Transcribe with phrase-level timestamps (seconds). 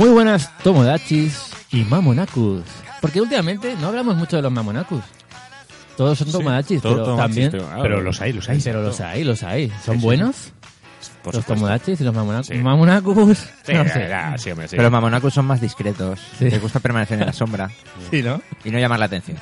[0.00, 2.64] Muy buenas Tomodachis y Mamonakus.
[3.02, 5.02] Porque últimamente no hablamos mucho de los Mamonakus.
[5.94, 7.50] Todos son Tomodachis, todo pero Tomodachis, también...
[7.50, 8.60] pero, ah, Pero los hay, los hay.
[8.64, 9.70] Pero los hay, los hay.
[9.84, 10.02] ¿Son sí.
[10.02, 10.54] buenos?
[11.22, 11.44] por los.
[11.44, 12.46] Tomodachis y los Mamonakus.
[12.46, 12.54] Sí.
[12.54, 13.38] Mamonakus.
[13.62, 14.08] Sí, no sé.
[14.08, 14.76] ya, sí, hombre, sí.
[14.76, 16.18] Pero los mamonacos son más discretos.
[16.38, 16.48] Sí.
[16.48, 17.70] Les gusta permanecer en la sombra
[18.10, 18.40] Sí, ¿no?
[18.64, 19.36] y no llamar la atención.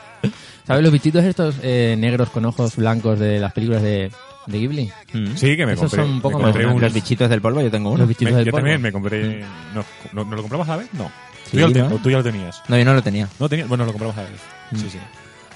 [0.66, 4.10] ¿Sabes los bichitos estos eh, negros con ojos blancos de las películas de,
[4.48, 4.90] de Ghibli?
[5.36, 6.02] Sí, que me Esos compré.
[6.02, 6.82] son un poco me compré más unos.
[6.82, 7.98] Los bichitos del polvo, yo tengo uno.
[7.98, 8.62] Los bichitos Me- del yo polvo.
[8.64, 9.44] también me compré.
[9.74, 10.88] No, no, ¿no lo comprabas a la vez?
[10.94, 11.10] No.
[11.44, 11.94] Sí, ¿Tú, ya lo ¿no?
[11.96, 12.62] o tú ya lo tenías.
[12.68, 13.28] No, yo no lo tenía.
[13.38, 13.68] No tenías.
[13.68, 14.40] Bueno, lo comprabas a la vez.
[14.76, 14.98] Sí, sí.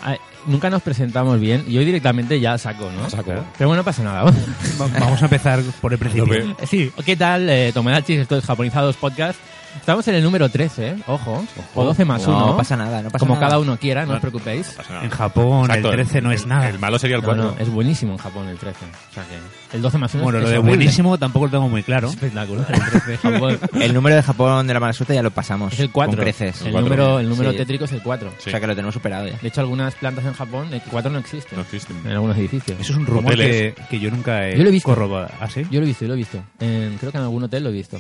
[0.05, 3.09] Ah, nunca nos presentamos bien y hoy directamente ya saco, ¿no?
[3.09, 3.25] Saco.
[3.57, 4.25] Pero bueno, no pasa nada.
[4.25, 6.35] Va- Vamos a empezar por el principio.
[6.59, 8.19] Lo Sí, ¿qué tal, eh, Tomodachis?
[8.21, 9.39] Esto es Japonizados Podcast.
[9.77, 10.97] Estamos en el número 13, ¿eh?
[11.07, 11.45] Ojo.
[11.75, 12.57] O 12 más No 1.
[12.57, 13.47] pasa nada, no pasa Como nada.
[13.49, 14.69] cada uno quiera, no No, os preocupéis.
[14.71, 15.05] No pasa nada.
[15.05, 16.69] En Japón Exacto, el 13 no es nada.
[16.69, 17.43] El malo sería el No, 4.
[17.45, 18.79] no, es buenísimo en Japón el 13.
[18.85, 20.77] O sea que el 12 más 1 bueno, es lo de horrible.
[20.77, 22.09] buenísimo tampoco lo tengo muy claro.
[22.11, 23.59] Espectacular, el 13 de Japón.
[23.83, 25.73] El número de Japón de la mala suerte ya lo pasamos.
[25.73, 26.15] Es el 4.
[26.17, 26.63] Con creces.
[26.63, 26.81] El cuatro.
[26.89, 27.57] número, el número Sí.
[27.57, 28.31] tétrico es el 4.
[28.39, 28.49] Sí.
[28.49, 29.37] O sea que lo tenemos superado ya.
[29.39, 31.57] De hecho, algunas plantas en Japón, el 4 no existe.
[31.57, 31.97] No existen.
[32.05, 32.79] En algunos edificios.
[32.81, 34.89] Eso es un rumor que, que yo nunca he Yo lo he visto.
[34.89, 35.33] corroborado.
[35.41, 35.63] ¿Ah, sí?
[35.71, 36.39] Yo lo he visto, yo lo he visto.
[36.61, 37.99] En- creo que en algún hotel lo he visto.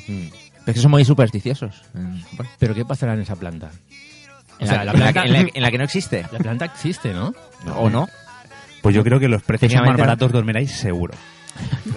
[0.64, 1.82] Pero es que son muy supersticiosos.
[1.94, 2.20] Mm.
[2.58, 3.70] Pero ¿qué pasará en esa planta?
[4.58, 6.24] O En, sea, la, planta, que, en la- en la que no existe.
[6.30, 7.34] la planta existe, ¿no?
[7.76, 8.08] ¿O no?
[8.82, 10.06] Pues yo creo que los precios son más Técnicamente no.
[10.06, 11.14] baratos dormiráis seguro.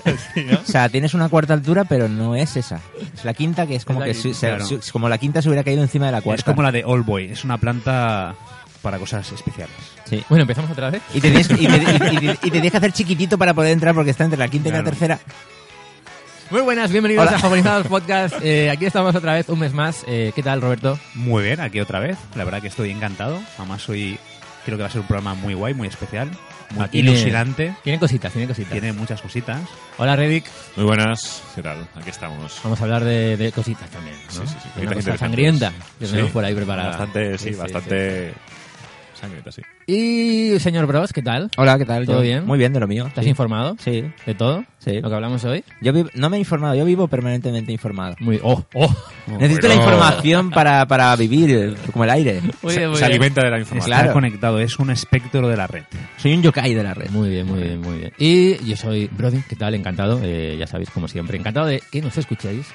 [0.05, 2.79] O sea, tienes una cuarta altura, pero no es esa.
[3.15, 4.81] Es la quinta, que es como Es la que quinta, se- claro.
[4.91, 6.41] como la quinta se hubiera caído encima de la cuarta.
[6.41, 8.35] Es como la de All Boy, es una planta
[8.81, 9.75] para cosas especiales.
[10.05, 10.23] Sí.
[10.29, 11.01] Bueno, empezamos otra vez.
[11.13, 13.53] Y te, tienes, y, te, y- y te- y te tienes que hacer chiquitito para
[13.53, 15.19] poder entrar porque está entre la quinta y la tercera.
[16.51, 17.37] Muy buenas, bienvenidos Hola.
[17.37, 18.35] a Japonizados Podcast.
[18.43, 20.03] Eh, aquí estamos otra vez, un mes más.
[20.07, 20.99] Eh, ¿Qué tal, Roberto?
[21.15, 22.17] Muy bien, aquí otra vez.
[22.35, 23.41] La verdad que estoy encantado.
[23.57, 24.19] Además hoy
[24.63, 26.29] creo que va a ser un programa muy guay, muy especial,
[26.71, 27.75] muy Ah, tiene- ilusionante.
[27.83, 28.71] Tiene cositas, tiene cositas.
[28.71, 29.59] Tiene muchas cositas.
[29.97, 30.45] Hola, Reddick.
[30.75, 31.41] Muy buenas.
[31.55, 31.87] ¿Qué tal?
[31.95, 32.59] Aquí estamos.
[32.63, 34.31] Vamos a hablar de, de cositas también, ¿no?
[34.31, 36.11] Sí, sí, sí, De cositas una cosa sangrienta que Sí.
[36.11, 36.89] tenemos por ahí preparada.
[36.89, 38.33] Bastante, sí, Sí, sí, bastante.
[39.49, 39.61] Sí.
[39.87, 41.49] Y, señor Bros, ¿qué tal?
[41.57, 42.05] Hola, ¿qué tal?
[42.05, 42.45] ¿Todo Yo- bien?
[42.45, 43.07] Muy bien, de lo mío.
[43.07, 43.29] ¿Estás sí.
[43.29, 44.63] informado Sí, de todo?
[44.79, 44.99] sí.
[45.01, 45.63] ¿Lo que hablamos hoy?
[45.81, 48.15] Yo vi- no me he informado, yo vivo permanentemente informado.
[48.19, 48.39] Muy...
[48.43, 48.63] ¡Oh!
[48.73, 48.95] ¡Oh!
[49.39, 49.91] Necesito la bueno.
[49.91, 52.41] información para, para vivir, como el aire.
[52.61, 53.11] Muy bien, muy Se bien.
[53.11, 53.91] alimenta de la información.
[53.93, 54.13] Está Claro.
[54.13, 55.83] conectado, es un espectro de la red.
[56.17, 57.09] Soy un yokai de la red.
[57.09, 58.11] Muy bien, muy bien, muy bien.
[58.17, 59.73] Y yo soy Brody, ¿qué tal?
[59.75, 62.65] Encantado, eh, ya sabéis, como siempre, encantado de que nos escuchéis.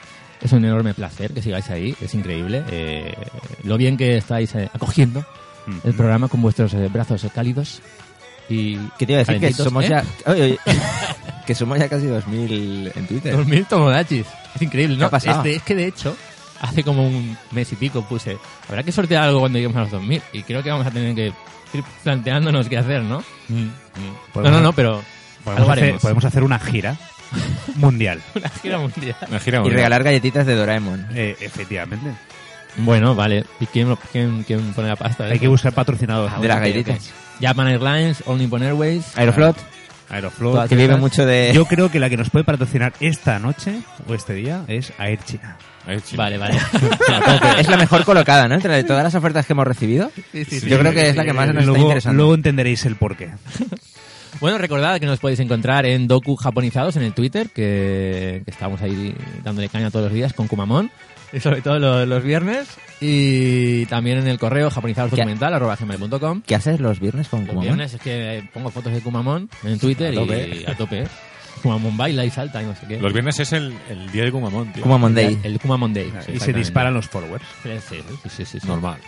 [0.42, 2.62] Es un enorme placer que sigáis ahí, es increíble.
[2.70, 3.12] eh,
[3.64, 5.22] lo bien que estáis eh, acogiendo
[5.84, 7.80] el programa con vuestros eh, brazos cálidos
[8.48, 9.40] y ¿Qué te iba a decir?
[9.40, 9.88] Que somos ¿eh?
[9.90, 10.04] ya...
[10.26, 10.58] oye, oye,
[11.46, 13.36] que somos ya casi 2000 en Twitter.
[13.36, 14.26] 2000 tomodachis.
[14.56, 15.06] Es increíble, ¿Qué ¿no?
[15.06, 15.38] ha pasado?
[15.38, 16.16] Este- es que de hecho,
[16.60, 18.38] hace como un mes y pico puse,
[18.68, 21.14] habrá que sortear algo cuando lleguemos a los 2000 y creo que vamos a tener
[21.14, 23.22] que ir planteándonos qué hacer, ¿no?
[24.34, 25.04] No, no, no, pero algo
[25.44, 26.96] Podemos hacer, podemos hacer una gira
[27.76, 28.20] mundial.
[28.34, 29.16] Una gira mundial.
[29.28, 29.76] Una gira Y mundial.
[29.76, 31.06] regalar galletitas de Doraemon.
[31.14, 32.10] Eh, efectivamente.
[32.76, 33.44] Bueno, vale.
[33.60, 35.24] ¿Y quién, lo- quién, quién pone la pasta?
[35.24, 36.40] Hay que buscar patrocinadores.
[36.40, 37.10] de las galletitas.
[37.40, 39.16] Japan Airlines, All Nippon Airways.
[39.16, 39.56] Aeroflot,
[40.10, 40.68] Aeroflot.
[40.68, 41.52] que vive mucho de...
[41.54, 45.18] Yo creo que la que nos puede patrocinar esta noche o este día es Air
[45.24, 45.56] China.
[45.86, 46.18] Ahí, chino.
[46.18, 46.58] Vale, vale.
[47.58, 48.54] es la mejor colocada, ¿no?
[48.56, 50.10] Entre todas las ofertas que hemos recibido.
[50.32, 52.16] Yo creo que es la que más nos está luego, interesando.
[52.18, 53.30] luego entenderéis el porqué.
[54.40, 58.80] Bueno, recordad que nos podéis encontrar en Doku Japonizados en el Twitter, que, que estamos
[58.80, 60.88] ahí dándole caña todos los días con Kumamon,
[61.32, 62.68] y sobre todo los, los viernes,
[63.00, 66.42] y también en el correo japonizadorsdocumental.com.
[66.46, 67.64] ¿Qué haces los viernes con Los Kumamon?
[67.64, 70.48] viernes es que pongo fotos de Kumamon en Twitter A tope.
[70.66, 71.04] y a tope.
[71.62, 72.98] Kumamon baila y salta y no sé qué.
[73.00, 74.82] Los viernes es el, el día de Kumamon, tío.
[74.82, 75.38] Kumamon Day.
[75.42, 76.10] El Kumamon Day.
[76.24, 77.44] sí, y se disparan los followers.
[77.62, 78.66] Sí, sí, sí, sí, sí, sí.
[78.66, 78.98] Normal.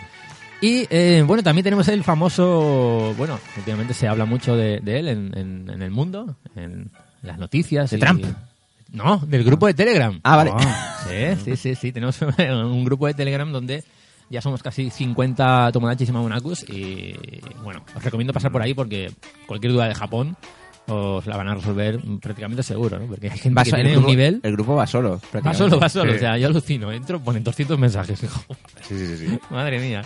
[0.61, 5.09] Y eh, bueno, también tenemos el famoso, bueno, últimamente se habla mucho de, de él
[5.09, 6.91] en, en- en el mundo, en
[7.23, 7.91] las noticias.
[7.91, 8.25] ¿De y- Trump?
[8.93, 10.19] No, del grupo de Telegram.
[10.23, 10.53] Ah, vale.
[11.03, 13.83] Sí, sí, sí, sí, tenemos un grupo de Telegram donde
[14.31, 17.15] ya somos casi 50 Tomodachis y Mamonakus y
[17.63, 19.11] bueno, os recomiendo pasar por ahí porque
[19.47, 20.37] cualquier duda de Japón
[20.87, 23.07] os la van a resolver prácticamente seguro, ¿no?
[23.07, 24.41] Porque hay gente Va que tiene un nivel...
[24.43, 25.21] el grupo va solo.
[25.45, 26.17] Va solo, va solo, Sí.
[26.17, 28.41] o sea, yo alucino, entro, ponen 200 mensajes, hijo.
[28.89, 29.29] Sí, sí, sí.
[29.29, 29.39] sí.
[29.51, 30.03] Madre mía.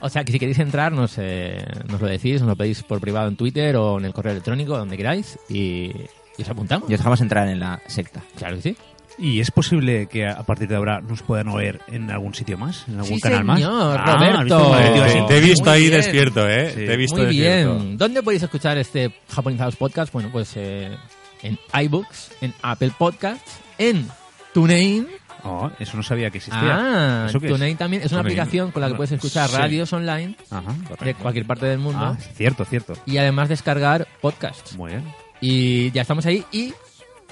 [0.00, 3.00] O sea, que si queréis entrar, nos, eh, nos lo decís, nos lo pedís por
[3.00, 5.92] privado en Twitter o en el correo electrónico, donde queráis, y,
[6.38, 6.88] y os apuntamos.
[6.88, 8.22] Y os dejamos entrar en la secta.
[8.36, 8.76] Claro que sí.
[9.20, 12.84] ¿Y es posible que a partir de ahora nos puedan oír en algún sitio más?
[12.86, 13.58] ¿En algún Sí, canal más?
[13.58, 15.26] señor, Ah, Roberto.
[15.26, 15.92] Te, he visto Muy ahí bien.
[15.94, 16.70] despierto, ¿eh?
[16.70, 16.76] Sí.
[16.86, 17.78] Te he visto Muy despierto.
[17.80, 17.98] bien.
[17.98, 20.12] ¿Dónde podéis escuchar este Japonizados Podcast?
[20.12, 20.96] Bueno, pues eh,
[21.42, 24.06] en iBooks, en Apple Podcasts, en
[24.54, 25.08] TuneIn.
[25.42, 26.60] Oh, eso no sabía que existía.
[26.62, 27.52] Ah, ¿Eso qué es?
[27.52, 28.38] TuneIn también es una TuneIn.
[28.38, 29.56] aplicación con la que puedes escuchar Sí.
[29.56, 30.74] radios online Ajá.
[31.04, 32.92] de cualquier parte del mundo Ah, cierto, cierto.
[33.04, 34.76] y además descargar podcasts.
[34.76, 35.04] Muy bien.
[35.40, 36.72] Y ya estamos ahí y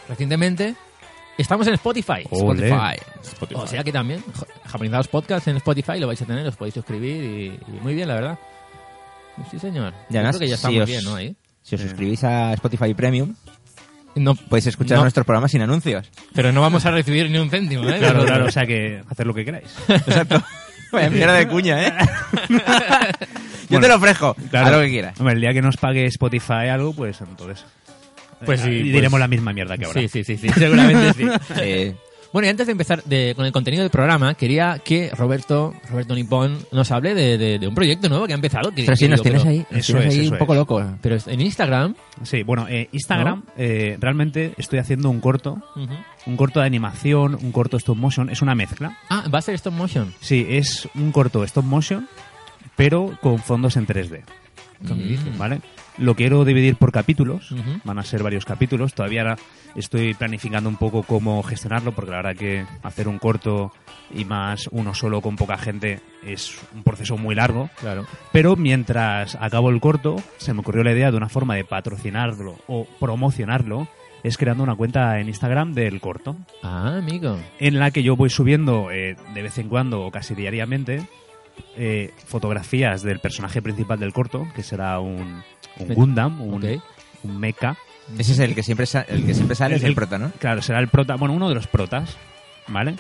[0.09, 0.75] recientemente
[1.39, 2.23] Estamos en Spotify.
[2.33, 2.97] Spotify.
[3.23, 3.61] Spotify.
[3.61, 4.25] O sea que también,
[4.65, 8.09] Japonizados Podcast en Spotify lo vais a tener, os podéis suscribir y, y muy bien,
[8.09, 8.39] la verdad.
[9.51, 9.93] Sí, señor.
[10.09, 11.15] Y Yo creo que ya está si muy os- bien, ¿no?
[11.15, 11.37] Ahí.
[11.63, 13.35] Si os suscribís a Spotify Premium,
[14.15, 15.03] No, podéis escuchar No.
[15.03, 16.11] nuestros programas sin anuncios.
[16.33, 17.99] pero no vamos a recibir ni un céntimo, ¿eh?
[17.99, 19.69] Claro, claro, o sea que hacer lo que queráis.
[19.89, 20.43] Exacto.
[20.93, 21.93] Vaya mierda de cuña, ¿eh?
[22.49, 22.59] Yo
[23.69, 24.35] Bueno, te lo ofrezco.
[24.51, 24.77] Claro.
[24.79, 25.19] Lo que quieras.
[25.21, 27.67] Hombre, el día que nos pague Spotify algo, pues entonces.
[28.45, 30.01] Pues sí, y pues- diremos la misma mierda que ahora.
[30.01, 31.25] Sí, sí, sí, sí, seguramente sí.
[31.61, 31.95] Eh,
[32.33, 36.15] Bueno, y antes de empezar de- con el contenido del programa, quería que Roberto, Roberto
[36.15, 38.71] Nipón, nos hable de, de- de un proyecto nuevo que ha empezado.
[38.73, 40.39] Que, pero que sí, nos tienes pero- ahí, nos eso tienes es, ahí eso un
[40.39, 40.59] poco es.
[40.59, 40.85] loco.
[41.01, 41.95] Pero en Instagram.
[42.25, 45.63] Sí, bueno, eh, Instagram, eh, realmente estoy haciendo un corto,
[46.27, 48.99] un corto de animación, un corto stop motion, es una mezcla.
[49.09, 50.13] Ah, va a ser stop motion.
[50.21, 52.07] Sí, es un corto stop motion,
[52.75, 54.25] pero con fondos en 3D,
[54.81, 55.39] Mm.
[55.39, 55.61] ¿vale?
[55.99, 57.55] Lo quiero dividir por capítulos,
[57.85, 59.37] van a ser varios capítulos, todavía ahora
[59.75, 63.73] estoy planificando un poco cómo gestionarlo, porque la verdad que hacer un corto
[64.15, 67.71] y más uno solo con poca gente es un proceso muy largo.
[67.81, 68.07] Claro.
[68.31, 72.57] Pero mientras acabo el corto, se me ocurrió la idea de una forma de patrocinarlo
[72.67, 73.89] o promocionarlo,
[74.23, 77.39] es creando una cuenta en Instagram del corto, Ah, amigo.
[77.59, 81.07] en la que yo voy subiendo eh, de vez en cuando o casi diariamente
[81.77, 85.43] eh, fotografías del personaje principal del corto, que será un,
[85.79, 86.81] un Gundam, un,
[87.25, 87.77] mecha.
[88.19, 90.31] Ese es el que siempre, sa- el que siempre sale, es el El- prota, ¿no?
[90.39, 92.17] Claro, será el prota, bueno, uno de los protas,
[92.69, 92.95] ¿vale?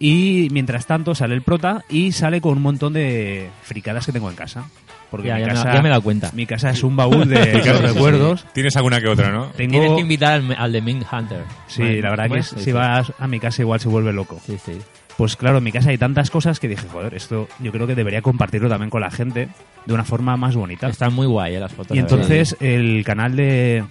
[0.00, 4.30] Y mientras tanto sale el prota y sale con un montón de fricadas que tengo
[4.30, 4.68] en casa.
[5.10, 6.30] Porque Ya, mi ya me- casa, ya me he dado cuenta.
[6.34, 7.94] Mi casa es un baúl de Sí, claro, de sí, sí.
[7.94, 8.46] recuerdos.
[8.52, 9.46] Tienes alguna que otra, ¿no?
[9.56, 9.70] Tengo...
[9.72, 11.44] Tienes que invitar al, al de Mint Hunter.
[11.66, 12.46] Sí, Vale, la verdad ¿cómo que es?
[12.48, 14.38] si Sí, vas a mi casa igual se vuelve loco.
[14.44, 14.78] Sí, sí.
[15.18, 17.94] Pues claro, en mi casa hay tantas cosas que dije, joder, esto yo creo que
[17.94, 19.48] debería compartirlo también con la gente
[19.84, 20.88] de una forma más bonita.
[20.88, 21.96] Están muy guay eh, las fotos.
[21.96, 23.84] Y entonces el canal de...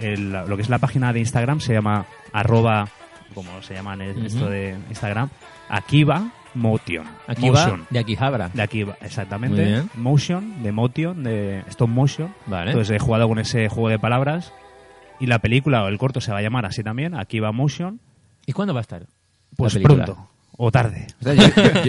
[0.00, 2.88] el- lo que es la página de Instagram se llama arroba,
[3.34, 4.26] como se llama en el- Ujú.
[4.26, 5.28] esto de Instagram,
[5.68, 7.06] Akiba Motion.
[7.26, 7.86] Aquí Motion.
[7.90, 8.48] de Akihabara.
[8.54, 9.82] De Akiba, exactamente.
[9.96, 12.32] Motion, de Motion, de stop motion.
[12.46, 12.70] Vale.
[12.70, 14.52] Entonces he jugado con ese juego de palabras
[15.20, 18.00] y la película o el corto se va a llamar así también, Akiba Motion,
[18.46, 19.06] ¿Y cuándo va a estar?
[19.56, 21.06] pues pronto o tarde.
[21.20, 21.42] O sea, yo,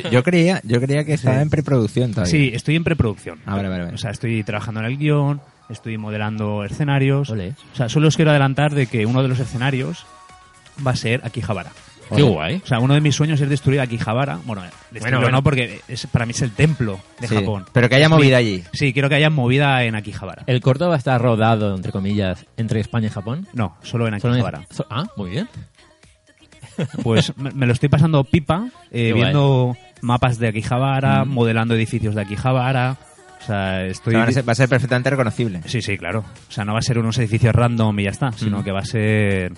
[0.04, 1.42] yo- yo creía, yo creía que estaba Sí.
[1.44, 2.32] en preproducción todavía.
[2.32, 3.40] Sí, estoy en preproducción.
[3.46, 3.96] Ah, vale, vale, vale.
[3.96, 7.30] O sea, estoy trabajando en el guion, estoy modelando escenarios.
[7.30, 7.54] Ole.
[7.74, 10.06] O sea, solo os quiero adelantar de que uno de los escenarios
[10.86, 11.72] va a ser Akihabara.
[12.16, 12.62] Qué guay.
[12.64, 14.38] O sea, uno de mis sueños es destruir Akihabara.
[14.46, 15.38] Bueno, destruirlo bueno.
[15.38, 17.66] no, porque es, para mí es el templo de Sí, Japón.
[17.74, 18.64] Pero que haya movida allí.
[18.74, 20.44] Sí, quiero que haya movida en Akihabara.
[20.46, 23.48] ¿El corto va a estar rodado, entre comillas, entre España y Japón?
[23.54, 24.68] No, solo en Solo en- Akihabara.
[24.92, 25.50] ah, muy bien.
[27.04, 29.24] Pues me, me lo estoy pasando pipa, eh, guay.
[29.24, 31.30] viendo mapas de Akihabara, Mm.
[31.30, 32.98] modelando edificios de Akihabara.
[33.42, 34.14] O sea, O estoy...
[34.34, 35.62] sea, va a ser perfectamente reconocible.
[35.66, 36.24] Sí, sí, claro.
[36.50, 38.64] O sea, no va a ser unos edificios random y ya está, sino Mm.
[38.64, 39.54] que va a ser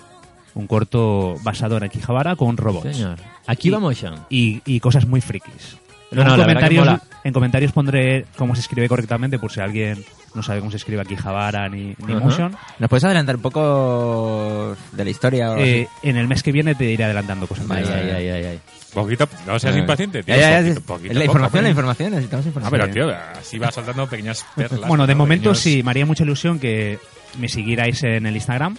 [0.54, 2.96] un corto basado en Akihabara con robots.
[2.96, 3.18] Señor.
[3.62, 4.14] Y- Motion.
[4.28, 5.78] Y, y cosas muy frikis.
[6.10, 6.88] No, en, no, que comentarios,
[7.24, 10.02] en comentarios pondré cómo se escribe correctamente por si alguien
[10.34, 12.20] no sabe cómo se escribe Akihabara ni, ni Ajá.
[12.24, 12.56] Motion.
[12.78, 15.52] ¿Nos puedes adelantar un poco de la historia?
[15.52, 17.64] O Eh, en el mes que viene te iré adelantando cosas.
[17.70, 17.90] Ay, más.
[17.92, 18.60] ay, ay, ay, ay.
[18.94, 19.80] Poquito, no seas así?
[19.80, 20.34] impaciente, tío.
[20.34, 20.86] Ya, ya, ya, Poquito, sí.
[20.86, 22.90] poquito, la poco, información, la información, necesitamos Ah, información.
[22.92, 24.88] pero tío, así va soltando pequeñas perlas.
[24.88, 25.18] Bueno, de ¿no?
[25.18, 26.98] momento Pequeños- sí, me haría mucha ilusión que
[27.38, 28.76] me siguierais en el Instagram,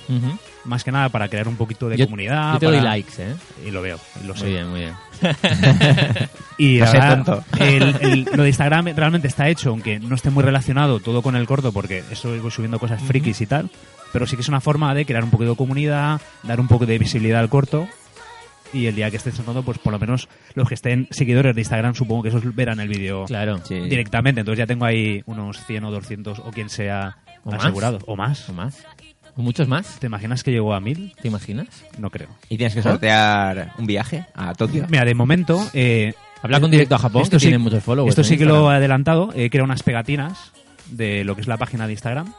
[0.65, 2.53] más que nada para crear un poquito de Yo- comunidad.
[2.53, 3.35] Yo te doy para- likes, ¿eh?
[3.65, 4.43] Y lo veo, lo sé.
[4.45, 4.93] Muy bien, muy bien.
[6.57, 7.43] Y No la verdad, tonto.
[7.59, 11.35] el- el- lo de Instagram realmente está hecho, aunque no esté muy relacionado todo con
[11.35, 13.69] el corto, porque eso voy subiendo cosas frikis y tal,
[14.11, 16.85] pero sí que es una forma de crear un poco de comunidad, dar un poco
[16.85, 17.87] de visibilidad al corto.
[18.71, 21.61] Y el día que esté sonando, pues por lo menos los que estén seguidores de
[21.61, 23.59] Instagram, supongo que esos verán el vídeo Claro.
[23.65, 23.79] Sí.
[23.79, 24.41] directamente.
[24.41, 27.65] Entonces ya tengo ahí unos 100 o 200 o quien sea ¿O más?
[28.07, 28.49] O más.
[28.49, 28.85] ¿O más?
[29.37, 29.99] ¿O muchos más?
[29.99, 31.15] ¿Te imaginas que llegó a 1000?
[31.21, 31.67] ¿Te imaginas?
[31.97, 32.27] No creo.
[32.49, 34.85] Y tienes que sortear un viaje a Tokio.
[34.89, 35.65] Mira, de momento...
[35.73, 38.09] Eh, Habla con directo a Japón, esto que sí- tiene muchos followers.
[38.11, 39.31] Esto sí que lo he adelantado.
[39.35, 40.51] He creado unas pegatinas
[40.89, 42.33] de lo que es la página de Instagram,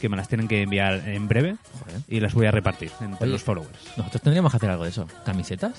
[0.00, 2.00] que me las tienen que enviar en breve Joder.
[2.08, 3.32] y las voy a repartir entre Oye.
[3.32, 3.78] los followers.
[3.96, 5.06] Nosotros tendríamos que hacer algo de eso.
[5.24, 5.72] ¿Camisetas?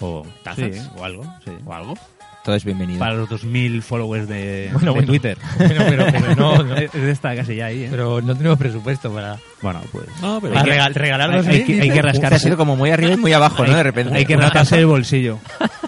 [0.00, 0.74] ¿O tazas?
[0.74, 1.24] Sí, o algo.
[1.44, 1.52] sí.
[1.64, 1.94] ¿O algo?
[2.44, 2.98] Todo es bienvenido.
[2.98, 5.06] Para los 2.000 followers de, Bueno, de bueno.
[5.06, 5.38] Twitter.
[5.58, 6.76] Bueno, pero, pero no, no.
[6.76, 7.88] Es de esta casi ya ahí, ¿eh?
[7.90, 10.04] Pero no tenemos presupuesto para, bueno, pues...
[10.20, 12.34] No, pero hay que- regal- hay- que- que rascarse.
[12.36, 13.74] ha sido como muy arriba y muy abajo, ¿no?
[13.74, 14.14] De repente.
[14.14, 15.38] Hay que rascarse el bolsillo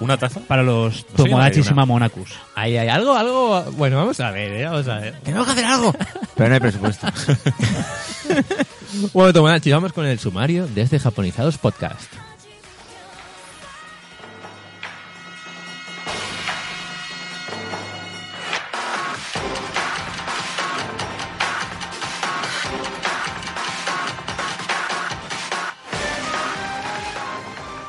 [0.01, 0.41] una taza.
[0.49, 1.85] para los Sí, Tomodachi hay una.
[1.85, 2.31] Monacus.
[2.55, 3.63] Hay, hay algo, algo...
[3.73, 4.65] Bueno, vamos a ver, ¿eh?
[4.65, 5.15] Vamos a ver.
[5.25, 5.95] Tenemos que hacer algo.
[6.37, 7.07] Pero no hay presupuesto.
[9.13, 12.11] Bueno, Tomodachi, vamos con el sumario de este Japonizados Podcast.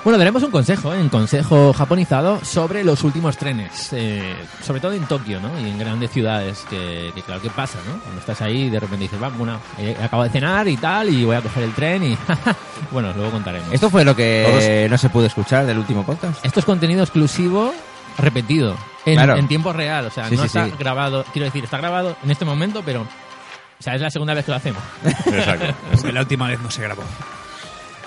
[0.07, 1.01] Bueno, daremos un consejo, ¿eh?
[1.01, 5.59] un consejo japonizado sobre los últimos trenes, eh, sobre todo en Tokio, ¿no?
[5.59, 7.99] Y en grandes ciudades, que, que claro que pasa, ¿no?
[7.99, 11.09] Cuando estás ahí y de repente dices, va, bueno, eh, acabo de cenar y tal,
[11.09, 12.17] y voy a coger el tren y...
[12.91, 13.67] bueno, luego contaremos.
[13.73, 16.45] Esto fue lo que no se pudo escuchar del último podcast.
[16.45, 17.73] Esto es contenido exclusivo
[18.17, 19.35] repetido, en, Claro.
[19.35, 20.73] en tiempo real, o sea, Sí, no sí, está sí.
[20.79, 23.01] grabado, quiero decir, está grabado en este momento, pero...
[23.01, 24.81] O sea, es la segunda vez que lo hacemos.
[25.03, 25.65] Exacto.
[25.91, 27.03] Porque la última vez no se grabó.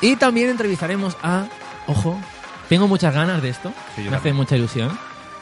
[0.00, 1.44] Y también entrevistaremos a,
[1.86, 2.18] ojo,
[2.68, 4.90] tengo muchas ganas de esto, Sí, me hace mucha ilusión,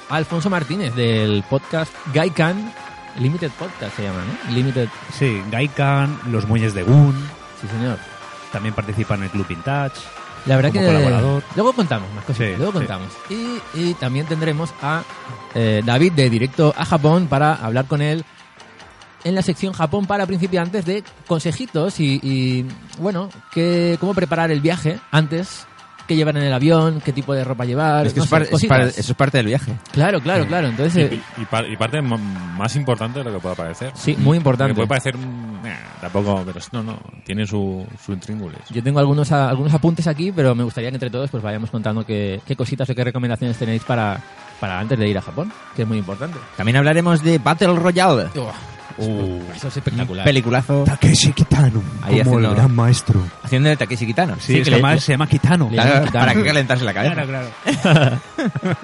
[0.09, 2.73] a Alfonso Martínez del podcast Gaikan
[3.19, 4.55] Limited Podcast se llama, ¿no?
[4.55, 7.15] Limited, Sí, Gaikan, los muelles de Gun,
[7.61, 7.99] sí señor.
[8.53, 9.97] también participa en el Club Vintage.
[10.47, 11.43] La verdad Como que colaborador.
[11.57, 12.79] luego contamos más cosas, Sí, luego sí.
[12.79, 13.09] contamos.
[13.29, 15.03] Y, y también tendremos a
[15.55, 18.25] eh, David de Directo a Japón para hablar con él
[19.25, 22.65] en la sección Japón para principiantes de consejitos y, y,
[23.01, 25.67] bueno, que, cómo preparar el viaje antes,
[26.09, 28.43] qué llevar en el avión, qué tipo de ropa llevar, Es que no eso, sé,
[28.57, 29.73] es par- es eso es parte del viaje.
[29.93, 30.67] Claro, claro, claro.
[30.67, 33.93] Entonces, Y, y par- y parte más importante de lo que pueda parecer.
[33.95, 34.75] sí, muy importante.
[34.75, 35.15] Porque puede parecer...
[35.65, 36.43] eh, tampoco...
[36.45, 36.99] Pero no, no.
[37.25, 38.59] Tiene su, su intríngulis.
[38.71, 41.71] Yo tengo algunos, a- algunos apuntes aquí, pero me gustaría que entre todos pues vayamos
[41.71, 44.19] contando qué, qué cositas o qué recomendaciones tenéis para,
[44.59, 46.39] para antes de ir a Japón, que es muy importante.
[46.57, 48.29] También hablaremos de Battle Royale.
[48.99, 50.25] Uh, eso es espectacular.
[50.25, 50.85] Peliculazo.
[50.85, 53.21] Takeshi Kitano, Ahí como haciendo- el gran maestro.
[53.43, 54.35] Haciendo de Takeshi Kitano.
[54.37, 55.69] Sí, Sí, es que le- se llama Kitano.
[55.69, 57.25] Claro, para que calentarse la cabeza.
[57.25, 57.49] claro.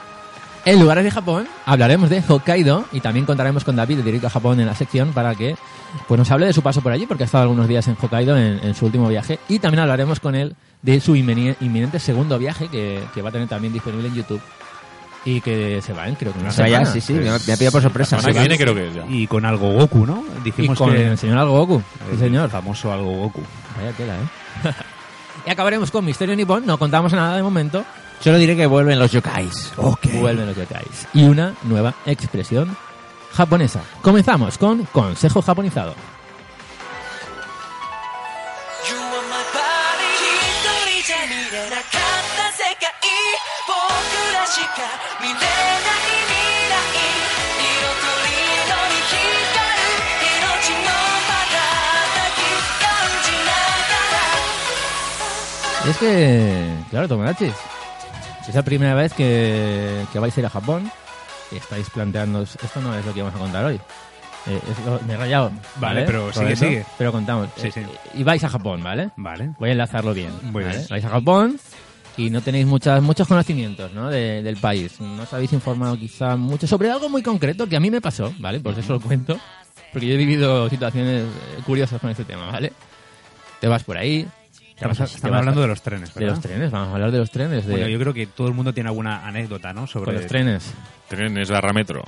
[0.66, 4.30] En lugares de Japón hablaremos de Hokkaido y también contaremos con David de Directo a
[4.30, 5.56] Japón en la sección para que
[6.08, 8.34] pues nos hable de su paso por allí porque ha estado algunos días en Hokkaido
[8.38, 12.68] en, en su último viaje y también hablaremos con él de su inminente segundo viaje
[12.68, 14.40] que, que va a tener también disponible en YouTube
[15.24, 16.92] y que se va en creo que una O sea, ya, semana.
[16.92, 18.18] sí, sí, me, me ha pillado por sorpresa.
[18.18, 19.04] Viene creo que es ya.
[19.08, 20.24] Y con algo Goku, ¿no?
[20.40, 22.50] Y Dijimos con que el señor Algo Goku, el señor.
[22.50, 23.42] famoso algo Goku.
[23.76, 24.72] Vaya tela, ¿eh?
[25.46, 27.84] y acabaremos con Misterio Nippon, no contamos nada de momento,
[28.20, 29.72] Solo diré que vuelven los yokais.
[29.76, 31.06] vuelven los yokais.
[31.12, 32.74] Y una nueva expresión
[33.32, 33.82] japonesa.
[34.00, 35.94] Comenzamos con Consejo Japonizado.
[55.86, 57.52] Y es que, claro, Tomodachis,
[58.48, 60.90] es la primera vez que, que vais a ir a Japón
[61.52, 62.42] y estáis planteando...
[62.42, 63.78] Esto no es lo que vamos a contar hoy.
[64.46, 65.50] Eh, es lo- me he rayado.
[65.76, 66.86] Vale, pero sigue, sigue.
[66.96, 67.48] Pero contamos.
[67.56, 67.82] Sí, Eh, sí.
[68.14, 69.10] Y vais a Japón, ¿vale?
[69.16, 69.50] Vale.
[69.58, 70.32] Voy a enlazarlo bien.
[70.42, 70.76] Muy ¿vale?
[70.78, 70.88] bien.
[70.88, 71.58] Vais a Japón
[72.16, 74.08] y no tenéis muchas, muchos conocimientos ¿no?
[74.08, 75.00] de- del país.
[75.00, 78.32] No os habéis informado quizá mucho sobre algo muy concreto que a mí me pasó,
[78.38, 78.60] ¿vale?
[78.60, 79.38] Por eso lo cuento.
[79.92, 82.72] Porque yo he vivido situaciones eh, curiosas con este tema, ¿vale?
[83.60, 84.26] Te vas por ahí.
[84.78, 86.36] te vas- te Estamos hablando de los trenes, de ¿verdad?
[86.36, 87.64] los trenes, vamos a hablar de los trenes.
[87.66, 89.86] De, Bueno, yo creo que todo el mundo tiene alguna anécdota, ¿no?
[89.86, 90.72] Sobre con los trenes.
[91.08, 92.02] Trenes barra metro.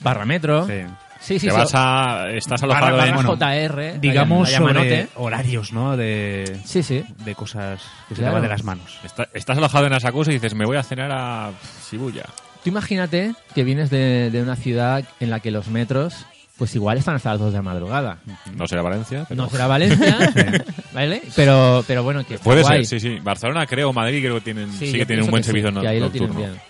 [0.00, 0.66] Barra metro.
[0.66, 0.72] Sí.
[1.20, 2.28] Sí, sí, Te vas a...
[2.30, 3.14] Estás alojado en...
[3.14, 3.98] bueno, JR.
[4.00, 5.96] Digamos la sobre horarios, ¿no?
[5.96, 7.04] De, Sí, sí.
[7.24, 8.34] de cosas que se Claro.
[8.34, 8.98] te van de las manos.
[9.04, 11.50] Está- estás alojado en Asakusa y dices, me voy a cenar a
[11.90, 12.24] Shibuya.
[12.62, 16.26] Tú imagínate que vienes de, de una ciudad en la que los metros,
[16.58, 18.18] pues igual están hasta las 2 de la madrugada.
[18.54, 19.42] No será Valencia, pero...
[19.42, 20.18] No será Valencia,
[20.92, 21.22] ¿vale?
[21.34, 22.84] Pero, pero bueno, que está Puede guay.
[22.84, 23.20] ser, sí, sí.
[23.20, 25.70] Barcelona creo, Madrid creo que tienen, sí, yo que tienen un buen que sí, servicio
[25.72, 26.34] no- que ahí lo nocturno.
[26.34, 26.62] tienen bien.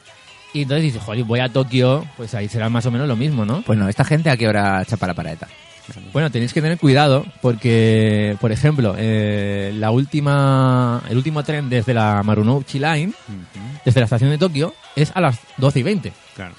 [0.53, 3.45] Y entonces dices, joder, voy a Tokio, pues ahí será más o menos lo mismo,
[3.45, 3.62] ¿no?
[3.62, 5.47] Pues no, esta gente a qué hora chapa la paraeta.
[6.12, 11.95] Bueno, tenéis que tener cuidado porque, por ejemplo, eh, la última, el último tren desde
[11.95, 13.12] la Marunouchi Line,
[13.85, 16.55] desde la estación de Tokio, es a las 12 y 20, Claro.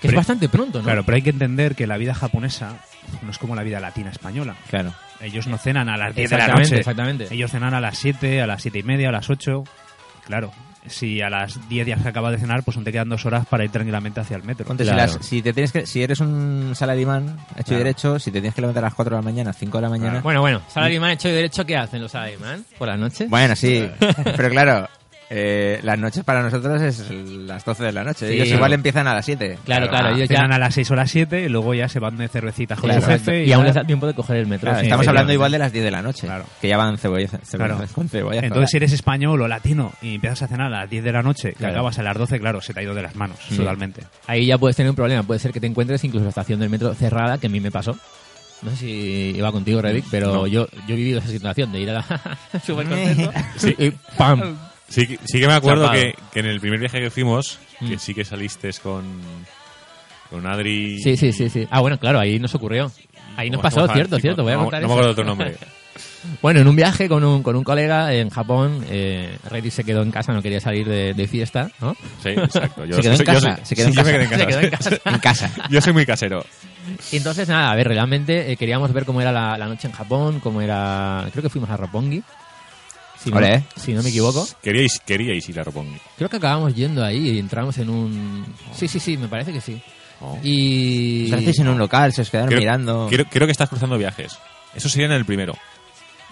[0.00, 0.84] que es bastante pronto, ¿no?
[0.84, 2.78] Claro, pero hay que entender que la vida japonesa
[3.22, 4.56] no es como la vida latina española.
[4.70, 4.94] Claro.
[5.20, 6.80] Ellos no cenan a las 10 de la Exactamente, noche.
[6.80, 7.26] exactamente.
[7.30, 9.64] Ellos cenan a las 7, a las 7 y media, a las 8.
[10.26, 10.50] Claro,
[10.86, 13.46] si a las 10 ya se acaba de cenar, pues aún te quedan dos horas
[13.46, 14.66] para ir tranquilamente hacia el metro.
[14.66, 15.12] Ponte, Claro.
[15.12, 17.74] si, las- si te tienes que, si eres un salarimán hecho Claro.
[17.74, 19.82] y derecho, si te tienes que levantar a las 4 de la mañana, 5 de
[19.82, 20.20] la mañana.
[20.22, 23.26] Bueno, bueno, Salaryman hecho y derecho, ¿qué hacen los Salaryman por la noche?
[23.28, 23.88] Bueno, sí.
[24.36, 24.88] pero claro,
[25.34, 28.28] eh, las noches para nosotros es las 12 de la noche.
[28.28, 28.34] Sí.
[28.34, 29.58] Ellos igual empiezan a las 7.
[29.64, 30.42] Claro, claro, ellos ya...
[30.42, 33.02] A las 6 o las 7 y luego ya se van de cervecitas con Claro,
[33.02, 33.44] su jefe.
[33.46, 34.66] y aún les da tiempo de coger el metro.
[34.68, 36.26] Claro, Sí, estamos hablando igual de las 10 de la noche.
[36.26, 36.44] Claro.
[36.60, 37.78] Que ya van cebolla, cebolla- Claro.
[37.94, 38.40] con cebolla.
[38.42, 41.22] Entonces, si eres español o latino y empiezas a cenar a las 10 de la
[41.22, 41.72] noche y Claro.
[41.74, 43.56] acabas a las 12, claro, se te ha ido de las manos, Sí.
[43.56, 44.02] totalmente.
[44.26, 45.22] Ahí ya puedes tener un problema.
[45.22, 47.70] Puede ser que te encuentres incluso la estación del metro cerrada, que a mí me
[47.70, 47.96] pasó.
[48.62, 50.46] No sé si iba contigo, Reddick, pero No.
[50.46, 52.02] yo, yo he vivido esa situación de ir a la...
[52.66, 53.74] súper contento Sí.
[53.78, 54.56] y ¡pam!
[54.92, 57.96] Sí, que- sí que me acuerdo que, que en el primer viaje que fuimos, que
[57.96, 57.98] Mm.
[57.98, 59.04] sí que saliste con,
[60.30, 60.98] con Adri...
[61.02, 61.66] Sí, sí, sí, sí.
[61.70, 62.90] Ah, bueno, claro, ahí nos ocurrió.
[63.36, 64.42] Ahí nos ¿Cómo- pasó, cierto, cierto.
[64.42, 65.56] Voy a no, contar no me acuerdo otro nombre.
[66.40, 70.02] Bueno, en un viaje con un, con un colega en Japón, eh, Reddy se quedó
[70.02, 71.96] en casa, no quería salir de, de fiesta, ¿no?
[72.22, 72.84] Sí, exacto.
[72.84, 74.38] Yo Se quedó en soy- casa, soy- se quedó en sí, en casa.
[74.38, 74.90] Se quedó en casa.
[75.04, 75.50] En casa.
[75.68, 76.46] Yo soy muy casero.
[77.10, 80.38] Entonces, nada, a ver, realmente eh, queríamos ver cómo era la, la noche en Japón,
[80.40, 81.26] cómo era...
[81.32, 82.22] Creo que fuimos a Roppongi.
[83.22, 83.38] Si no,
[83.76, 84.46] si no me equivoco.
[84.62, 85.96] Queríais, queríais ir a Roppongi.
[86.16, 88.44] Creo que acabamos yendo ahí y entramos en un...
[88.74, 89.80] Sí, sí, sí, me parece que sí.
[90.20, 90.38] Oh.
[90.42, 91.26] Y...
[91.32, 93.06] Os hacéis en un local, se os quedaron Creo, mirando.
[93.08, 94.38] creo, creo que estás cruzando viajes.
[94.74, 95.54] Eso sería en el primero.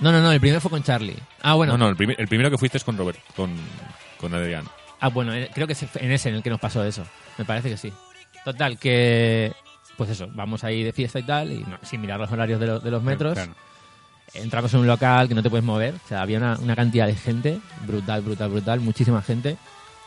[0.01, 1.17] No, no, no, el primero fue con Charlie.
[1.43, 1.73] Ah, bueno.
[1.73, 3.51] no, no, el, primer- el primero que fuiste es con Robert, con,
[4.19, 4.65] con Adrián.
[5.01, 7.05] Ah, bueno, eh, creo que es en ese en el que nos pasó eso.
[7.39, 7.93] Me parece que sí.
[8.45, 9.53] Total, que...
[9.97, 12.67] Pues eso, vamos ahí de fiesta y tal, y no- sin mirar los horarios de,
[12.67, 13.35] los- de los metros.
[13.35, 13.55] Claro.
[14.35, 15.95] Entramos en un local que no te puedes mover.
[15.95, 18.81] O sea, había una, una cantidad de gente brutal, brutal, brutal.
[18.81, 19.57] Muchísima gente.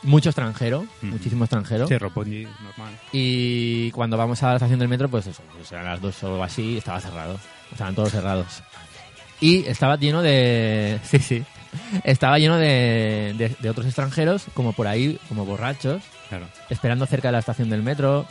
[0.02, 1.06] Mucho extranjero, Ujú.
[1.06, 1.86] muchísimo extranjero.
[1.86, 2.98] Sí, Roppongi, normal.
[3.12, 6.42] Y cuando vamos a la estación del metro, pues eso, pues eran las dos o
[6.42, 7.40] así, estaba cerrado.
[7.72, 8.62] Estaban todos cerrados.
[9.40, 11.00] Y estaba lleno de...
[11.04, 11.42] Sí, sí.
[12.04, 16.46] Estaba lleno de, de, de otros extranjeros, como por ahí, como borrachos, Claro.
[16.70, 18.26] esperando cerca de la estación del metro.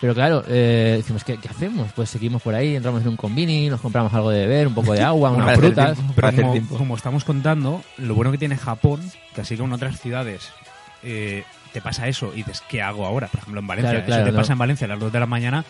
[0.00, 1.90] Pero claro, eh, decimos, ¿qué, qué hacemos?
[1.94, 4.92] Pues seguimos por ahí, entramos en un convini, nos compramos algo de beber, un poco
[4.92, 5.94] de agua, unas frutas.
[5.96, 6.12] tiempo.
[6.14, 9.00] Pero Para como, estamos contando, lo bueno que tiene Japón,
[9.34, 10.50] que así como en otras ciudades
[11.02, 13.28] eh, te pasa eso y dices, ¿qué hago ahora?
[13.28, 13.90] Por ejemplo, en Valencia.
[13.92, 14.38] Claro, claro, eso te no.
[14.38, 15.64] pasa en Valencia a las 2 de la mañana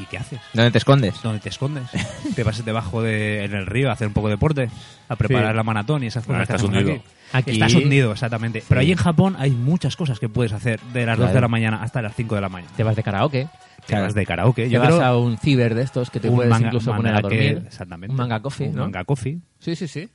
[0.00, 0.40] y ¿qué haces?
[0.52, 1.14] ¿Dónde te escondes?
[1.22, 1.84] ¿Dónde te escondes?
[2.34, 4.70] te vas debajo de, en el río a hacer un poco de deporte,
[5.08, 5.56] a preparar Sí.
[5.56, 6.40] la maratón y esas cosas.
[6.40, 6.90] Ah, estás hundido.
[6.92, 7.02] Aquí.
[7.32, 8.62] Aquí- Estás hundido, exactamente.
[8.68, 11.48] Pero ahí en Japón hay muchas cosas que puedes hacer de las 2 de la
[11.48, 12.72] mañana hasta las 5 de la mañana.
[12.76, 13.48] Te vas de karaoke,
[13.96, 14.64] Te vas de karaoke.
[14.64, 17.12] te Yo vas creo a un ciber de estos que te puedes manga- incluso poner
[17.12, 17.62] a manga que- dormir.
[17.66, 18.10] exactamente.
[18.12, 18.82] Un manga coffee, Un ¿no?
[18.82, 19.38] manga coffee.
[19.58, 20.08] Sí, sí, sí.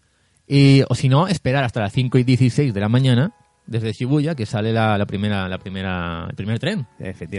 [0.48, 3.32] Y, o si no, esperar hasta las 5 y 16 de la mañana
[3.66, 6.86] desde Shibuya, que sale la, la primera, la primera, el primer tren.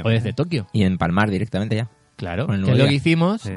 [0.04, 0.66] O desde Tokio.
[0.72, 1.88] Y en Palmar directamente ya.
[2.16, 2.46] Claro.
[2.46, 3.42] Que es lo que hicimos.
[3.42, 3.52] Sí.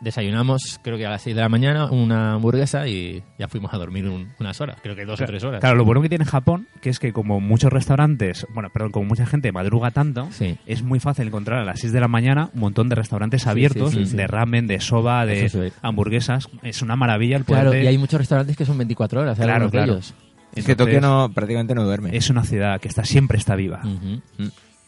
[0.00, 3.78] Desayunamos, creo que a las 6 de la mañana, una hamburguesa y ya fuimos a
[3.78, 4.76] dormir un- unas horas.
[4.82, 5.60] Creo que dos o tres horas.
[5.60, 9.06] Claro, lo bueno que tiene Japón, que es que como muchos restaurantes, bueno, perdón, como
[9.06, 10.56] mucha gente madruga tanto, Sí.
[10.66, 13.92] es muy fácil encontrar a las 6 de la mañana un montón de restaurantes abiertos,
[13.92, 14.16] sí, sí.
[14.16, 16.48] de ramen, de soba, de hamburguesas.
[16.62, 19.38] Es una maravilla el poder Claro, de- y hay muchos restaurantes que son 24 horas.
[19.38, 19.92] Claro, claro.
[19.94, 20.14] ellos.
[20.54, 22.16] Es que Tokio no, prácticamente no duerme.
[22.16, 23.80] Es una ciudad que está siempre está viva.
[23.84, 24.20] Ujú.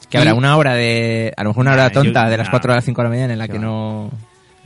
[0.01, 1.35] Es que habrá una hora de.
[1.37, 2.51] A lo mejor una hora Nah, yo- tonta de las nah.
[2.53, 3.65] 4 a las 5 de la mañana en la que va.
[3.65, 4.11] no.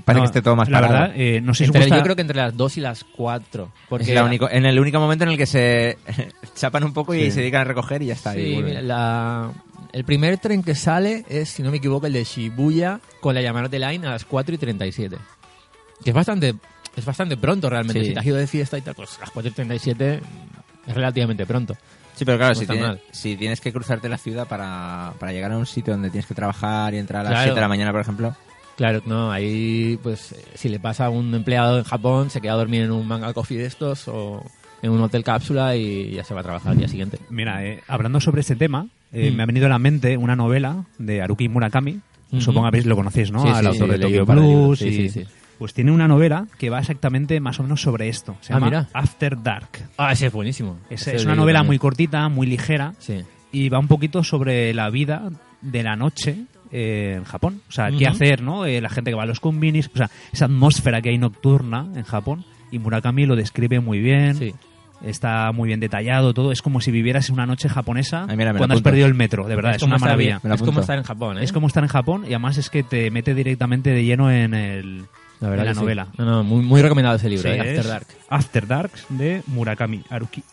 [0.04, 1.00] Parece No, que esté todo más La parado.
[1.00, 3.04] verdad, eh, no sé si Entre- gusta- yo creo que entre las 2 y las
[3.04, 3.70] 4.
[3.88, 5.98] Porque es la único, en el único momento en el que se
[6.56, 8.32] chapan un poco y se dedican a recoger y ya está.
[8.34, 9.50] Sí, mira, la-
[9.92, 13.42] el primer tren que sale es, si no me equivoco, el de Shibuya con la
[13.42, 15.16] Yamanote Line a las 4 y 37.
[16.02, 16.54] Que es bastante,
[16.96, 18.00] es bastante pronto realmente.
[18.00, 18.06] Sí.
[18.08, 20.20] Si te has ido de fiesta y tal, pues a las 4 y 37
[20.86, 21.76] es relativamente pronto.
[22.14, 25.52] Sí, pero claro, No si, tienes, si tienes que cruzarte la ciudad para, para llegar
[25.52, 27.44] a un sitio donde tienes que trabajar y entrar a las Claro.
[27.44, 28.34] 7 de la mañana, por ejemplo.
[28.76, 32.56] Claro, no, ahí pues si le pasa a un empleado en Japón, se queda a
[32.56, 34.42] dormir en un manga coffee de estos o
[34.82, 37.18] en un hotel cápsula y ya se va a trabajar al día siguiente.
[37.30, 39.37] Mira, eh, hablando sobre este tema, eh, Mm.
[39.37, 42.00] me ha venido a la mente una novela de Haruki Murakami.
[42.38, 43.42] Supongo que lo conocéis, ¿no?
[43.42, 44.24] Sí, Al sí, autor sí, de Tokyo.
[44.26, 44.78] Blues.
[44.78, 45.26] Sí, y-.
[45.58, 48.37] Pues tiene una novela que va exactamente más o menos sobre esto.
[48.40, 48.88] Se Ah, llama mira.
[48.94, 49.68] After Dark.
[49.98, 50.78] Ah, ese es buenísimo.
[50.88, 51.68] Es, Ese una novela también.
[51.68, 53.20] muy cortita, muy ligera Sí.
[53.52, 55.28] y va un poquito sobre la vida
[55.61, 56.38] de la noche
[56.72, 57.61] eh, en Japón.
[57.68, 58.14] O sea, qué Ujú.
[58.14, 58.64] hacer, ¿no?
[58.64, 61.87] Eh, la gente que va a los convinis, o sea, esa atmósfera que hay nocturna
[61.94, 62.44] en Japón.
[62.70, 64.35] Y Murakami lo describe muy bien.
[64.35, 64.54] Sí.
[65.04, 66.52] Está muy bien detallado todo.
[66.52, 69.46] Es como si vivieras una noche japonesa Ay, mira, cuando has perdido el metro.
[69.48, 70.40] De verdad, es, una maravilla.
[70.42, 71.44] Es como estar en Japón, ¿eh?
[71.44, 74.54] Es como estar en Japón y además es que te mete directamente de lleno en,
[74.54, 75.04] el,
[75.40, 75.80] La verdad en la que sí.
[75.80, 76.06] novela.
[76.16, 77.61] No, no, muy, muy recomendado ese libro, Sí, ¿eh?
[77.61, 78.06] After es Dark.
[78.28, 80.44] After Dark de Murakami Haruki.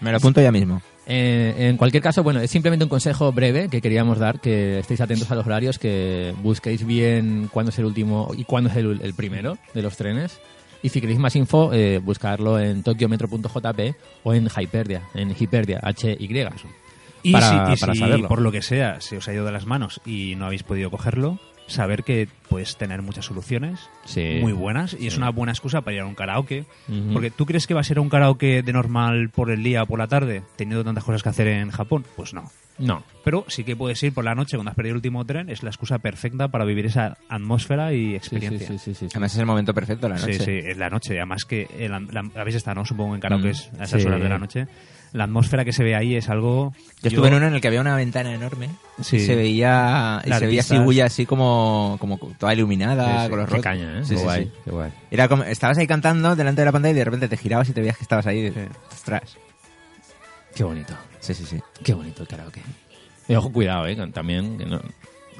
[0.00, 0.80] Me lo apunto ya mismo.
[1.06, 5.00] Eh, en cualquier caso, bueno, es simplemente un consejo breve que queríamos dar, que estéis
[5.00, 9.00] atentos a los horarios, que busquéis bien cuándo es el último y cuándo es el,
[9.02, 10.38] el primero de los trenes.
[10.82, 16.46] Y si queréis más info, eh, buscarlo en tokiometro.jp o en Hyperdia, en Hyperdia, H-Y.
[17.24, 18.28] Y Para- si, y para si saberlo.
[18.28, 20.90] por lo que sea se os ha ido de las manos y no habéis podido
[20.90, 21.38] cogerlo,
[21.72, 24.38] saber que puedes tener muchas soluciones Sí.
[24.40, 26.64] muy buenas y es una buena excusa para ir a un karaoke.
[27.12, 29.82] Porque tú crees que vas a ir a un karaoke de normal por el día
[29.82, 32.04] o por la tarde, teniendo tantas cosas que hacer en Japón.
[32.16, 32.50] Pues no.
[32.78, 33.02] No.
[33.22, 35.62] Pero sí que puedes ir por la noche cuando has perdido el último tren, es
[35.62, 38.66] la excusa perfecta para vivir esa atmósfera y Sí, sí, experiencia.
[38.68, 39.06] sí, sí, sí, sí.
[39.12, 40.32] Además es el momento perfecto la noche.
[40.34, 41.16] Sí, sí, es la noche.
[41.18, 42.84] Además que el- la- habéis estado, ¿no?
[42.86, 44.08] Supongo en karaoke a esas Sí.
[44.08, 44.66] horas de la noche.
[45.12, 46.72] La atmósfera que se ve ahí es algo...
[47.02, 48.70] Yo estuve en uno en el que había una ventana enorme
[49.02, 49.16] Sí.
[49.16, 50.62] y se veía y se veía.
[50.62, 53.30] Shibuya así como, como toda iluminada Sí, sí.
[53.30, 54.04] con los Qué caña, ¿eh?
[54.04, 54.52] Sí, qué sí, guay, sí.
[54.64, 54.90] qué guay.
[55.10, 57.72] Era como, estabas ahí cantando delante de la pantalla y de repente te girabas y
[57.72, 58.50] te veías que estabas ahí.
[58.50, 58.60] Sí.
[58.90, 59.36] Ostras.
[60.54, 60.94] Qué bonito.
[61.20, 61.58] Sí, sí, sí.
[61.84, 62.62] Qué bonito el karaoke.
[63.28, 63.96] Y ojo, cuidado, ¿eh?
[64.12, 64.80] También, que no,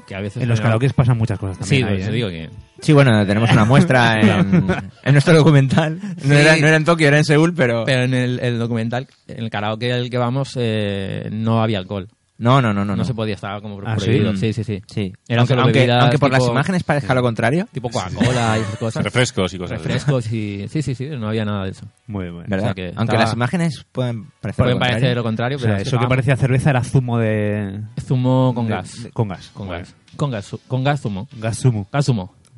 [0.07, 0.41] que a veces...
[0.43, 1.87] En los me- karaokes pasan muchas cosas Sí, también.
[1.87, 2.11] ahí, pues, ¿eh?
[2.11, 2.49] digo que...
[2.81, 4.65] Sí, bueno, tenemos una muestra en,
[5.03, 5.99] en nuestro documental.
[6.01, 6.41] No, Sí.
[6.41, 7.83] era, no era en Tokio, era en Seúl, pero...
[7.85, 12.07] Pero en el, el documental, en el karaoke al que vamos, eh, no había alcohol.
[12.39, 12.95] No, no, no, no.
[12.95, 14.05] No, se podía, estaba como Ah, ¿sí?
[14.05, 14.35] prohibido.
[14.35, 14.81] Sí, sí, sí.
[14.87, 15.13] Sí.
[15.27, 17.67] Eran aunque, solo aunque, bebidas aunque por las imágenes parezca lo contrario.
[17.71, 19.03] Tipo Coca-Cola y esas cosas.
[19.03, 19.83] Refrescos y cosas así.
[19.87, 20.67] Refrescos y...
[20.67, 21.85] Sí, sí, sí, no había nada de eso.
[22.07, 22.47] Muy bueno.
[22.49, 22.65] ¿Verdad?
[22.65, 25.15] O sea que aunque estaba- las imágenes pueden parecer Pueden lo parecer contrario.
[25.15, 27.81] lo contrario, O pero sea, es eso que parecía cerveza era zumo de...
[28.01, 29.03] Zumo con de- gas.
[29.03, 29.51] de- con gas.
[29.53, 29.83] Con Bueno.
[29.85, 29.95] gas.
[30.17, 31.27] Con gas, su- con gas zumo.
[31.39, 31.87] Gas zumo.
[31.91, 32.33] Gas zumo.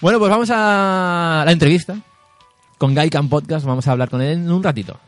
[0.00, 1.96] Bueno, pues vamos a la entrevista
[2.78, 3.66] con Guy Can Podcast.
[3.66, 4.98] Vamos a hablar con él en un ratito.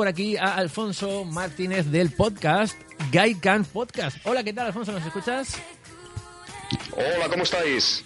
[0.00, 2.74] Por aquí a Alfonso Martínez del podcast
[3.12, 4.16] Guy Can Podcast.
[4.24, 4.92] Hola, ¿qué tal, Alfonso?
[4.92, 5.60] ¿Nos escuchas?
[6.92, 8.02] Hola, ¿cómo estáis?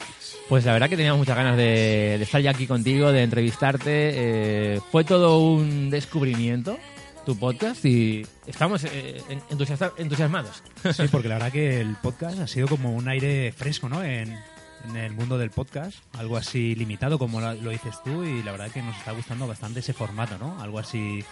[0.48, 3.90] Pues la verdad que teníamos muchas ganas de, de estar ya aquí contigo, de entrevistarte.
[3.92, 6.78] Eh, fue todo un descubrimiento
[7.24, 9.22] tu podcast y estamos eh,
[9.96, 10.64] entusiasmados.
[10.96, 14.02] Sí, porque la verdad que el podcast ha sido como un aire fresco, ¿no?
[14.02, 14.37] En,
[14.88, 18.50] en el mundo del podcast, algo así limitado como lo, lo dices tú y la
[18.50, 20.61] verdad que nos está gustando bastante ese formato, ¿no?
[20.61, 21.24] Algo así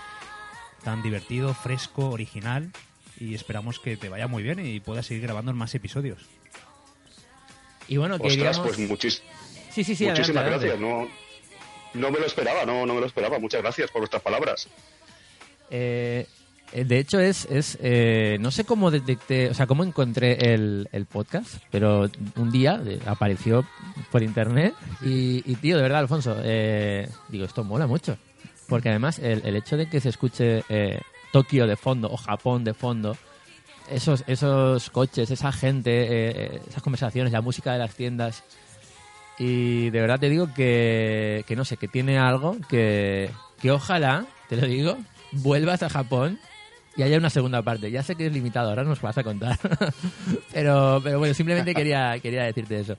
[0.82, 2.70] tan divertido, fresco, original
[3.18, 6.20] y esperamos que te vaya muy bien y puedas seguir grabando en más episodios.
[7.88, 8.58] Y bueno, Ostras, queríamos...
[8.58, 9.22] pues muchis-
[9.70, 10.72] Sí, sí, sí, muchísimas adelante, gracias.
[10.82, 11.12] adelante.
[11.94, 13.38] No, no me lo esperaba, no, no me lo esperaba.
[13.38, 14.68] Muchas gracias por vuestras palabras.
[15.70, 16.26] Eh,
[16.72, 20.88] eh, de hecho, es, es eh, no sé cómo detecté, o sea, cómo encontré el,
[20.92, 23.66] el podcast, pero un día eh, apareció
[24.10, 28.16] por internet y, y, tío, de verdad, Alfonso, eh, digo, esto mola mucho.
[28.68, 31.00] Porque además el, el hecho de que se escuche eh,
[31.32, 33.16] Tokio de fondo o Japón de fondo,
[33.90, 38.44] esos, esos coches, esa gente, eh, eh, esas conversaciones, la música de las tiendas,
[39.38, 44.26] y de verdad te digo que, que no sé, que tiene algo que, que ojalá,
[44.48, 44.98] te lo digo,
[45.32, 46.38] vuelvas a Japón
[46.96, 47.90] y haya una segunda parte.
[47.90, 49.58] Ya sé que es limitado, ahora nos vas a contar.
[50.52, 52.96] pero, pero bueno, simplemente quería, quería decirte eso.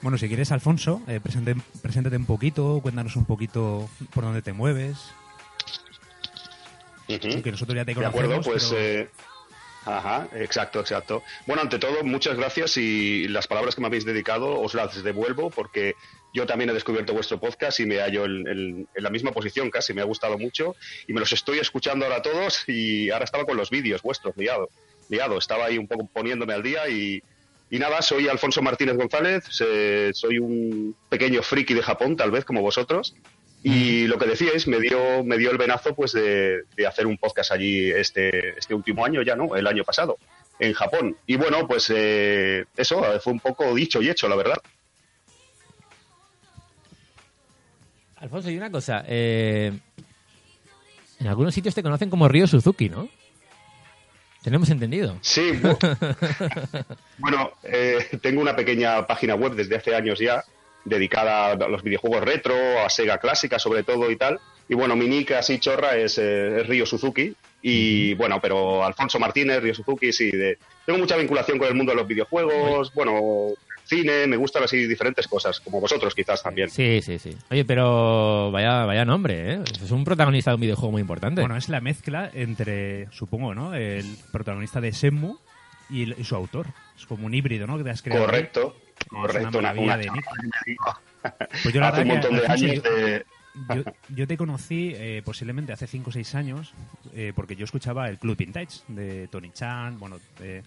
[0.00, 4.52] Bueno, si quieres, Alfonso, eh, presente- preséntate un poquito, cuéntanos un poquito por dónde te
[4.52, 4.96] mueves,
[7.08, 8.08] aunque nosotros ya te De conocemos.
[8.24, 8.66] acuerdo, pues...
[8.70, 9.10] pero- eh,
[9.86, 11.22] Ajá, exacto, exacto.
[11.46, 15.48] Bueno, ante todo, muchas gracias y las palabras que me habéis dedicado os las devuelvo
[15.48, 15.94] porque
[16.34, 19.70] yo también he descubierto vuestro podcast y me hallo en, en- en la misma posición
[19.70, 23.46] casi, me ha gustado mucho y me los estoy escuchando ahora todos y ahora estaba
[23.46, 24.68] con los vídeos vuestros, liado,
[25.08, 27.22] liado, estaba ahí un poco poniéndome al día y,
[27.70, 32.62] y nada, soy Alfonso Martínez González, soy un pequeño friki de Japón, tal vez como
[32.62, 33.14] vosotros.
[33.62, 37.18] Y lo que decíais me dio, me dio el venazo pues de, de hacer un
[37.18, 39.56] podcast allí este, este último año ya, ¿no?
[39.56, 40.16] El año pasado,
[40.60, 41.16] en Japón.
[41.26, 44.58] Y bueno, pues eh, eso fue un poco dicho y hecho, la verdad.
[48.16, 49.04] Alfonso, y una cosa.
[49.06, 49.72] eh,
[51.20, 53.08] en algunos sitios te conocen como Río Suzuki, ¿no?
[54.42, 55.16] Tenemos entendido.
[55.20, 56.84] Sí, bu-
[57.18, 60.44] bueno, eh, tengo una pequeña página web desde hace años ya
[60.84, 64.38] dedicada a los videojuegos retro, a Sega clásica sobre todo y tal.
[64.68, 67.34] Y bueno, mi nick así chorra es, eh, es Ryo Suzuki.
[67.60, 70.30] Y bueno, pero Alfonso Martínez, Ryo Suzuki, sí.
[70.30, 73.48] De, tengo mucha vinculación con el mundo de los videojuegos, bueno,
[73.88, 76.68] cine, me gustan así diferentes cosas, como vosotros quizás también.
[76.70, 77.36] Sí, sí, sí.
[77.50, 79.60] Oye, pero vaya, vaya nombre, ¿eh?
[79.82, 81.40] Es un protagonista de un videojuego muy importante.
[81.40, 83.74] Bueno, es la mezcla entre, supongo, ¿no?
[83.74, 85.34] El protagonista de Shenmue
[85.90, 86.66] y, el- y su autor.
[86.96, 87.78] Es como un híbrido, ¿no?
[87.78, 88.22] Que te has creado.
[88.24, 88.26] ahí.
[88.26, 89.58] Correcto, Es una correcto.
[89.58, 90.08] Una, una de
[91.62, 93.24] Pues yo la Hace un montón de años yo- de...
[93.74, 93.82] Yo,
[94.14, 96.72] yo te conocí eh, posiblemente hace 5 o 6 años
[97.12, 100.62] eh, porque yo escuchaba el Club Vintage de Tony Chan, bueno, eh,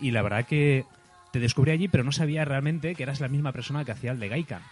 [0.00, 0.84] y la verdad que
[1.38, 4.18] te descubrí allí, pero no sabía realmente que eras la misma persona que hacía el
[4.20, 4.62] de Gaikan.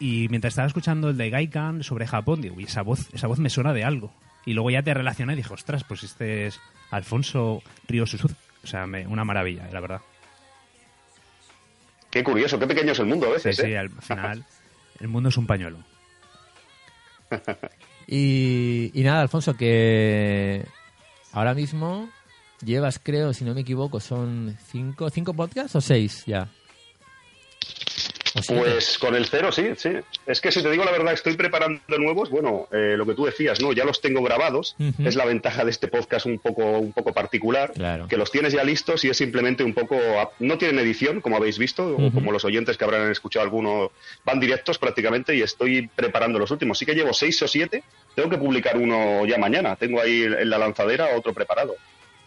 [0.00, 3.38] Y mientras estaba escuchando el de Gaikan sobre Japón, digo, uy, esa voz, esa voz
[3.38, 4.12] me suena de algo.
[4.46, 7.62] Y luego ya te relacioné y dije, ostras, pues este es Alfonso
[8.06, 8.34] Suzuki.
[8.62, 10.00] O sea, me- una maravilla, la verdad.
[12.10, 13.78] Qué curioso, qué pequeño es el mundo a Sí, veces, sí, ¿eh?
[13.78, 14.44] al final
[15.00, 15.78] el mundo es un pañuelo.
[18.10, 20.64] Y, y nada, Alfonso, que
[21.32, 22.08] ahora mismo
[22.64, 26.48] llevas, creo, si no me equivoco, son cinco, cinco podcasts o seis ya.
[28.46, 29.90] Pues con el cero, sí, sí.
[30.26, 32.30] Es que si te digo la verdad, estoy preparando nuevos.
[32.30, 33.72] Bueno, eh, lo que tú decías, ¿no?
[33.72, 34.76] Ya los tengo grabados.
[34.98, 37.72] Es la ventaja de este podcast un poco, un poco particular.
[37.72, 38.06] Claro.
[38.08, 39.96] Que los tienes ya listos y es simplemente un poco.
[40.38, 43.90] No tienen edición, como habéis visto, o como los oyentes que habrán escuchado alguno.
[44.24, 46.78] Van directos prácticamente y estoy preparando los últimos.
[46.78, 47.82] Sí que llevo seis o siete.
[48.14, 49.76] Tengo que publicar uno ya mañana.
[49.76, 51.74] Tengo ahí en la lanzadera otro preparado.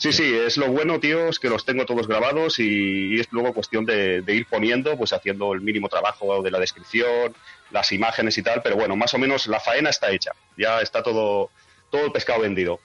[0.01, 3.53] Sí, sí, es lo bueno, tío, es que los tengo todos grabados y, es luego
[3.53, 7.35] cuestión de, ir poniendo, pues haciendo el mínimo trabajo de la descripción,
[7.69, 11.03] las imágenes y tal, pero bueno, más o menos la faena está hecha, ya está
[11.03, 11.51] todo,
[11.91, 12.79] todo el pescado vendido.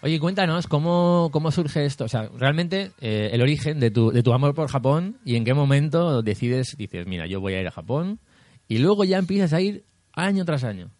[0.00, 2.06] Oye, cuéntanos, ¿cómo, cómo surge esto?
[2.06, 5.44] O sea, realmente eh, el origen de tu, de tu amor por Japón y en
[5.44, 8.20] qué momento decides, dices, mira, yo voy a ir a Japón
[8.68, 10.90] y luego ya empiezas a ir año tras año.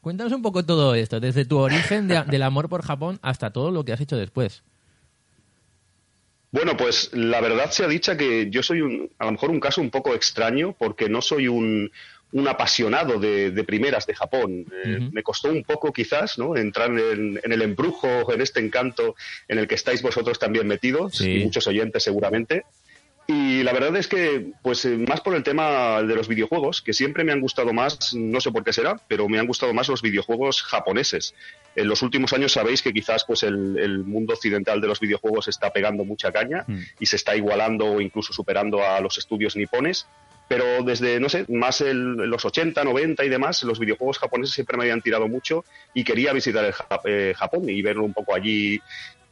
[0.00, 3.70] Cuéntanos un poco todo esto, desde tu origen de- del amor por Japón hasta todo
[3.70, 4.64] lo que has hecho después.
[6.52, 9.80] Bueno, pues la verdad sea dicha que yo soy un, a lo mejor un caso
[9.80, 11.90] un poco extraño porque no soy un,
[12.32, 14.66] un apasionado de, de primeras de Japón.
[14.84, 15.08] Eh.
[15.12, 16.54] Me costó un poco quizás ¿no?
[16.56, 19.16] entrar en, en el embrujo, en este encanto
[19.48, 21.30] en el que estáis vosotros también metidos Sí.
[21.40, 22.64] y muchos oyentes seguramente.
[23.34, 26.92] Y la verdad es que, pues eh, más por el tema de los videojuegos, que
[26.92, 29.88] siempre me han gustado más, no sé por qué será, pero me han gustado más
[29.88, 31.34] los videojuegos japoneses.
[31.74, 35.48] En los últimos años sabéis que quizás pues el, el mundo occidental de los videojuegos
[35.48, 36.78] está pegando mucha caña Mm.
[37.00, 40.06] y se está igualando o incluso superando a los estudios nipones.
[40.48, 44.76] Pero desde, no sé, más el- los 80, 90 y demás, los videojuegos japoneses siempre
[44.76, 45.64] me habían tirado mucho
[45.94, 48.78] y quería visitar el Ja- eh, Japón y ver un poco allí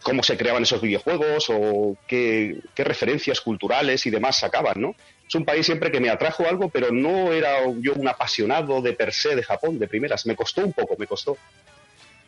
[0.02, 4.94] cómo se creaban esos videojuegos o qué, qué referencias culturales y demás sacaban, ¿no?
[5.28, 8.94] Es un país siempre que me atrajo algo, pero no era yo un apasionado de
[8.94, 10.26] per se de Japón, de primeras.
[10.26, 11.38] Me costó un poco, me costó.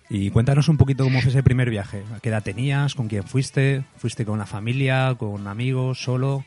[0.08, 2.04] Y cuéntanos un poquito cómo fue ese primer viaje.
[2.14, 2.94] ¿A qué edad tenías?
[2.94, 3.82] ¿Con quién fuiste?
[3.96, 5.16] ¿Fuiste con la familia?
[5.18, 6.00] ¿Con amigos?
[6.00, 6.44] ¿Solo?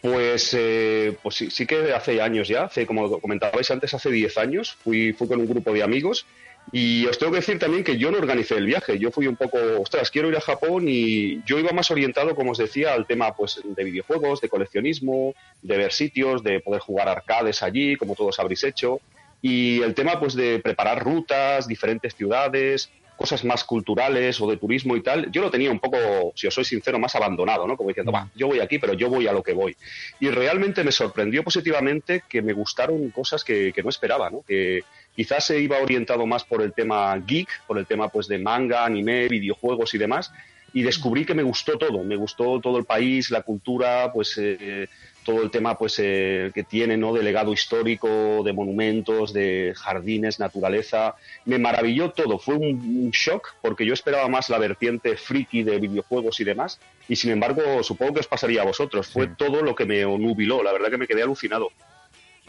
[0.00, 4.38] Pues, eh, pues sí, sí que hace años ya, hace, como comentabais antes, hace 10
[4.38, 6.24] años, fui, fui con un grupo de amigos
[6.72, 9.36] y os tengo que decir también que yo no organicé el viaje, yo fui un
[9.36, 13.06] poco, ostras, quiero ir a Japón y yo iba más orientado, como os decía, al
[13.06, 18.14] tema pues de videojuegos, de coleccionismo, de ver sitios, de poder jugar arcades allí, como
[18.14, 19.00] todos habréis hecho,
[19.42, 24.96] y el tema pues de preparar rutas, diferentes ciudades, cosas más culturales o de turismo
[24.96, 27.76] y tal, yo lo tenía un poco, si os soy sincero, más abandonado, ¿no?
[27.76, 29.76] Como diciendo, va, yo voy aquí, pero yo voy a lo que voy.
[30.20, 34.40] Y realmente me sorprendió positivamente que me gustaron cosas que, que no esperaba, ¿no?
[34.40, 34.84] Que
[35.20, 38.86] quizás se iba orientado más por el tema geek, por el tema pues de manga,
[38.86, 40.32] anime, videojuegos y demás,
[40.72, 44.88] y descubrí que me gustó todo, me gustó todo el país, la cultura, pues eh,
[45.22, 47.12] todo el tema pues eh, que tiene, ¿no?
[47.12, 53.56] De legado histórico, de monumentos, de jardines, naturaleza, me maravilló todo, fue un, un shock
[53.60, 56.80] porque yo esperaba más la vertiente friki de videojuegos y demás,
[57.10, 60.62] y sin embargo supongo que os pasaría a vosotros, fue todo lo que me nubiló,
[60.62, 61.68] la verdad que me quedé alucinado.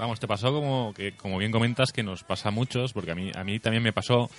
[0.02, 3.16] Vamos, te pasó como que, como bien comentas, que nos pasa a muchos, porque a
[3.16, 4.32] mí, a mí también me pasó.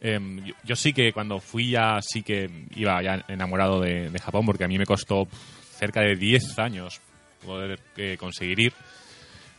[0.00, 4.18] em, yo, yo sí que cuando fui ya sí que iba ya enamorado de, de
[4.20, 5.26] Japón, porque a mí me costó
[5.76, 7.00] cerca de 10 años
[7.44, 8.72] poder eh, conseguir ir.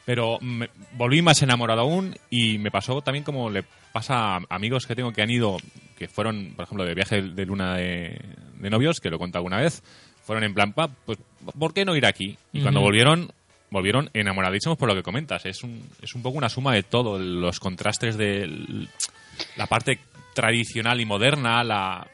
[0.06, 4.88] Pero me- volví más enamorado aún y me pasó también como le pasa a amigos
[4.88, 5.58] que tengo que han ido,
[5.98, 8.18] que fueron, por ejemplo, de viaje de luna de,
[8.58, 9.84] de novios, que lo he contado alguna vez,
[10.24, 11.20] fueron en plan, pa, pues,
[11.60, 12.38] ¿por qué no ir aquí?
[12.54, 13.32] Y cuando volvieron,
[13.71, 15.45] volvieron enamoradísimos por lo que comentas.
[15.45, 18.88] Es un, es un poco una suma de todo, los contrastes de
[19.55, 19.99] la parte
[20.36, 22.05] tradicional y moderna, la,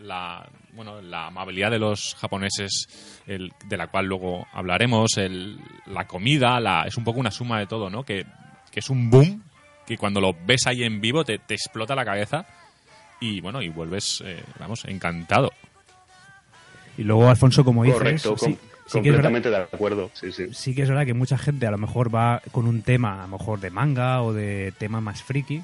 [0.00, 6.06] la, bueno, la amabilidad de los japoneses, el, de la cual luego hablaremos, el, la
[6.06, 8.02] comida, la, es un poco una suma de todo, ¿no?
[8.04, 8.24] Que,
[8.70, 9.42] que es un boom,
[9.86, 12.46] que cuando lo ves ahí en vivo te, te explota la cabeza
[13.20, 15.52] y bueno, y vuelves, eh, vamos, encantado.
[16.96, 18.58] Y luego, Alfonso, como dices, Correcto, sí-
[18.92, 20.10] que verdad- completamente de acuerdo.
[20.14, 20.46] Sí, sí.
[20.52, 23.26] sí que es verdad que mucha gente a lo mejor va con un tema, a
[23.28, 25.62] lo mejor de manga o de tema más friki,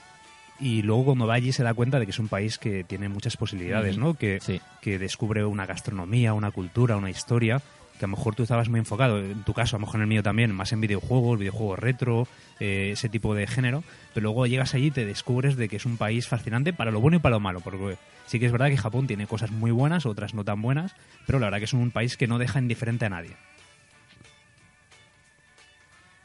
[0.58, 3.08] y luego cuando va allí se da cuenta de que es un país que tiene
[3.10, 4.14] muchas posibilidades, ¿no?
[4.14, 4.60] Que, Sí.
[4.80, 7.60] que descubre una gastronomía, una cultura, una historia,
[7.98, 10.02] que a lo mejor tú estabas muy enfocado, en tu caso, a lo mejor en
[10.02, 12.28] el mío también, más en videojuegos, videojuegos retro,
[12.60, 13.82] eh, ese tipo de género,
[14.14, 17.00] pero luego llegas allí y te descubres de que es un país fascinante para lo
[17.00, 19.70] bueno y para lo malo, porque sí que es verdad que Japón tiene cosas muy
[19.70, 20.92] buenas, otras no tan buenas,
[21.26, 23.36] pero la verdad que es un país que no deja indiferente a nadie.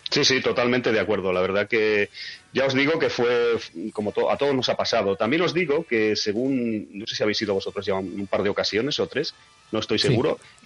[0.10, 1.31] Sí, sí, totalmente de acuerdo.
[1.31, 2.10] La verdad que
[2.53, 3.55] ya os digo que fue
[3.93, 5.15] como to- a todos nos ha pasado.
[5.15, 8.43] También os digo que según, no sé si habéis ido vosotros ya un, un par
[8.43, 9.34] de ocasiones o tres,
[9.71, 10.10] no estoy Sí.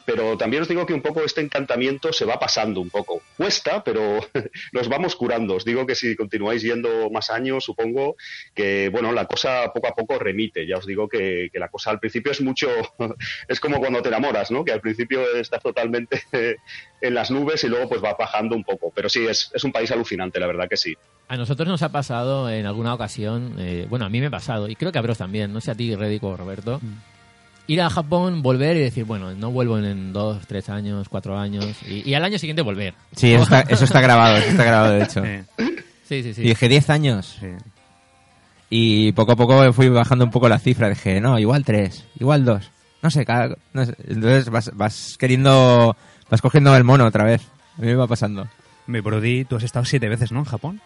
[0.06, 3.22] Pero también os digo que un poco este encantamiento se va pasando un poco.
[3.38, 4.20] Cuesta, pero
[4.72, 5.56] nos vamos curando.
[5.56, 8.16] Os digo que si continuáis yendo más años, supongo
[8.54, 10.68] que, bueno, la cosa poco a poco remite.
[10.68, 12.70] Ya os digo que, que la cosa al principio es mucho,
[13.48, 14.64] es como cuando te enamoras, ¿no?
[14.64, 16.24] Que al principio estás totalmente
[17.02, 18.92] en las nubes y luego pues va bajando un poco.
[18.94, 20.96] Pero sí, es, es un país alucinante, la verdad que sí.
[21.28, 24.70] A nosotros nos ha pasado en alguna ocasión, eh, bueno, a mí me ha pasado,
[24.70, 26.80] y creo que a Bros también, no sé a ti, Reddick o Roberto,
[27.68, 31.66] ir a Japón, volver y decir, bueno, no vuelvo en, dos, tres años, cuatro años,
[31.88, 32.94] y, y al año siguiente volver.
[33.16, 35.24] Sí, eso está, eso está grabado, eso está grabado, de hecho.
[36.08, 36.42] Sí, sí, sí.
[36.42, 37.38] Y dije 10 años.
[37.40, 37.48] sí.
[38.70, 40.90] Y poco a poco fui bajando un poco la cifra.
[40.90, 42.72] Dije, no, igual 3, igual 2.
[43.02, 43.96] No sé, cada, no sé.
[44.08, 45.96] Entonces vas, vas queriendo,
[46.30, 47.42] vas cogiendo el mono otra vez.
[47.78, 48.48] A mí me va pasando.
[48.88, 50.40] Me Brody, tú has estado siete veces, ¿no?
[50.40, 50.82] En Japón.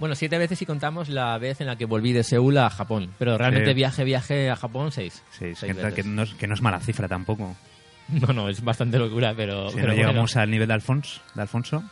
[0.00, 3.12] Bueno, siete veces si contamos la vez en la que volví de Seúl a Japón,
[3.18, 3.74] pero realmente Sí.
[3.74, 5.22] viaje, viaje a Japón, seis.
[5.30, 5.94] Sí, es Seis que, veces.
[5.94, 7.54] que no es, que no es mala cifra tampoco.
[8.08, 9.68] No, no, es bastante locura, pero...
[9.70, 10.08] Si pero no bueno.
[10.08, 11.84] llegamos al nivel de Alfonso, de Alfonso.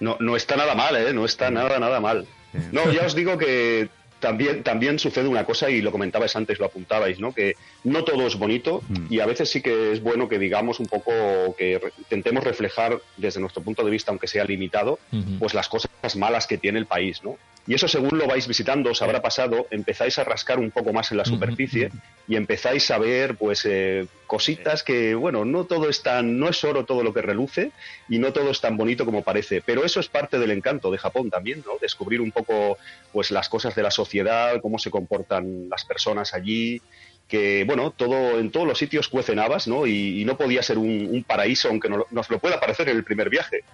[0.00, 1.12] No, no está nada mal, ¿eh?
[1.12, 2.26] No está nada, nada mal.
[2.52, 2.58] Sí.
[2.72, 3.88] No, ya os digo que
[4.24, 7.32] también, también sucede una cosa, y lo comentabais antes, lo apuntabais, ¿no?
[7.34, 9.06] Que no todo es bonito Mm.
[9.12, 11.12] y a veces sí que es bueno que digamos un poco,
[11.58, 14.98] que re- intentemos reflejar desde nuestro punto de vista, aunque sea limitado,
[15.38, 17.36] pues las cosas malas que tiene el país, ¿no?
[17.66, 21.10] Y eso según lo vais visitando, os habrá pasado, empezáis a rascar un poco más
[21.12, 21.90] en la superficie
[22.28, 26.62] y empezáis a ver pues eh, cositas que, bueno, no todo es tan, no es
[26.62, 27.70] oro todo lo que reluce
[28.08, 30.98] y no todo es tan bonito como parece, pero eso es parte del encanto de
[30.98, 31.72] Japón también, ¿no?
[31.80, 32.76] Descubrir un poco
[33.12, 36.82] pues las cosas de la sociedad, cómo se comportan las personas allí,
[37.28, 39.86] que bueno, todo en todos los sitios cuecen habas, ¿no?
[39.86, 42.96] Y, y no podía ser un, un paraíso, aunque no- nos lo pueda parecer en
[42.98, 43.64] el primer viaje.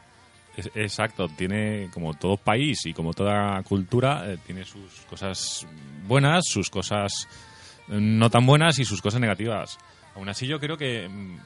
[0.75, 5.67] Exacto, tiene como todo país y como toda cultura, eh, tiene sus cosas
[6.07, 7.29] buenas, sus cosas
[7.89, 9.79] eh, no tan buenas y sus cosas negativas.
[10.15, 11.39] Aún así yo creo que mm,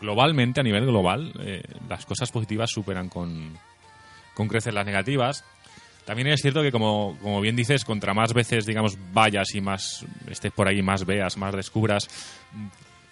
[0.00, 3.58] globalmente, a nivel global, eh, las cosas positivas superan con,
[4.34, 5.44] con creces las negativas.
[6.04, 10.06] También es cierto que, como, como bien dices, contra más veces, digamos, vayas y más
[10.30, 12.08] estés por ahí, más veas, más descubras,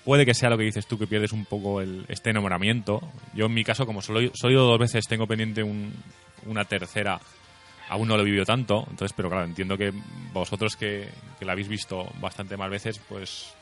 [0.04, 3.00] puede que sea lo que dices tú, que pierdes un poco el, este enamoramiento.
[3.34, 5.92] Yo, en mi caso, como solo, solo he ido dos veces, tengo pendiente un-
[6.46, 7.20] una tercera,
[7.88, 8.86] aún no lo he vivido tanto.
[8.90, 9.92] Entonces, pero claro, entiendo que
[10.32, 13.52] vosotros que, que la habéis visto bastante más veces, pues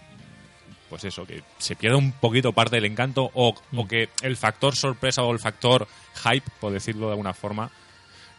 [0.88, 4.76] pues eso, que se pierde un poquito parte del encanto o, o que el factor
[4.76, 5.88] sorpresa o el factor
[6.22, 7.70] hype, por decirlo de alguna forma,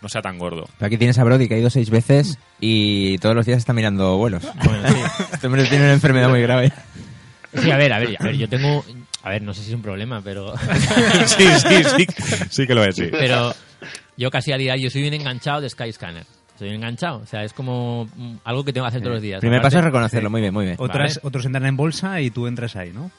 [0.04, 0.66] no sea tan gordo.
[0.78, 3.74] Pero aquí tienes a Brody que ha ido seis veces y todos los días está
[3.74, 4.44] mirando vuelos.
[4.66, 5.24] Bueno, sí.
[5.34, 6.72] Este hombre tiene una enfermedad muy grave.
[7.56, 8.84] Sí, a ver, a ver, a ver, yo tengo...
[9.24, 10.54] A ver, no sé si es un problema, pero...
[11.28, 12.08] sí, sí, sí,
[12.50, 13.08] sí que lo es, sí.
[13.12, 13.54] pero
[14.18, 16.26] yo casi a diario, yo soy un enganchado de Skyscanner.
[16.60, 18.08] Soy un enganchado, o sea, es como
[18.44, 19.39] algo que tengo que hacer todos los días.
[19.39, 20.30] Primer Aparte, paso es reconocerlo.
[20.30, 20.76] Muy bien, muy bien.
[20.80, 21.28] Otras, Vale.
[21.28, 23.10] Otros entran en bolsa y tú entras ahí, ¿no?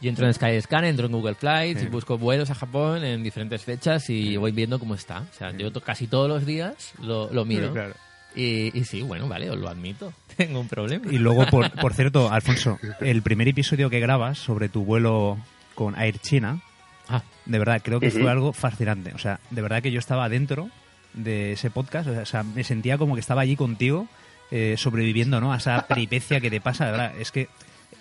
[0.00, 1.86] Yo entro en Skyscanner, entro en Google Flights Sí.
[1.86, 5.20] y busco vuelos a Japón en diferentes fechas y voy viendo cómo está.
[5.20, 7.72] O sea, yo casi todos los días lo, lo miro.
[7.72, 7.94] Claro.
[8.34, 10.12] Y, y sí, bueno, vale, os lo admito.
[10.36, 11.04] Tengo un problema.
[11.10, 15.38] Y luego, por, por cierto, Alfonso, el primer episodio que grabas sobre tu vuelo
[15.74, 16.60] con Air China,
[17.08, 19.12] Ah, de verdad, creo que fue algo fascinante.
[19.14, 20.70] O sea, de verdad que yo estaba dentro
[21.12, 24.08] de ese podcast, o sea, me sentía como que estaba allí contigo,
[24.50, 25.52] eh, sobreviviendo, ¿no?
[25.52, 27.12] A esa peripecia que te pasa, de verdad.
[27.18, 27.48] Es que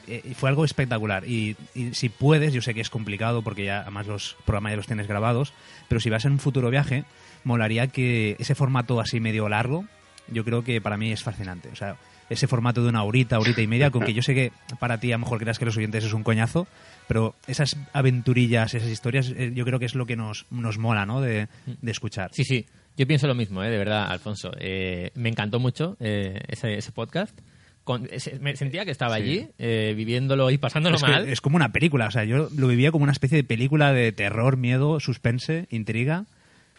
[0.07, 1.27] eh, fue algo espectacular.
[1.27, 4.77] Y, y si puedes, yo sé que es complicado porque ya además los programas ya
[4.77, 5.53] los tienes grabados,
[5.89, 7.03] pero si vas en un futuro viaje,
[7.43, 9.85] molaría que ese formato así medio largo,
[10.27, 11.69] yo creo que para mí es fascinante.
[11.71, 11.95] O sea,
[12.29, 15.11] ese formato de una horita, horita y media, con que yo sé que para ti
[15.11, 16.67] a lo mejor creas que los oyentes es un coñazo,
[17.07, 21.05] pero esas aventurillas, esas historias, eh, yo creo que es lo que nos, nos mola,
[21.05, 21.21] ¿no?
[21.21, 22.29] De, de escuchar.
[22.33, 22.65] sí, sí.
[22.95, 23.71] Yo pienso lo mismo, ¿eh?
[23.71, 24.51] de verdad, Alfonso.
[24.59, 27.35] Eh, me encantó mucho eh, ese, ese podcast.
[27.83, 28.07] con-
[28.39, 31.27] me sentía que estaba allí, eh, viviéndolo y pasándolo Es, mal.
[31.27, 34.11] es como una película, o sea, yo lo vivía como una especie de película de
[34.11, 36.25] terror, miedo, suspense, intriga.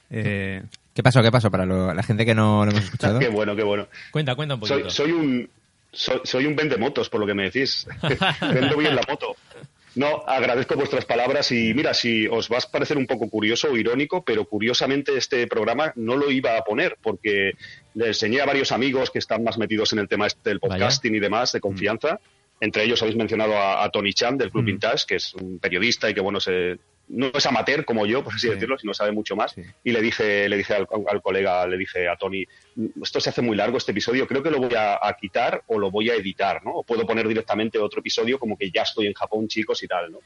[0.08, 0.62] Eh,
[0.94, 1.22] ¿Qué pasó?
[1.22, 1.50] ¿Qué pasó?
[1.50, 3.18] Para lo- la gente que no lo hemos escuchado.
[3.18, 3.88] Qué bueno, qué bueno.
[4.10, 4.88] Cuenta, cuenta un poquito.
[4.90, 5.50] Soy, soy un
[5.92, 7.86] soy, soy un vendemotos, por lo que me decís.
[8.40, 9.36] Vendo bien la moto.
[9.96, 13.76] No, agradezco vuestras palabras y mira, si os va a parecer un poco curioso o
[13.76, 17.52] irónico, pero curiosamente este programa no lo iba a poner porque
[17.94, 20.74] le enseñé a varios amigos que están más metidos en el tema este del Vaya.
[20.74, 22.18] podcasting y demás de confianza.
[22.60, 24.66] Entre ellos habéis mencionado a, a Tony Chan del Club Mm.
[24.66, 26.76] Vintage, que es un periodista y que bueno se
[27.08, 28.54] no es amateur como yo, por así Sí.
[28.54, 29.52] decirlo, sino sabe mucho más.
[29.52, 29.62] Sí.
[29.84, 32.46] Y le dije, le dije al, al colega, le dije a Tony,
[33.02, 35.78] esto se hace muy largo este episodio, creo que lo voy a, a quitar o
[35.78, 36.72] lo voy a editar, ¿no?
[36.76, 40.12] O puedo poner directamente otro episodio como que ya estoy en Japón, chicos, y tal,
[40.12, 40.18] ¿no?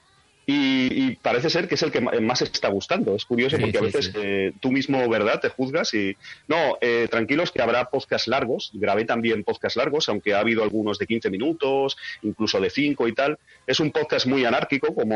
[0.51, 3.15] Y, y parece ser que es el que ma- más está gustando.
[3.15, 4.13] Es curioso Sí, porque a veces sí.
[4.17, 6.17] eh, tú mismo, ¿verdad?, te juzgas y...
[6.47, 8.71] No, eh, tranquilos que habrá podcasts largos.
[8.73, 13.13] Grabé también podcasts largos, aunque ha habido algunos de 15 minutos, incluso de 5 y
[13.15, 13.39] tal.
[13.67, 15.15] Es un podcast muy anárquico, como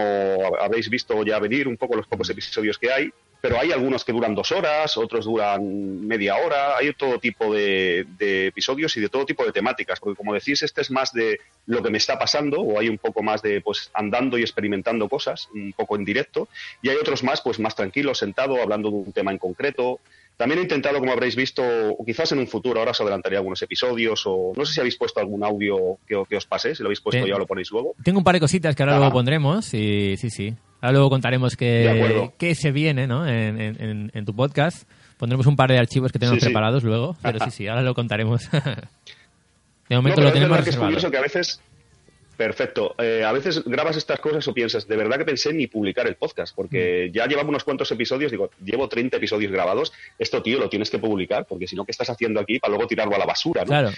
[0.61, 3.11] habéis visto ya venir, un poco los pocos episodios que hay.
[3.43, 8.07] Pero hay algunos que duran dos horas, otros duran media hora, hay todo tipo de,
[8.17, 11.41] de episodios y de todo tipo de temáticas, porque como decís, este es más de
[11.67, 15.09] lo que me está pasando, o hay un poco más de pues andando y experimentando
[15.09, 16.47] cosas, un poco en directo,
[16.83, 19.99] y hay otros más, pues más tranquilos, sentado, hablando de un tema en concreto.
[20.37, 23.61] También he intentado, como habréis visto, o quizás en un futuro, ahora os adelantaré algunos
[23.61, 26.87] episodios, o no sé si habéis puesto algún audio que, que os pase, si lo
[26.87, 27.29] habéis puesto Sí.
[27.29, 27.95] ya lo ponéis luego.
[28.05, 28.99] Tengo un par de cositas que ahora Ah.
[28.99, 30.55] luego pondremos y sí, sí.
[30.83, 33.27] Ahora luego contaremos qué, qué se viene ¿no?
[33.27, 34.87] en, en- en- tu podcast.
[35.17, 36.47] Pondremos un par de archivos que tenemos Sí, sí.
[36.47, 38.51] preparados luego, pero sí, sí, ahora lo contaremos.
[39.89, 40.87] de momento No, lo es tenemos verdad que es reservado.
[40.89, 41.61] curioso que a veces.
[42.37, 42.95] Perfecto.
[42.99, 46.17] Eh, a veces grabas estas cosas o piensas, de verdad que pensé ni publicar el
[46.17, 47.13] podcast, porque Mm.
[47.15, 50.99] ya llevamos unos cuantos episodios, digo, llevo 30 episodios grabados, esto, tío, lo tienes que
[50.99, 53.61] publicar, porque si no, ¿qué estás haciendo aquí para luego tirarlo a la basura?
[53.63, 53.69] ¿no?
[53.69, 53.91] Claro.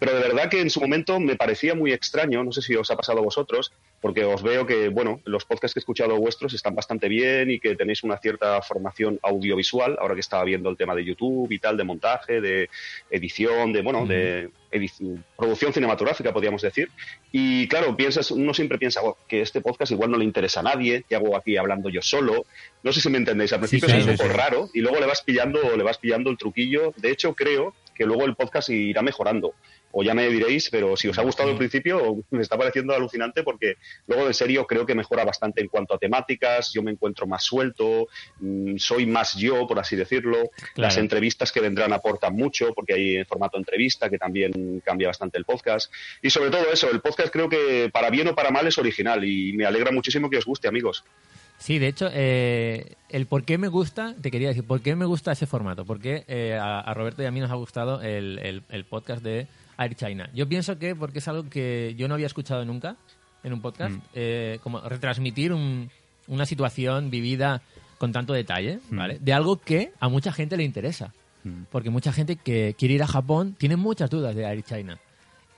[0.00, 2.90] Pero de verdad que en su momento me parecía muy extraño, no sé si os
[2.90, 3.70] ha pasado a vosotros,
[4.02, 7.60] porque os veo que, bueno, los podcasts que he escuchado vuestros están bastante bien y
[7.60, 11.60] que tenéis una cierta formación audiovisual, ahora que estaba viendo el tema de YouTube y
[11.60, 12.68] tal, de montaje, de
[13.10, 14.50] edición, de, bueno, de
[15.36, 16.90] producción cinematográfica, podríamos decir.
[17.30, 20.64] Y claro, piensas, uno siempre piensa "Oh, que este podcast igual no le interesa a
[20.64, 22.44] nadie, que hago aquí hablando yo solo.
[22.82, 24.36] No sé si me entendéis, al principio sí, es un poco sí.
[24.36, 26.92] raro y luego le vas pillando, le vas pillando el truquillo.
[26.96, 29.54] De hecho, creo que luego el podcast irá mejorando.
[29.92, 33.42] O ya me diréis, pero si os ha gustado al principio, me está pareciendo alucinante
[33.42, 33.76] porque
[34.06, 37.44] luego en serio creo que mejora bastante en cuanto a temáticas, yo me encuentro más
[37.44, 38.08] suelto,
[38.40, 40.50] mm, soy más yo, por así decirlo.
[40.76, 45.36] Las entrevistas que vendrán aportan mucho porque hay en formato entrevista que también cambia bastante
[45.38, 45.92] el podcast.
[46.22, 49.24] Y sobre todo eso, el podcast creo que para bien o para mal es original
[49.24, 51.04] y me alegra muchísimo que os guste, amigos.
[51.58, 55.04] Sí, de hecho, eh, el por qué me gusta, te quería decir, por qué me
[55.04, 58.02] gusta ese formato, por qué eh, a, a Roberto y a mí nos ha gustado
[58.02, 59.46] el, el- el podcast de
[59.78, 60.28] Air China.
[60.34, 62.96] Yo pienso que porque es algo que yo no había escuchado nunca
[63.44, 65.90] en un podcast, eh, como retransmitir un-
[66.28, 67.60] una situación vivida
[67.98, 69.18] con tanto detalle, ¿vale?
[69.20, 71.12] De algo que a mucha gente le interesa.
[71.70, 74.98] Porque mucha gente que quiere ir a Japón tiene muchas dudas de Air China.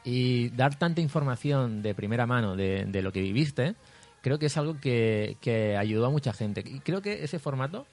[0.05, 3.75] Y dar tanta información de primera mano de, de lo que viviste,
[4.23, 6.63] creo que es algo que, que ayudó a mucha gente.
[6.67, 7.87] Y creo que ese formato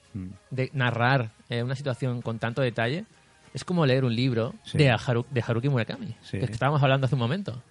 [0.50, 3.04] de narrar eh, una situación con tanto detalle
[3.54, 4.78] es como leer un libro Sí.
[4.78, 6.38] de, Haru- de Haruki Murakami, Sí.
[6.38, 7.62] que estábamos hablando hace un momento.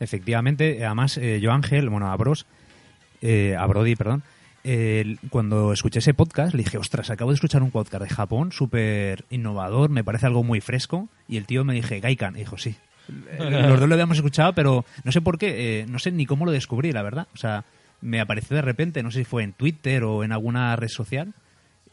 [0.00, 2.46] Efectivamente, además, eh, yo Ángel, bueno, a Bros,
[3.22, 4.22] eh, a Brody, perdón,
[4.64, 8.52] eh, cuando escuché ese podcast, le dije, ostras, acabo de escuchar un podcast de Japón
[8.52, 12.58] súper innovador, me parece algo muy fresco, y el tío me dije, Gaikan, y dijo,
[12.58, 12.76] sí.
[13.08, 16.26] Eh, Los dos lo habíamos escuchado, pero no sé por qué, eh, no sé ni
[16.26, 17.28] cómo lo descubrí, la verdad.
[17.34, 17.64] O sea,
[18.00, 21.34] me apareció de repente, no sé si fue en Twitter o en alguna red social,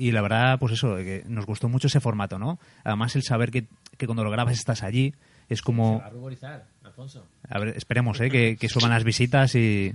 [0.07, 2.59] y la verdad, pues eso, que nos gustó mucho ese formato, ¿no?
[2.83, 3.65] Además, el saber que,
[3.97, 5.13] que cuando lo grabas estás allí,
[5.49, 6.01] es como...
[6.03, 7.25] a ruborizar, Alfonso.
[7.49, 8.29] A ver, esperemos, ¿eh?
[8.29, 9.93] Que, que suban las visitas y,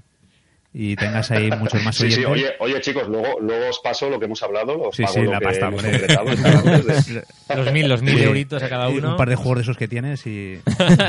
[0.74, 2.52] y tengas ahí muchos más Sí, sí, oyentes.
[2.60, 5.20] oye, oye chicos, luego, luego os paso lo que hemos hablado, os Sí, pago sí,
[5.22, 5.82] lo la que pasta, hemos
[7.56, 9.12] Los mil, los mil euritos a cada uno.
[9.12, 10.58] Un par de juegos de esos que tienes y...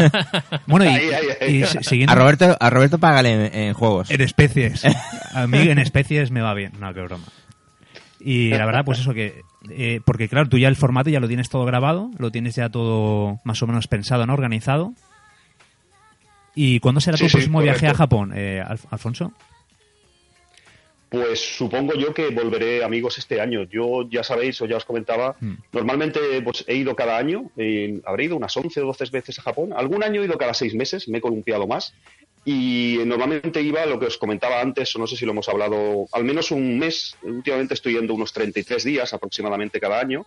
[0.68, 1.56] bueno, y, Ahí, ahí, ahí.
[1.62, 4.10] y si- siguiendo A Roberto, a Roberto págale en, en juegos.
[4.12, 4.84] en especies.
[5.34, 6.72] A mí en especies me va bien.
[6.80, 7.26] No, qué broma.
[8.20, 9.42] Y la verdad, pues eso que...
[9.70, 12.70] eh, porque claro, tú ya el formato ya lo tienes todo grabado, lo tienes ya
[12.70, 14.34] todo más o menos pensado, ¿no?
[14.34, 14.94] Organizado.
[16.56, 17.94] ¿Y cuándo será Sí, tu sí, próximo viaje a.
[17.94, 19.32] Japón, eh, Alf- Alfonso?
[21.10, 23.64] Pues supongo yo que volveré, amigos, este año.
[23.64, 25.54] Yo, ya sabéis, o ya os comentaba, Mm.
[25.72, 29.42] normalmente pues, he ido cada año, eh, habré ido unas 11 o 12 veces a
[29.44, 29.74] Japón.
[29.76, 31.94] Algún año he ido cada seis meses, me he columpiado más.
[32.44, 36.08] Y normalmente iba, lo que os comentaba antes, o no sé si lo hemos hablado,
[36.14, 37.16] al menos un mes.
[37.22, 40.26] Últimamente estoy yendo unos 33 días aproximadamente cada año.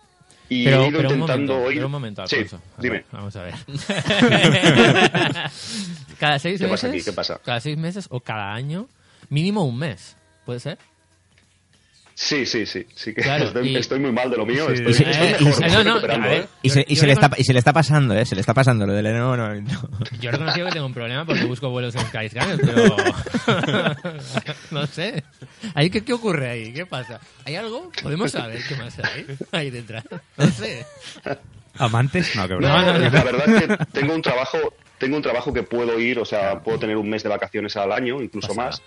[0.49, 1.75] Y Pero, he ido pero un intentando momento, ir...
[1.77, 2.35] pero un momento, Sí.
[2.37, 2.95] A dime.
[2.97, 3.53] ver, Vamos a ver.
[6.19, 6.69] cada seis ¿Qué meses.
[6.69, 7.01] pasa aquí?
[7.03, 7.39] ¿Qué pasa?
[7.43, 8.87] Cada seis meses o cada año,
[9.29, 10.17] mínimo un mes.
[10.45, 10.77] ¿Puede ser?
[12.13, 12.85] Sí, sí, sí.
[12.93, 14.69] sí que Claro, estoy, y- estoy muy mal de lo mío.
[14.69, 15.27] Estoy, Y se- estoy
[16.23, 16.47] Eh.
[16.61, 18.25] Y se, le está, y se le está pasando, ¿eh?
[18.25, 19.89] Se le está pasando lo del no, no, no.
[20.19, 22.95] Yo he reconocido que tengo un problema porque busco vuelos en Skyscanner, pero.
[24.71, 25.23] no sé.
[25.73, 26.73] ¿Ahí qué, ¿Qué ocurre ahí?
[26.73, 27.19] ¿Qué pasa?
[27.45, 27.91] ¿Hay algo?
[28.03, 30.03] ¿Podemos saber qué más hay ahí detrás?
[30.37, 30.85] No sé.
[31.77, 32.35] ¿Amantes?
[32.35, 32.85] No, que No, broma.
[32.85, 33.09] no, no.
[33.09, 34.57] la verdad es que tengo un trabajo,
[34.99, 37.91] tengo un trabajo que puedo ir, o sea, puedo tener un mes de vacaciones al
[37.91, 38.67] año, incluso Pasada.
[38.67, 38.81] más.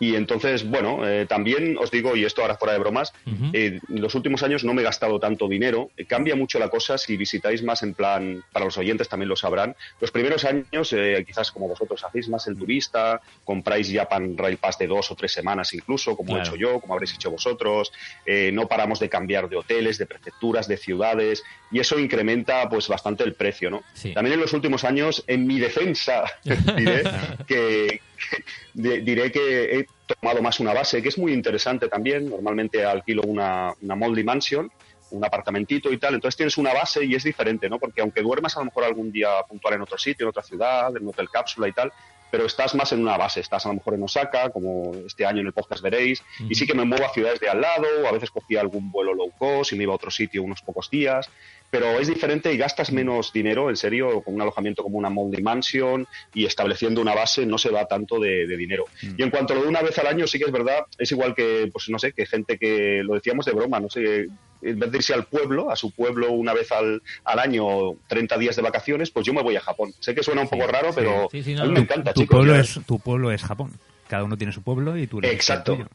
[0.00, 3.12] Y entonces, bueno, eh, también os digo, y esto ahora fuera de bromas,
[3.52, 5.90] eh, en los últimos años no me he gastado tanto dinero.
[5.96, 9.36] Eh, cambia mucho la cosa si visitáis más en plan, para los oyentes también lo
[9.36, 9.76] sabrán.
[10.00, 14.78] Los primeros años, eh, quizás como vosotros hacéis más el turista, compráis Japan Rail Pass
[14.78, 16.42] de dos o tres semanas incluso, como Claro.
[16.44, 17.92] he hecho yo, como habréis hecho vosotros.
[18.24, 22.88] Eh, no paramos de cambiar de hoteles, de prefecturas, de ciudades, y eso incrementa pues
[22.88, 23.82] bastante el precio, ¿no?
[23.92, 24.14] Sí.
[24.14, 26.24] También en los últimos años, en mi defensa,
[26.76, 27.02] diré
[27.46, 28.00] que,
[28.74, 32.28] diré que he tomado más una base, que es muy interesante también.
[32.28, 34.70] Normalmente alquilo una, una Moldy Mansion,
[35.10, 36.14] un apartamentito y tal.
[36.14, 37.78] Entonces tienes una base y es diferente, ¿no?
[37.78, 40.96] Porque aunque duermas a lo mejor algún día puntual en otro sitio, en otra ciudad,
[40.96, 41.92] en un hotel cápsula y tal,
[42.30, 45.40] pero estás más en una base, estás a lo mejor en Osaka, como este año
[45.40, 48.06] en el podcast veréis, y sí que me muevo a ciudades de al lado, o
[48.06, 50.90] a veces cogía algún vuelo low cost y me iba a otro sitio unos pocos
[50.90, 51.28] días,
[51.70, 55.42] pero es diferente y gastas menos dinero, en serio, con un alojamiento como una Moldy
[55.42, 58.84] Mansion y estableciendo una base no se va tanto de, de dinero.
[59.16, 61.12] Y en cuanto a lo de una vez al año, sí que es verdad, es
[61.12, 64.26] igual que, pues no sé, que gente que lo decíamos de broma, no sé,
[64.62, 68.36] en vez de irse al pueblo, a su pueblo una vez al, al año, 30
[68.38, 69.92] días de vacaciones, pues yo me voy a Japón.
[70.00, 72.20] Sé que suena un poco raro, pero Sí, sí, no, a mí me encanta, tu
[72.22, 72.36] chicos.
[72.36, 73.72] pueblo ya- es tu pueblo es Japón.
[74.08, 75.74] Cada uno tiene su pueblo y tú eres Exacto.
[75.74, 75.86] el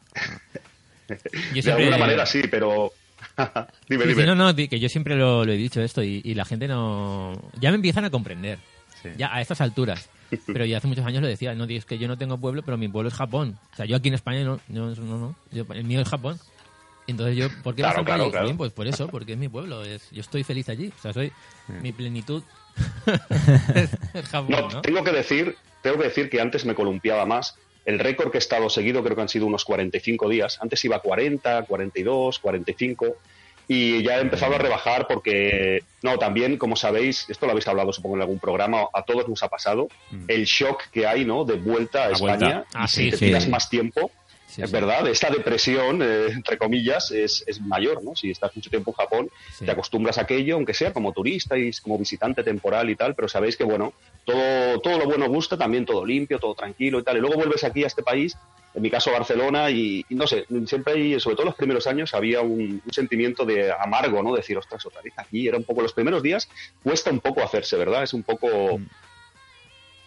[1.62, 2.92] De alguna manera sí, pero...
[3.88, 4.26] dime, dime.
[4.26, 7.32] no, no, que yo siempre lo, lo he dicho esto y, y la gente no...
[7.60, 8.58] Ya me empiezan a comprender.
[9.16, 10.08] Ya a estas alturas.
[10.46, 12.76] Pero ya hace muchos años lo decía, no, es que yo no tengo pueblo, pero
[12.76, 13.56] mi pueblo es Japón.
[13.72, 15.36] O sea, yo aquí en España no, no, no, no.
[15.52, 16.40] Yo- el mío es Japón.
[17.06, 18.44] Entonces yo, ¿por qué Claro, vas claro, claro.
[18.46, 19.84] Bien, pues por eso, porque es mi pueblo.
[19.84, 20.92] Es, yo estoy feliz allí.
[20.98, 21.32] O sea, soy
[21.82, 22.42] mi plenitud.
[23.74, 23.90] es
[24.28, 24.82] Japón, No, ¿no?
[24.82, 27.56] tengo que decir, tengo que decir que antes me columpiaba más.
[27.84, 30.58] El récord que he estado seguido creo que han sido unos 45 días.
[30.60, 33.16] Antes iba a 40, 42, 45
[33.68, 37.92] y ya he empezado a rebajar porque no, también como sabéis, esto lo habéis hablado
[37.92, 39.88] supongo en algún programa, a todos nos ha pasado
[40.28, 41.44] el shock que hay, ¿no?
[41.44, 42.46] de vuelta a La vuelta.
[42.46, 43.24] España Ah, y sí, si te sí.
[43.26, 44.10] tiras más tiempo,
[44.46, 44.74] Sí, es sí.
[44.76, 48.14] verdad, esta depresión, eh, entre comillas, es, es mayor, ¿no?
[48.14, 49.64] Si estás mucho tiempo en Japón, Sí.
[49.64, 53.28] te acostumbras a aquello, aunque sea como turista y como visitante temporal y tal, pero
[53.28, 53.92] sabéis que, bueno,
[54.24, 57.16] todo, todo lo bueno gusta, también todo limpio, todo tranquilo y tal.
[57.16, 58.36] Y luego vuelves aquí a este país,
[58.74, 62.14] en mi caso Barcelona, y, y no sé, siempre hay, sobre todo los primeros años,
[62.14, 64.34] había un, un sentimiento de amargo, ¿no?
[64.34, 66.48] Decir, ostras, otra vez aquí, era un poco, los primeros días
[66.82, 68.02] cuesta un poco hacerse, ¿verdad?
[68.04, 68.78] Es un poco...
[68.78, 68.86] Y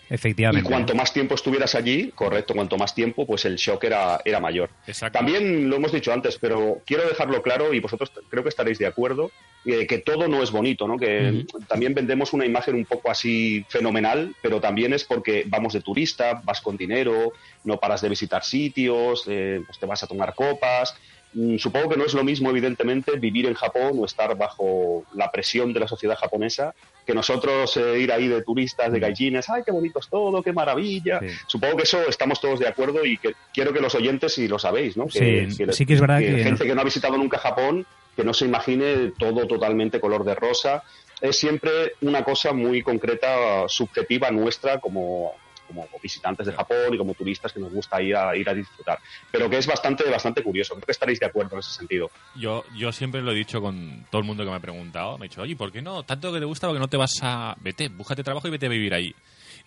[0.10, 0.68] Efectivamente.
[0.68, 4.70] cuanto más tiempo estuvieras allí, correcto, cuanto más tiempo, pues el shock era, era mayor.
[4.88, 5.20] Exacto.
[5.20, 8.88] También lo hemos dicho antes, pero quiero dejarlo claro y vosotros creo que estaréis de
[8.88, 9.32] acuerdo,
[9.66, 10.98] eh, que todo no es bonito, ¿no?
[10.98, 15.82] Que también vendemos una imagen un poco así fenomenal, pero también es porque vamos de
[15.82, 17.34] turista, vas con dinero,
[17.64, 20.96] no paras de visitar sitios, eh, pues te vas a tomar copas.
[21.34, 25.32] Mm, Supongo que no es lo mismo, evidentemente, vivir en Japón o estar bajo la
[25.32, 26.74] presión de la sociedad japonesa
[27.10, 30.54] que nosotros eh, ir ahí de turistas, de gallines, ¡ay, qué bonito es todo, qué
[30.54, 31.20] maravilla!
[31.20, 31.28] Sí.
[31.48, 34.60] Supongo que eso estamos todos de acuerdo y que quiero que los oyentes, si lo
[34.60, 35.08] sabéis, ¿no?
[35.08, 38.24] Que, Sí, sí que es verdad que gente que no ha visitado nunca Japón, que
[38.24, 40.84] no se imagine todo totalmente color de rosa.
[41.20, 45.34] Es siempre una cosa muy concreta, subjetiva nuestra como,
[45.70, 49.00] como visitantes de Japón y como turistas que nos gusta ir a, ir a disfrutar.
[49.32, 50.74] Pero que es bastante, bastante curioso.
[50.74, 52.10] Creo que estaréis de acuerdo en ese sentido.
[52.36, 55.18] Yo, yo siempre lo he dicho con todo el mundo que me ha preguntado.
[55.18, 56.04] Me ha dicho, oye, ¿por qué no?
[56.04, 57.56] Tanto que te gusta, porque no te vas a...
[57.62, 59.14] Vete, búscate trabajo y vete a vivir ahí.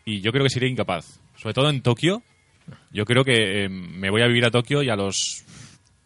[0.05, 1.21] Y yo creo que sería incapaz.
[1.37, 2.23] Sobre todo en Tokio.
[2.91, 5.45] Yo creo que eh, me voy a vivir a Tokio y a los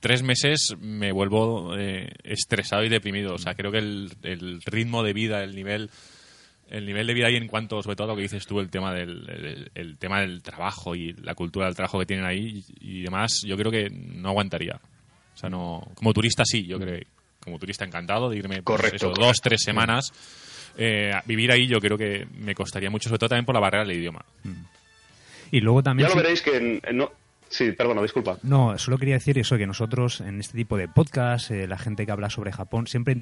[0.01, 3.35] tres meses me vuelvo eh, estresado y deprimido.
[3.35, 5.91] O sea, creo que el, el ritmo de vida, el nivel...
[6.69, 8.93] El nivel de vida ahí en cuanto, sobre todo lo que dices tú, el tema
[8.93, 12.99] del, el, el tema del trabajo y la cultura del trabajo que tienen ahí y,
[12.99, 14.81] y demás, yo creo que no aguantaría.
[15.35, 15.87] O sea, no.
[15.95, 16.99] Como turista sí, yo creo.
[16.99, 17.07] que
[17.41, 19.27] Como turista encantado de irme pues, Correcto, eso, correcto.
[19.27, 20.13] dos, tres semanas.
[20.79, 23.61] Eh, a vivir ahí yo creo que me costaría mucho, sobre todo también por la
[23.61, 24.25] barrera del idioma.
[25.51, 26.09] Y luego también...
[26.09, 26.57] Ya lo veréis que...
[26.57, 27.11] en- en no...
[27.49, 28.39] Sí, perdona, disculpa.
[28.43, 32.05] No, solo quería decir eso, que nosotros en este tipo de podcast, eh, la gente
[32.05, 33.13] que habla sobre Japón, siempre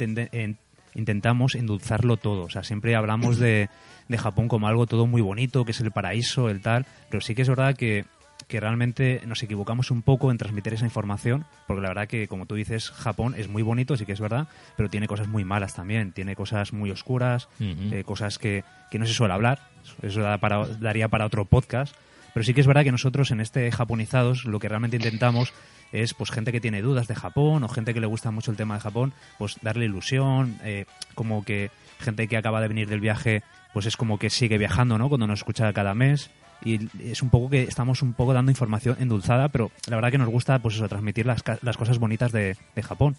[0.95, 2.43] intentamos endulzarlo todo.
[2.45, 3.69] O sea, siempre hablamos de,
[4.09, 6.87] de Japón como algo todo muy bonito, que es el paraíso, el tal.
[7.11, 8.05] Pero sí que es verdad que
[8.49, 12.45] que realmente nos equivocamos un poco en transmitir esa información, porque la verdad que, como
[12.45, 15.75] tú dices, Japón es muy bonito, sí que es verdad, pero tiene cosas muy malas
[15.75, 17.95] también, tiene cosas muy oscuras, Ujú.
[17.95, 19.61] eh, cosas que, que no se suele hablar,
[20.03, 21.95] eso da para- daría para otro podcast,
[22.35, 25.55] pero sí que es verdad que nosotros en este Japonizados lo que realmente intentamos
[25.93, 28.57] es pues gente que tiene dudas de Japón o gente que le gusta mucho el
[28.57, 31.71] tema de Japón, pues darle ilusión, eh, como que
[32.01, 35.09] gente que acaba de venir del viaje, pues es como que sigue viajando, ¿no?
[35.09, 36.31] Cuando nos escucha cada mes
[36.65, 40.19] y es un poco que estamos un poco dando información endulzada, pero la verdad que
[40.19, 43.17] nos gusta pues eso, transmitir las, las cosas bonitas de, de Japón.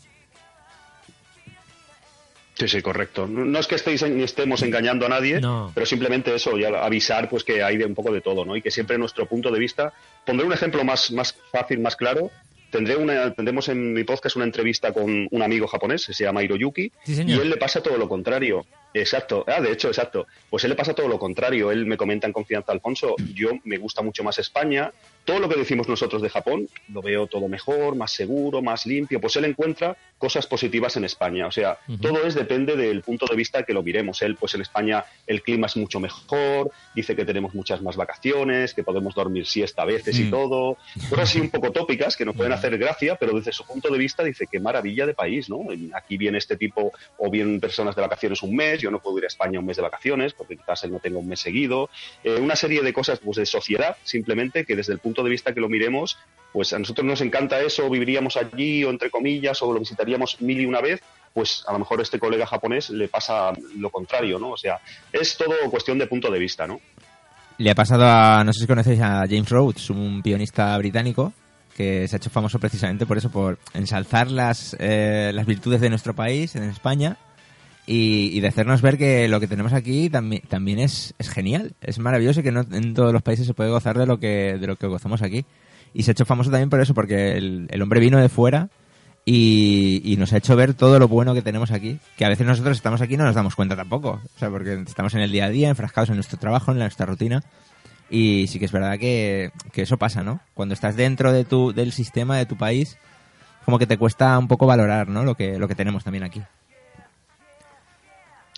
[2.58, 3.28] Sí, sí, correcto.
[3.28, 5.72] No es que estéis ni estemos engañando a nadie, No.
[5.74, 8.56] pero simplemente eso, ya avisar pues que hay de un poco de todo, ¿no?
[8.56, 9.92] Y que siempre nuestro punto de vista.
[10.26, 12.32] Pondré un ejemplo más, más fácil, más claro.
[12.72, 16.44] Tendré una, tendremos en mi podcast una entrevista con un amigo japonés, que se llama
[16.44, 18.66] Hiroyuki, Sí, y él le pasa todo lo contrario.
[18.94, 19.44] Exacto.
[19.48, 20.26] Ah, de hecho, exacto.
[20.50, 21.72] Pues él le pasa todo lo contrario.
[21.72, 24.92] Él me comenta en confianza, Alfonso, yo me gusta mucho más España.
[25.26, 29.20] Todo lo que decimos nosotros de Japón lo veo todo mejor, más seguro, más limpio.
[29.20, 31.48] Pues él encuentra cosas positivas en España.
[31.48, 34.22] O sea, todo es depende del punto de vista que lo miremos.
[34.22, 38.74] Él, pues en España el clima es mucho mejor, dice que tenemos muchas más vacaciones,
[38.74, 40.30] que podemos dormir siesta a veces y Mm.
[40.32, 40.78] todo.
[41.10, 43.98] Cosas así un poco tópicas que nos pueden hacer gracia, pero desde su punto de
[43.98, 45.62] vista dice qué maravilla de país, ¿no?
[45.94, 49.24] Aquí viene este tipo o bien personas de vacaciones un mes, yo no puedo ir
[49.26, 51.90] a España un mes de vacaciones porque quizás él no tenga un mes seguido.
[52.24, 55.54] Eh, una serie de cosas pues de sociedad, simplemente que desde el punto de vista
[55.54, 56.18] que lo miremos,
[56.52, 60.62] pues a nosotros nos encanta eso, viviríamos allí o entre comillas o lo visitaríamos mil
[60.62, 61.02] y una vez,
[61.34, 64.52] pues a lo mejor este colega japonés le pasa lo contrario, ¿no?
[64.52, 64.80] O sea,
[65.12, 66.80] es todo cuestión de punto de vista, ¿no?
[67.58, 71.34] Le ha pasado a, no sé si conocéis a James Rhodes, un pianista británico
[71.76, 75.90] que se ha hecho famoso precisamente por eso, por ensalzar las, eh, las virtudes de
[75.90, 77.18] nuestro país, en España,
[77.88, 81.74] y, y de hacernos ver que lo que tenemos aquí también, también es, es genial,
[81.82, 84.58] es maravilloso y que no en todos los países se puede gozar de lo que,
[84.60, 85.46] de lo que gozamos aquí.
[85.94, 88.70] Y se ha hecho famoso también por eso, porque el, el hombre vino de fuera
[89.24, 92.46] y, y nos ha hecho ver todo lo bueno que tenemos aquí, que a veces
[92.46, 95.32] nosotros estamos aquí y no nos damos cuenta tampoco, o sea, porque estamos en el
[95.32, 97.44] día a día, enfrascados en nuestro trabajo, en nuestra rutina,
[98.10, 100.42] y sí que es verdad que, que eso pasa, ¿no?
[100.54, 102.98] Cuando estás dentro de tu, del sistema de tu país,
[103.66, 105.24] como que te cuesta un poco valorar, ¿no?
[105.24, 106.44] Lo que, lo que tenemos también aquí.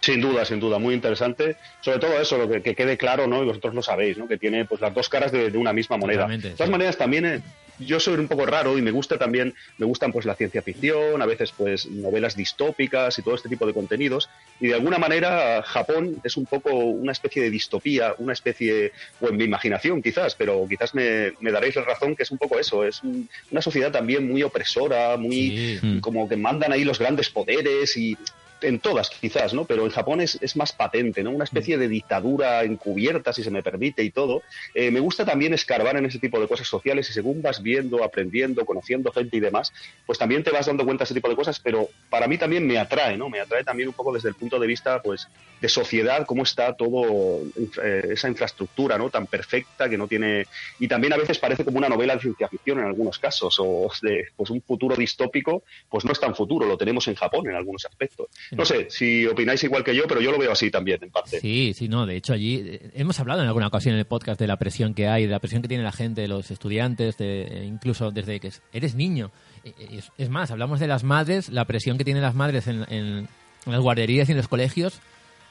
[0.08, 1.58] Sin duda, sin duda, muy interesante.
[1.82, 3.44] Sobre todo eso, lo que, que quede claro, ¿no?
[3.44, 4.26] Y vosotros lo sabéis, ¿no?
[4.26, 6.26] Que tiene pues las dos caras de, de una misma moneda.
[6.28, 6.72] De todas sí.
[6.72, 7.42] maneras, también eh,
[7.78, 11.22] yo soy un poco raro y me gusta también, me gustan pues la ciencia ficción,
[11.22, 14.30] a veces pues novelas distópicas y todo este tipo de contenidos.
[14.62, 19.28] Y de alguna manera Japón es un poco una especie de distopía, una especie, o
[19.28, 22.58] en mi imaginación quizás, pero quizás me, me daréis la razón que es un poco
[22.58, 26.00] eso, es un- una sociedad también muy opresora, muy Sí.
[26.00, 28.18] Como que mandan ahí los grandes poderes y
[28.62, 29.66] en todas quizás, ¿no?
[29.66, 31.32] Pero en Japón es, es más patente, ¿no?
[31.32, 34.44] Una especie de dictadura encubierta, si se me permite, y todo.
[34.74, 38.04] Eh, me gusta también escarbar en ese tipo de cosas sociales y según vas viendo,
[38.04, 39.72] aprendiendo, conociendo gente y demás,
[40.06, 42.66] pues también te vas dando cuenta de ese tipo de cosas, pero para mí también
[42.66, 43.30] me atrae, ¿no?
[43.30, 45.28] Me atrae también un poco desde el punto de vista, pues,
[45.62, 47.42] de sociedad, cómo está todo,
[47.84, 49.10] eh, esa infraestructura, ¿no?
[49.10, 50.46] Tan perfecta que no tiene...
[50.80, 53.90] Y también a veces parece como una novela de ciencia ficción en algunos casos, o
[54.02, 57.56] de pues un futuro distópico, pues no es tan futuro, lo tenemos en Japón en
[57.56, 58.28] algunos aspectos.
[58.52, 61.40] No sé si opináis igual que yo, pero yo lo veo así también, en parte.
[61.40, 62.06] Sí, sí, no.
[62.06, 64.94] De hecho, allí eh, hemos hablado en alguna ocasión en el podcast de la presión
[64.94, 68.40] que hay, de la presión que tiene la gente, los estudiantes, de, eh, incluso desde
[68.40, 69.32] que es- eres niño.
[69.64, 73.28] Eh, Es, más, hablamos de las madres, la presión que tienen las madres en, en-
[73.66, 75.00] en las guarderías y en los colegios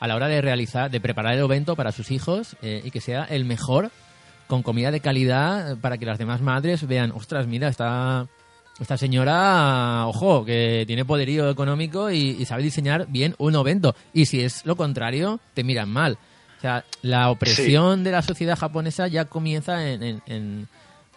[0.00, 3.24] a la hora de realizar, de preparar el evento para sus hijos y que sea
[3.24, 3.90] el mejor,
[4.46, 8.26] con comida de calidad, para que las demás madres vean, ostras, mira, está
[8.80, 13.94] esta señora, ojo, que tiene poderío económico y, y sabe diseñar bien un evento.
[14.12, 16.18] Y si es lo contrario, te miran mal.
[16.58, 20.68] O sea, la opresión de la sociedad japonesa ya comienza en, en- en-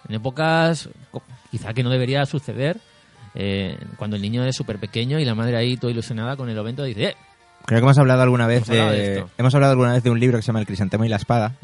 [0.07, 0.89] en épocas
[1.51, 2.77] quizá que no debería suceder.
[3.35, 6.57] eh, cuando el niño es súper pequeño y la madre ahí toda ilusionada con el
[6.57, 7.15] evento dice, ¡eh!
[7.65, 10.19] Creo que hemos hablado alguna vez Hemos hablado de hemos hablado alguna vez de un
[10.19, 11.55] libro que se llama El crisantemo y la espada,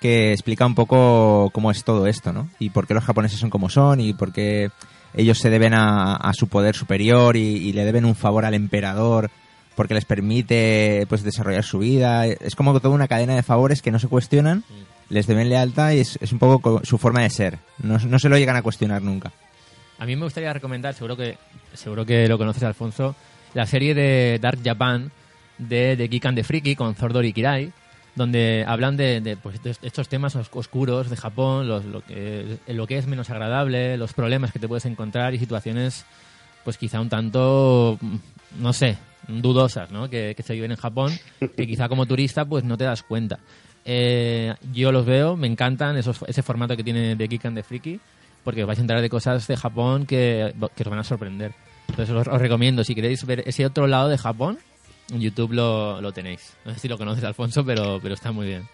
[0.00, 2.50] que explica un poco cómo es todo esto, ¿no?
[2.58, 4.70] Y por qué los japoneses son como son y por qué
[5.14, 8.54] ellos se deben a, a su poder superior y, y le deben un favor al
[8.54, 9.30] emperador
[9.76, 12.26] porque les permite pues desarrollar su vida.
[12.26, 14.62] Es como toda una cadena de favores que no se cuestionan,
[15.08, 17.58] les deben lealtad y es, es un poco co- su forma de ser.
[17.82, 19.32] No, no se lo llegan a cuestionar nunca.
[19.98, 21.36] A mí me gustaría recomendar, seguro que
[21.74, 23.14] seguro que lo conoces, Alfonso,
[23.54, 25.10] la serie de Dark Japan
[25.58, 27.72] de, de Geek and the Freaky con Zordor Kirai,
[28.20, 32.58] donde hablan de, de, pues, de estos temas os- oscuros de Japón, los- lo, que,
[32.68, 36.04] lo que es menos agradable, los problemas que te puedes encontrar y situaciones,
[36.64, 38.16] pues quizá un tanto, mm,
[38.62, 40.08] no sé, dudosas, ¿no?
[40.10, 41.12] Que, que se viven en Japón,
[41.56, 43.38] que quizá como turista pues no te das cuenta.
[43.86, 47.62] eh, yo los veo, me encantan esos, ese formato que tiene de Geek and the
[47.62, 47.98] Freaky,
[48.44, 51.52] porque os vais a enterar de cosas de Japón que, que os van a sorprender.
[51.88, 54.58] Entonces os, os recomiendo, si queréis ver ese otro lado de Japón,
[55.10, 56.56] en YouTube lo, lo tenéis.
[56.64, 58.68] No sé si lo conoces, Alfonso, pero, pero está muy bien.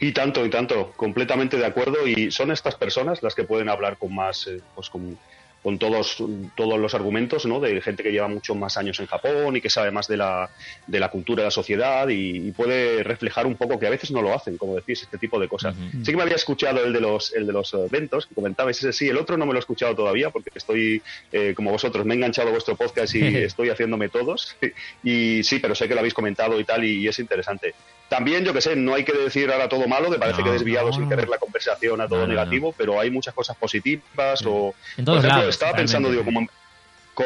[0.00, 2.06] Y tanto, y tanto, completamente de acuerdo.
[2.06, 5.18] Y son estas personas las que pueden hablar con más, eh, pues con,
[5.62, 6.22] con todos,
[6.56, 7.60] todos los argumentos, ¿no?
[7.60, 10.50] De gente que lleva muchos más años en Japón y que sabe más de la,
[10.86, 14.10] de la cultura de la sociedad y, y puede reflejar un poco que a veces
[14.10, 15.74] no lo hacen, como decís, este tipo de cosas.
[16.04, 18.92] Sí que me había escuchado el de los, el de los eventos, que comentabais ese
[18.92, 21.02] sí, el otro no me lo he escuchado todavía porque estoy,
[21.32, 24.56] eh, como vosotros, me he enganchado a vuestro podcast y estoy haciéndome todos.
[25.02, 27.74] Y sí, pero sé que lo habéis comentado y tal y es interesante.
[28.08, 30.50] También, yo que sé, no hay que decir ahora todo malo, me parece No, que
[30.50, 30.92] he desviado no.
[30.94, 34.74] sin querer la conversación a todo No, negativo, pero hay muchas cosas positivas o...
[34.96, 36.48] En por ejemplo, lados, estaba pensando, digo, como...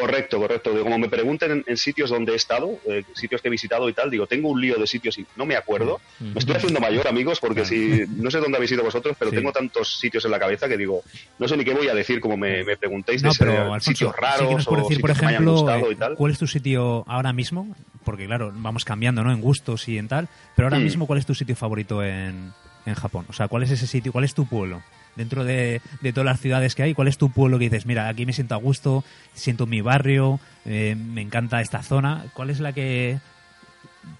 [0.00, 0.70] Correcto, correcto.
[0.82, 3.92] Como me pregunten en, en sitios donde he estado, eh, sitios que he visitado y
[3.92, 6.00] tal, digo, tengo un lío de sitios y no me acuerdo.
[6.18, 6.32] Mm.
[6.32, 9.36] Me estoy haciendo mayor, amigos, porque si no sé dónde habéis ido vosotros, pero Sí.
[9.36, 11.04] tengo tantos sitios en la cabeza que digo,
[11.38, 14.16] no sé ni qué voy a decir como me, me preguntéis de pero Alfonso, sitios
[14.16, 16.14] raros por o decir, por sitios que me hayan gustado eh, y tal.
[16.14, 17.76] ¿cuál es tu sitio ahora mismo?
[18.02, 19.30] Porque claro, vamos cambiando, ¿no?
[19.30, 20.26] En gustos y en tal.
[20.56, 20.84] Pero ahora Mm.
[20.84, 22.50] mismo, ¿cuál es tu sitio favorito en,
[22.86, 23.26] en Japón?
[23.28, 24.10] O sea, ¿cuál es ese sitio?
[24.10, 24.82] ¿Cuál es tu pueblo?
[25.16, 28.08] Dentro de, de todas las ciudades que hay, ¿cuál es tu pueblo que dices, mira,
[28.08, 29.04] aquí me siento a gusto,
[29.34, 32.26] siento mi barrio, eh, me encanta esta zona?
[32.34, 33.18] ¿Cuál es la que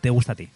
[0.00, 0.48] te gusta a ti?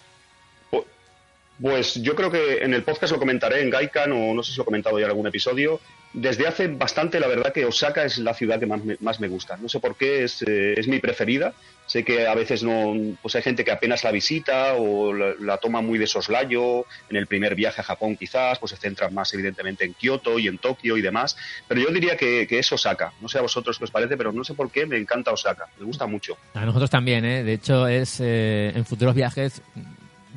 [1.61, 4.59] Pues yo creo que en el podcast lo comentaré en Gaikan o no sé si
[4.59, 5.81] lo he comentado ya en algún episodio.
[6.13, 9.29] Desde hace bastante, la verdad, que Osaka es la ciudad que más me, más me
[9.29, 9.57] gusta.
[9.57, 11.55] No sé por qué, es, eh, es mi preferida.
[11.87, 15.57] Sé que a veces no, pues hay gente que apenas la visita o la, la
[15.59, 16.85] toma muy de soslayo.
[17.09, 20.49] En el primer viaje a Japón, quizás, pues se centra más evidentemente en Kioto y
[20.49, 21.37] en Tokio y demás.
[21.69, 23.13] Pero yo diría que, que es Osaka.
[23.21, 25.69] No sé a vosotros qué os parece, pero no sé por qué me encanta Osaka.
[25.79, 26.37] Me gusta mucho.
[26.55, 27.45] A nosotros también, ¿eh?
[27.45, 29.63] De hecho, es eh, en futuros viajes.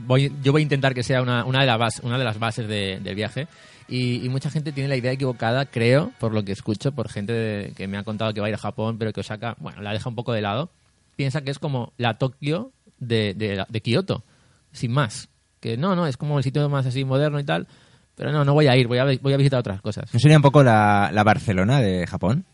[0.06, 2.39] Voy, yo voy a intentar que sea una, una, de, las bas- una de las
[2.39, 3.47] bases de- del viaje.
[3.88, 7.34] Y, y mucha gente tiene la idea equivocada, creo, por lo que escucho, por gente
[7.34, 9.82] de- que me ha contado que va a ir a Japón, pero que Osaka, bueno,
[9.82, 10.70] la deja un poco de lado.
[11.20, 14.24] Piensa que es como la Tokio de, de, de Kioto,
[14.72, 15.28] sin más.
[15.59, 17.67] Que no, no, es como el sitio más así moderno y tal.
[18.15, 20.13] Pero no, no voy a ir, voy a, voy a visitar otras cosas.
[20.13, 22.45] ¿No sería un poco la, la Barcelona de Japón?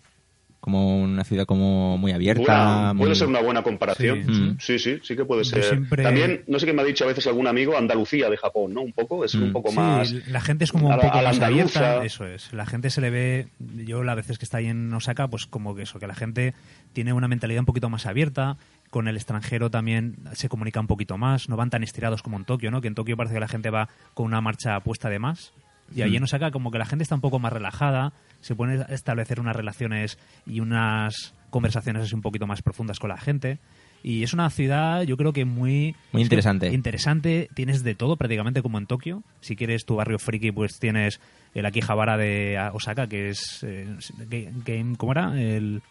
[0.66, 2.91] Como una ciudad como muy abierta.
[2.95, 4.24] Muy- Puede ser una buena comparación.
[4.26, 4.55] Sí, sí.
[4.59, 5.63] Sí, sí, sí que puede ser.
[5.63, 8.74] siempre- También, no sé qué me ha dicho a veces algún amigo, Andalucía de Japón,
[8.74, 8.82] ¿no?
[8.82, 9.53] Un poco, es un Mm.
[9.53, 10.11] poco Sí, más...
[10.28, 11.45] la gente es como a un poco más andaluza.
[11.91, 12.51] abierta, eso es.
[12.51, 15.76] La gente se le ve, yo las veces que está ahí en Osaka, pues como
[15.76, 16.55] que eso, que la gente
[16.93, 18.57] tiene una mentalidad un poquito más abierta,
[18.89, 22.45] con el extranjero también se comunica un poquito más, no van tan estirados como en
[22.45, 22.82] Tokio, ¿no?
[22.82, 25.53] Que en Tokio parece que la gente va con una marcha puesta de más.
[25.93, 28.86] Y allí en Osaka como que la gente está un poco más relajada, se pueden
[28.89, 33.59] establecer unas relaciones y unas conversaciones así un poquito más profundas con la gente.
[34.03, 35.95] Y es una ciudad, yo creo que muy...
[36.11, 36.67] Muy interesante.
[36.71, 39.23] Interesante, tienes de todo prácticamente como en Tokio.
[39.41, 41.19] Si quieres tu barrio friki, pues tienes
[41.55, 43.63] el Akihabara de Osaka, que es...
[43.63, 43.88] eh,
[44.29, 45.39] Ga- Game, ¿Cómo era?
[45.41, 45.81] El...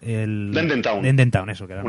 [0.00, 1.02] el Denden Town.
[1.02, 1.66] Denden Town, eso.
[1.66, 1.82] Que era.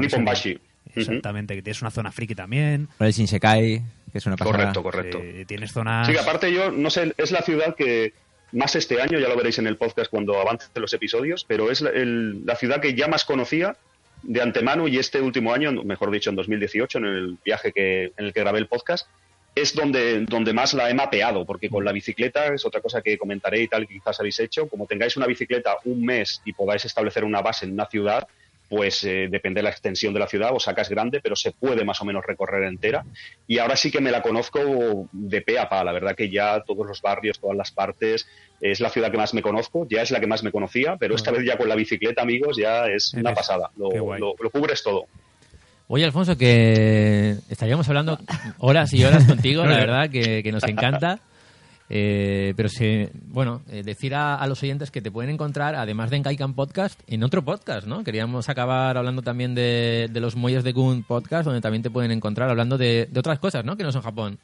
[0.94, 2.88] Exactamente, que tienes una zona friki también.
[3.00, 3.82] El Shinsekai,
[4.16, 4.56] que es una pasada.
[4.58, 5.20] Correcto, correcto.
[5.22, 6.08] eh, tienes zonas...
[6.08, 8.14] Sí, que aparte yo, no sé, es la ciudad que
[8.54, 11.82] más este año, ya lo veréis en el podcast cuando avancen los episodios, pero es
[11.82, 13.76] la, el- la ciudad que ya más conocía
[14.24, 18.26] de antemano y este último año, mejor dicho, en 2018, en el viaje que, en
[18.26, 19.06] el que grabé el podcast,
[19.54, 23.18] es donde, donde más la he mapeado, porque con la bicicleta es otra cosa que
[23.18, 26.86] comentaré y tal, que quizás habéis hecho, como tengáis una bicicleta un mes y podáis
[26.86, 28.26] establecer una base en una ciudad,
[28.76, 31.86] pues eh, depende de la extensión de la ciudad, Osaka es grande, pero se puede
[31.86, 33.06] más o menos recorrer entera.
[33.48, 36.62] Y ahora sí que me la conozco de pe a pa, la verdad que ya
[36.62, 38.28] todos los barrios, todas las partes,
[38.60, 41.16] es la ciudad que más me conozco, ya es la que más me conocía, pero
[41.16, 43.90] esta vez ya con la bicicleta, amigos, ya es una Eres- pasada, lo,
[44.52, 45.06] cubres todo.
[45.88, 48.20] Oye, Alfonso, que estaríamos hablando
[48.60, 51.20] horas y horas contigo, la verdad, que, que nos encanta.
[51.90, 56.10] Eh, pero sí, bueno, eh, decir a, a los oyentes que te pueden encontrar, además
[56.10, 58.04] de en Kaikan Podcast, en otro podcast, ¿no?
[58.04, 62.12] Queríamos acabar hablando también de, de los Muelles de Gun Podcast, donde también te pueden
[62.12, 63.78] encontrar hablando de, de otras cosas, ¿no?
[63.78, 64.40] Que no son Japón.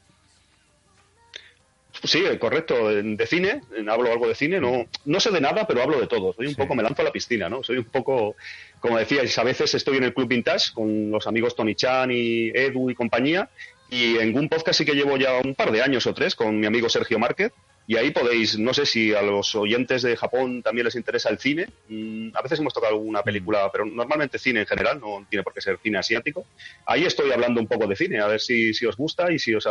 [2.03, 2.89] Sí, eh, correcto.
[2.89, 4.59] De cine, hablo algo de cine.
[4.59, 6.33] No, no sé de nada, pero hablo de todo.
[6.33, 7.61] Soy un poco, me lanzo a la piscina, ¿no?
[7.63, 8.35] Soy un poco,
[8.79, 12.49] como decíais, a veces estoy en el Club Vintage con los amigos Tony Chan y
[12.49, 13.49] Edu y compañía.
[13.91, 16.59] Y en un podcast sí que llevo ya un par de años o tres con
[16.59, 17.51] mi amigo Sergio Márquez.
[17.87, 21.39] Y ahí podéis, no sé si a los oyentes de Japón también les interesa el
[21.39, 21.67] cine.
[21.89, 25.53] Mm, a veces hemos tocado alguna película, pero normalmente cine en general, no tiene por
[25.53, 26.45] qué ser cine asiático.
[26.85, 29.53] Ahí estoy hablando un poco de cine, a ver si, si os gusta y si
[29.53, 29.67] os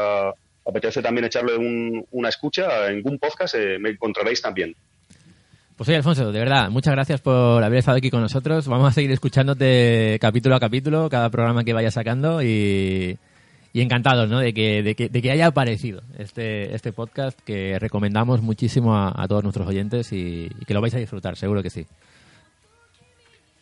[0.67, 4.77] apetece también echarle un- una escucha en un podcast, eh, me encontraréis también.
[5.77, 8.69] Pues oye, Alfonso, de verdad, muchas gracias por haber estado aquí con nosotros.
[8.69, 13.17] Vamos a seguir escuchándote capítulo a capítulo, cada programa que vayas sacando y,
[13.73, 14.41] y encantados ¿no?
[14.41, 19.27] de, que, de, que, de que haya aparecido este, este podcast que recomendamos muchísimo a,
[19.29, 21.87] todos nuestros oyentes y, y que lo vais a disfrutar, seguro que sí.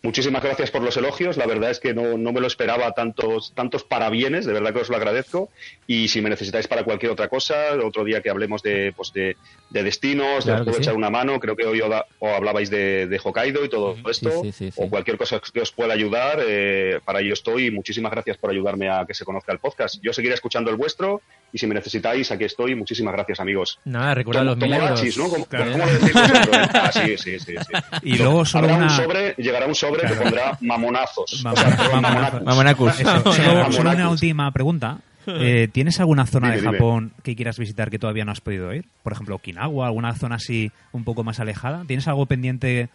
[0.01, 1.37] Muchísimas gracias por los elogios.
[1.37, 4.47] La verdad es que no, no, me lo esperaba tantos, tantos parabienes.
[4.47, 5.51] De verdad que os lo agradezco.
[5.89, 9.37] Y si me necesitáis para cualquier otra cosa, otro día que hablemos de, pues de,
[9.71, 10.83] de destinos, Claro de os sí.
[10.83, 11.41] echar una mano.
[11.41, 14.31] Creo que hoy o, da- o hablabais de, de Hokkaido y todo esto.
[14.43, 14.81] sí, sí, sí.
[14.81, 16.39] O cualquier cosa que os pueda ayudar.
[16.47, 17.73] eh, para ello estoy.
[17.73, 19.97] Muchísimas gracias por ayudarme a que se conozca el podcast.
[20.01, 21.23] Yo seguiré escuchando el vuestro.
[21.53, 22.75] Y si me necesitáis, aquí estoy.
[22.77, 23.81] Muchísimas gracias, amigos.
[23.85, 25.17] Nada, recuerda los milagros.
[25.17, 25.29] ¿no?
[25.29, 25.73] ¿Cómo, Claro.
[25.73, 26.13] cómo lo decís?
[26.15, 27.55] Ah, sí, sí, sí.
[28.03, 28.85] Y luego solo Habrá una...
[28.87, 31.45] un sobre, llegará un sobre que pondrá mamonazos.
[31.45, 32.43] Mam- O sea, perdón, mamonazos.
[32.45, 32.45] mamonacus.
[32.45, 33.01] Mamonacus.
[33.01, 33.77] Eso, solo, Mamonacus.
[33.77, 34.99] solo una última pregunta.
[35.27, 36.79] Eh, ¿Tienes alguna zona Dime, de dime.
[36.79, 38.87] Japón que quieras visitar que todavía no has podido ir?
[39.03, 41.85] Por ejemplo, Okinawa, alguna zona así un poco más alejada.
[41.87, 42.89] ¿Tienes algo pendiente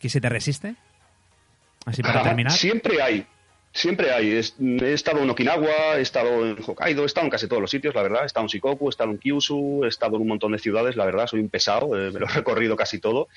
[0.00, 0.74] que se te resiste?
[1.86, 2.52] Así para terminar.
[2.52, 3.24] Siempre hay.
[3.72, 4.32] Siempre hay.
[4.32, 7.94] He estado en Okinawa, he estado en Hokkaido, he estado en casi todos los sitios,
[7.94, 8.22] la verdad.
[8.22, 10.96] He estado en Shikoku, he estado en Kyushu, he estado en un montón de ciudades,
[10.96, 11.26] la verdad.
[11.26, 13.28] Soy un pesado, eh, me lo he recorrido casi todo.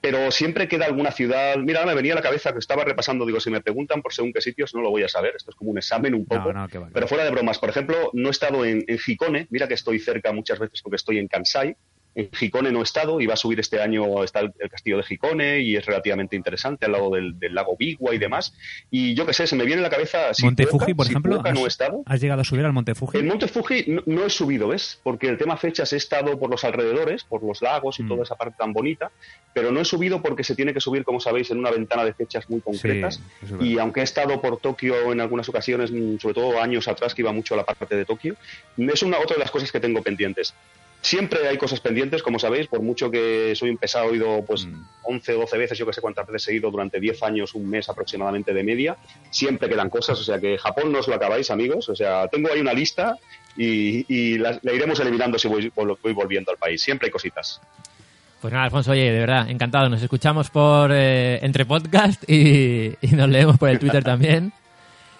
[0.00, 1.56] Pero siempre queda alguna ciudad.
[1.56, 4.32] Mira, me venía a la cabeza que estaba repasando, digo, si me preguntan por según
[4.32, 5.34] qué sitios, no lo voy a saber.
[5.34, 6.52] Esto es como un examen un poco.
[6.52, 6.88] No, no.
[6.92, 9.98] Pero fuera de bromas, por ejemplo, no he estado en, en Hikone, mira que estoy
[9.98, 11.76] cerca muchas veces porque estoy en Kansai.
[12.14, 15.04] En Hikone no he estado, iba a subir este año, está el, el castillo de
[15.08, 18.52] Hikone y es relativamente interesante al lado del, del lago Biwa y demás.
[18.90, 20.30] Y yo qué sé, se me viene a la cabeza.
[20.42, 21.32] Monte Shizuoka, Fuji, por ejemplo.
[21.32, 22.02] Shizuoka no he ¿has, estado.
[22.06, 23.18] has llegado a subir al Monte Fuji?
[23.18, 24.98] El Monte Fuji no, no he subido, ¿ves?
[25.02, 28.08] Porque el tema fechas he estado por los alrededores, por los lagos y Mm.
[28.08, 29.10] toda esa parte tan bonita,
[29.54, 32.12] pero no he subido porque se tiene que subir, como sabéis, en una ventana de
[32.12, 33.20] fechas muy concretas.
[33.60, 37.22] y aunque he estado por Tokio en algunas ocasiones, mm, sobre todo años atrás, que
[37.22, 38.36] iba mucho a la parte de Tokio,
[38.76, 40.54] es una otra de las cosas que tengo pendientes.
[41.02, 44.66] Siempre hay cosas pendientes, como sabéis, por mucho que soy un pesado, he ido pues
[44.66, 44.84] Mm.
[45.02, 47.68] 11 o 12 veces, yo que sé cuántas veces he ido durante 10 años, un
[47.68, 48.96] mes aproximadamente de media,
[49.30, 52.50] siempre quedan cosas, o sea que Japón no os lo acabáis, amigos, o sea, tengo
[52.52, 53.16] ahí una lista
[53.56, 57.60] y, y la, la iremos eliminando si voy, voy volviendo al país, siempre hay cositas.
[58.40, 59.90] Pues nada, Alfonso, oye, de verdad, encantado.
[59.90, 64.52] Nos escuchamos por eh, entre podcast y, y nos leemos por el Twitter también.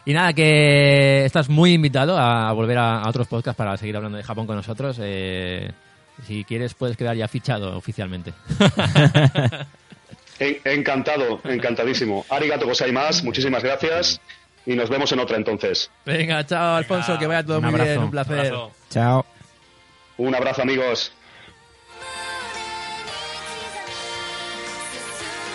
[0.05, 4.17] Y nada, que estás muy invitado a volver a, a otros podcasts para seguir hablando
[4.19, 4.97] de Japón con nosotros.
[5.01, 5.71] Eh,
[6.27, 8.33] si quieres, puedes quedar ya fichado oficialmente.
[10.39, 12.25] En- encantado, encantadísimo.
[12.31, 14.19] Arigato gozaimasu, muchísimas gracias
[14.65, 15.91] y nos vemos en otra entonces.
[16.07, 18.39] Venga, chao, Alfonso, que vaya todo un muy bien, un placer.
[18.39, 18.71] Abrazo.
[18.89, 19.27] Chao.
[20.17, 21.13] Un abrazo amigos.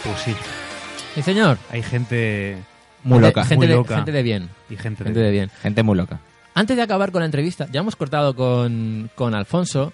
[0.03, 0.35] Pues sí,
[1.15, 1.57] Sí, señor.
[1.71, 2.57] hay gente
[3.05, 3.41] Muy loca.
[3.43, 3.95] Gente, Muy de, loca.
[3.95, 4.49] gente de bien.
[4.69, 5.09] y gente de...
[5.09, 5.49] Gente de bien.
[5.61, 6.19] Gente muy loca.
[6.53, 9.91] Antes de acabar con la entrevista, ya hemos cortado con, con Alfonso,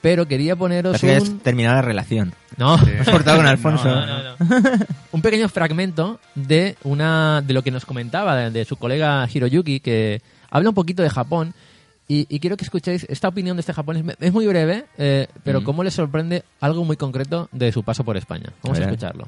[0.00, 1.40] pero quería poneros un...
[1.40, 2.32] terminado la relación.
[2.56, 3.84] No, Has cortado con Alfonso.
[3.88, 4.36] No, no, no.
[5.12, 9.80] un pequeño fragmento de una de lo que nos comentaba de, de su colega Hiroyuki
[9.80, 11.52] que habla un poquito de Japón
[12.06, 15.62] y, y quiero que escuchéis esta opinión de este japonés es muy breve eh, pero
[15.62, 15.64] Mm.
[15.64, 19.26] cómo le sorprende algo muy concreto de su paso por España vamos a escucharlo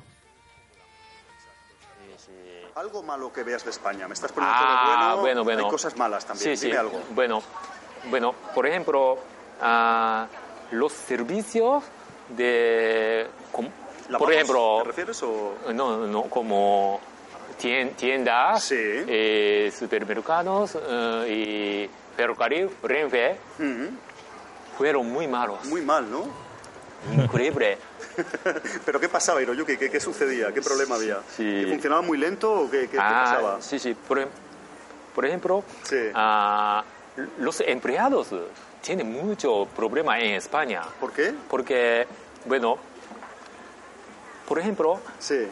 [2.76, 4.06] Algo malo que veas de España.
[4.06, 5.20] Me estás poniendo Ah, todo bueno.
[5.22, 5.64] bueno, bueno.
[5.64, 6.50] Hay cosas malas también.
[6.50, 6.66] Sí, sí.
[6.66, 7.00] Dime algo.
[7.14, 7.42] Bueno,
[8.10, 9.18] bueno, por ejemplo,
[9.62, 10.26] ah,
[10.72, 11.84] los servicios
[12.28, 13.70] de, com-
[14.10, 15.54] ¿Lavados, por ejemplo, ¿Te refieres o...?
[15.72, 17.00] no, no, como
[17.58, 18.76] tien- tiendas, Sí.
[18.78, 23.88] eh, supermercados eh, y ferrocarril, Renfe, Ujú.
[24.76, 26.24] fueron muy malos, Muy mal, ¿no?
[27.22, 27.78] increíble.
[28.84, 29.76] ¿Pero qué pasaba, Hiroyuki?
[29.76, 30.52] ¿Qué, qué sucedía?
[30.52, 31.18] ¿Qué problema había?
[31.36, 31.44] Sí.
[31.44, 33.62] ¿Que funcionaba muy lento o qué, qué- qué Ah, pasaba?
[33.62, 33.94] sí, sí.
[33.94, 34.28] Por, em-
[35.14, 36.10] por ejemplo, Sí.
[36.14, 36.82] ah,
[37.38, 38.28] los empleados
[38.82, 40.82] tienen mucho problema en España.
[41.00, 41.34] ¿Por qué?
[41.48, 42.06] Porque,
[42.44, 42.76] bueno,
[44.46, 45.48] por ejemplo, Sí.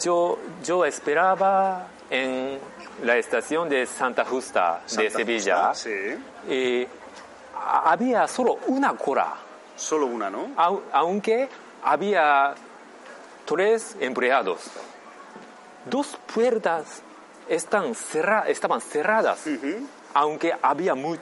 [0.00, 2.58] yo, yo esperaba en
[3.04, 6.18] la estación de Santa Justa de Sevilla Justa, Sí.
[6.48, 6.86] y
[7.84, 9.34] había solo una cola,
[9.76, 10.48] Solo una, ¿no?
[10.56, 11.48] au- aunque
[11.82, 12.54] había
[13.44, 14.60] tres empleados.
[15.86, 17.02] Dos puertas
[17.48, 19.86] están cerra- estaban cerradas, Ujú.
[20.14, 21.16] aunque había mu-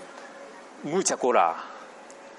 [0.82, 1.54] mucha cola.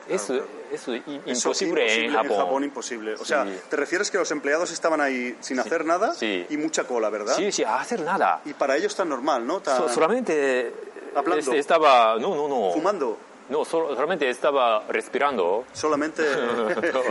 [0.07, 0.36] Eso,
[0.72, 2.64] eso es i- Eso imposible, en Japón.
[2.64, 3.14] imposible.
[3.16, 3.59] O sea, Sí.
[3.70, 6.45] te refieres que los empleados estaban ahí sin hacer nada Sí.
[6.49, 7.36] y mucha cola, ¿verdad?
[7.36, 8.41] Sí, sí, a hacer nada.
[8.45, 9.62] Y para ellos tan normal, ¿no?
[9.62, 10.74] Tan So- solamente
[11.16, 11.39] Hablando.
[11.39, 12.72] este, estaba, no, no, no.
[12.74, 13.18] fumando.
[13.52, 15.66] No, solo- solamente estaba respirando.
[15.74, 16.24] Solamente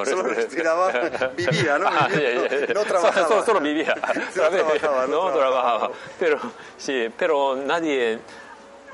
[0.07, 0.91] solo respiraba,
[1.37, 1.87] vivía, ¿no?
[1.87, 2.19] Ah, ya,
[2.49, 2.67] ya.
[2.73, 3.29] no, no trabajaba.
[3.29, 3.95] Solo, solo vivía.
[4.35, 5.79] Solamente- trabajaba, no no trabajaba.
[5.79, 5.91] trabajaba.
[6.19, 6.39] Pero,
[6.79, 8.21] sí, pero nadie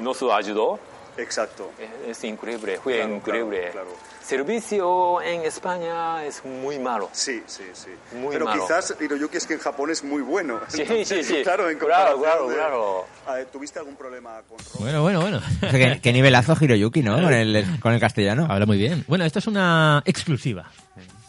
[0.01, 0.81] nos ayudó.
[1.19, 1.71] Exacto.
[1.79, 3.59] Es, es increíble, fue Claro, increíble.
[3.73, 4.17] claro, claro.
[4.23, 7.09] Servicio en España es muy malo.
[7.13, 7.91] Sí, sí, sí.
[8.17, 8.63] Muy Pero malo.
[8.63, 10.61] quizás Hiroyuki es que en Japón es muy bueno.
[10.69, 11.43] Sí, sí, sí.
[11.43, 13.07] claro, en Claro, claro, de- claro.
[13.27, 15.41] Ah, ¿Tuviste algún problema con Bueno, bueno, bueno.
[15.71, 17.15] ¿qué, qué nivelazo Hiroyuki, ¿no?
[17.23, 18.47] Con el, con el castellano.
[18.51, 19.05] Habla muy bien.
[19.09, 20.71] Bueno, esto es una exclusiva.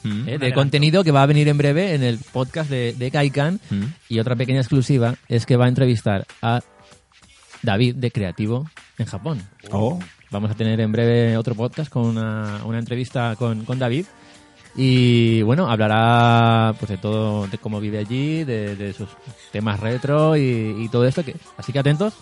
[0.03, 0.29] Mm.
[0.29, 0.37] ¿eh?
[0.37, 3.59] de contenido que va a venir en breve en el podcast de, de Kaikan.
[3.69, 3.83] Mm.
[4.09, 6.61] Y otra pequeña exclusiva es que va a entrevistar a
[7.63, 9.41] David de Creativo en Japón.
[9.71, 9.99] Oh.
[10.31, 14.05] Vamos a tener en breve otro podcast con una, una entrevista con, con David.
[14.75, 19.09] Y bueno, hablará pues de todo, de cómo vive allí, de, de sus
[19.51, 21.23] temas retro y, y todo esto.
[21.25, 22.13] que Así que atentos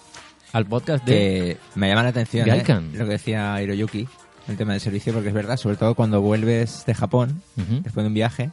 [0.53, 1.13] al podcast de...
[1.13, 2.63] que me llama la atención ¿eh?
[2.93, 4.07] Lo que decía Hiroyuki,
[4.47, 8.07] el tema del servicio, porque es verdad, sobre todo cuando vuelves de Japón, después de
[8.07, 8.51] un viaje,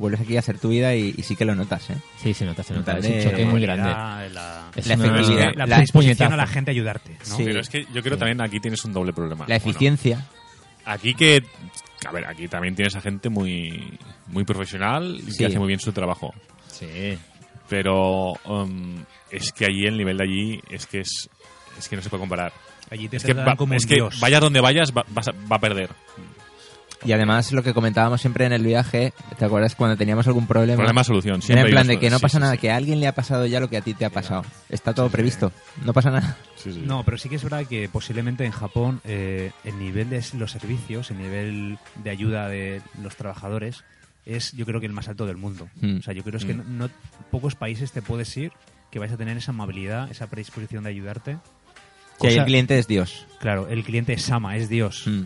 [0.00, 1.96] vuelves aquí a hacer tu vida y, y sí que lo notas, ¿eh?
[2.22, 2.94] Sí, se nota, se nota.
[2.94, 3.88] Nota Es un de- choque muy grande.
[3.90, 7.36] La, Es La una- efectividad, la la- predisposición a la gente a ayudarte, ¿no?
[7.36, 7.42] Sí.
[7.44, 9.44] Pero es que yo creo también aquí tienes un doble problema.
[9.46, 10.26] La Bueno, eficiencia.
[10.86, 11.44] aquí que...
[12.06, 13.98] A ver, aquí también tienes a gente muy,
[14.28, 15.38] muy profesional y Sí.
[15.38, 16.32] que hace muy bien su trabajo.
[16.66, 17.18] Sí.
[17.68, 21.28] Pero um, es que allí, el nivel de allí, es que es,
[21.78, 22.52] es que no se puede comparar.
[22.90, 24.18] Allí te Es que, tratan va, como es un que dios.
[24.18, 25.04] vayas donde vayas, va
[25.56, 25.90] a perder.
[27.04, 30.76] Y además lo que comentábamos siempre en el viaje, ¿te acuerdas cuando teníamos algún problema?
[30.76, 31.36] Problema solución.
[31.36, 32.58] Era siempre en plan de que no pasa sí, nada, sí.
[32.58, 34.44] que a alguien le ha pasado ya lo que a ti te ha pasado.
[34.68, 35.50] Está todo previsto,
[35.84, 36.36] no pasa nada.
[36.56, 36.82] Sí, sí.
[36.84, 40.50] No, pero sí que es verdad que posiblemente en Japón eh, el nivel de los
[40.52, 43.82] servicios, el nivel de ayuda de los trabajadores
[44.26, 45.68] es yo creo que el más alto del mundo.
[45.80, 46.00] Mm.
[46.00, 46.76] O sea, yo creo es que Mm.
[46.78, 46.90] no, no-
[47.30, 48.52] pocos países te puedes ir
[48.90, 51.38] que vais a tener esa amabilidad, esa predisposición de ayudarte.
[52.20, 53.26] Que el cliente es Dios.
[53.38, 55.04] Claro, el cliente es Sama, es Dios.
[55.06, 55.22] Mm.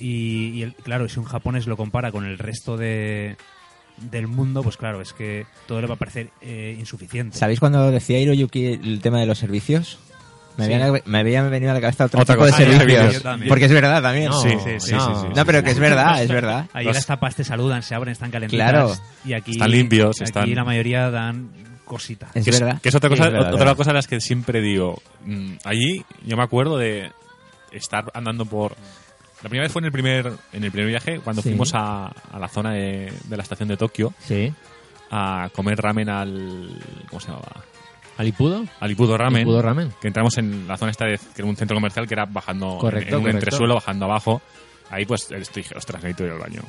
[0.00, 3.36] Y, y el- claro, si un japonés lo compara con el resto de,
[3.98, 7.36] del mundo, pues claro, es que todo le va a parecer eh, insuficiente.
[7.36, 9.98] ¿Sabéis cuando decía Hiroyuki el tema de los servicios?
[10.56, 10.72] Me, Sí.
[10.74, 12.58] había, me había venido a la cabeza otro Otra tipo cosa.
[12.64, 13.22] de servicios.
[13.48, 14.30] Porque es verdad también.
[14.30, 15.14] No, Sí, sí, sí, no.
[15.20, 16.66] sí, sí, No, pero que es verdad, es verdad.
[16.72, 18.68] Ahí las tapas te saludan, se abren, están calentitas.
[18.70, 18.94] Claro.
[19.24, 21.50] Y aquí, Están limpios, aquí están- la mayoría dan
[21.84, 22.30] cositas.
[22.34, 22.80] Es que es, verdad.
[22.80, 23.76] que es otra Sí, cosa, es verdad, otra verdad.
[23.76, 25.00] cosa de las que siempre digo.
[25.24, 27.10] Mm, allí yo me acuerdo de
[27.72, 28.76] estar andando por.
[29.42, 31.48] La primera vez fue en el primer en el primer viaje cuando Sí.
[31.50, 34.52] fuimos a, a la zona de, de la estación de Tokio Sí.
[35.10, 36.78] a comer ramen al
[37.08, 37.64] ¿cómo se llamaba?
[38.18, 38.64] ¿Alipudo?
[38.80, 39.36] Al Ippudo Ramen.
[39.36, 39.92] Alipudo Ramen.
[39.98, 42.76] Que entramos en la zona esta de que era un centro comercial que era bajando
[42.76, 43.38] Correcto, en, un correcto.
[43.38, 44.42] entresuelo bajando abajo.
[44.90, 46.60] Ahí pues estoy dije, ostras, necesito ir al baño.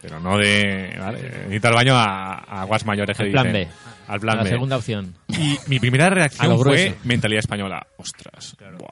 [0.00, 1.20] Pero no de, ¿vale?
[1.20, 2.04] Necesito al baño a,
[2.38, 3.68] a aguas mayores que Al plan dicen.
[3.68, 3.74] B.
[4.08, 4.48] Al plan la B.
[4.50, 5.14] segunda opción.
[5.28, 7.86] Y mi primera reacción fue mentalidad española.
[7.98, 8.88] Ostras, buah,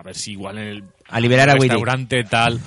[0.00, 1.68] a ver si igual en el A liberar a Willy.
[1.68, 2.58] restaurante tal.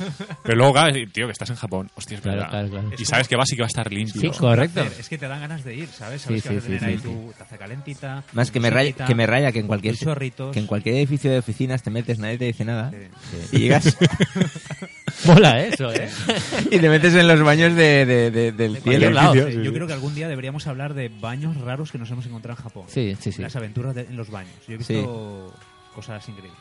[0.43, 0.79] Pero luego,
[1.11, 1.89] tío, que estás en Japón.
[1.95, 2.49] Hostia, es Claro, verdad.
[2.51, 2.91] claro, claro.
[2.97, 4.21] Y sabes que vas y que va a estar limpio.
[4.21, 4.81] Sí, correcto.
[4.99, 6.21] Es que te dan ganas de ir, ¿sabes?
[6.21, 8.23] Sabes Sí, que vas sí, a tener sí, ahí sí, tu taza calentita.
[8.33, 11.39] Más que me, raya, que me raya que en cualquier que en cualquier edificio de
[11.39, 12.91] oficinas te metes, nadie te dice nada.
[12.91, 13.47] Sí.
[13.57, 13.97] Y llegas
[15.25, 16.09] Mola eso, ¿eh?
[16.69, 19.09] y te metes en los baños de, de- de- del De cielo.
[19.11, 19.33] lado.
[19.33, 19.61] Sí.
[19.63, 22.63] Yo creo que algún día deberíamos hablar de baños raros que nos hemos encontrado en
[22.63, 22.83] Japón.
[22.87, 23.41] Sí, sí, sí.
[23.41, 24.53] Las aventuras de- en los baños.
[24.67, 25.53] Yo he visto
[25.95, 26.59] cosas increíbles.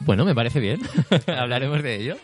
[0.00, 0.80] Bueno, me parece bien.
[1.26, 2.16] Hablaremos de ello.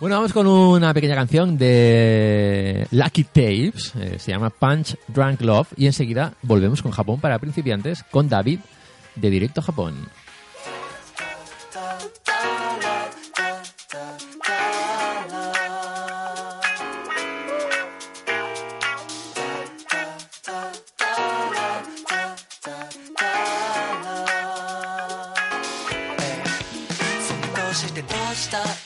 [0.00, 3.92] Bueno, vamos con una pequeña canción de Lucky Tapes.
[4.00, 5.68] eh, se llama Punch Drunk Love.
[5.76, 8.60] Y enseguida volvemos con Japón para principiantes con David
[9.16, 9.94] de Directo Japón.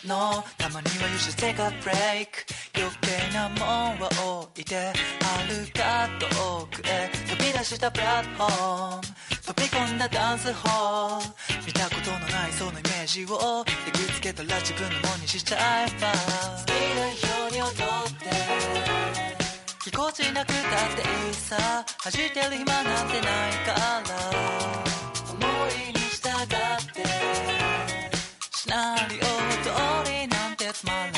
[0.06, 2.28] のたまには You should take a break
[2.76, 4.08] 余計なもんは
[4.52, 7.10] 置いてあるか遠くへ。
[7.26, 9.02] 飛び出したプラットフォーム
[9.46, 11.26] 飛び込んだダンスホール。
[11.66, 13.64] 見たことのないそのイメージを。
[13.86, 16.12] 焼き付けたら自分のものにしちゃえば。
[16.12, 17.16] 好きなよ
[17.48, 18.28] うに踊って。
[19.84, 20.56] ぎこちなくたっ
[20.94, 21.56] ていいさ。
[22.04, 24.02] 弾いてる暇なんてないから。
[25.32, 25.40] 思
[25.72, 26.46] いに従っ
[26.92, 27.57] て。
[28.68, 29.20] シナリオ
[30.04, 31.17] 通りなんてつまらな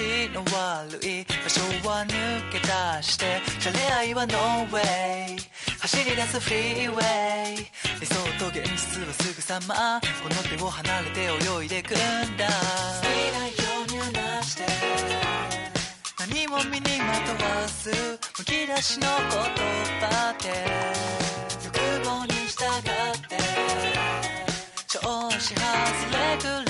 [0.00, 5.40] 地の悪い場所は抜け出してじゃれ合いはノーウェイ
[5.80, 7.66] 走り出すフリーウェイ。
[8.00, 11.96] 理想と現実はすぐさまこの手を離れて泳いでくん
[12.36, 12.46] だ。
[12.46, 12.52] 好
[13.02, 13.52] きなよ
[13.84, 14.64] うに話して。
[16.18, 17.90] 何も身にまとわず
[18.38, 19.40] むき出しの言
[20.00, 20.48] 葉で。
[21.64, 21.68] 欲
[22.06, 22.88] 望に従っ
[23.28, 23.36] て。
[24.86, 24.98] 調
[25.30, 25.64] 子外
[26.10, 26.69] れく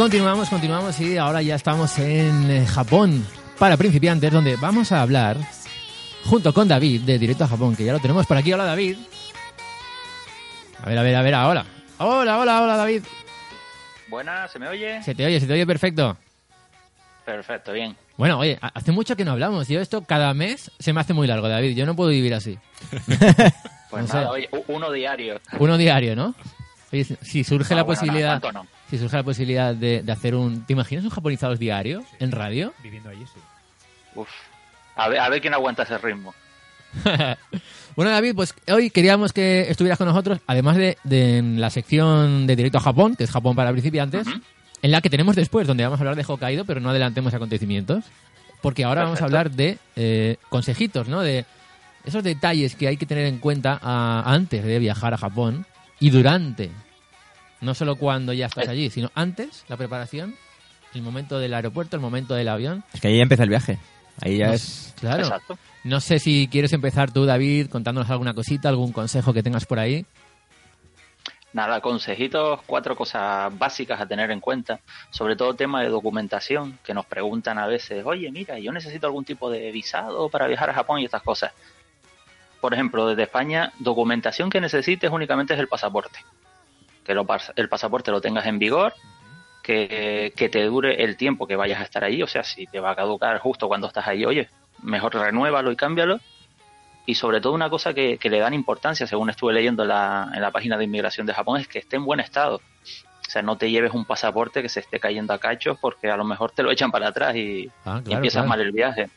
[0.00, 3.22] Continuamos, continuamos y ahora ya estamos en eh, Japón
[3.58, 5.36] para principiantes, donde vamos a hablar
[6.24, 8.50] junto con David de Directo a Japón, que ya lo tenemos por aquí.
[8.50, 8.96] Hola, David.
[10.82, 11.66] A ver, a ver, a ver, ahora.
[11.98, 13.02] Hola, hola, hola, David.
[14.08, 15.02] Buenas, ¿se me oye?
[15.02, 16.16] Se te oye, se te oye perfecto.
[17.26, 17.94] Perfecto, bien.
[18.16, 19.68] Bueno, oye, ha- hace mucho que no hablamos.
[19.68, 21.76] Yo esto cada mes se me hace muy largo, David.
[21.76, 22.58] Yo no puedo vivir así.
[23.90, 25.40] Pues No nada, oye, uno diario.
[25.58, 26.34] Uno diario, ¿no?
[26.90, 28.79] Oye, si- surge Ah, la bueno, no, posibilidad, tanto no.
[28.90, 32.74] Si surge la posibilidad de, de hacer un, ¿te imaginas un japonizados diario en radio?
[32.82, 33.40] Viviendo allí, sí.
[34.16, 34.28] Uf.
[34.96, 36.34] A ver, a ver quién aguanta ese ritmo.
[37.96, 42.46] bueno, David, pues hoy queríamos que estuvieras con nosotros, además de, de en la sección
[42.46, 44.26] de Directo a Japón, que es Japón para principiantes,
[44.82, 48.04] en la que tenemos después, donde vamos a hablar de Hokkaido, pero no adelantemos acontecimientos,
[48.60, 51.20] porque ahora vamos a hablar de eh, consejitos, ¿no?
[51.20, 51.44] De
[52.04, 55.66] esos detalles que hay que tener en cuenta a- antes de viajar a Japón
[56.00, 56.70] y durante.
[57.60, 58.70] No solo cuando ya estás Eh.
[58.70, 60.34] allí, sino antes, la preparación,
[60.94, 62.84] el momento del aeropuerto, el momento del avión.
[62.92, 63.78] Es que ahí ya empieza el viaje.
[64.22, 64.94] Ahí ya No- es...
[65.00, 65.22] Claro.
[65.22, 65.58] Exacto.
[65.84, 69.78] No sé si quieres empezar tú, David, contándonos alguna cosita, algún consejo que tengas por
[69.78, 70.04] ahí.
[71.52, 74.78] Nada, consejitos, cuatro cosas básicas a tener en cuenta.
[75.10, 79.24] Sobre todo tema de documentación, que nos preguntan a veces, oye, mira, yo necesito algún
[79.24, 81.52] tipo de visado para viajar a Japón y estas cosas.
[82.60, 86.20] Por ejemplo, desde España, documentación que necesites únicamente es el pasaporte.
[87.04, 87.26] Que lo
[87.56, 88.92] el pasaporte lo tengas en vigor,
[89.62, 92.22] que, que te dure el tiempo que vayas a estar allí.
[92.22, 94.48] O sea, si te va a caducar justo cuando estás allí, oye,
[94.82, 96.20] mejor renuévalo y cámbialo.
[97.06, 100.30] Y sobre todo una cosa que, que le dan importancia, según estuve leyendo en la,
[100.34, 102.56] en la página de inmigración de Japón, es que esté en buen estado.
[102.56, 106.16] O sea, no te lleves un pasaporte que se esté cayendo a cachos porque a
[106.16, 108.48] lo mejor te lo echan para atrás y, Ah, y empiezas claro.
[108.48, 109.08] mal el viaje.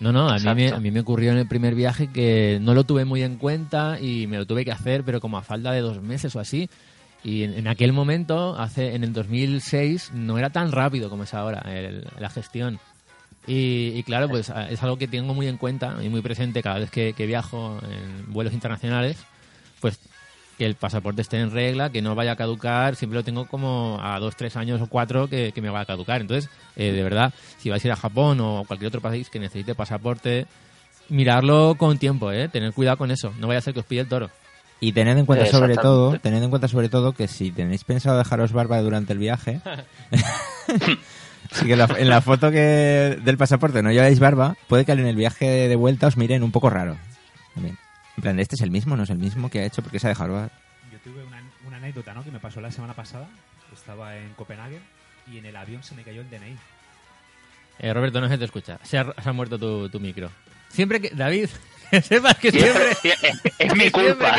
[0.00, 2.72] No, no, a mí, me, a mí me ocurrió en el primer viaje que no
[2.72, 5.72] lo tuve muy en cuenta y me lo tuve que hacer, pero como a falta
[5.72, 6.70] de dos meses o así.
[7.22, 11.34] Y en, en aquel momento, hace en el 2006, no era tan rápido como es
[11.34, 12.78] ahora el- la gestión.
[13.46, 16.78] Y, y claro, pues es algo que tengo muy en cuenta y muy presente cada
[16.78, 19.16] vez que, que viajo en vuelos internacionales,
[19.80, 19.98] pues
[20.58, 23.98] que el pasaporte esté en regla, que no vaya a caducar, siempre lo tengo como
[24.02, 26.20] a dos, tres años o cuatro que, que me va a caducar.
[26.20, 29.38] Entonces, eh, de verdad, si vais a ir a Japón o cualquier otro país que
[29.38, 30.46] necesite pasaporte,
[31.08, 32.48] mirarlo con tiempo, ¿eh?
[32.48, 34.30] Tener cuidado con eso, no vaya a ser que os pille el toro.
[34.80, 38.16] Y tened en cuenta sobre todo, tened en cuenta sobre todo que si tenéis pensado
[38.18, 39.60] dejaros barba durante el viaje,
[41.52, 45.00] sí que la- en la foto que del pasaporte no lleváis barba, puede que en
[45.06, 46.96] el viaje de vuelta os miren un poco raro.
[47.54, 47.76] También.
[48.16, 48.96] En plan, ¿este es el mismo?
[48.96, 49.82] ¿No es el mismo que ha hecho?
[49.82, 50.50] porque se ha dejado barba?
[50.92, 52.24] Yo tuve una, una anécdota, ¿no?
[52.24, 53.28] Que me pasó la semana pasada.
[53.72, 54.80] Estaba en Copenhague
[55.30, 56.56] y en el avión se me cayó el DNI.
[57.80, 58.78] Eh, Roberto, no se te escucha.
[58.82, 60.30] Se ha, se ha muerto tu, tu micro.
[60.68, 61.10] Siempre que...
[61.10, 61.48] David,
[61.90, 62.96] que sepas que Siempre-
[63.58, 64.36] es, mi culpa.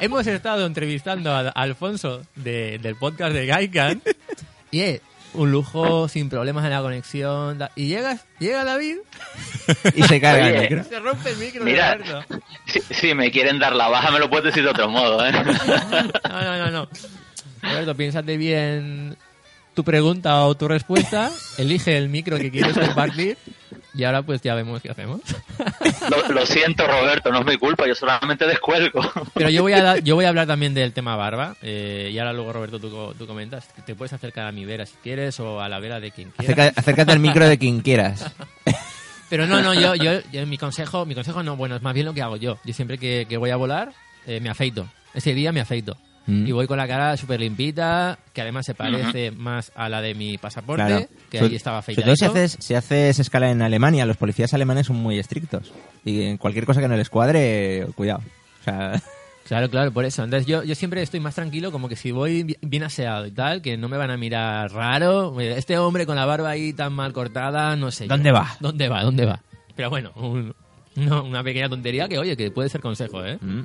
[0.00, 4.02] Hemos estado entrevistando a, Alfonso de- del podcast de Gaikan
[4.70, 5.00] y es
[5.32, 7.58] un lujo sin problemas en la conexión.
[7.76, 8.96] Y llegas, llega David
[9.94, 10.56] Y se carga Oye.
[10.56, 10.84] el micro.
[10.84, 11.98] se rompe el micro Mira.
[12.66, 15.30] Si, si me quieren dar la baja, me lo puedes decir de otro modo, ¿eh?
[15.32, 16.88] No, no, no, no.
[17.62, 19.16] Roberto, piénsate bien
[19.74, 23.38] tu pregunta o tu respuesta, elige el micro que quieres compartir
[23.94, 25.20] y ahora pues ya vemos qué hacemos.
[26.10, 29.00] Lo, lo siento, Roberto, no es mi culpa, yo solamente descuelgo.
[29.34, 32.32] Pero yo voy a, yo voy a hablar también del tema barba eh, y ahora
[32.32, 33.68] luego Roberto tú, tú comentas.
[33.84, 36.58] Te puedes acercar a mi vera si quieres o a la vera de quien quieras.
[36.58, 38.32] Acerca- acércate al micro de quien quieras.
[39.28, 42.06] Pero no, no, yo, yo, yo- mi consejo, mi consejo no, bueno, es más bien
[42.06, 42.58] lo que hago yo.
[42.64, 43.92] Yo siempre que, que voy a volar
[44.26, 44.88] eh, me afeito.
[45.14, 45.96] Ese día me afeito.
[46.30, 46.46] Mm.
[46.46, 50.14] Y voy con la cara súper limpita, que además se parece más a la de
[50.14, 51.06] mi pasaporte, Claro.
[51.30, 52.06] que Sobre- ahí estaba Sobre afeitado.
[52.06, 55.72] todo si haces, si haces escala en Alemania, los policías alemanes son muy estrictos.
[56.04, 58.20] Y en cualquier cosa que no les cuadre, cuidado.
[58.60, 58.92] O sea,
[59.50, 60.22] Claro, claro, por eso.
[60.22, 63.32] Entonces yo, yo siempre estoy más tranquilo, como que si voy bi- bien aseado y
[63.32, 65.40] tal, que no me van a mirar raro.
[65.40, 68.04] Este hombre con la barba ahí tan mal cortada, no sé.
[68.04, 68.08] yo.
[68.10, 68.56] ¿Dónde va?
[68.60, 69.02] ¿Dónde va?
[69.02, 69.40] ¿Dónde va?
[69.74, 70.54] Pero bueno, un-
[70.94, 73.38] no, una pequeña tontería que, oye, que puede ser consejo, ¿eh?
[73.40, 73.62] mm.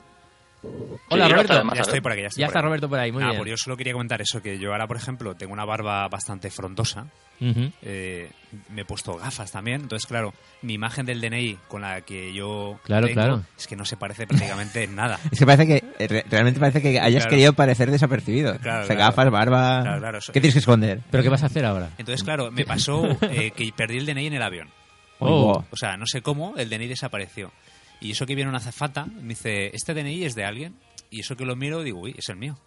[1.10, 1.64] Hola, Sí, Roberto.
[1.76, 2.62] Ya estoy por aquí, ya estoy Ya por está.
[2.62, 3.42] Roberto por ahí, muy Nada, bien.
[3.44, 6.50] pues yo solo quería comentar eso, que yo ahora, por ejemplo, tengo una barba bastante
[6.50, 7.06] frondosa.
[7.40, 8.30] Eh,
[8.70, 9.82] me he puesto gafas también.
[9.82, 13.44] Entonces, claro, mi imagen del DNI con la que yo Claro, tengo claro.
[13.58, 15.20] es que no se parece prácticamente en nada.
[15.32, 17.30] Es que parece que, eh, re- realmente parece que hayas Claro.
[17.30, 18.58] querido parecer desapercibido.
[18.60, 19.12] Claro, o sea, claro.
[19.12, 19.82] gafas, barba...
[19.82, 21.02] Claro, claro, eso- ¿Qué tienes que esconder?
[21.12, 21.90] ¿Pero qué vas a hacer ahora?
[21.98, 24.70] Entonces, claro, me pasó eh, que perdí el DNI en el avión.
[25.20, 25.64] Oh.
[25.72, 27.50] O sea, no sé cómo, el DNI desapareció.
[28.01, 30.76] Y eso que viene una azafata, me dice, ¿este DNI es de alguien?
[31.09, 32.57] Y eso que lo miro, digo, uy, es el mío.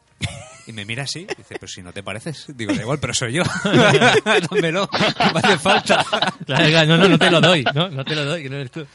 [0.66, 2.46] Y me mira así, dice, pues si no te pareces.
[2.56, 3.42] Digo, da igual, pero soy yo.
[4.50, 6.04] Dámelo, no me hace falta.
[6.44, 8.56] Claro, claro, no, no, no te lo doy, no, no te lo doy, que no
[8.56, 8.86] eres tú.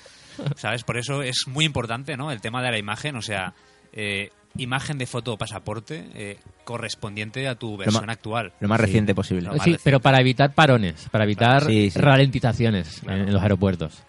[0.56, 0.84] ¿Sabes?
[0.84, 2.32] Por eso es muy importante, ¿no?
[2.32, 3.54] El tema de la imagen, o sea,
[3.92, 8.54] eh, imagen de foto o pasaporte eh, correspondiente a tu versión actual.
[8.60, 8.86] Lo más Sí.
[8.88, 9.44] reciente posible.
[9.48, 9.82] Más Sí, reciente.
[9.84, 12.00] pero para evitar parones, para evitar Sí, sí.
[12.00, 13.24] ralentizaciones en- Claro.
[13.24, 14.04] en los aeropuertos.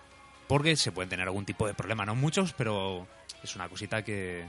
[0.47, 3.07] Porque se pueden tener algún tipo de problema, no muchos, pero
[3.43, 4.45] es una cosita que,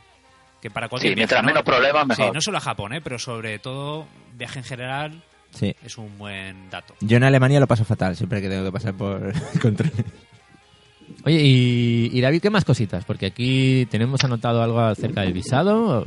[0.61, 1.47] que para cualquier Sí, viaje, mientras ¿no?
[1.47, 2.25] menos problemas, mejor.
[2.27, 3.01] Sí, no solo a Japón, ¿eh?
[3.01, 4.05] pero sobre todo
[4.37, 5.73] viaje en general Sí.
[5.85, 6.95] es un buen dato.
[6.99, 9.31] Yo en Alemania lo paso fatal, siempre que tengo que pasar por
[9.61, 9.91] control.
[11.23, 13.05] Oye, y, y David, ¿qué más cositas?
[13.05, 16.05] Porque aquí tenemos anotado algo acerca del visado.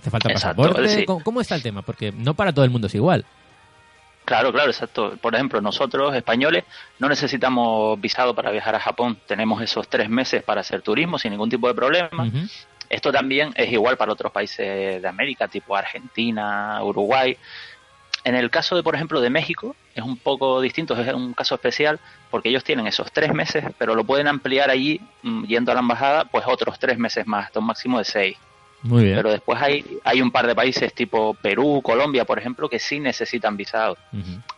[0.00, 0.88] ¿Hace falta Exacto, pasaporte?
[0.88, 1.04] sí.
[1.04, 1.82] ¿Cómo, cómo está el tema?
[1.82, 3.24] Porque no para todo el mundo es igual.
[4.26, 5.16] Claro, claro, exacto.
[5.20, 6.64] Por ejemplo, nosotros, españoles,
[6.98, 9.16] no necesitamos visado para viajar a Japón.
[9.24, 12.28] Tenemos esos tres meses para hacer turismo sin ningún tipo de problema.
[12.90, 17.36] Esto también es igual para otros países de América, tipo Argentina, Uruguay.
[18.24, 21.54] En el caso de, por ejemplo, de México, es un poco distinto, es un caso
[21.54, 25.74] especial, porque ellos tienen esos tres meses, pero lo pueden ampliar allí, mm, yendo a
[25.76, 28.36] la embajada, pues otros tres meses más, hasta un máximo de seis.
[28.82, 29.16] Muy bien.
[29.16, 33.00] Pero después hay, hay un par de países tipo Perú, Colombia, por ejemplo, que sí
[33.00, 33.96] necesitan visado.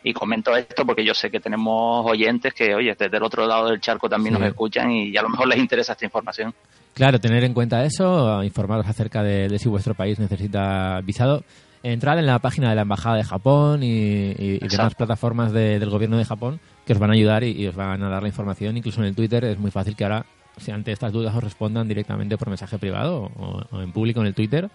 [0.02, 3.68] Y comento esto porque yo sé que tenemos oyentes que, oye, desde el otro lado
[3.70, 4.40] del charco también Sí.
[4.40, 6.54] nos escuchan y a lo mejor les interesa esta información.
[6.94, 11.44] Claro, tener en cuenta eso, informaros acerca de, de si vuestro país necesita visado.
[11.84, 13.86] Entrad en la página de la Embajada de Japón y,
[14.32, 17.52] y- y demás plataformas de- del gobierno de Japón que os van a ayudar y,
[17.52, 18.76] y os van a dar la información.
[18.76, 20.26] Incluso en el Twitter es muy fácil que ahora,
[20.60, 24.26] si ante estas dudas os respondan directamente por mensaje privado o, o en público en
[24.26, 24.68] el Twitter,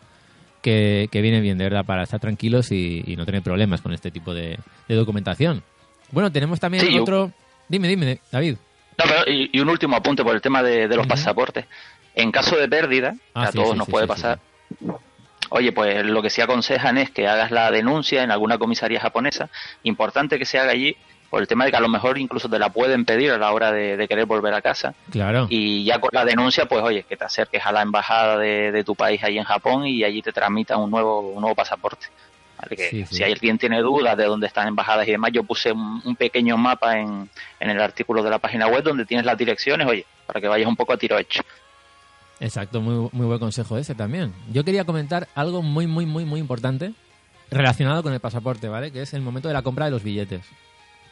[0.61, 3.93] que, que viene bien, de verdad, para estar tranquilos y, y no tener problemas con
[3.93, 4.57] este tipo de,
[4.87, 5.61] de documentación.
[6.11, 7.31] Bueno, tenemos también Sí, yo- otro...
[7.67, 8.55] Dime, dime, David.
[8.97, 11.65] No, pero, y, y un último apunte por el tema de, de los pasaportes.
[12.13, 14.39] En caso de pérdida, Ah, a sí, todos sí, nos puede pasar.
[15.49, 19.49] Oye, pues lo que sí aconsejan es que hagas la denuncia en alguna comisaría japonesa.
[19.83, 20.95] Importante que se haga allí
[21.33, 23.51] por el tema de que a lo mejor incluso te la pueden pedir a la
[23.51, 24.93] hora de, de querer volver a casa.
[25.09, 25.47] Claro.
[25.49, 28.83] Y ya con la denuncia, pues oye, que te acerques a la embajada de, de
[28.83, 32.05] tu país ahí en Japón y allí te tramitan un nuevo, un nuevo pasaporte.
[32.61, 32.75] ¿Vale?
[32.75, 33.15] Que Sí, sí.
[33.15, 36.55] si alguien tiene dudas de dónde están embajadas y demás, yo puse un, un pequeño
[36.55, 37.27] mapa en,
[37.59, 40.67] en el artículo de la página web donde tienes las direcciones, oye, para que vayas
[40.67, 41.41] un poco a tiro hecho.
[42.41, 44.35] Exacto, muy, muy buen consejo ese también.
[44.51, 46.93] Yo quería comentar algo muy, muy, muy, muy importante
[47.49, 48.91] relacionado con el pasaporte, ¿vale?
[48.91, 50.45] Que es el momento de la compra de los billetes.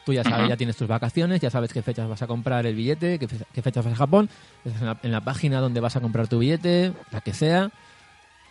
[0.04, 2.74] Tú ya sabes, ya tienes tus vacaciones, ya sabes qué fechas vas a comprar el
[2.74, 4.28] billete, qué, fe- qué fechas vas a Japón,
[4.64, 7.70] estás en la, en la página donde vas a comprar tu billete, la que sea,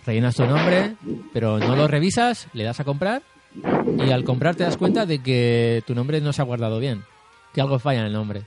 [0.05, 0.95] rellenas tu nombre,
[1.33, 3.21] pero no lo revisas, le das a comprar
[3.97, 7.03] y al comprar te das cuenta de que tu nombre no se ha guardado bien,
[7.53, 8.43] que algo falla en el nombre.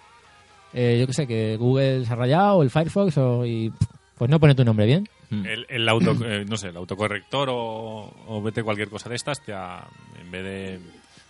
[0.72, 3.70] Eh, yo qué sé, que Google se ha rayado, o el Firefox, o, y
[4.18, 5.06] pues no pone tu nombre bien.
[5.30, 9.40] El, el auto, eh, no sé, el autocorrector o, o vete cualquier cosa de estas,
[9.44, 9.86] te ha-
[10.20, 10.80] en vez de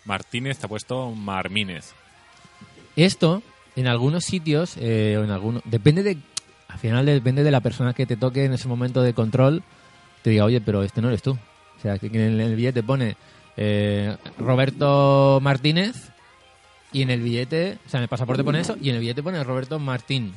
[0.04, 1.92] Martínez te ha puesto Marmínez.
[2.96, 3.42] Esto,
[3.76, 6.18] en algunos sitios, eh, o en algunos, depende de,
[6.68, 9.62] al final depende de la persona que te toque en ese momento de control,
[10.22, 11.32] te diga, oye, pero este no eres tú.
[11.32, 13.16] O sea, que en el billete pone
[13.56, 16.10] eh, Roberto Martínez
[16.92, 19.22] y en el billete, o sea, en el pasaporte pone eso y en el billete
[19.22, 20.34] pone Roberto Martín.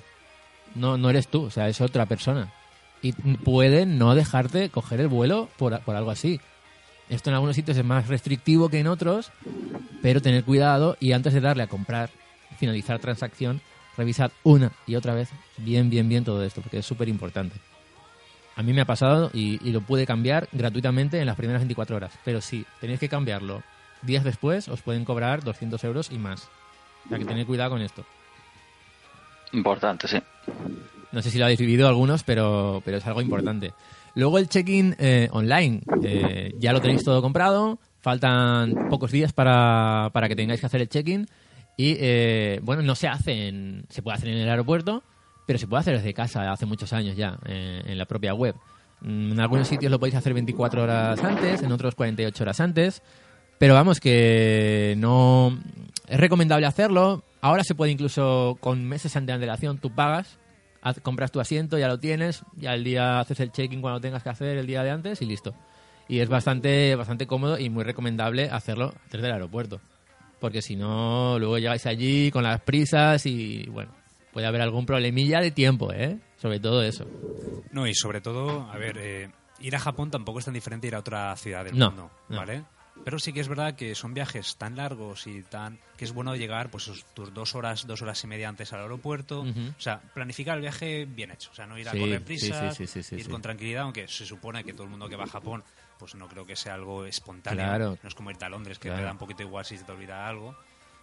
[0.76, 2.52] No, no eres tú, o sea, es otra persona.
[3.02, 6.41] Y pueden no dejarte coger el vuelo por, por algo así.
[7.09, 9.31] Esto en algunos sitios es más restrictivo que en otros,
[10.01, 12.09] pero tener cuidado y antes de darle a comprar,
[12.57, 13.61] finalizar transacción,
[13.95, 17.55] revisar una y otra vez bien, bien, bien todo esto, porque es súper importante.
[18.55, 21.95] A mí me ha pasado y, y lo pude cambiar gratuitamente en las primeras 24
[21.95, 23.63] horas, pero si tenéis que cambiarlo
[24.01, 26.49] días después, os pueden cobrar 200 euros y más.
[27.05, 28.05] O sea que tened cuidado con esto.
[29.53, 30.17] Importante, sí.
[31.11, 33.73] No sé si lo habéis vivido algunos, pero, pero es algo importante.
[34.18, 35.81] Luego el check-in eh, online.
[36.02, 37.77] Eh, ya lo tenéis todo comprado.
[37.99, 41.27] Faltan pocos días para, para que tengáis que hacer el check-in.
[41.77, 45.03] Y eh, bueno, no se hace en, se puede hacer en el aeropuerto,
[45.45, 48.56] pero se puede hacer desde casa hace muchos años ya, en la propia web.
[49.02, 53.03] Mm, En algunos sitios lo podéis hacer 24 horas antes, en otros 48 horas antes.
[53.60, 55.60] Pero vamos, que no
[56.07, 57.23] es recomendable hacerlo.
[57.41, 60.39] Ahora se puede incluso con meses de antelación, tú pagas,
[60.82, 64.24] haz- compras tu asiento, ya lo tienes, ya el día haces el check-in cuando tengas
[64.24, 65.54] que hacer el día de antes y listo.
[66.08, 69.82] Y es bastante, bastante cómodo y muy recomendable hacerlo desde el aeropuerto.
[70.40, 73.91] Porque si no, luego llegáis allí con las prisas y bueno,
[74.32, 76.18] puede haber algún problemilla de tiempo, ¿eh?
[76.38, 77.06] Sobre todo eso.
[77.72, 79.30] No, y sobre todo, a ver, eh,
[79.60, 82.12] ir a Japón tampoco es tan diferente a ir a otra ciudad del No, mundo,
[82.30, 82.38] no.
[83.07, 86.35] Pero sí que es verdad que son viajes tan largos y tan que es bueno
[86.35, 89.43] llegar pues tus dos horas, dos horas y media antes al aeropuerto.
[89.43, 91.49] O sea, planificar el viaje bien hecho.
[91.51, 94.09] O sea, no ir a Sí, correr prisa, sí, sí, sí, ir con tranquilidad, aunque
[94.09, 95.63] se supone que todo el mundo que va a Japón,
[95.97, 97.63] pues no creo que sea algo espontáneo.
[97.63, 97.97] Claro.
[98.03, 98.99] No es como irte a Londres, que Claro.
[98.99, 100.53] te da un poquito igual si se te olvida algo.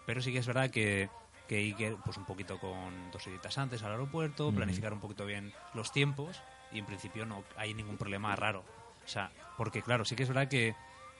[0.05, 1.09] Pero sí que es verdad que,
[1.49, 5.55] que ir pues un poquito con dos horitas antes al aeropuerto, planificar un poquito bien
[5.73, 6.37] los tiempos
[6.71, 8.63] y en principio no hay ningún problema raro.
[9.07, 10.75] O sea, porque claro, sí que es verdad que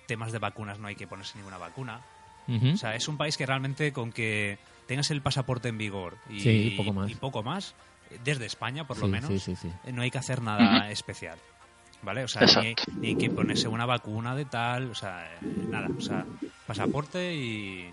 [0.07, 2.01] temas de vacunas no hay que ponerse ninguna vacuna.
[2.47, 6.41] O sea, es un país que realmente con que tengas el pasaporte en vigor y
[6.41, 7.11] Sí, poco más.
[7.11, 7.75] y poco más,
[8.11, 9.69] eh, desde España por lo Sí, menos, sí, sí, sí.
[9.87, 11.39] eh, no hay que hacer nada especial.
[12.03, 12.23] ¿Vale?
[12.25, 12.93] O sea, ni, Exacto.
[13.01, 15.39] ni hay que ponerse una vacuna de tal, o sea, eh,
[15.71, 15.89] nada.
[15.97, 16.27] O sea,
[16.67, 17.89] pasaporte y.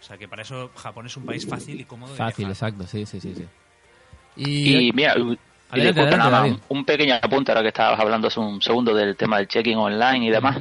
[0.00, 2.70] O sea, que para eso Japón es un país fácil y cómodo de Fácil, viajar.
[2.70, 3.34] exacto, sí, sí, sí.
[3.36, 3.46] sí.
[4.36, 5.38] Y, mira, y Adelante,
[5.70, 6.56] disculpa, adelante, nada más, David.
[6.68, 10.26] un pequeño apunte ahora que estabas hablando hace un segundo del tema del check-in online
[10.26, 10.58] y demás.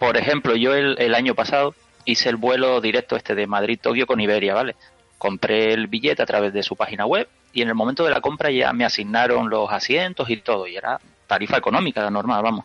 [0.00, 1.74] Por ejemplo, yo el, el año pasado
[2.06, 4.74] hice el vuelo directo este de Madrid-Tokio con Iberia, ¿vale?
[5.18, 8.22] Compré el billete a través de su página web y en el momento de la
[8.22, 12.64] compra ya me asignaron los asientos y todo, y era tarifa económica, la normal, vamos.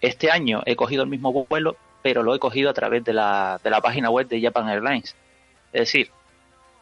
[0.00, 3.60] Este año he cogido el mismo vuelo, pero lo he cogido a través de la,
[3.62, 5.14] de la página web de Japan Airlines.
[5.74, 6.10] Es decir,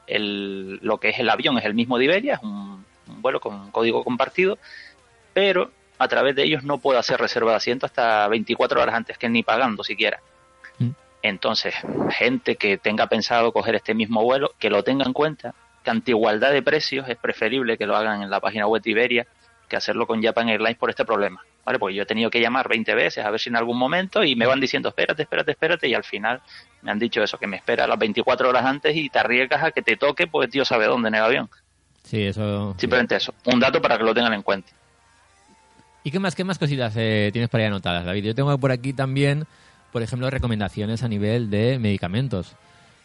[0.06, 3.40] el, lo que es el avión es el mismo de Iberia, es un, un vuelo
[3.40, 4.56] con código compartido,
[5.34, 9.18] pero a través de ellos no puedo hacer reserva de asiento hasta 24 horas antes,
[9.18, 10.20] que ni pagando siquiera.
[10.78, 10.90] Mm.
[11.22, 11.74] Entonces,
[12.10, 16.12] gente que tenga pensado coger este mismo vuelo, que lo tenga en cuenta, que ante
[16.12, 19.26] igualdad de precios es preferible que lo hagan en la página web de Iberia
[19.68, 21.44] que hacerlo con Japan Airlines por este problema.
[21.64, 21.78] ¿Vale?
[21.78, 24.34] Porque yo he tenido que llamar 20 veces a ver si en algún momento y
[24.34, 26.40] me van diciendo espérate, espérate, espérate y al final
[26.80, 29.70] me han dicho eso, que me espera las 24 horas antes y te arriesgas a
[29.72, 31.50] que te toque pues Dios sabe dónde en el avión.
[32.04, 32.72] Sí, eso.
[32.72, 32.80] sí.
[32.80, 33.34] Simplemente eso.
[33.44, 34.72] Un dato para que lo tengan en cuenta.
[36.08, 38.24] ¿Y qué más, qué más cositas eh, tienes por ahí anotadas, David?
[38.24, 39.44] Yo tengo por aquí también,
[39.92, 42.56] por ejemplo, recomendaciones a nivel de medicamentos.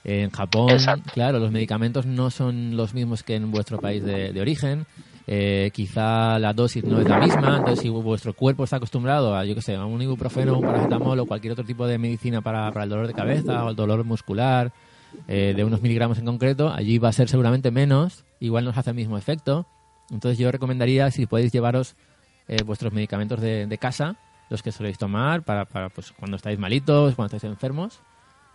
[0.06, 1.12] En Japón, Exacto.
[1.14, 4.86] claro, los medicamentos no son los mismos que en vuestro país de, de origen.
[5.28, 9.44] Eh, quizá la dosis no es la misma, entonces si vuestro cuerpo está acostumbrado a,
[9.44, 12.72] yo qué sé, a un ibuprofeno, un paracetamol o cualquier otro tipo de medicina para,
[12.72, 14.72] para el dolor de cabeza o el dolor muscular,
[15.28, 18.78] eh, de unos miligramos en concreto, allí va a ser seguramente menos, igual no os
[18.78, 19.68] hace el mismo efecto.
[20.10, 21.98] Entonces yo recomendaría, si podéis llevaros
[22.48, 24.16] eh, vuestros medicamentos de, de casa,
[24.50, 28.00] los que soléis tomar para, para pues, cuando estáis malitos, cuando estáis enfermos.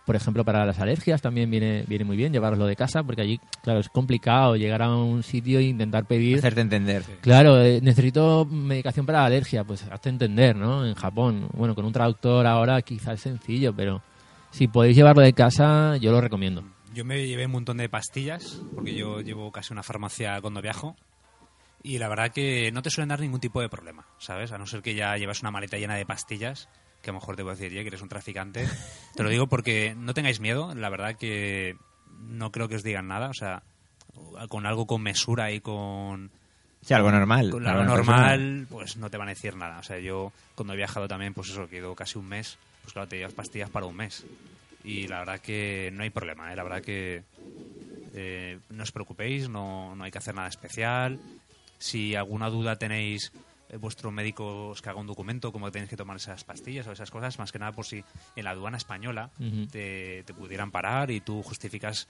[0.05, 3.39] Por ejemplo, para las alergias también viene, viene muy bien llevaroslo de casa, porque allí,
[3.61, 6.39] claro, es complicado llegar a un sitio e intentar pedir...
[6.39, 7.03] Hacerte entender.
[7.21, 10.83] Claro, eh, necesito medicación para la alergia, pues hazte entender, ¿no?
[10.83, 14.01] En Japón, bueno, con un traductor ahora quizás es sencillo, pero
[14.49, 16.63] si podéis llevarlo de casa, yo lo recomiendo.
[16.95, 20.95] Yo me llevé un montón de pastillas, porque yo llevo casi una farmacia cuando viajo.
[21.81, 24.51] Y la verdad que no te suelen dar ningún tipo de problema, ¿sabes?
[24.51, 26.67] A no ser que ya llevas una maleta llena de pastillas,
[27.01, 28.67] que a lo mejor te voy a decir, "Ye, que eres un traficante.
[29.15, 31.77] Te lo digo porque no tengáis miedo, la verdad que
[32.19, 33.63] no creo que os digan nada, o sea,
[34.49, 36.31] con algo con mesura y con...
[36.81, 37.49] Sí, algo normal.
[37.51, 38.17] Con algo persona.
[38.17, 39.79] normal, pues no te van a decir nada.
[39.79, 43.07] O sea, yo cuando he viajado también, pues eso, quedo casi un mes, pues claro,
[43.07, 44.25] te llevas pastillas para un mes.
[44.83, 46.55] Y la verdad que no hay problema, ¿eh?
[46.55, 47.23] La verdad que
[48.13, 51.19] eh, no os preocupéis, no, no hay que hacer nada especial.
[51.79, 53.31] Si alguna duda tenéis,
[53.69, 56.91] eh, vuestro médico os que haga un documento, cómo tenéis que tomar esas pastillas o
[56.91, 58.03] esas cosas, más que nada por si
[58.35, 59.31] en la aduana española
[59.71, 62.07] te, te pudieran parar y tú justificas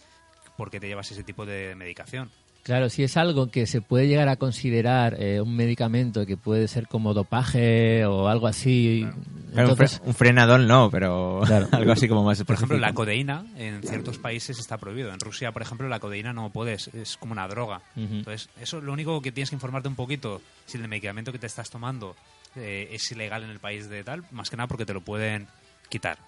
[0.58, 2.30] por qué te llevas ese tipo de medicación.
[2.70, 6.68] Claro, si es algo que se puede llegar a considerar eh, un medicamento que puede
[6.68, 9.00] ser como dopaje o algo así.
[9.02, 9.24] Claro, un,
[9.56, 11.42] fre- entonces- un frenador no, pero
[11.72, 15.12] algo así como más Por ejemplo, la codeína en ciertos países está prohibido.
[15.12, 17.82] En Rusia, por ejemplo, la codeína no puedes, es como una droga.
[17.96, 21.48] Entonces, eso lo único que tienes que informarte un poquito si el medicamento que te
[21.48, 22.16] estás tomando
[22.56, 25.48] eh, es ilegal en el país de tal, más que nada porque te lo pueden
[25.90, 26.20] quitar.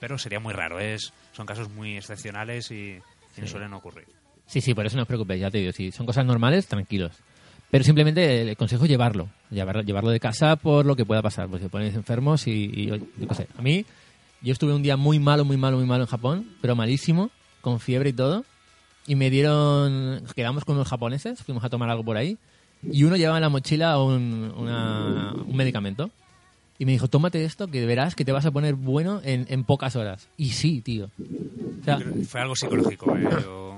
[0.00, 2.98] Pero sería muy raro, es son casos muy excepcionales y,
[3.38, 4.04] y no suelen ocurrir.
[4.48, 7.12] Sí, sí, por eso no os preocupéis, ya te digo, si son cosas normales, tranquilos.
[7.70, 11.48] Pero simplemente el consejo es llevarlo, llevarlo, llevarlo de casa por lo que pueda pasar,
[11.48, 12.96] pues si os ponéis enfermos y, y yo,
[13.28, 13.46] qué sé.
[13.56, 13.84] A mí,
[14.42, 17.30] yo estuve un día muy malo, muy malo, muy malo en Japón, pero malísimo,
[17.60, 18.44] con fiebre y todo,
[19.06, 22.38] y me dieron, quedamos con unos japoneses, fuimos a tomar algo por ahí,
[22.90, 26.10] y uno llevaba en la mochila un, una- un medicamento.
[26.78, 29.64] Y me dijo, tómate esto que verás que te vas a poner bueno en, en
[29.64, 30.28] pocas horas.
[30.38, 31.06] Y sí, tío.
[31.06, 31.98] O sea,
[32.28, 33.28] Fue algo psicológico, ¿eh?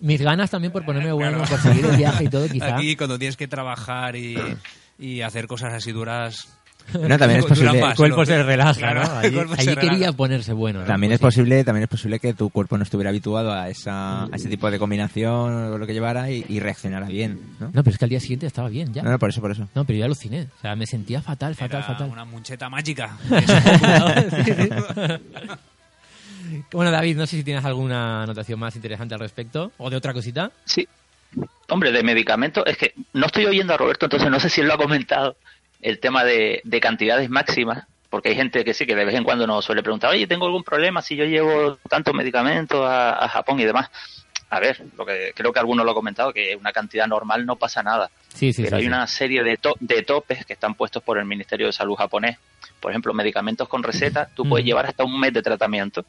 [0.00, 1.50] mis ganas también por ponerme bueno, Claro.
[1.50, 2.76] por seguir el viaje y todo, quizá.
[2.76, 4.36] Aquí, cuando tienes que trabajar y,
[4.98, 6.48] y hacer cosas así duras...
[6.94, 9.18] No, también es posible- más, El cuerpo se relaja, Claro, ¿no?
[9.18, 9.80] Allí, se allí relaja.
[9.80, 10.80] quería ponerse bueno.
[10.80, 10.86] ¿no?
[10.86, 11.24] También Pues es sí.
[11.40, 14.70] posible, también es posible que tu cuerpo no estuviera habituado a esa, a ese tipo
[14.70, 17.66] de combinación o lo que llevara y, y reaccionara bien, ¿no?
[17.66, 19.02] No, pero es que al día siguiente estaba bien ya.
[19.02, 19.68] No, no, por eso, por eso.
[19.74, 20.44] No, pero yo aluciné.
[20.56, 22.08] O sea, me sentía fatal, fatal, Era fatal.
[22.10, 23.18] una muncheta mágica.
[23.28, 23.34] Sí,
[24.54, 24.68] sí.
[26.72, 30.12] bueno, David, no sé si tienes alguna anotación más interesante al respecto o de otra
[30.12, 30.50] cosita.
[30.64, 30.86] Sí.
[31.68, 34.66] Hombre, de medicamentos, es que no estoy oyendo a Roberto, entonces no sé si él
[34.68, 35.36] lo ha comentado,
[35.82, 39.24] el tema de, de cantidades máximas, porque hay gente que sí, que de vez en
[39.24, 43.28] cuando nos suele preguntar, oye, tengo algún problema si yo llevo tantos medicamentos a, a
[43.28, 43.90] Japón y demás.
[44.50, 47.56] A ver, lo que creo que alguno lo ha comentado, que una cantidad normal no
[47.56, 48.10] pasa nada.
[48.32, 51.18] Sí, sí, pero sí, hay una serie de, to- de topes que están puestos por
[51.18, 52.38] el Ministerio de Salud japonés.
[52.80, 56.06] Por ejemplo, medicamentos con receta, tú puedes llevar hasta un mes de tratamiento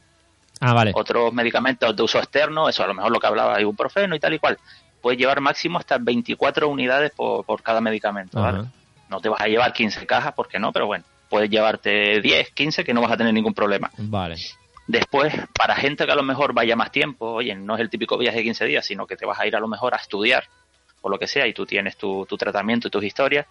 [0.60, 0.92] Ah, vale.
[0.94, 4.34] otros medicamentos de uso externo, eso a lo mejor lo que hablaba, ibuprofeno y tal
[4.34, 4.58] y cual,
[5.00, 8.38] puedes llevar máximo hasta 24 unidades por, por cada medicamento.
[9.08, 12.84] No te vas a llevar 15 cajas, porque no, pero bueno, puedes llevarte 10, 15
[12.84, 13.90] que no vas a tener ningún problema.
[13.96, 14.36] Vale.
[14.86, 18.18] Después, para gente que a lo mejor vaya más tiempo, oye, no es el típico
[18.18, 20.44] viaje de 15 días, sino que te vas a ir a lo mejor a estudiar
[21.00, 23.46] o lo que sea y tú tienes tu, tu tratamiento y tus historias,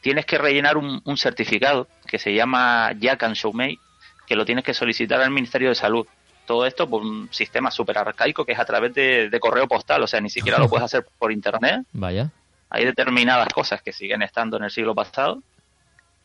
[0.00, 3.78] tienes que rellenar un, un certificado que se llama Yakan Shoumei,
[4.26, 6.06] que lo tienes que solicitar al Ministerio de Salud.
[6.46, 10.02] Todo esto por un sistema súper arcaico que es a través de, de correo postal,
[10.02, 11.84] o sea, ni siquiera lo puedes hacer por internet.
[11.92, 12.30] Vaya.
[12.70, 15.42] Hay determinadas cosas que siguen estando en el siglo pasado.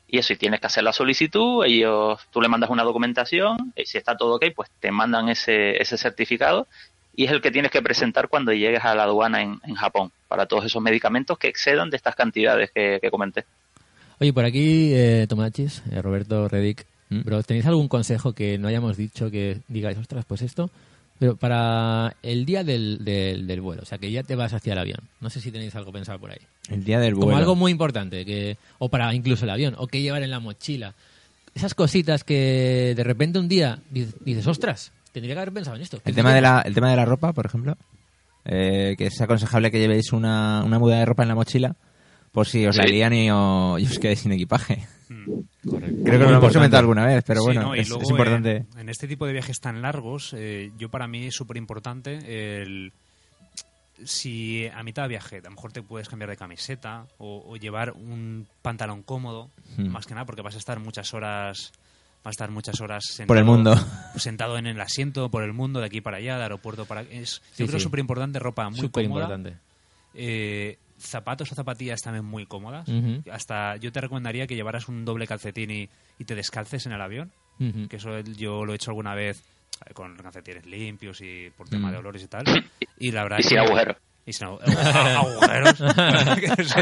[0.08, 3.86] Y eso, y tienes que hacer la solicitud, ellos, tú le mandas una documentación, y
[3.86, 6.68] si está todo ok, pues te mandan ese, ese certificado
[7.16, 10.12] y es el que tienes que presentar cuando llegues a la aduana en, en Japón
[10.28, 13.46] para todos esos medicamentos que excedan de estas cantidades que, que comenté.
[14.20, 17.22] Oye, por aquí, eh, Tomachis, eh, Roberto Redick, ¿Mm?
[17.24, 20.72] bro, ¿tenéis algún consejo que no hayamos dicho que digáis, ostras, pues esto?
[21.20, 24.74] Pero para el día del, del, del vuelo, o sea, que ya te vas hacia
[24.74, 25.02] el avión.
[25.20, 26.40] No sé si tenéis algo pensado por ahí.
[26.68, 27.28] El día del vuelo.
[27.28, 30.40] Como algo muy importante, que o para incluso el avión, o qué llevar en la
[30.40, 30.96] mochila.
[31.54, 36.02] Esas cositas que de repente un día dices, ostras, tendría que haber pensado en esto.
[36.06, 37.78] El tema de la, el tema de la ropa, por ejemplo,
[38.46, 41.76] eh, que es aconsejable que llevéis una, una muda de ropa en la mochila
[42.32, 42.94] por si os la Sí.
[42.94, 44.88] lían y, o- y os quedéis sin equipaje.
[45.70, 46.04] Correcto.
[46.04, 48.56] Creo que lo hemos comentado alguna vez, pero Sí, bueno, es, luego, es importante.
[48.58, 52.62] eh, en este tipo de viajes tan largos, eh, yo para mí es súper importante
[52.62, 52.92] el...
[54.04, 57.56] Si a mitad de viaje a lo mejor te puedes cambiar de camiseta o, o
[57.58, 59.88] llevar un pantalón cómodo, Hmm.
[59.90, 61.72] más que nada porque vas a estar muchas horas
[62.24, 63.74] vas a estar muchas horas sentado, Por el mundo.
[64.18, 67.42] sentado en el asiento por el mundo de aquí para allá de aeropuerto para es
[67.54, 67.84] Sí, yo creo sí.
[67.84, 69.54] súper importante ropa muy Súper importante.
[70.16, 72.88] eh, zapatos o zapatillas también muy cómodas
[73.32, 77.02] hasta yo te recomendaría que llevaras un doble calcetín y, y te descalces en el
[77.02, 77.32] avión
[77.90, 79.44] que eso yo lo he hecho alguna vez
[79.86, 82.46] eh, con calcetines limpios y por tema de olores y tal.
[82.98, 83.98] Y la verdad Y sin agujeros.
[84.28, 85.80] Y sin agujeros.
[85.80, 86.76] Los,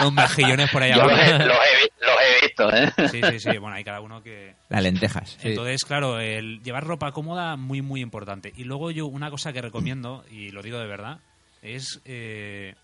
[0.00, 1.10] los mejillones por ahí abajo.
[1.10, 2.90] los he visto, ¿eh?
[3.10, 3.58] Sí, sí, sí.
[3.58, 4.54] Bueno, hay cada uno que...
[4.70, 5.38] Las lentejas.
[5.42, 8.50] Entonces, claro, el llevar ropa cómoda muy, muy importante.
[8.56, 11.20] Y luego yo una cosa que recomiendo, y lo digo de verdad,
[11.60, 12.74] es eh,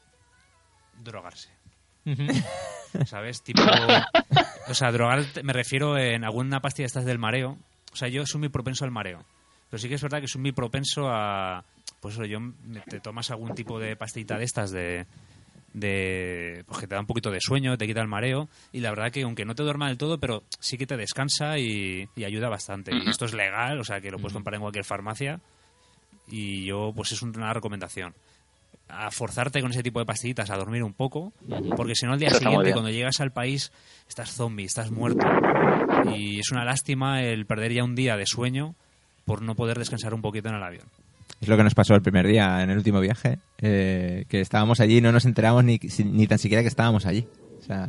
[1.02, 1.50] drogarse.
[3.06, 3.42] ¿Sabes?
[3.42, 3.62] Tipo...
[4.68, 7.58] O sea, drogar me refiero en alguna pastilla estas del mareo.
[7.92, 9.24] O sea, yo soy muy propenso al mareo.
[9.70, 11.64] Pero sí que es verdad que soy muy propenso a...
[12.00, 15.06] Pues eso, yo me- te tomas algún tipo de pastillita de estas de...
[15.72, 18.90] de pues que te da un poquito de sueño, te quita el mareo y la
[18.90, 22.24] verdad que aunque no te duerma del todo, pero sí que te descansa y, y
[22.24, 22.94] ayuda bastante.
[22.94, 25.40] Y esto es legal, o sea que lo puedes comprar en cualquier farmacia
[26.28, 28.14] y yo, pues es una recomendación.
[28.96, 31.32] A forzarte con ese tipo de pastillitas a dormir un poco,
[31.76, 33.72] porque si no, al día Eso siguiente, cuando llegas al país,
[34.08, 35.26] estás zombie, estás muerto.
[36.14, 38.74] Y es una lástima el perder ya un día de sueño
[39.24, 40.86] por no poder descansar un poquito en el avión.
[41.40, 44.80] Es lo que nos pasó el primer día en el último viaje, eh, que estábamos
[44.80, 47.26] allí y no nos enteramos ni, si- ni tan siquiera que estábamos allí.
[47.60, 47.88] O sea,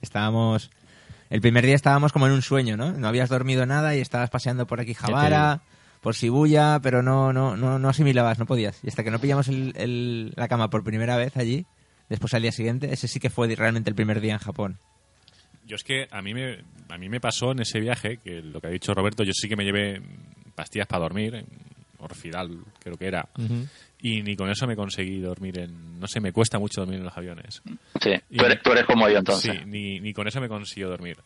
[0.00, 0.70] estábamos...
[1.28, 2.92] El primer día estábamos como en un sueño, ¿no?
[2.92, 5.60] No habías dormido nada y estabas paseando por aquí Javara,
[6.06, 8.78] por Shibuya, pero no, no, no, no asimilabas, no podías.
[8.84, 11.66] Y hasta que no pillamos el- el- la cama por primera vez allí,
[12.08, 14.78] después al día siguiente, ese sí que fue realmente el primer día en Japón.
[15.66, 16.58] Yo es que a mí me
[16.90, 19.48] a mí me pasó en ese viaje que lo que ha dicho Roberto, yo sí
[19.48, 20.00] que me llevé
[20.54, 21.44] pastillas para dormir,
[21.98, 23.28] Orfidal creo que era,
[24.00, 27.04] y ni con eso me conseguí dormir en no sé, me cuesta mucho dormir en
[27.06, 27.62] los aviones.
[28.00, 29.56] Sí, Y- tú eres, tú eres como yo entonces.
[29.56, 31.16] Sí, ni, ni con eso me consiguió dormir.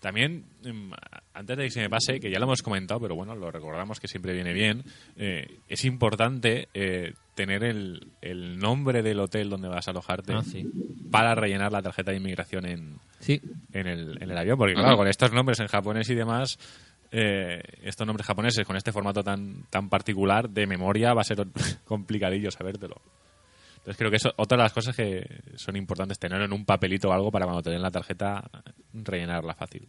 [0.00, 0.90] También, em,
[1.32, 4.00] antes de que se me pase, que ya lo hemos comentado, pero bueno, lo recordamos
[4.00, 4.84] que siempre viene bien,
[5.16, 10.42] eh, es importante eh, tener el, el nombre del hotel donde vas a alojarte Ah,
[10.42, 10.66] sí.
[11.10, 13.40] para rellenar la tarjeta de inmigración en, Sí.
[13.72, 14.58] en, el, en el avión.
[14.58, 16.58] Porque claro, con estos nombres en japonés y demás,
[17.10, 21.46] eh, estos nombres japoneses con este formato tan, tan particular de memoria va a ser
[21.86, 22.96] complicadillo sabértelo.
[23.84, 27.10] Entonces creo que eso otra de las cosas que son importantes tenerlo en un papelito
[27.10, 28.42] o algo para cuando te den la tarjeta
[28.94, 29.86] rellenarla fácil.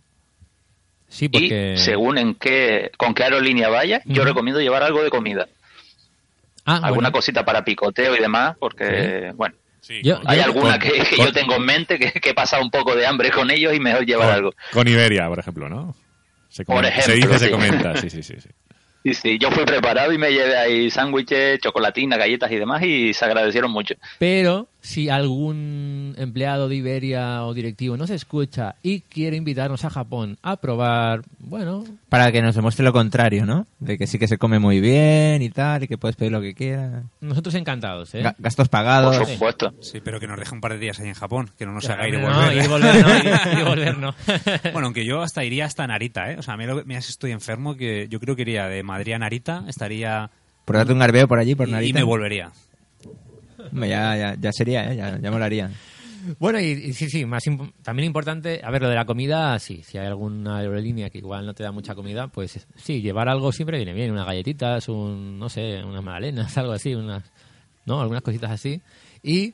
[1.08, 1.74] Sí, porque...
[1.76, 5.48] Y según en qué, con qué aerolínea vaya, yo recomiendo llevar algo de comida.
[6.66, 7.12] Ah, Alguna bueno.
[7.14, 11.16] cosita para picoteo y demás, porque, bueno, Sí, Yo- hay yo- alguna con- que, que
[11.16, 13.72] con- yo tengo en mente que, que he pasado un poco de hambre con ellos
[13.72, 14.52] y mejor llevar con- algo.
[14.74, 15.96] con Iberia, por ejemplo, ¿no?
[16.50, 18.34] Se, Por comenta- se ejemplo, dice, se comenta, sí, sí, sí.
[18.42, 18.50] sí.
[19.06, 23.14] Sí, sí, yo fui preparado y me llevé ahí sándwiches, chocolatina, galletas y demás y
[23.14, 23.94] se agradecieron mucho.
[24.18, 30.38] Pero si algún empleado de Iberia o directivo nos escucha y quiere invitarnos a Japón
[30.44, 33.66] a probar, bueno, Para que nos demuestre lo contrario, ¿no?
[33.80, 36.40] De que sí que se come muy bien y tal, y que puedes pedir lo
[36.42, 37.04] que quieras.
[37.20, 38.22] nosotros encantados, ¿eh?
[38.24, 39.28] Ga- Gastos Por pagados.
[39.28, 39.74] supuesto.
[39.82, 41.90] Sí, pero que nos deje un par de días ahí en Japón, que no nos
[41.90, 42.56] haga ir y no, volver.
[42.58, 44.14] ir y volver no, ir- ir y volver no.
[44.72, 46.38] Bueno, aunque yo hasta iría hasta Narita, ¿eh?
[46.38, 48.68] O sea, a mí lo que- mira si estoy enfermo, que yo creo que iría
[48.68, 50.30] de Madrid a Narita, estaría...
[50.66, 51.90] Por darte un garbeo por allí, por Narita.
[51.90, 52.52] y me volvería.
[53.82, 54.96] Ya, ya, ya sería, ¿eh?
[54.96, 55.70] Ya, ya molaría.
[56.40, 59.58] Bueno, y, y sí, sí, más imp- también importante, a ver, lo de la comida,
[59.60, 63.30] sí, si hay alguna aerolínea que igual no te da mucha comida, pues sí, llevar
[63.30, 67.24] algo siempre viene bien, unas galletitas, un, no sé, unas magdalenas, algo así, unas,
[67.86, 68.02] ¿no?
[68.02, 68.82] Algunas cositas así.
[69.22, 69.54] Y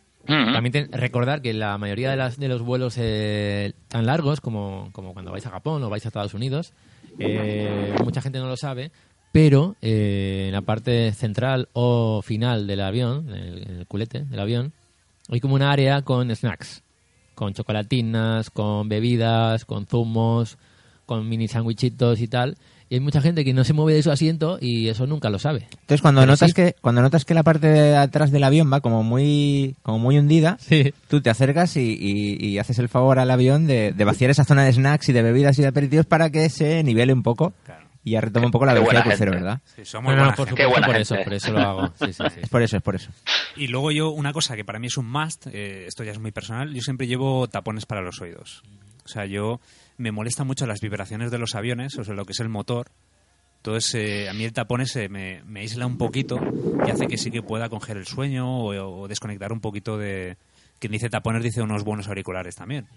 [0.53, 4.89] también ten- recordar que la mayoría de, las, de los vuelos eh, tan largos como,
[4.93, 6.72] como cuando vais a Japón o vais a Estados Unidos,
[7.19, 8.91] eh, mucha gente no lo sabe,
[9.32, 14.26] pero eh, en la parte central o final del avión, en el, en el culete
[14.26, 14.74] del avión,
[15.30, 16.84] hay como un área con snacks,
[17.36, 20.58] con chocolatinas, con bebidas, con zumos,
[21.06, 22.58] con mini sandwichitos y tal.
[22.90, 25.40] Y hay mucha gente que no se mueve de su asiento y eso nunca lo
[25.40, 25.66] sabe.
[25.72, 26.53] Entonces cuando Pero notas sí.
[26.56, 30.18] que cuando notas que la parte de atrás del avión va como muy como muy
[30.18, 30.94] hundida, Sí.
[31.08, 34.44] tú te acercas y, y- y haces el favor al avión de, de vaciar esa
[34.44, 37.53] zona de snacks y de bebidas y de aperitivos para que se nivele un poco
[38.03, 39.45] y ya retome un poco la velocidad crucero, gente.
[39.45, 39.61] ¿verdad?
[39.76, 41.02] Sí, somos No, no, buena por supuesto, gente.
[41.02, 41.88] eso, por eso lo hago.
[41.99, 42.40] Sí, sí, sí.
[42.41, 43.11] Es por eso, es por eso.
[43.56, 46.19] Y luego yo, una cosa que para mí es un must, eh, esto ya es
[46.19, 48.64] muy personal, yo siempre llevo tapones para los oídos.
[49.06, 49.60] O sea, yo
[49.98, 52.88] me molesta mucho las vibraciones de los aviones, o sea, lo que es el motor.
[53.57, 56.40] Entonces, eh, a mí el tapón ese me, me aísla un poquito
[56.86, 60.38] y hace que sí que pueda coger el sueño o, o desconectar un poquito de...
[60.80, 62.88] Quien dice tapones dice unos buenos auriculares también.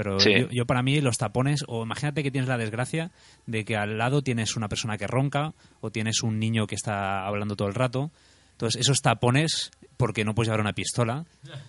[0.00, 0.30] Pero Sí.
[0.32, 3.10] yo, yo para mí los tapones, o imagínate que tienes la desgracia
[3.46, 7.26] de que al lado tienes una persona que ronca o tienes un niño que está
[7.26, 8.12] hablando todo el rato.
[8.52, 11.24] Entonces esos tapones, porque no puedes llevar una pistola,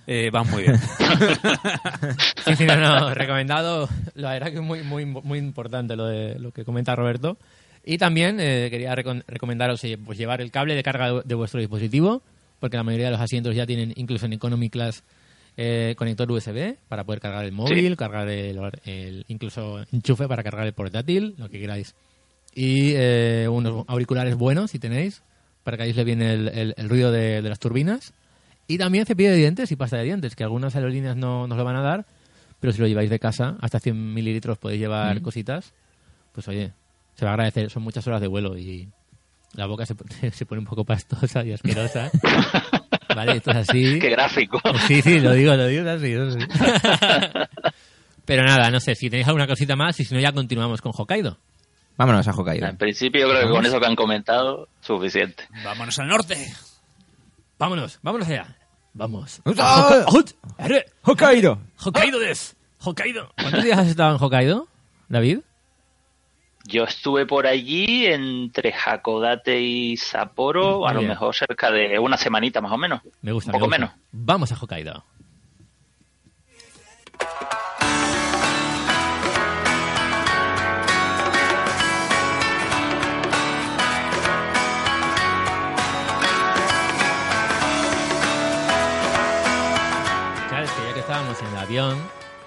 [0.05, 0.75] eh, van muy bien.
[2.45, 3.89] Sí, sí, no, no, recomendado.
[4.15, 7.37] La verdad que es muy, muy, muy importante lo de lo que comenta Roberto.
[7.83, 11.35] Y también eh, quería recon- recomendaros eh, pues llevar el cable de carga de, de
[11.35, 12.21] vuestro dispositivo,
[12.59, 15.03] porque la mayoría de los asientos ya tienen, incluso en Economy Class,
[15.61, 20.65] eh, conector USB para poder cargar el móvil, cargar el, el- incluso enchufe para cargar
[20.65, 21.95] el portátil, lo que queráis.
[22.55, 25.21] Y eh, unos auriculares buenos, si tenéis,
[25.63, 28.13] para que aísle bien el, el- el ruido de, de las turbinas.
[28.67, 31.65] Y también cepillo de dientes y pasta de dientes, que algunas aerolíneas no nos lo
[31.65, 32.05] van a dar,
[32.61, 35.73] pero si lo lleváis de casa, hasta 100 mililitros podéis llevar cositas,
[36.31, 36.71] pues oye,
[37.15, 37.69] se va a agradecer.
[37.69, 38.87] Son muchas horas de vuelo y
[39.55, 39.95] la boca se,
[40.31, 42.09] se pone un poco pastosa y asquerosa.
[43.15, 43.99] vale, esto es así.
[44.01, 44.61] Qué gráfico.
[44.87, 46.13] Sí, sí, lo digo, lo digo es así.
[46.15, 46.37] así.
[48.25, 50.91] Pero nada, no sé, si tenéis alguna cosita más y si no ya continuamos con
[50.95, 51.37] Hokkaido.
[51.97, 52.67] Vámonos a Hokkaido.
[52.67, 55.47] En principio yo creo que con eso que han comentado, suficiente.
[55.63, 56.35] Vámonos al norte.
[57.57, 58.55] Vámonos, vámonos allá.
[58.93, 59.41] Vamos.
[59.57, 60.05] ¡Ah!
[61.03, 61.59] Hokkaido.
[61.83, 62.55] Hokkaido des.
[62.79, 63.31] Hokkaido.
[63.35, 64.67] ¿Cuántos días has estado en Hokkaido,
[65.09, 65.39] David?
[66.65, 72.17] Yo estuve por allí entre Hakodate y Sapporo, Muy a lo mejor cerca de una
[72.17, 73.01] semanita más o menos.
[73.21, 73.93] Me gusta, Un poco me gusta.
[73.95, 74.07] menos.
[74.11, 75.03] Vamos a Hokkaido.
[90.49, 91.97] Que ya que estábamos en el avión,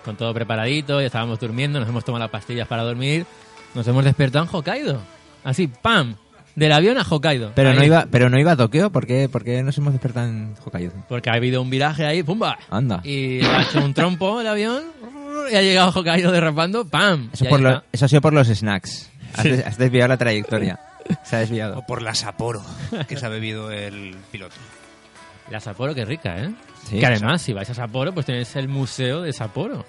[0.04, 3.26] con todo preparadito, ya estábamos durmiendo, nos hemos tomado las pastillas para dormir,
[3.74, 5.00] nos hemos despertado en Hokkaido.
[5.44, 6.16] Así, ¡pam!
[6.54, 7.52] Del avión a Hokkaido.
[7.54, 10.26] Pero no iba, pero no iba a Tokio, ¿por qué, por qué nos hemos despertado
[10.28, 10.92] en Hokkaido?
[11.08, 12.58] Porque ha habido un viraje ahí, ¡pumba!
[12.70, 13.00] Anda.
[13.04, 14.82] Y ha hecho un trompo el avión
[15.50, 17.30] y ha llegado a Hokkaido derrapando, ¡pam!
[17.32, 19.10] Eso, por lo- eso ha sido por los snacks.
[19.34, 19.48] Has, Sí.
[19.50, 20.78] des- has desviado la trayectoria.
[21.24, 21.78] Se ha desviado.
[21.78, 22.62] O por la Sapporo
[23.08, 24.54] que se ha bebido el piloto.
[25.50, 26.50] La Sapporo, que rica, ¿eh?
[26.88, 26.98] Sí.
[27.00, 29.84] que además, si vais a Sapporo, pues tenéis el museo de Sapporo.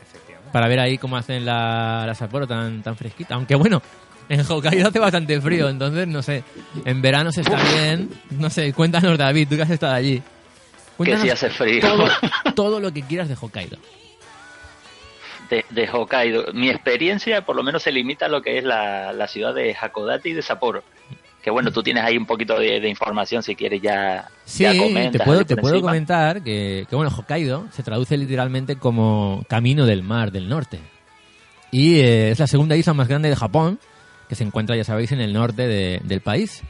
[0.54, 3.36] Para ver ahí cómo hacen la, la Sapporo tan, tan fresquita.
[3.36, 3.82] Aunque bueno,
[4.30, 6.44] en Hokkaido hace bastante frío, entonces no sé.
[6.86, 8.10] En verano se está bien.
[8.30, 10.22] No sé, cuéntanos, David, tú que has estado allí.
[11.04, 11.82] Que sí hace frío.
[11.82, 12.08] todo,
[12.56, 13.78] todo lo que quieras de Hokkaido.
[15.50, 16.54] de, de Hokkaido.
[16.54, 19.76] Mi experiencia por lo menos se limita a lo que es la, la ciudad de
[19.80, 20.84] Hakodate y de Sapporo.
[21.44, 24.72] Que bueno, tú tienes ahí un poquito de, de información si quieres ya, Sí, ya
[25.12, 30.04] te puedo, te puedo comentar que, que, bueno, Hokkaido se traduce literalmente como Camino del
[30.04, 30.80] Mar del Norte.
[31.70, 33.80] Y eh, es la segunda isla más grande de Japón,
[34.30, 36.62] que se encuentra, ya sabéis, en el norte de- del país.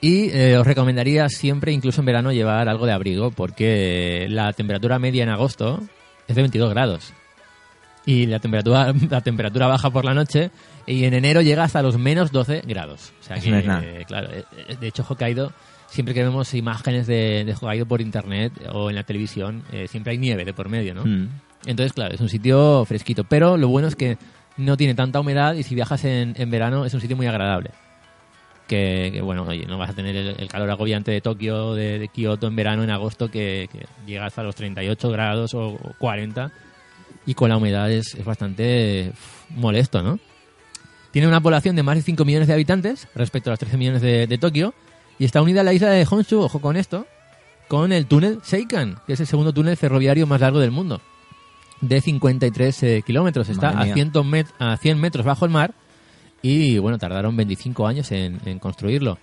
[0.00, 4.98] Y eh, os recomendaría siempre, incluso en verano, llevar algo de abrigo, porque la temperatura
[4.98, 5.78] media en agosto
[6.26, 7.12] es de 22 grados.
[8.06, 10.50] Y la temperatura, la temperatura baja por la noche
[10.86, 13.12] y en enero llega hasta los menos 12 grados.
[13.20, 15.52] O sea que, eh, claro, eh, eh, de hecho Hokkaido,
[15.86, 20.12] siempre que vemos imágenes de, de Hokkaido por internet o en la televisión, eh, siempre
[20.12, 21.04] hay nieve de por medio, ¿no?
[21.04, 21.28] Mm.
[21.66, 23.24] Entonces, claro, es un sitio fresquito.
[23.24, 24.16] Pero lo bueno es que
[24.56, 27.70] no tiene tanta humedad y si viajas en, en verano es un sitio muy agradable.
[28.66, 31.98] Que, que, bueno, oye, no vas a tener el, el calor agobiante de Tokio, de,
[31.98, 35.94] de Kioto en verano, en agosto, que, que llega hasta los 38 grados o, o
[35.98, 36.52] 40.
[37.26, 39.12] Y con la humedad es, es bastante
[39.50, 40.20] molesto, ¿no?
[41.12, 44.02] Tiene una población de más de 5 millones de habitantes respecto a los 13 millones
[44.02, 44.74] de, de Tokio.
[45.18, 47.06] Y está unida a la isla de Honshu, ojo con esto,
[47.68, 51.00] con el túnel Seikan, que es el segundo túnel ferroviario más largo del mundo
[51.80, 53.48] de 53 eh, kilómetros.
[53.48, 53.94] Está a mía.
[53.94, 55.72] 100, met- a 100 metros bajo el mar
[56.42, 59.18] y, bueno, tardaron 25 años en, en construirlo.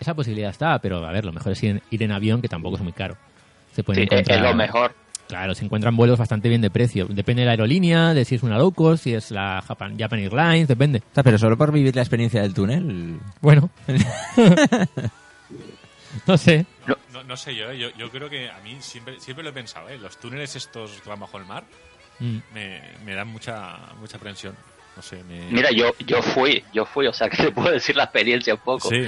[0.00, 2.48] Esa posibilidad está, pero a ver, lo mejor es ir en, ir en avión, que
[2.48, 3.16] tampoco es muy caro.
[3.74, 4.94] Se pueden Sí, encontrar, es lo mejor.
[5.32, 7.06] Claro, se encuentran vuelos bastante bien de precio.
[7.08, 10.18] Depende de la aerolínea, de si es una low cost, si es la Japan, Japan
[10.18, 10.98] Airlines, depende.
[10.98, 13.18] O sea, pero solo por vivir la experiencia del túnel.
[13.40, 13.70] Bueno.
[16.26, 16.66] no sé.
[16.86, 17.78] No, no sé yo, ¿eh?
[17.78, 19.98] yo, yo creo que a mí siempre, siempre lo he pensado, ¿eh?
[19.98, 21.64] los túneles estos que van bajo el mar
[22.20, 22.38] Mm.
[22.54, 24.54] me, me dan mucha mucha aprensión.
[24.94, 25.50] No sé, me...
[25.50, 28.60] Mira, yo yo fui, yo fui, o sea que te puedo decir la experiencia un
[28.60, 28.90] poco.
[28.90, 29.06] Sí,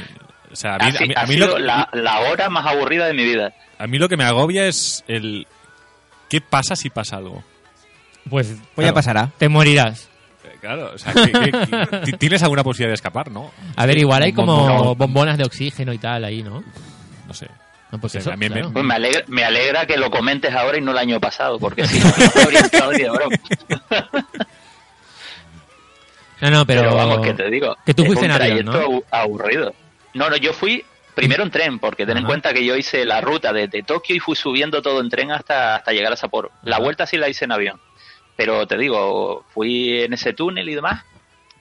[0.50, 2.66] o sea, a mí, a mí- a ha mí sido lo, la, la hora más
[2.66, 3.52] aburrida de mi vida.
[3.78, 5.46] a mí lo que me agobia es el...
[6.34, 7.44] ¿Qué pasa si pasa algo?
[8.28, 9.30] Pues, Pues ya claro, pasará.
[9.38, 10.08] Te morirás.
[10.42, 13.52] Eh, Claro, o sea, ¿qué- qué- qué- ti- ¿tienes alguna posibilidad de escapar, no?
[13.76, 16.64] A ver, igual hay como bom- bombonas de oxígeno y tal ahí, ¿no?
[17.28, 17.46] No sé.
[17.92, 18.50] No, pues eso, me-.
[18.50, 21.86] Pues me alegra, me alegra que lo comentes ahora y no el año pasado, porque
[21.86, 23.36] si no, no habría entrado ni de broma.
[26.40, 27.76] No, no, pero, vamos, que te digo.
[27.86, 28.72] Que tú fuiste un en avión, ¿no?
[28.72, 29.72] abu- aburrido.
[30.14, 30.84] No, no, yo fui
[31.14, 34.20] primero en tren, porque ten en cuenta que yo hice la ruta desde Tokio y
[34.20, 36.50] fui subiendo todo en tren hasta, hasta llegar a Sapporo.
[36.62, 37.80] La vuelta sí la hice en avión.
[38.36, 41.04] Pero te digo, fui en ese túnel y demás.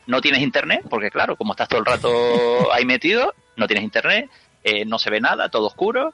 [0.08, 2.10] No tienes internet, porque claro, como estás todo el rato
[2.74, 4.30] ahí metido, no tienes internet,
[4.64, 6.14] eh, no se ve nada, todo oscuro.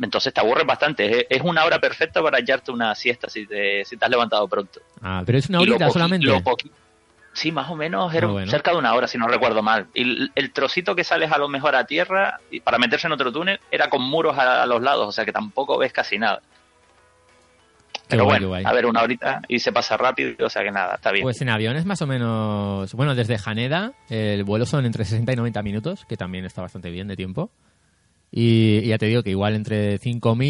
[0.00, 1.26] Entonces te aburres bastante.
[1.34, 4.80] Es, una hora perfecta para echarte una siesta si te, si te has levantado pronto.
[5.02, 6.26] Ah, pero es una horita solamente.
[6.26, 6.40] lo
[7.32, 8.50] sí, más o menos era bueno.
[8.50, 9.86] cerca de una hora, si no recuerdo mal.
[9.94, 13.12] Y el, el trocito que sales a lo mejor a tierra y para meterse en
[13.12, 16.18] otro túnel era con muros a, a los lados, o sea que tampoco ves casi
[16.18, 16.40] nada.
[17.92, 20.72] Qué Pero guay, bueno, a ver, una horita y se pasa rápido, o sea que
[20.72, 21.22] nada, está bien.
[21.22, 22.92] Pues en avión es más o menos...
[22.94, 26.90] Bueno, desde Haneda el vuelo son entre 60 y 90 minutos, que también está bastante
[26.90, 27.52] bien de tiempo.
[28.32, 30.44] Y, y ya te digo que igual entre 5.000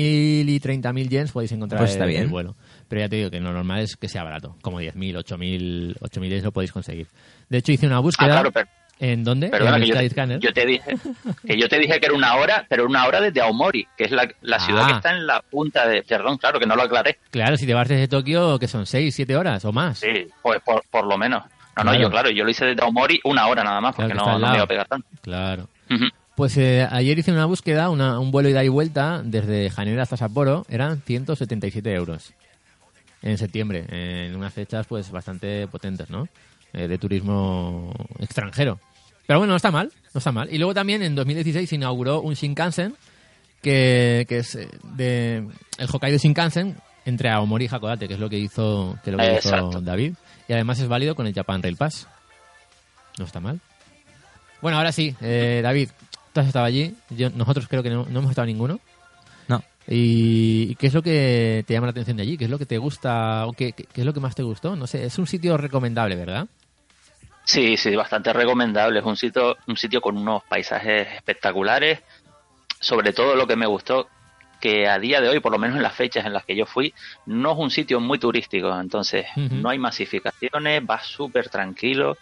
[0.49, 2.23] y 30.000 yens podéis encontrar Pues está el, bien.
[2.23, 2.57] el vuelo.
[2.91, 6.29] Pero ya te digo que lo normal es que sea barato, como 10.000, 8.000 8.000
[6.29, 7.07] yens lo podéis conseguir.
[7.49, 8.29] De hecho hice una ah, búsqueda...
[8.33, 8.69] claro, pero,
[8.99, 9.49] ¿En dónde?
[9.49, 9.85] perdona en
[10.41, 10.83] yo, te dije
[11.47, 14.11] que yo te dije que era una hora, pero una hora desde Aomori, que es
[14.11, 14.87] la, la ciudad Ah.
[14.89, 16.03] que está en la punta de...
[16.03, 17.17] Perdón, claro, que no lo aclaré.
[17.31, 20.01] Claro, si te vas desde Tokio, que son 6, 7 horas o más.
[20.01, 21.45] Sí, pues por, por lo menos.
[21.79, 24.39] No, no, yo claro, yo lo hice desde Aomori una hora nada más, porque no,
[24.39, 25.07] no me iba a pegar tanto.
[25.23, 25.69] Claro.
[26.35, 30.17] Pues eh, ayer hice una búsqueda, una- un vuelo ida y vuelta desde Haneda hasta
[30.19, 32.35] Sapporo, eran 177 euros
[33.23, 36.29] en septiembre, en unas fechas pues bastante potentes, ¿no?
[36.73, 38.79] eh, de turismo extranjero.
[39.27, 40.53] Pero bueno, no está mal, no está mal.
[40.53, 42.95] Y luego también en 2016 se inauguró un Shinkansen,
[43.63, 45.49] que, que es eh, de
[45.79, 49.23] el Hokkaido Shinkansen entre Aomori y Hakodate, que es lo que hizo, que es lo
[49.23, 49.81] que hizo.
[49.81, 50.15] David.
[50.49, 52.09] Y además es válido con el Japan Rail Pass.
[53.19, 53.61] No está mal.
[54.61, 55.91] Bueno, ahora sí, eh, David,
[56.33, 56.95] tú has estado allí.
[57.11, 58.81] Yo, nosotros creo que no, no hemos estado ninguno.
[59.87, 62.37] ¿Y qué es lo que te llama la atención de allí?
[62.39, 64.43] ¿Qué es lo que te gusta o qué, qué- qué es lo que más te
[64.43, 64.77] gustó?
[64.77, 66.47] No sé, es un sitio recomendable, ¿verdad?
[67.45, 69.01] Sí, sí, bastante recomendable.
[69.01, 72.01] Es un sitio, un sitio con unos paisajes espectaculares.
[72.79, 74.09] Sobre todo lo que me gustó,
[74.61, 76.67] que a día de hoy, por lo menos en las fechas en las que yo
[76.67, 76.95] fui,
[77.27, 78.79] no es un sitio muy turístico.
[78.79, 79.27] Entonces,
[79.63, 82.17] no hay masificaciones, vas súper tranquilo,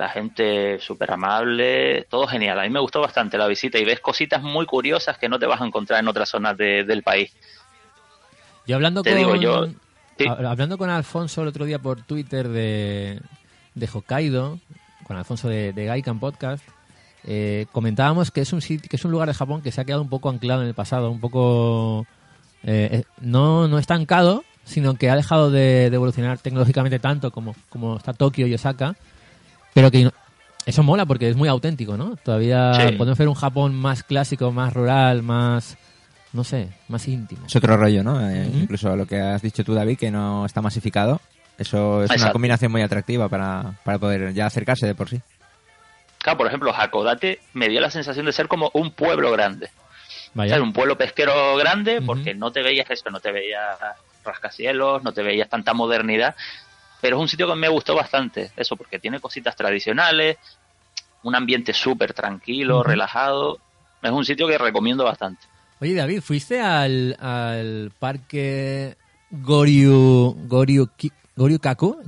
[0.00, 2.58] la gente súper amable, todo genial.
[2.58, 5.46] A mí me gustó bastante la visita y ves cositas muy curiosas que no te
[5.46, 7.32] vas a encontrar en otras zonas de- del país.
[8.66, 9.66] Yo hablando Te con digo yo,
[10.18, 10.24] sí.
[10.24, 13.20] hab- hablando con Alfonso el otro día por Twitter de,
[13.74, 14.58] de Hokkaido,
[15.06, 16.62] con Alfonso de, de Gaikan Podcast,
[17.24, 19.84] eh, comentábamos que es un sitio, que es un lugar de Japón que se ha
[19.84, 22.06] quedado un poco anclado en el pasado, un poco
[22.62, 27.54] eh, eh, no, no estancado, sino que ha dejado de, de evolucionar tecnológicamente tanto como,
[27.68, 28.94] como está Tokio y Osaka,
[29.74, 30.10] pero que
[30.66, 32.16] eso mola porque es muy auténtico, ¿no?
[32.16, 32.96] Todavía Sí.
[32.96, 35.76] podemos ver un Japón más clásico, más rural, más,
[36.32, 37.46] no sé, más íntimo.
[37.46, 38.20] Es otro rollo, ¿no?
[38.30, 38.58] Eh, Ujú.
[38.58, 41.20] Incluso lo que has dicho tú, David, que no está masificado.
[41.58, 45.20] Eso es una combinación muy atractiva para, para poder ya acercarse de por sí.
[46.18, 49.70] Claro, por ejemplo, Hakodate me dio la sensación de ser como un pueblo grande.
[50.34, 50.54] Vaya.
[50.54, 53.76] Ser un pueblo pesquero grande porque no te veías eso, no te veías
[54.24, 56.34] rascacielos, no te veías tanta modernidad,
[57.00, 60.36] pero es un sitio que me gustó bastante, eso, porque tiene cositas tradicionales,
[61.22, 63.58] un ambiente súper tranquilo, relajado,
[64.02, 65.42] es un sitio que recomiendo bastante.
[65.80, 68.94] Oye, David, ¿fuiste al, al parque
[69.30, 70.88] Goryu, Goryu?
[70.98, 71.10] Que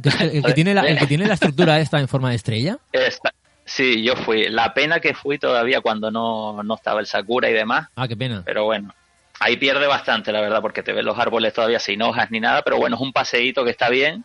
[0.08, 2.36] es el, el que tiene la, el que tiene la estructura esta en forma de
[2.36, 2.76] estrella.
[2.92, 3.32] Esta-
[3.64, 7.54] sí, yo fui, la pena que fui todavía cuando no, no estaba el Sakura y
[7.54, 8.42] demás, Ah, qué pena.
[8.44, 8.92] Pero bueno,
[9.40, 12.62] ahí pierde bastante, la verdad, porque te ves los árboles todavía sin hojas ni nada,
[12.62, 14.24] pero bueno, es un paseíto que está bien.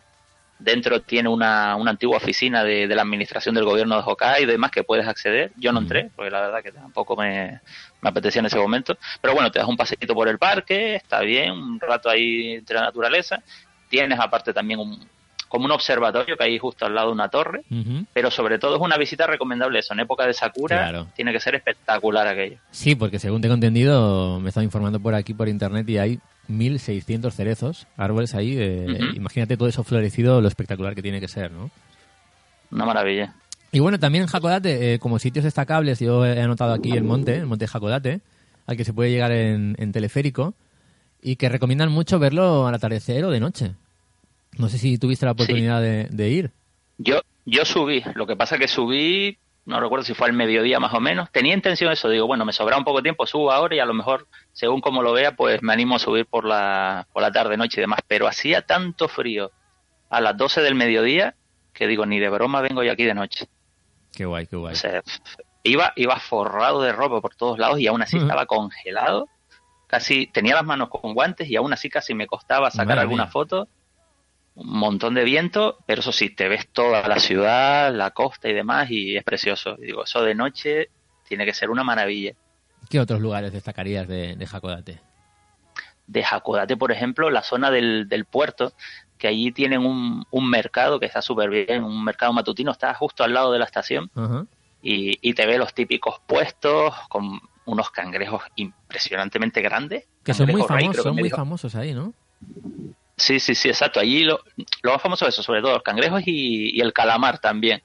[0.58, 4.52] Dentro tiene una, una antigua oficina de, de la administración del gobierno de Hokkaido y
[4.52, 5.52] demás que puedes acceder.
[5.56, 7.60] Yo no entré, porque la verdad que tampoco me,
[8.00, 8.96] me apetecía en ese momento.
[9.20, 12.76] Pero bueno, te das un paseíto por el parque, está bien, un rato ahí entre
[12.76, 13.40] la naturaleza.
[13.88, 14.98] Tienes aparte también un,
[15.48, 17.62] como un observatorio que hay justo al lado de una torre.
[18.12, 19.94] Pero sobre todo es una visita recomendable eso.
[19.94, 21.06] En época de Sakura Claro.
[21.14, 22.58] tiene que ser espectacular aquello.
[22.72, 27.30] Sí, porque según tengo entendido, me estaba informando por aquí por internet y hay 1.600
[27.32, 28.54] cerezos, árboles ahí.
[28.58, 28.86] eh.
[29.14, 31.70] Imagínate todo eso florecido, lo espectacular que tiene que ser, ¿no?
[32.70, 33.34] Una maravilla.
[33.72, 37.36] Y bueno, también en Hakodate, eh, como sitios destacables, yo he anotado aquí el monte,
[37.36, 38.20] el monte Hakodate,
[38.66, 40.54] al que se puede llegar en, en teleférico
[41.22, 43.72] y que recomiendan mucho verlo al atardecer o de noche.
[44.56, 46.50] No sé si tuviste la oportunidad de, de ir.
[46.96, 49.36] Yo, yo subí, lo que pasa que subí,
[49.68, 52.46] no recuerdo si fue al mediodía más o menos, tenía intención de eso, digo, bueno,
[52.46, 55.12] me sobra un poco de tiempo, subo ahora y a lo mejor, según como lo
[55.12, 58.26] vea, pues me animo a subir por la, por la tarde, noche y demás, pero
[58.26, 59.52] hacía tanto frío
[60.08, 61.34] a las 12 del mediodía
[61.74, 63.46] que digo, ni de broma vengo yo aquí de noche.
[64.12, 64.72] Qué guay, qué guay.
[64.72, 65.02] O sea,
[65.62, 69.28] iba, iba forrado de ropa por todos lados y aún así estaba congelado,
[69.86, 73.24] casi tenía las manos con guantes y aún así casi me costaba sacar Madre alguna
[73.24, 73.32] mía.
[73.32, 73.68] foto
[74.58, 78.52] un montón de viento, pero eso sí, te ves toda la ciudad, la costa y
[78.52, 79.76] demás, y es precioso.
[79.78, 80.90] Y digo, eso de noche
[81.28, 82.32] tiene que ser una maravilla.
[82.90, 85.00] ¿Qué otros lugares destacarías de, de Hakodate?
[86.06, 88.72] De Hakodate, por ejemplo, la zona del, del puerto,
[89.16, 93.24] que allí tienen un, un mercado que está súper bien, un mercado matutino, está justo
[93.24, 94.10] al lado de la estación,
[94.82, 100.06] y, y te ve los típicos puestos con unos cangrejos impresionantemente grandes.
[100.24, 101.36] Que son muy famosos, son muy dijo.
[101.36, 102.14] famosos ahí, ¿no?
[103.18, 104.00] Sí, sí, sí, exacto.
[104.00, 104.40] Allí lo,
[104.82, 107.82] lo más famoso es eso, sobre todo los cangrejos y, y el calamar también.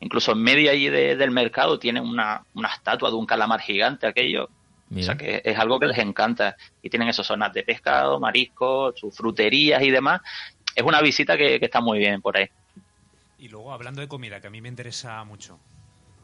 [0.00, 4.06] Incluso en medio allí de- del mercado tienen una, una estatua de un calamar gigante
[4.06, 4.48] aquello.
[4.94, 6.56] O sea que es algo que les encanta.
[6.82, 10.20] Y tienen esas zonas de pescado, marisco, sus fruterías y demás.
[10.74, 12.46] Es una visita que, que está muy bien por ahí.
[13.38, 15.58] Y luego, hablando de comida, que a mí me interesa mucho.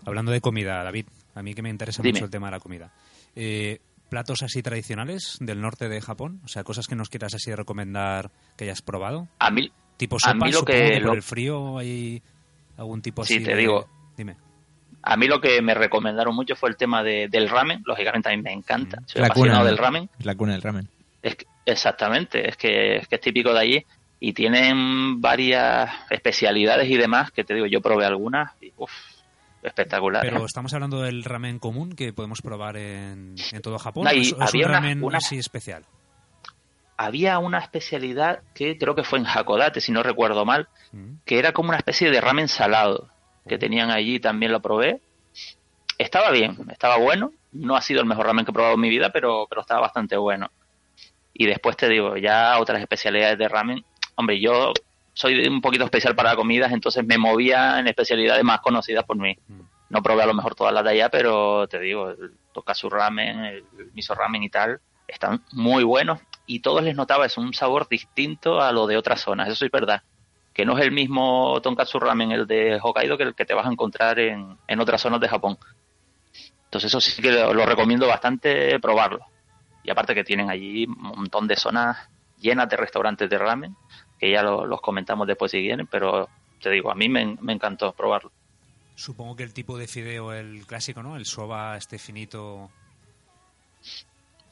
[0.04, 2.12] Hablando de comida, David, a mí que me interesa Dime.
[2.12, 2.90] mucho el tema de la comida.
[3.34, 3.80] Eh,
[4.12, 6.42] ¿Platos así tradicionales del norte de Japón?
[6.44, 9.26] O sea, cosas que nos quieras así recomendar que hayas probado.
[9.38, 12.20] A mí, Tipo A sopa, mí lo que- por lo- el frío hay
[12.76, 13.88] algún tipo Sí, así te de- digo.
[14.14, 14.36] Dime.
[15.02, 17.80] a mí lo que me recomendaron mucho fue el tema de- del ramen.
[17.86, 18.98] Lógicamente a mí me encanta.
[19.06, 20.10] Soy La apasionado cuna, del ramen.
[20.22, 20.88] la cuna del ramen.
[21.22, 23.86] Es que- exactamente, es que, es que es típico de allí
[24.20, 28.90] y tienen varias especialidades y demás que te digo, yo probé algunas y uf,
[29.62, 30.22] espectacular.
[30.22, 34.04] Pero estamos hablando del ramen común que podemos probar en, en todo Japón.
[34.04, 35.84] No, y ¿O es, o es un había una- ramen una- así especial?
[36.96, 40.68] había una especialidad que creo que fue en Hakodate, si no recuerdo mal,
[41.24, 43.08] que era como una especie de ramen salado
[43.48, 45.00] que tenían allí, también lo probé.
[45.98, 47.32] Estaba bien, estaba bueno.
[47.52, 49.80] No ha sido el mejor ramen que he probado en mi vida, pero, pero estaba
[49.80, 50.50] bastante bueno.
[51.34, 53.84] Y después te digo, ya otras especialidades de ramen.
[54.14, 54.72] Hombre, yo
[55.14, 59.36] soy un poquito especial para comidas, entonces me movía en especialidades más conocidas por mí.
[59.90, 63.44] No probé a lo mejor todas las de allá, pero te digo, el tokasu ramen,
[63.44, 67.88] el miso ramen y tal, están muy buenos y todos les notaba es un sabor
[67.88, 70.02] distinto a lo de otras zonas, eso es verdad.
[70.54, 73.66] Que no es el mismo tonkatsu ramen el de Hokkaido que el que te vas
[73.66, 75.58] a encontrar en, en otras zonas de Japón.
[76.64, 79.24] Entonces eso sí que lo, lo recomiendo bastante probarlo.
[79.82, 82.08] Y aparte que tienen allí un montón de zonas
[82.38, 83.76] llenas de restaurantes de ramen,
[84.22, 86.28] que ya lo- los comentamos después si quieren, pero
[86.60, 88.30] te digo, a mí me, me encantó probarlo.
[88.94, 91.16] Supongo que el tipo de fideo, el clásico, ¿no?
[91.16, 92.70] El soba este finito.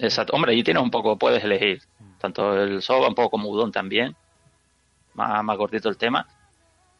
[0.01, 0.32] Exacto.
[0.34, 1.82] Hombre, allí tienes un poco, puedes elegir.
[2.18, 4.16] Tanto el soba, un poco como udon también.
[5.14, 6.26] Más, más gordito el tema.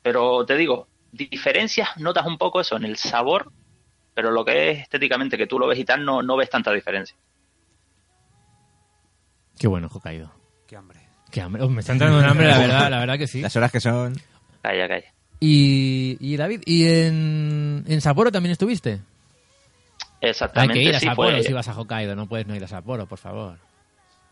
[0.03, 3.51] Pero te digo, diferencias, notas un poco eso en el sabor,
[4.15, 6.73] pero lo que es estéticamente, que tú lo ves y tal, no, no ves tanta
[6.73, 7.17] diferencia.
[9.59, 10.31] Qué bueno, Hokkaido.
[10.69, 11.01] Qué hambre.
[11.31, 11.63] Qué hambre.
[11.63, 13.41] Oh, me está entrando un hambre, la verdad, la verdad que sí.
[13.41, 14.15] Las horas que son.
[14.63, 15.07] Calla, calla.
[15.41, 19.01] Y, y David, ¿y en, en Sapporo también estuviste?
[20.23, 20.75] Hay Exactamente.
[20.75, 22.69] que ir a sí, Sapporo pues, si vas a Hokkaido, no puedes no ir a
[22.69, 23.57] Sapporo, por favor.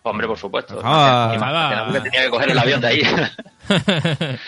[0.03, 0.81] Hombre, por supuesto.
[0.85, 1.89] Ah.
[1.93, 3.03] Que tenía que coger el avión de ahí.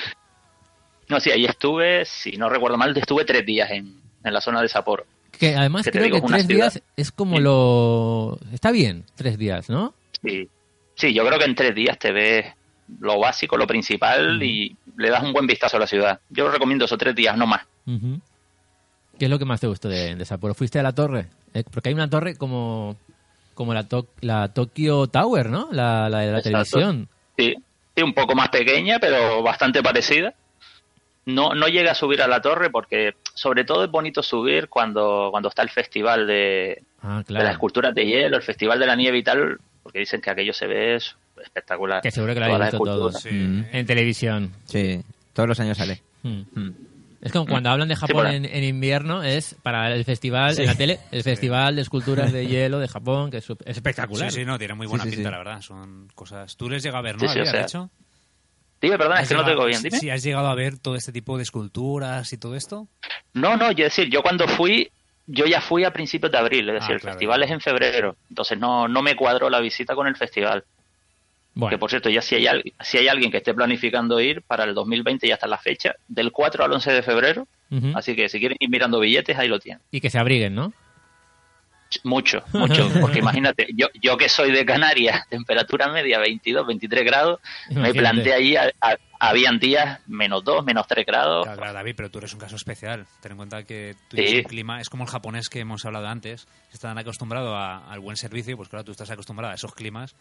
[1.08, 4.60] no, sí, ahí estuve, si no recuerdo mal, estuve tres días en, en la zona
[4.62, 5.06] de Sapporo.
[5.32, 6.72] Que además Que te creo digo, que tres ciudad.
[6.72, 8.38] días es como lo...
[8.52, 9.94] Está bien, tres días, ¿no?
[10.22, 10.48] Sí.
[11.00, 12.46] Sí, yo creo que en tres días te ves
[13.00, 16.20] lo básico, lo principal y le das un buen vistazo a la ciudad.
[16.28, 17.62] Yo recomiendo esos tres días, no más.
[19.18, 20.54] ¿Qué es lo que más te gustó de, de Sapporo?
[20.54, 21.26] ¿Fuiste a la torre?
[21.54, 22.96] Eh, porque hay una torre como,
[23.54, 25.68] como la, to- la Tokyo Tower, ¿no?
[25.72, 26.50] La, la de la Exacto.
[26.70, 27.08] televisión.
[27.36, 27.54] Sí,
[27.96, 30.34] sí, un poco más pequeña, pero bastante parecida.
[31.26, 35.28] No, no llega a subir a la torre porque sobre todo es bonito subir cuando,
[35.30, 38.96] cuando está el festival de, Ah, de las esculturas de hielo, el festival de la
[38.96, 42.02] nieve y tal, porque dicen que aquello se ve es- espectacular.
[42.02, 43.24] Que seguro que lo habéis visto todos.
[43.24, 43.62] Mm.
[43.72, 44.52] En televisión.
[44.64, 45.02] Sí,
[45.32, 46.02] todos los años sale.
[46.22, 46.40] Mm.
[46.54, 46.74] Mm.
[47.22, 50.74] Es como cuando hablan de Japón en, en invierno, es para el festival, en la
[50.74, 54.30] tele, el festival de esculturas de hielo de Japón, que es, es espectacular.
[54.32, 55.32] Sí, sí, no, tiene muy buena Sí, sí, pinta, sí.
[55.32, 55.60] la verdad.
[55.60, 56.56] Son cosas.
[56.56, 57.20] Tú les llega a ver, ¿no?
[57.20, 57.90] Sí, sí, Javier, o sea, de hecho?
[58.80, 59.98] Dime, perdona, es ¿Has que no te oigo bien, dime.
[59.98, 62.88] Sí, has llegado a ver todo este tipo de esculturas y todo esto.
[63.34, 64.90] No, no, yo decir, yo cuando fui,
[65.26, 67.60] yo ya fui a principios de abril, es decir, Ah, el claro, festival es en
[67.60, 70.64] febrero, entonces no, no me cuadró la visita con el festival.
[71.54, 74.64] Bueno, Que por cierto, ya si hay, si hay alguien que esté planificando ir para
[74.64, 77.48] el 2020, ya está la fecha, del 4 al 11 de febrero,
[77.94, 79.82] así que si quieren ir mirando billetes, ahí lo tienen.
[79.90, 80.72] y que se abriguen, ¿no?
[82.04, 87.40] Mucho, mucho, porque imagínate, yo, yo que soy de Canarias, temperatura media 22, 23 grados,
[87.70, 91.92] me planté allí, a- a- habían días menos 2, menos 3 grados, Claro, claro, David,
[91.94, 93.06] pero tú eres un caso especial.
[93.20, 94.42] Ten en cuenta que tú Sí.
[94.44, 98.56] clima, es como el japonés que hemos hablado antes, están acostumbrados a- al buen servicio,
[98.56, 100.14] pues claro, tú estás acostumbrado a esos climas.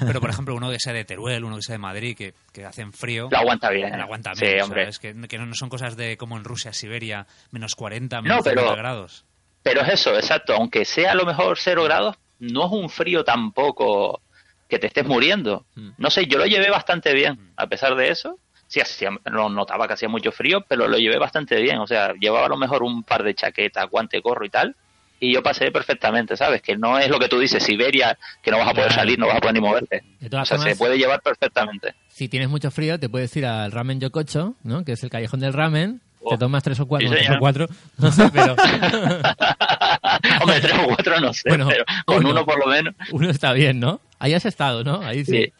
[0.00, 2.64] Pero, por ejemplo, uno que sea de Teruel, uno que sea de Madrid, que, que
[2.64, 3.94] hacen frío, lo aguanta bien.
[3.96, 4.82] lo aguanta Sí, bien, hombre.
[4.84, 4.98] ¿sabes?
[4.98, 8.60] Que, que no son cosas de como en Rusia, Siberia, menos 40, No, menos pero-
[8.62, 9.24] 50 grados.
[9.68, 10.54] Pero es eso, exacto.
[10.54, 14.22] Aunque sea a lo mejor cero grados, no es un frío tampoco
[14.66, 15.66] que te estés muriendo.
[15.98, 17.52] No sé, yo lo llevé bastante bien.
[17.56, 21.18] A pesar de eso, sí, hacía, no notaba que hacía mucho frío, pero lo llevé
[21.18, 21.78] bastante bien.
[21.80, 24.74] O sea, llevaba a lo mejor un par de chaquetas, guante, gorro y tal.
[25.20, 26.62] Y yo pasé perfectamente, ¿sabes?
[26.62, 29.26] Que no es lo que tú dices, Siberia, que no vas a poder salir, no
[29.26, 30.02] vas a poder ni moverte.
[30.20, 31.94] De O sea, formas, se puede llevar perfectamente.
[32.08, 34.84] si tienes mucho frío, te puedes ir al Ramen Yokocho, ¿no?
[34.84, 36.00] Que es el callejón del ramen.
[36.28, 36.32] Oh.
[36.32, 37.66] Te tomas tres o cuatro, Sí, tres o cuatro,
[37.98, 38.54] no sé, pero
[40.40, 42.30] Hombre, tres o cuatro no sé, Bueno, pero con uno.
[42.30, 42.94] uno por lo menos.
[43.12, 44.00] uno está bien, ¿no?
[44.18, 45.00] Ahí has estado, ¿no?
[45.02, 45.44] Ahí sí.
[45.44, 45.52] Sí.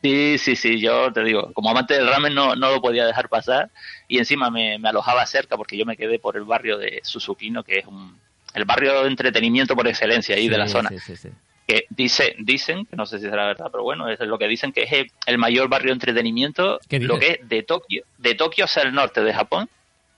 [0.00, 3.28] Sí, sí, sí, yo te digo, como amante del ramen no, no lo podía dejar
[3.28, 3.68] pasar
[4.06, 7.64] y encima me, me alojaba cerca porque yo me quedé por el barrio de Susukino,
[7.64, 8.16] que es un,
[8.54, 10.88] el barrio de entretenimiento por excelencia ahí Sí, de la zona.
[10.90, 11.28] sí, sí, sí.
[11.66, 14.70] Que dice, dicen, que no sé si será verdad, pero bueno, es lo que dicen
[14.72, 18.66] que es el, mayor barrio de entretenimiento, ¿Qué lo que es de Tokio, de Tokio
[18.66, 19.68] hacia el norte de Japón,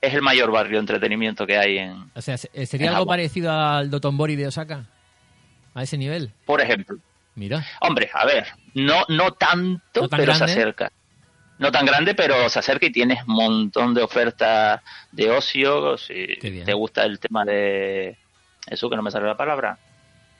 [0.00, 3.06] es el mayor barrio de entretenimiento que hay en, O sea, se- ¿sería En algo
[3.06, 4.86] parecido al Dotonbori de Osaka?
[5.74, 6.32] ¿A ese nivel?
[6.46, 6.96] por ejemplo.
[7.36, 7.64] Mira.
[7.80, 10.52] Hombre, a ver, no, no tanto, ¿No tan pero grande?
[10.52, 10.92] se acerca.
[11.58, 14.80] No tan grande, pero se acerca y tienes un montón de ofertas
[15.12, 15.96] de ocio.
[15.98, 18.16] Si te gusta el tema de.
[18.66, 19.78] Eso que no me sale la palabra.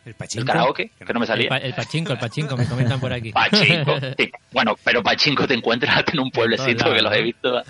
[0.05, 0.47] El El pachinko.
[0.47, 1.49] karaoke, que no me El, salía.
[1.51, 3.33] pa- el pachinko, el pachinko, me comentan por aquí.
[3.33, 3.99] Pachinko.
[4.19, 4.31] sí.
[4.53, 7.63] Bueno, pero Pachinko te encuentras en un pueblecito que los he visto.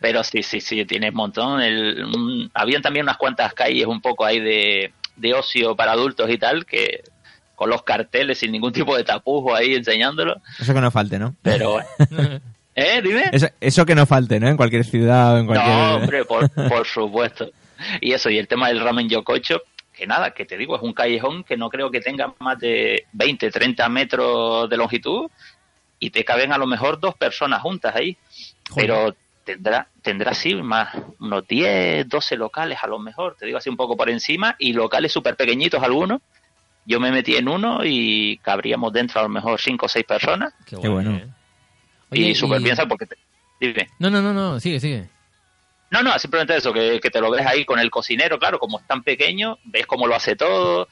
[0.00, 1.60] Pero sí, sí, sí, tienes un montón.
[1.62, 6.28] El, un- habían también unas cuantas calles un poco ahí de, de ocio para adultos
[6.30, 7.02] y tal, que
[7.54, 10.36] con los carteles sin ningún tipo de tapujo ahí enseñándolo.
[10.60, 11.34] Eso que no falte, ¿no?
[11.42, 11.88] Pero bueno.
[12.74, 13.00] ¿Eh?
[13.02, 13.24] Dime.
[13.32, 14.48] Eso, eso que no falte, ¿no?
[14.48, 15.68] En cualquier ciudad o en cualquier...
[15.76, 17.50] No, hombre, por, por supuesto.
[18.00, 19.60] Y eso, y el tema del ramen yokocho,
[19.92, 23.06] que nada, que te digo, es un callejón que no creo que tenga más de
[23.12, 25.30] 20, 30 metros de longitud
[25.98, 28.16] y te caben a lo mejor dos personas juntas ahí.
[28.74, 29.14] Pero
[29.44, 33.76] tendrá, tendrá sí más unos 10, 12 locales a lo mejor, te digo así un
[33.76, 36.20] poco por encima, y locales súper pequeñitos algunos.
[36.84, 40.52] Yo me metí en uno y cabríamos dentro a lo mejor 5 o 6 personas.
[40.66, 41.20] Qué Qué bueno.
[42.10, 43.06] Oye, y súper y- piensa porque...
[43.06, 43.16] Te,
[43.60, 43.88] dime.
[44.00, 45.08] No, no, no, no, sigue, sigue.
[45.92, 48.80] No, no, simplemente eso, que, que te lo ves ahí con el cocinero, claro, como
[48.80, 50.88] es tan pequeño, ves cómo lo hace todo.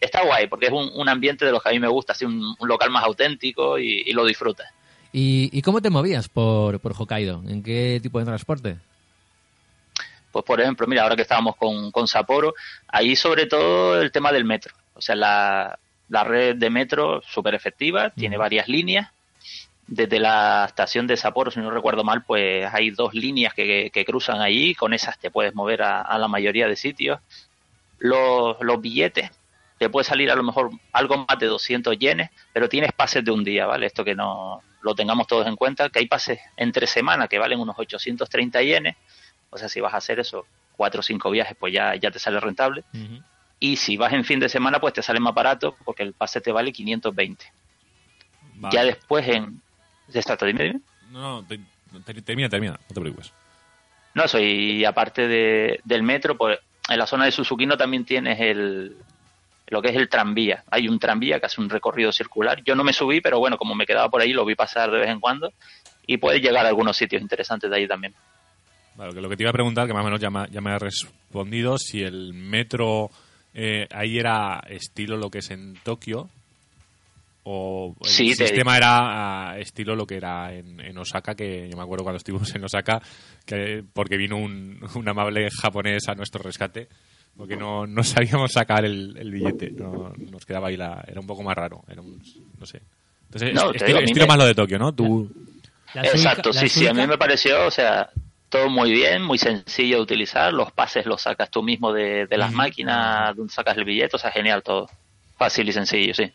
[0.00, 2.24] Está guay, porque es un, un ambiente de los que a mí me gusta, así
[2.24, 4.68] un, un local más auténtico y, y lo disfrutas.
[5.12, 7.40] ¿Y, y cómo te movías por, por Hokkaido?
[7.46, 8.76] ¿En qué tipo de transporte?
[10.32, 12.54] Pues por ejemplo, mira, ahora que estábamos con, con Sapporo,
[12.88, 14.74] ahí sobre todo el tema del metro.
[14.94, 15.78] O sea, la,
[16.08, 19.08] la red de metro súper efectiva, tiene varias líneas.
[19.86, 24.04] Desde la estación de Sapporo, si no recuerdo mal, pues hay dos líneas que, que
[24.04, 27.20] cruzan allí, con esas te puedes mover a, a la mayoría de sitios.
[27.98, 29.30] Los, los billetes,
[29.78, 33.30] te puede salir a lo mejor algo más de 200 yenes, pero tienes pases de
[33.30, 33.86] un día, ¿vale?
[33.86, 37.60] Esto que no lo tengamos todos en cuenta, que hay pases entre semana que valen
[37.60, 38.96] unos 830 yenes,
[39.50, 40.46] o sea, si vas a hacer eso,
[40.76, 42.84] cuatro o cinco viajes, pues ya, ya te sale rentable.
[43.58, 46.40] Y si vas en fin de semana, pues te sale más barato porque el pase
[46.40, 47.44] te vale 520.
[48.56, 48.74] Vale.
[48.74, 49.60] Ya después en...
[50.12, 50.80] Exacto, dime, dime.
[51.10, 51.60] No, no, te-
[52.04, 53.32] te- termina, termina, no te preocupes.
[54.14, 56.58] No, eso, y aparte de, del metro, pues
[56.88, 58.96] en la zona de Susukino también tienes el
[59.68, 60.62] lo que es el tranvía.
[60.70, 62.62] Hay un tranvía que hace un recorrido circular.
[62.64, 65.00] Yo no me subí, pero bueno, como me quedaba por ahí, lo vi pasar de
[65.00, 65.52] vez en cuando.
[66.06, 68.14] Y puedes llegar a algunos sitios interesantes de ahí también.
[68.94, 70.60] Vale, que lo que te iba a preguntar, que más o menos ya me, ya
[70.60, 73.10] me has respondido, si el metro
[73.54, 76.30] eh, ahí era estilo lo que es en Tokio
[77.48, 81.68] o el Sí, te- sistema era ah, estilo lo que era en, en Osaka, que
[81.70, 83.00] yo me acuerdo cuando estuvimos en Osaka,
[83.44, 86.88] que porque vino un, un amable japonés a nuestro rescate,
[87.36, 91.04] porque no, no sabíamos sacar el, el billete, no, nos quedaba ahí la...
[91.06, 92.20] Era un poco más raro, era un-
[92.58, 92.80] no sé.
[93.26, 94.92] Entonces, No, estilo, digo, estilo me- más lo de Tokio, ¿no?
[94.92, 95.30] Tú...
[95.94, 98.10] La Exacto, Suica- sí, sí, a mí me pareció, o sea,
[98.48, 102.36] todo muy bien, muy sencillo de utilizar, los pases los sacas tú mismo de, de
[102.36, 104.88] las máquinas, donde sacas el billete, o sea, genial todo.
[105.38, 106.30] Fácil y sencillo, sí.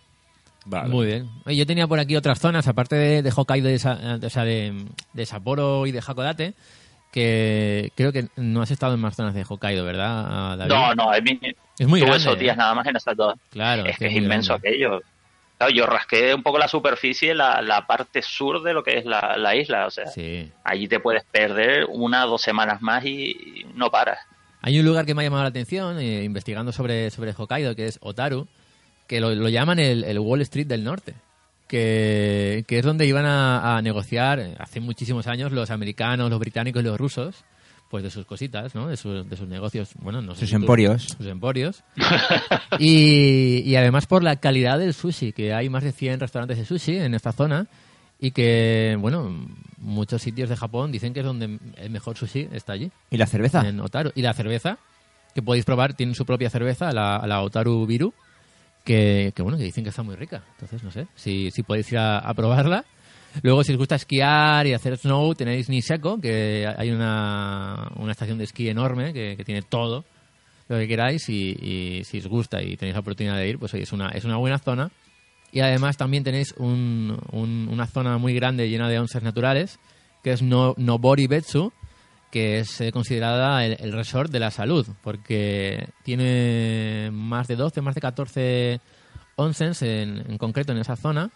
[0.66, 0.90] Vale.
[0.90, 1.30] Muy bien.
[1.48, 5.26] Yo tenía por aquí otras zonas, aparte de, de Hokkaido, de, o sea, de, de
[5.26, 6.54] Sapporo y de Hakodate,
[7.12, 10.72] que creo que no has estado en más zonas de Hokkaido, ¿verdad, David?
[10.72, 11.40] No, no, a mí
[11.78, 12.60] Es muy grande, esos días ¿eh?
[12.60, 13.36] nada más en esas dos.
[13.50, 14.70] Claro, es que es inmenso grande.
[14.70, 15.02] aquello.
[15.58, 19.06] Claro, yo rasqué un poco la superficie, la, la parte sur de lo que es
[19.06, 20.50] la, la isla, o sea, Sí.
[20.64, 24.20] allí te puedes perder una o dos semanas más y no paras.
[24.62, 27.88] Hay un lugar que me ha llamado la atención, eh, investigando sobre, sobre Hokkaido, que
[27.88, 28.48] es Otaru,
[29.12, 31.14] que lo, lo llaman el, el Wall Street del Norte,
[31.68, 36.40] que, que es donde iban a, a negociar eh, hace muchísimos años los americanos, los
[36.40, 37.44] británicos y los rusos,
[37.90, 38.88] pues de sus cositas, ¿no?
[38.88, 41.04] De sus, de sus negocios, bueno, no sé Sus si tú- emporios.
[41.04, 41.84] sus emporios.
[42.80, 46.66] y, y además por la calidad del sushi, que hay más de 100 restaurantes de
[46.66, 47.68] sushi en esta zona
[48.20, 49.46] y que, bueno,
[49.78, 53.26] muchos sitios de Japón dicen que es donde el mejor sushi está allí ¿Y la
[53.28, 53.68] cerveza?
[53.68, 54.12] en Otaru.
[54.16, 54.78] Y la cerveza,
[55.36, 58.14] que podéis probar, tienen su propia cerveza, la, la Otaru Biru,
[58.84, 60.44] que, que, bueno, que dicen que está muy rica.
[60.54, 62.86] Entonces, no sé, si, si podéis ir a, a probarla.
[63.44, 68.38] Luego, si os gusta esquiar y hacer snow, tenéis Niseko, que hay una, una estación
[68.38, 70.04] de esquí enorme que, que tiene todo
[70.68, 73.74] lo que queráis y, y si os gusta y tenéis la oportunidad de ir, pues
[73.74, 74.92] oye, es una, es una buena zona.
[75.54, 79.80] Y además también tenéis un- un- una zona muy grande llena de onzas naturales,
[80.24, 81.72] que es no, Nobori Betsu,
[82.32, 87.82] que es eh, considerada el, el resort de la salud, porque tiene más de 12,
[87.82, 88.80] más de 14
[89.36, 91.30] onsens en, en concreto en esa zona.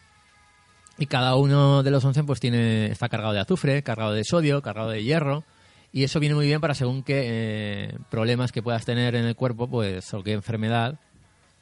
[0.98, 4.62] Y cada uno de los onsen pues tiene, está cargado de azufre, cargado de sodio,
[4.62, 5.44] cargado de hierro.
[5.92, 9.36] Y eso viene muy bien para según qué eh, problemas que puedas tener en el
[9.36, 10.96] cuerpo, pues, o qué enfermedad,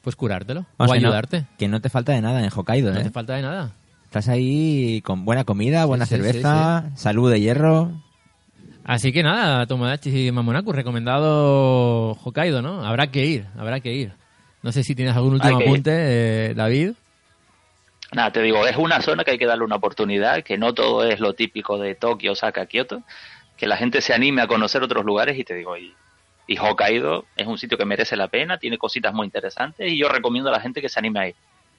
[0.02, 1.46] pues curártelo Vamos, o que no- ayudarte.
[1.58, 3.04] que no te falta de nada en Hokkaido, No ¿eh?
[3.04, 3.72] te falta de nada.
[4.04, 7.90] Estás ahí con buena comida, buena sí, sí, cerveza, salud de hierro.
[8.84, 12.84] Así que nada, Tomodachi y Mamonaku, recomendado Hokkaido, ¿no?
[12.84, 14.12] Habrá que ir, habrá que ir.
[14.62, 15.90] No sé si tienes algún último apunte,
[16.50, 16.92] eh, David.
[18.12, 21.02] Nada, te digo, es una zona que hay que darle una oportunidad, que no todo
[21.04, 23.02] es lo típico de Tokio, Osaka, Kioto,
[23.56, 25.94] que la gente se anime a conocer otros lugares y te digo, y,
[26.46, 30.08] y Hokkaido es un sitio que merece la pena, tiene cositas muy interesantes y yo
[30.08, 31.34] recomiendo a la gente que se anime a ir.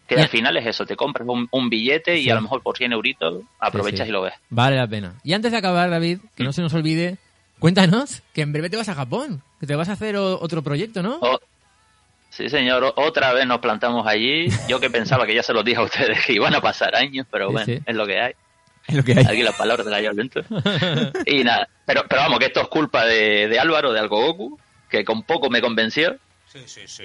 [0.07, 2.77] Que al final es eso, te compras un, un billete y a lo mejor por
[2.77, 4.09] 100 euritos aprovechas Sí, sí.
[4.09, 4.33] y lo ves.
[4.49, 5.15] Vale la pena.
[5.23, 7.17] Y antes de acabar, David, que no se nos olvide,
[7.59, 11.01] cuéntanos que en breve te vas a Japón, que te vas a hacer otro proyecto,
[11.01, 11.17] ¿no?
[11.21, 11.39] Oh,
[12.29, 14.47] Sí, señor, otra vez nos plantamos allí.
[14.67, 17.25] Yo que pensaba que ya se los dije a ustedes que iban a pasar años,
[17.31, 18.33] pero bueno, es lo que hay.
[18.87, 19.23] Es lo que hay.
[19.25, 20.41] Aquí las palabras de la violento.
[21.25, 24.59] Y nada, pero, pero vamos, que esto es culpa de, de Álvaro, de Algogoku,
[24.89, 26.17] que con poco me convenció.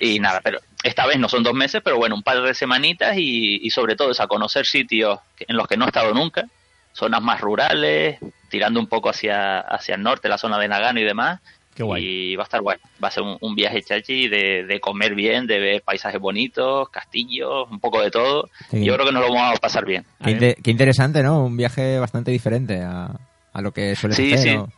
[0.01, 3.16] Y nada, pero esta vez no son dos meses, pero bueno, un par de semanitas
[3.16, 6.44] y, y sobre todo es a conocer sitios en los que no he estado nunca,
[6.93, 8.18] zonas más rurales,
[8.48, 11.40] tirando un poco hacia, hacia el norte, la zona de Nagano y demás.
[11.74, 12.05] Qué guay.
[12.05, 12.78] Y va a estar guay.
[13.02, 16.89] Va a ser un, un viaje chachi de, de comer bien, de ver paisajes bonitos,
[16.90, 18.51] castillos, un poco de todo.
[18.70, 18.85] Sí.
[18.85, 20.05] Yo creo que nos lo vamos a pasar bien.
[20.22, 21.44] Qué, inte- qué interesante, ¿no?
[21.44, 23.12] Un viaje bastante diferente a,
[23.52, 24.48] a lo que suele Sí, hacer.
[24.48, 24.56] sí.
[24.56, 24.68] ¿no?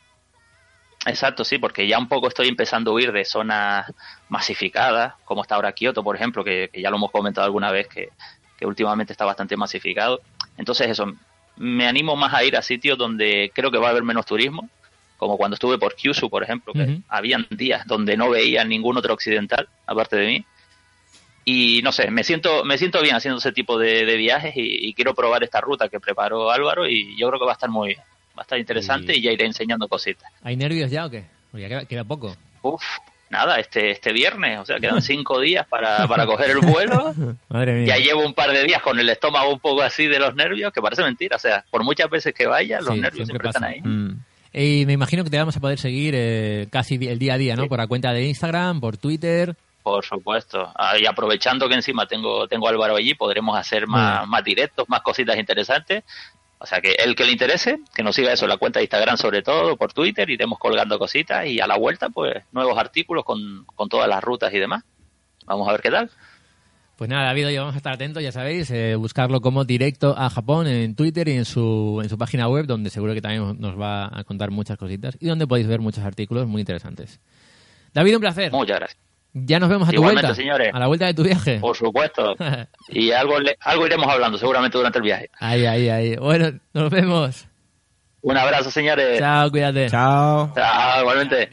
[1.07, 3.93] Exacto, sí, porque ya un poco estoy empezando a huir de zonas
[4.29, 7.89] masificadas, como está ahora Kioto, por ejemplo, que, que ya lo hemos comentado alguna vez,
[7.89, 8.11] que,
[8.57, 10.21] que últimamente está bastante masificado.
[10.57, 11.13] Entonces, eso,
[11.57, 14.69] me animo más a ir a sitios donde creo que va a haber menos turismo,
[15.17, 19.15] como cuando estuve por Kyushu, por ejemplo, que habían días donde no veía ningún otro
[19.15, 20.45] occidental, aparte de mí.
[21.45, 24.89] Y no sé, me siento, me siento bien haciendo ese tipo de, de viajes y,
[24.89, 27.71] y quiero probar esta ruta que preparó Álvaro y yo creo que va a estar
[27.71, 27.97] muy,
[28.37, 30.31] va a estar interesante Y- y ya iré enseñando cositas.
[30.43, 31.25] ¿Hay nervios ya o qué?
[31.51, 32.37] Porque ya queda, queda poco.
[32.63, 32.83] Uf,
[33.31, 37.15] nada, este, este viernes, o sea, quedan cinco días para, para coger el vuelo.
[37.49, 37.97] Madre mía.
[37.97, 40.73] Ya llevo un par de días con el estómago un poco así de los nervios,
[40.73, 41.37] que parece mentira.
[41.37, 43.81] O sea, por muchas veces que vaya, los Sí, nervios siempre están ahí.
[43.81, 44.19] Mm.
[44.55, 47.57] Y me imagino que te vamos a poder seguir eh, casi el día a día,
[47.57, 47.69] ¿no?
[47.69, 49.57] Por la cuenta de Instagram, por Twitter.
[49.83, 50.71] Por supuesto.
[50.77, 54.87] Ah, y aprovechando que encima tengo, tengo a Álvaro allí, podremos hacer más, más directos,
[54.91, 56.05] más cositas interesantes.
[56.63, 59.17] O sea, que el que le interese, que nos siga eso, la cuenta de Instagram
[59.17, 63.65] sobre todo, por Twitter, iremos colgando cositas y a la vuelta, pues, nuevos artículos con,
[63.65, 64.85] con todas las rutas y demás.
[65.45, 66.09] Vamos a ver qué tal.
[66.97, 70.31] Pues nada, David, oye, vamos a estar atentos, ya sabéis, eh, buscarlo como directo a
[70.31, 73.81] Japón en Twitter y en su, en su página web, donde seguro que también nos
[73.81, 77.19] va a contar muchas cositas y donde podéis ver muchos artículos muy interesantes.
[77.93, 78.53] David, un placer.
[78.53, 79.12] Muchas gracias.
[79.35, 80.43] Ya nos vemos a Igualmente, tu vuelta.
[80.43, 80.71] señores.
[80.75, 81.59] A la vuelta de tu viaje.
[81.59, 82.35] Por supuesto.
[82.89, 85.31] y algo, algo iremos hablando seguramente durante el viaje.
[85.41, 86.17] Ahí, ahí, ahí.
[86.17, 87.47] Bueno, nos vemos.
[88.21, 89.19] Un abrazo, señores.
[89.19, 89.89] Chao, cuídate.
[89.89, 90.53] Chao.
[90.55, 91.49] Chao, igualmente.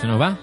[0.00, 0.38] Se nos va.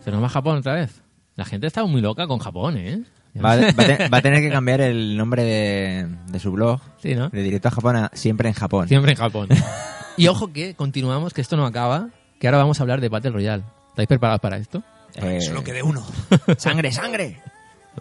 [0.00, 1.02] Se nos va Japón otra vez.
[1.34, 3.02] La gente está muy loca con Japón, ¿eh?
[3.42, 6.52] Va, a- va a te- va a tener que cambiar el nombre de, de su
[6.52, 6.80] blog.
[7.02, 7.28] Sí, ¿no?
[7.30, 8.88] De directo a Japón a siempre en Japón.
[8.88, 9.48] Siempre en Japón.
[10.16, 13.30] y ojo que continuamos, que esto no acaba, que ahora vamos a hablar de Battle
[13.32, 13.64] Royale.
[13.90, 14.82] ¿Estáis preparados para esto?
[15.16, 16.04] Eh, Solo quede uno.
[16.58, 17.40] ¡Sangre, sangre!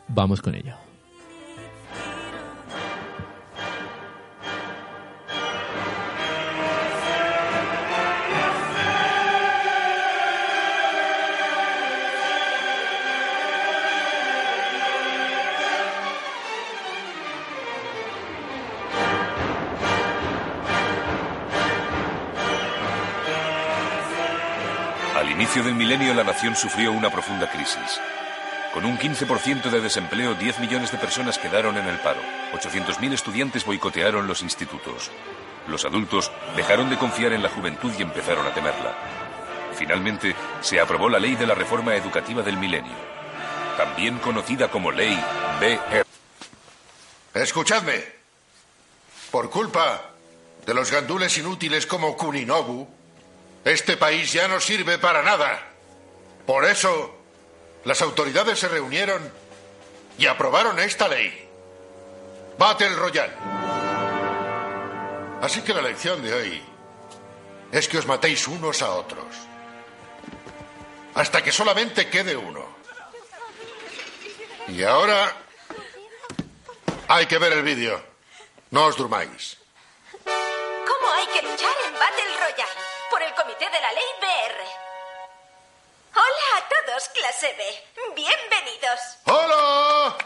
[0.07, 0.75] Vamos con ello.
[25.53, 27.99] Inicio del milenio la nación sufrió una profunda crisis.
[28.73, 32.21] Con un 15% de desempleo, 10 millones de personas quedaron en el paro.
[32.53, 35.11] 800.000 estudiantes boicotearon los institutos.
[35.67, 38.95] Los adultos dejaron de confiar en la juventud y empezaron a temerla.
[39.77, 42.95] Finalmente, se aprobó la ley de la reforma educativa del milenio,
[43.77, 45.15] también conocida como ley
[45.59, 46.03] BR.
[47.35, 48.03] Escuchadme.
[49.29, 50.01] Por culpa
[50.65, 52.87] de los gandules inútiles como Kuninobu,
[53.65, 55.67] este país ya no sirve para nada.
[56.45, 57.15] Por eso,
[57.85, 59.31] las autoridades se reunieron
[60.17, 61.49] y aprobaron esta ley.
[62.57, 63.33] Battle Royale.
[65.41, 66.61] Así que la lección de hoy
[67.71, 69.27] es que os matéis unos a otros.
[71.15, 72.65] Hasta que solamente quede uno.
[74.67, 75.35] Y ahora
[77.07, 78.01] hay que ver el vídeo.
[78.71, 79.57] No os durmáis.
[80.23, 81.82] ¿Cómo hay que luchar
[86.85, 87.83] todos, clase B.
[88.15, 88.99] Bienvenidos.
[89.25, 90.17] ¡Hola!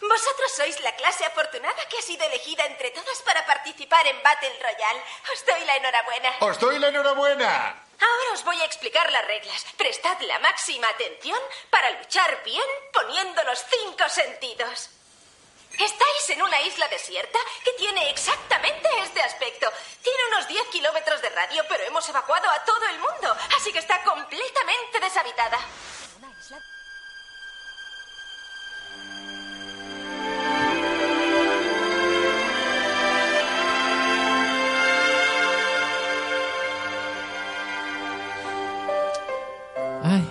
[0.00, 4.58] Vosotros sois la clase afortunada que ha sido elegida entre todas para participar en Battle
[4.60, 5.02] Royale.
[5.32, 6.36] Os doy la enhorabuena.
[6.40, 7.82] ¡Os doy la enhorabuena!
[7.98, 9.64] Ahora os voy a explicar las reglas.
[9.76, 11.38] Prestad la máxima atención
[11.70, 14.90] para luchar bien poniendo los cinco sentidos.
[15.78, 19.70] Estáis en una isla desierta que tiene exactamente este aspecto.
[20.02, 23.78] Tiene unos 10 kilómetros de radio, pero hemos evacuado a todo el mundo, así que
[23.78, 25.58] está completamente deshabitada.
[40.02, 40.26] Ay,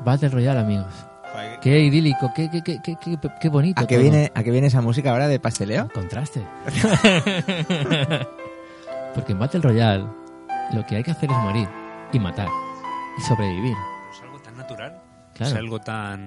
[0.00, 1.17] Battle amigos.
[1.60, 3.80] Qué idílico, qué, qué, qué, qué, qué, qué bonito.
[3.82, 4.02] ¿A qué, todo.
[4.02, 5.88] viene, ¿A qué viene esa música ahora de pasteleo?
[5.92, 6.42] Contraste.
[9.14, 10.04] Porque en Battle Royale
[10.72, 11.68] lo que hay que hacer es morir
[12.12, 12.48] y matar
[13.18, 13.76] y sobrevivir.
[14.14, 15.00] Es algo tan natural.
[15.34, 15.52] Claro.
[15.52, 16.26] Es algo tan.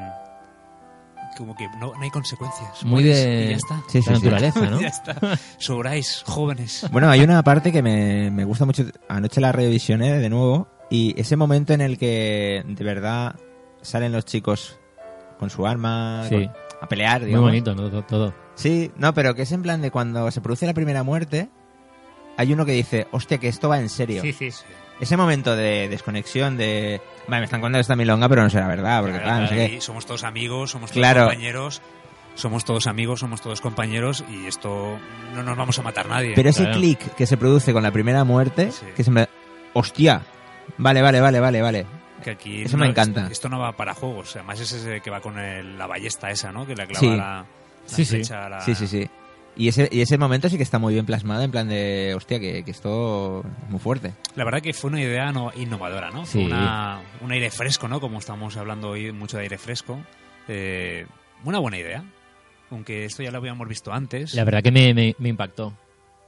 [1.37, 2.83] Como que no, no hay consecuencias.
[2.83, 3.81] Muy de- y ya está.
[3.87, 4.23] Sí, sí, La sí.
[4.23, 4.81] naturaleza, ¿no?
[4.81, 5.15] ya está.
[5.57, 6.85] Sobráis, jóvenes.
[6.91, 8.83] Bueno, hay una parte que me, me gusta mucho.
[9.07, 10.67] Anoche la revisioné de nuevo.
[10.89, 13.35] Y ese momento en el que de verdad
[13.81, 14.77] salen los chicos
[15.41, 16.35] con su arma Sí.
[16.35, 16.51] con-
[16.81, 17.49] a pelear, Muy digamos.
[17.49, 17.89] bonito, ¿no?
[17.89, 18.03] todo.
[18.03, 18.33] todo.
[18.55, 21.49] Sí, no, pero que es en plan de cuando se produce la primera muerte,
[22.37, 24.21] hay uno que dice, hostia, que esto va en serio.
[24.21, 24.49] Sí, sí.
[24.99, 29.01] Ese momento de desconexión, de, vale, me están contando esta milonga, pero no será verdad,
[29.01, 29.81] porque claro, no sé qué.
[29.81, 31.25] Somos todos amigos, somos todos Claro.
[31.25, 31.81] compañeros.
[32.33, 34.97] Somos todos amigos, somos todos compañeros y esto
[35.35, 36.31] no nos vamos a matar nadie.
[36.33, 36.77] Pero ese Claro.
[36.79, 39.27] clic que se produce con la primera muerte, que en plan,
[39.73, 40.21] hostia,
[40.77, 41.85] vale, vale, vale, vale, vale.
[42.23, 43.27] Que aquí Eso no- me encanta.
[43.31, 44.35] Esto no va para juegos.
[44.35, 46.65] Además es ese que va con el- la ballesta esa, ¿no?
[46.67, 47.07] Que le clava Sí.
[47.09, 47.45] la, la
[47.85, 48.15] Sí, sí.
[48.17, 49.09] flecha a la- Sí, sí, sí.
[49.57, 52.39] Y ese, y ese momento sí que está muy bien plasmado, en plan de, hostia,
[52.39, 54.13] que, que esto es muy fuerte.
[54.35, 56.25] La verdad que fue una idea no- innovadora, ¿no?
[56.25, 56.45] Fue Sí.
[56.45, 57.99] Una, un aire fresco, ¿no?
[57.99, 59.99] Como estamos hablando hoy mucho de aire fresco.
[60.47, 61.05] Eh,
[61.43, 62.03] una buena idea.
[62.69, 64.33] Aunque esto ya lo habíamos visto antes.
[64.35, 65.73] La verdad que me, me, me impactó.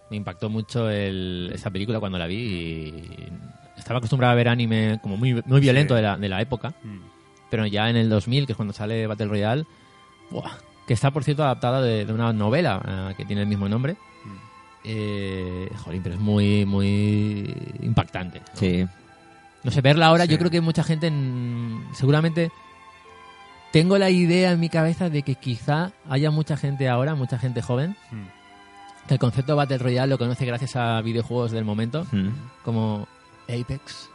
[0.09, 3.29] Me impactó mucho el, esa película cuando la vi y
[3.83, 5.97] estaba acostumbrado a ver anime como muy, muy violento Sí.
[5.97, 6.73] de, la, de la época.
[6.83, 6.99] Mm.
[7.49, 9.65] Pero ya en el 2000, que es cuando sale Battle Royale,
[10.31, 10.51] ¡buah!
[10.87, 12.81] que está por cierto adaptada de, de una novela
[13.11, 13.93] eh, que tiene el mismo nombre.
[13.93, 14.37] Mm.
[14.85, 18.39] Eh, jolín, pero es muy, muy impactante.
[18.39, 18.45] ¿no?
[18.59, 18.85] Sí.
[19.63, 20.31] No sé, verla ahora, Sí.
[20.31, 22.51] yo creo que mucha gente, mm, seguramente,
[23.71, 27.61] tengo la idea en mi cabeza de que quizá haya mucha gente ahora, mucha gente
[27.61, 29.07] joven, Mm.
[29.07, 32.29] que el concepto Battle Royale lo conoce gracias a videojuegos del momento, Mm.
[32.63, 33.07] como
[33.43, 34.09] Apex,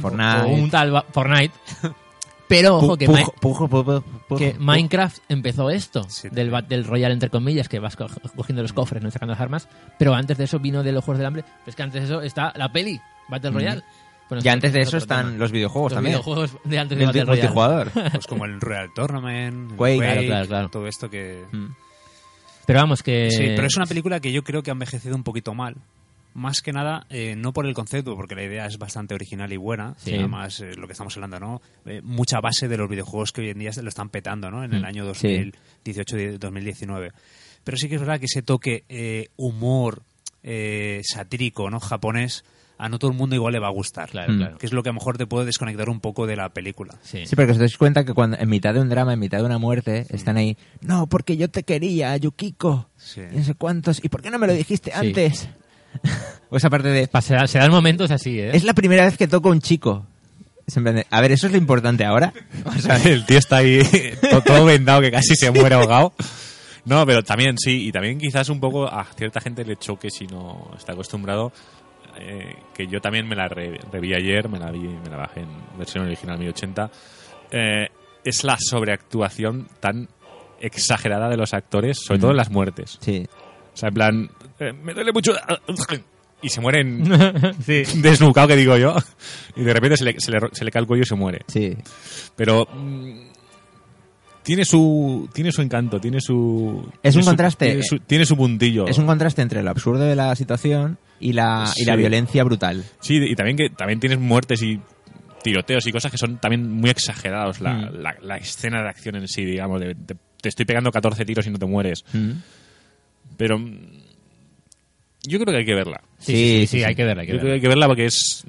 [0.00, 0.42] Fortnite.
[0.42, 1.54] o un tal ba- Fortnite.
[2.48, 3.84] Pero ojo, que, pujo, Mi- pujo, pujo,
[4.28, 4.60] pujo, que pujo.
[4.62, 9.10] Minecraft empezó esto, del Battle Royale entre comillas, que vas co- cogiendo los cofres, no
[9.10, 9.68] sacando las armas,
[9.98, 12.06] pero antes de eso vino de los Juegos del Hambre, pero es que antes de
[12.14, 13.54] eso está la peli, Battle Mm.
[13.54, 13.82] Royale.
[14.28, 15.38] Bueno, y antes de es eso están tema.
[15.38, 16.12] los videojuegos Los también.
[16.14, 17.42] videojuegos de antes de Del Battle Royale.
[17.48, 17.90] multijugador.
[18.12, 19.96] Pues como el Real Tournament, el Quake.
[19.98, 20.68] Claro, claro, claro.
[20.68, 21.44] todo esto que...
[22.66, 23.30] Pero vamos, que...
[23.30, 25.76] Sí, pero es una película que yo creo que ha envejecido un poquito mal.
[26.34, 29.56] Más que nada, eh, no por el concepto, porque la idea es bastante original y
[29.58, 29.94] buena.
[29.98, 30.14] Sí.
[30.14, 31.60] Además, eh, lo que estamos hablando, ¿no?
[31.84, 34.64] Eh, mucha base de los videojuegos que hoy en día se lo están petando, ¿no?
[34.64, 34.84] En el Mm.
[34.86, 35.52] año Sí.
[35.84, 37.12] 2018-2019.
[37.64, 40.02] Pero sí que es verdad que ese toque eh, humor
[40.42, 41.78] eh, satírico, ¿no?
[41.78, 42.44] Japonés,
[42.78, 44.10] a no todo el mundo igual le va a gustar.
[44.10, 44.36] Claro, Mm.
[44.38, 44.58] claro.
[44.58, 46.96] Que es lo que a lo mejor te puede desconectar un poco de la película.
[47.02, 47.26] Sí.
[47.26, 49.44] Sí, porque os dais cuenta que cuando en mitad de un drama, en mitad de
[49.44, 53.20] una muerte, están ahí, no, porque yo te quería, Yukiko, Sí.
[53.32, 54.96] y no sé cuántos, ¿y por qué no me lo dijiste Sí.
[55.06, 55.48] antes?
[56.50, 58.50] o esa parte de, Pa- Se, da- se dan momentos así, ¿eh?
[58.54, 60.06] es la primera vez que toco a un chico.
[60.66, 62.32] Es en plan de, a ver, ¿eso es lo importante ahora?
[62.64, 63.80] O sea, el tío está ahí
[64.46, 66.12] todo, vendado que casi se muere ahogado.
[66.84, 70.26] No, pero también sí, y también quizás un poco a cierta gente le choque si
[70.26, 71.52] no está acostumbrado.
[72.18, 75.40] eh, que yo también me la re- reví ayer, me la vi, me la bajé
[75.40, 75.48] en
[75.78, 76.90] versión original 1080.
[77.52, 77.88] eh,
[78.24, 80.08] es la sobreactuación tan
[80.60, 82.98] exagerada de los actores, sobre todo en las muertes.
[83.00, 83.26] Sí.
[83.74, 84.30] O sea, en plan,
[84.62, 85.32] eh, me duele mucho.
[86.40, 87.04] Y se mueren
[87.64, 87.82] Sí.
[88.00, 88.96] desnucado, que digo yo.
[89.56, 91.42] Y de repente se le, se le, se le cae el cuello y se muere.
[91.46, 91.76] Sí.
[92.36, 93.28] Pero mm,
[94.42, 97.66] tiene su tiene su encanto, tiene su Es tiene un su- contraste.
[97.66, 98.86] tiene su, tiene su puntillo.
[98.88, 102.84] Es un contraste entre lo absurdo de la situación y la, y la violencia brutal.
[103.00, 104.80] Sí, y también que también tienes muertes y
[105.44, 107.60] tiroteos y cosas que son también muy exagerados.
[107.60, 107.94] La, Mm.
[108.00, 111.46] la, la escena de acción en sí, digamos, de, de- te estoy pegando 14 tiros
[111.46, 112.04] y no te mueres.
[112.12, 112.30] Mm.
[113.36, 113.60] Pero
[115.28, 116.00] yo creo que hay que verla.
[116.18, 117.54] Sí, sí, sí, sí, hay que verla, hay que Yo creo que verla.
[117.54, 118.44] hay que verla porque es,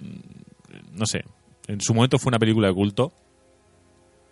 [0.93, 1.23] no sé,
[1.67, 3.11] en su momento fue una película de culto.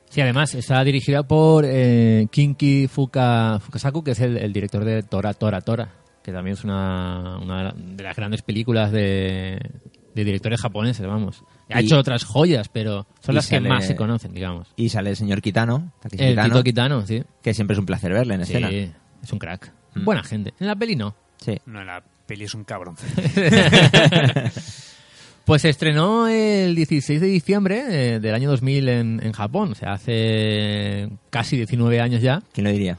[0.09, 5.03] Sí, además está dirigida por eh, Kinki Fuka, Fukasaku, que es el, el director de
[5.03, 9.57] Tora, Tora, Tora, que también es una, una de las grandes películas de,
[10.13, 11.43] de directores japoneses, vamos.
[11.69, 14.67] Ha Y- hecho otras joyas, pero son las que más se conocen, digamos.
[14.75, 17.23] Y sale el señor Kitano, El Kitano, Tito Kitano, sí.
[17.41, 18.69] que siempre es un placer verle en Sí, escena.
[19.23, 19.71] es un crack.
[19.95, 20.03] Mm.
[20.03, 20.53] Buena gente.
[20.59, 21.15] En la peli no.
[21.37, 21.57] Sí.
[21.65, 22.95] No, en la peli es un cabrón.
[25.43, 29.75] Pues se estrenó el 16 de diciembre eh, del año 2000 en, en Japón, o
[29.75, 32.43] sea, hace casi 19 años ya.
[32.53, 32.97] ¿Quién lo diría?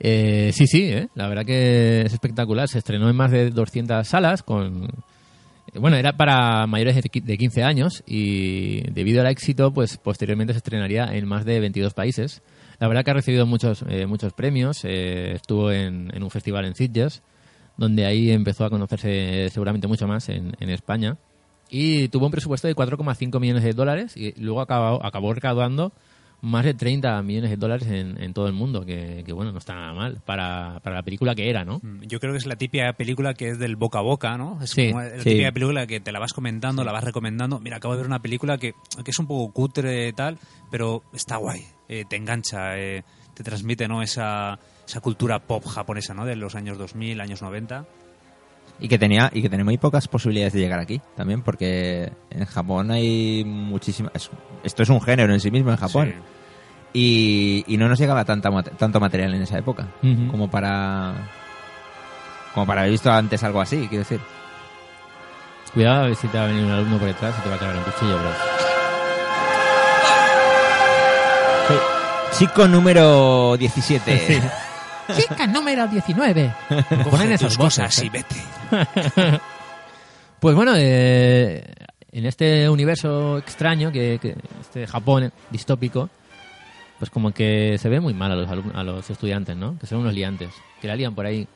[0.00, 2.68] Eh, sí, sí, eh, la verdad que es espectacular.
[2.68, 4.84] Se estrenó en más de 200 salas con...
[5.72, 9.96] eh, Bueno, era para mayores de qui- de 15 años y debido al éxito, pues
[9.96, 12.42] posteriormente se estrenaría en más de 22 países.
[12.80, 14.80] La verdad que ha recibido muchos, eh, muchos premios.
[14.84, 17.22] eh, estuvo en, en un festival en Sitges,
[17.76, 21.16] donde ahí empezó a conocerse seguramente mucho más en, en España.
[21.68, 25.92] Y tuvo un presupuesto de 4,5 millones de dólares y luego acabó, acabó recaudando
[26.42, 29.58] más de 30 millones de dólares en, en todo el mundo, que, que, bueno, no
[29.58, 31.80] está nada mal para, para la película que era, ¿no?
[31.82, 34.62] Mm, Yo creo que es la típica película que es del boca a boca, ¿no?
[34.62, 35.30] Es Sí, como la sí.
[35.30, 37.58] típica película que te la vas comentando, la vas recomendando.
[37.58, 38.74] Mira, acabo de ver una película que,
[39.04, 40.38] que es un poco cutre y tal,
[40.70, 41.62] pero está guay.
[41.88, 43.02] Eh, te engancha, eh,
[43.34, 44.02] te transmite, ¿no?
[44.02, 46.24] Esa, esa cultura pop japonesa, ¿no?
[46.24, 47.84] De los años 2000, años 90.
[48.78, 52.44] Y que tenía y que tenía muy pocas posibilidades de llegar aquí también, porque en
[52.44, 54.30] Japón hay muchísimas.
[54.62, 56.14] Esto es un género en sí mismo en Japón.
[56.92, 59.88] Y, y no nos llegaba tanta, tanto material en esa época
[60.30, 61.14] como para
[62.54, 64.20] como para haber visto antes algo así, quiero decir.
[65.74, 67.56] Cuidado a ver si te va a venir un alumno por detrás y te va
[67.56, 68.30] a clavar un cuchillo, bro.
[72.32, 74.42] Chico número 17.
[75.14, 76.52] Chica número 19.
[77.10, 78.06] Ponen esas cosas ¿eh?
[78.06, 78.36] y vete.
[80.38, 81.64] Pues bueno, eh,
[82.12, 86.10] en este universo extraño, que, que este Japón distópico,
[86.98, 89.78] pues como que se ve muy mal a los, a los estudiantes, ¿no?
[89.78, 90.50] Que son unos liantes,
[90.80, 91.48] que la lían por ahí.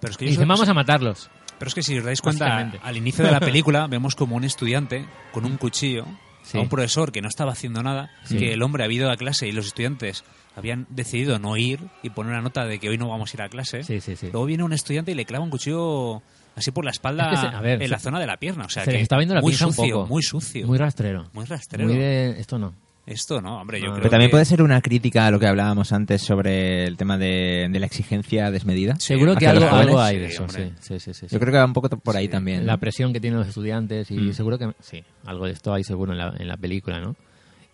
[0.00, 1.28] Pero es que Y dicen, vamos a matarlos.
[1.58, 4.44] Pero es que si os dais cuenta, al inicio de la película vemos como un
[4.44, 6.06] estudiante con un cuchillo
[6.44, 6.58] Sí.
[6.58, 8.36] a un profesor que no estaba haciendo nada, Sí.
[8.36, 10.24] que el hombre había ido a clase y los estudiantes
[10.56, 13.42] habían decidido no ir y poner una nota de que hoy no vamos a ir
[13.42, 13.82] a clase.
[13.82, 14.28] Sí, sí, sí.
[14.32, 16.22] Luego viene un estudiante y le clava un cuchillo
[16.56, 18.36] así por la espalda Es que se- a ver, en se- la zona de la
[18.36, 18.64] pierna.
[18.66, 20.06] O sea, se que está viendo la muy un sucio, poco.
[20.06, 20.66] muy sucio.
[20.66, 21.28] Muy rastrero.
[21.32, 21.88] Muy rastrero.
[21.88, 22.38] Muy de...
[22.38, 22.74] Esto no.
[23.06, 25.38] Esto no, hombre, yo No, creo Pero también que- puede ser una crítica a lo
[25.38, 28.94] que hablábamos antes sobre el tema de, de la exigencia desmedida.
[28.98, 31.58] Seguro que algo, algo hay de Sí, eso, sí, sí, sí, sí, Yo creo que
[31.58, 32.64] va un poco por ahí también.
[32.64, 34.32] La presión que tienen los estudiantes y Mm.
[34.32, 34.72] seguro que...
[34.80, 37.14] Sí, algo de esto hay seguro en la, en la película, ¿no?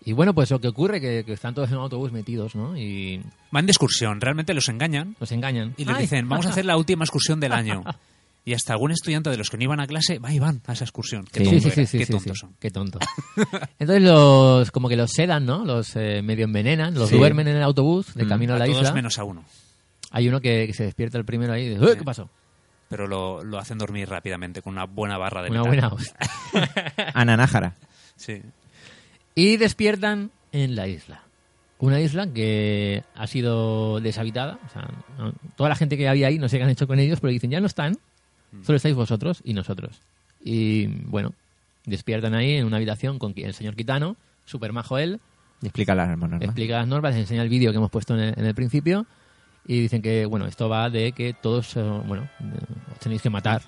[0.05, 2.77] Y bueno, pues lo que ocurre que, que están todos en un autobús metidos, ¿no?
[2.77, 5.75] Y Van de excursión, realmente los engañan los engañan.
[5.77, 7.83] y les Ay, dicen, vamos a hacer la última excursión del año.
[8.43, 10.73] Y hasta algún estudiante de los que no iban a clase va y van a
[10.73, 11.27] esa excursión.
[11.31, 12.41] Qué Sí, tonto sí, sí, era, sí, qué sí, tontos sí.
[12.41, 12.57] son.
[12.59, 12.99] Qué tonto.
[13.79, 15.63] Entonces los como que los sedan, ¿no?
[15.67, 17.19] Los eh, medio envenenan, los Sí.
[17.19, 18.29] duermen en el autobús de Mm.
[18.31, 18.95] camino a la todos isla.
[18.95, 19.45] menos a uno.
[20.11, 22.31] Hay uno que, que se despierta el primero ahí y dice, "Eh, ¿qué pasó?
[22.89, 25.69] Pero lo, lo hacen dormir rápidamente con una buena barra de Una metal.
[25.69, 26.17] buena hostia.
[27.13, 27.75] Ananájara.
[28.17, 28.41] Sí.
[29.41, 31.23] Y despiertan en la isla.
[31.79, 34.59] Una isla que ha sido deshabitada.
[34.67, 34.91] O sea,
[35.57, 37.51] toda la gente que había ahí no sé qué han hecho con ellos, pero dicen,
[37.51, 37.97] ya no están.
[38.62, 40.03] Solo estáis vosotros y nosotros.
[40.45, 41.33] Y bueno,
[41.87, 45.21] despiertan ahí en una habitación con el señor Kitano, super majo él,
[45.62, 46.43] Y explica las normas.
[46.43, 49.07] explica las normas, les enseña el vídeo que hemos puesto en el, en el principio
[49.67, 53.31] y dicen que, bueno, esto va de que todos, eh, bueno, eh, os tenéis que
[53.31, 53.62] matar.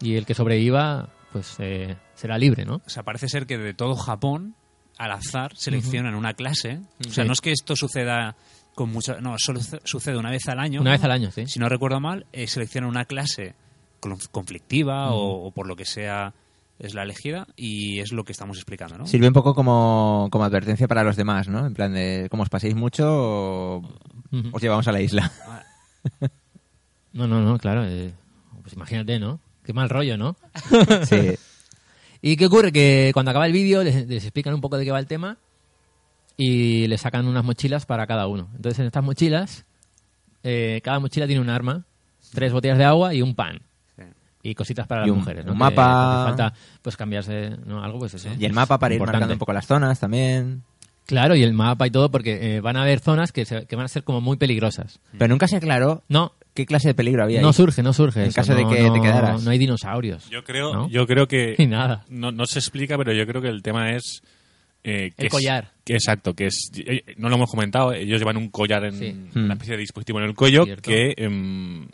[0.00, 2.76] Y el que sobreviva, pues eh, será libre, ¿no?
[2.84, 4.54] O sea, parece ser que de todo Japón,
[4.98, 6.80] al azar, seleccionan una clase.
[7.06, 7.26] O sea, Sí.
[7.28, 8.36] no es que esto suceda
[8.74, 9.20] con mucha...
[9.20, 10.80] No, solo su- sucede una vez al año.
[10.80, 10.96] Una ¿no?
[10.96, 11.46] vez al año, sí.
[11.46, 13.54] Si no recuerdo mal, eh, seleccionan una clase
[14.00, 16.34] conf- conflictiva o, o por lo que sea
[16.78, 19.06] es la elegida y es lo que estamos explicando, ¿no?
[19.06, 21.64] Sirve un poco como, como advertencia para los demás, ¿no?
[21.66, 23.82] En plan de, como os paséis mucho, o-
[24.52, 25.30] os llevamos a la isla.
[27.12, 27.84] No, no, no, claro.
[27.86, 28.12] eh,
[28.62, 29.38] pues imagínate, ¿no?
[29.64, 30.36] Qué mal rollo, ¿no?
[31.08, 31.36] Sí.
[32.26, 32.72] ¿Y qué ocurre?
[32.72, 35.36] Que cuando acaba el vídeo les, les explican un poco de qué va el tema
[36.36, 38.48] y les sacan unas mochilas para cada uno.
[38.56, 39.66] Entonces en estas mochilas,
[40.42, 41.84] eh, cada mochila tiene un arma,
[42.32, 43.60] tres botellas de agua y un pan.
[44.42, 45.52] Y cositas para Y las un- mujeres, ¿no?
[45.52, 46.16] un Que mapa.
[46.22, 47.82] hace falta, pues cambiarse, ¿no?
[47.82, 48.28] Algo, pues eso.
[48.38, 49.16] Y el mapa para ir Importante.
[49.20, 50.62] marcando un poco las zonas también.
[51.06, 53.76] Claro, y el mapa y todo, porque eh, van a haber zonas que, se- que
[53.76, 54.98] van a ser como muy peligrosas.
[55.18, 57.52] Pero nunca se aclaró No, qué clase de peligro había no ahí.
[57.54, 58.20] surge, no surge.
[58.22, 59.42] En eso, caso de que no- te quedaras.
[59.42, 60.28] No hay dinosaurios.
[60.30, 60.88] Yo creo, ¿no?
[60.88, 62.04] yo creo que Y nada.
[62.08, 64.22] no, no se explica, pero yo creo que el tema es
[64.84, 65.72] eh, que El es- collar.
[65.84, 67.92] que exacto, que es eh, no lo hemos comentado.
[67.92, 69.16] Ellos llevan un collar en Sí.
[69.34, 69.52] una Hmm.
[69.52, 70.90] especie de dispositivo en el cuello Cierto.
[70.90, 71.88] que em,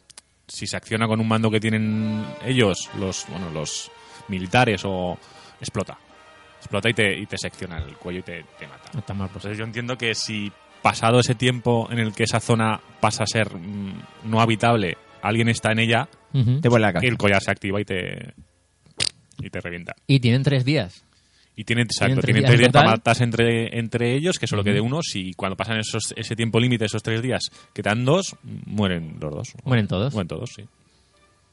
[0.49, 3.91] si se acciona con un mando que tienen ellos, los bueno los
[4.29, 5.17] militares o
[5.61, 5.97] explota,
[6.59, 8.91] explota y te y te secciona el cuello y te, te mata.
[8.93, 9.45] No está mal, pues.
[9.45, 10.51] Entonces yo entiendo que si
[10.83, 15.49] pasado ese tiempo en el que esa zona pasa a ser mm, no habitable, alguien
[15.49, 16.09] está en ella.
[16.33, 17.11] Te vuelve la cabeza.
[17.11, 18.35] el collar se activa y te
[19.43, 19.95] y te revienta.
[20.07, 21.05] Y tienen tres días.
[21.57, 24.47] Y tienen, exacto, tres tienen días tres en días para matarse entre, entre ellos, que
[24.47, 24.71] solo Ujú.
[24.71, 25.01] quede uno.
[25.03, 27.43] Si cuando pasan esos, ese tiempo límite, esos tres días,
[27.75, 29.49] que te dan dos, mueren los dos.
[29.65, 30.13] Mueren todos.
[30.15, 30.65] Mueren todos, sí.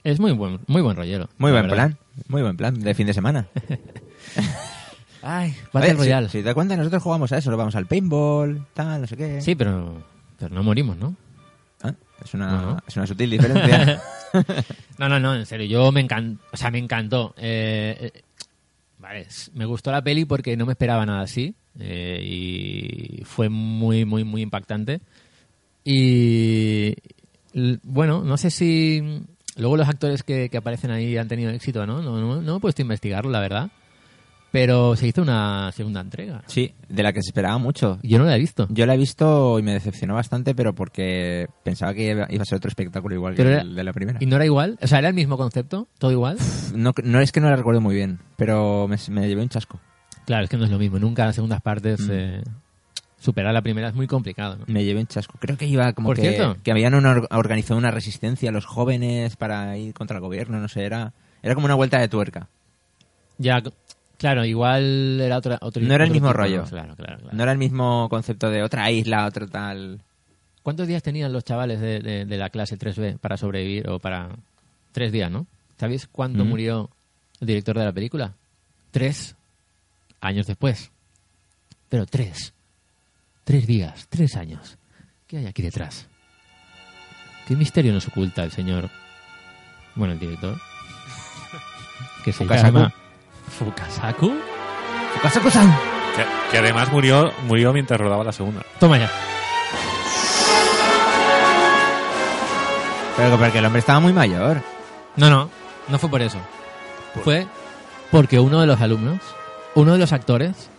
[0.04, 1.28] Es muy buen, muy buen rollero.
[1.38, 1.76] Muy buen verdad.
[1.76, 1.98] plan.
[2.28, 3.48] Muy buen plan de fin de semana.
[5.30, 6.30] Ay, Oye, Battle si- Royale.
[6.30, 7.52] Si, te das cuenta, nosotros jugamos a eso.
[7.52, 9.42] Lo vamos al paintball, tal, no sé qué.
[9.42, 10.02] Sí, pero,
[10.40, 11.16] pero no morimos, ¿no?
[11.84, 11.94] Ah,
[12.24, 12.78] es, una, No, no.
[12.88, 14.02] es una sutil diferencia.
[14.98, 17.34] No, no, no, en serio, yo me encantó, o sea, me encantó.
[17.38, 18.22] Eh, eh,
[19.00, 24.06] vale, me gustó la peli porque no me esperaba nada así eh, y fue muy,
[24.06, 25.00] muy, muy impactante.
[25.84, 26.94] Y
[27.84, 29.22] bueno, no sé si
[29.56, 32.02] luego los actores que, que aparecen ahí han tenido éxito, ¿no?
[32.02, 33.70] No, no, no he puesto a investigarlo, la verdad.
[34.52, 36.42] Pero se hizo una segunda entrega.
[36.48, 38.00] Sí, de la que se esperaba mucho.
[38.02, 38.66] Yo no la he visto.
[38.70, 42.56] Yo la he visto y me decepcionó bastante, pero porque pensaba que iba a ser
[42.58, 44.18] otro espectáculo igual Pero que era- el de la primera.
[44.22, 44.80] ¿Y no era igual?
[44.82, 45.88] O sea, ¿era el mismo concepto?
[46.00, 46.38] ¿Todo igual?
[46.74, 49.80] No, no es que no la recuerdo muy bien, pero me, me llevé un chasco.
[50.26, 50.98] Claro, es que no es lo mismo.
[50.98, 52.12] Nunca las segundas partes Mm.
[52.12, 52.44] eh,
[53.20, 54.58] superar la primera es muy complicado.
[54.58, 54.66] ¿no?
[54.68, 55.38] Me llevé un chasco.
[55.40, 56.58] Creo que iba como Por que, cierto.
[56.64, 60.68] que habían una organizado una resistencia a los jóvenes para ir contra el gobierno, no
[60.70, 61.14] sé, era,
[61.44, 62.48] era como una vuelta de tuerca.
[63.40, 63.62] Ya,
[64.18, 66.64] claro, igual era otra, otro No era el mismo tipo, rollo.
[66.64, 66.70] ¿no?
[66.70, 67.36] Claro, claro, claro.
[67.38, 70.02] No era el mismo concepto de otra isla, otro tal.
[70.64, 74.30] ¿Cuántos días tenían los chavales de, de- de la clase 3B para sobrevivir o para...
[74.92, 75.46] Tres días, ¿no?
[75.78, 76.48] ¿Sabéis cuándo Mm.
[76.50, 76.90] murió
[77.40, 78.34] el director de la película?
[78.92, 79.36] Tres
[80.22, 80.92] años después.
[81.88, 82.54] Pero tres.
[83.44, 84.78] Tres días, tres años.
[85.28, 86.08] ¿Qué hay aquí detrás?
[87.48, 88.90] ¿Qué misterio nos oculta el señor...
[89.96, 90.58] Bueno, el director.
[92.26, 92.94] Que se llama...
[93.50, 94.34] ¿Fukasaku?
[95.16, 95.76] ¡Fukasaku-san!
[96.16, 98.62] Que, que además murió, murió mientras rodaba la segunda.
[98.80, 99.10] Toma ya.
[103.16, 104.62] Pero porque el hombre estaba muy mayor.
[105.16, 105.50] No, no,
[105.88, 106.38] no fue por eso.
[107.24, 107.48] Fue
[108.12, 109.20] porque uno de los alumnos,
[109.74, 110.70] uno de los actores,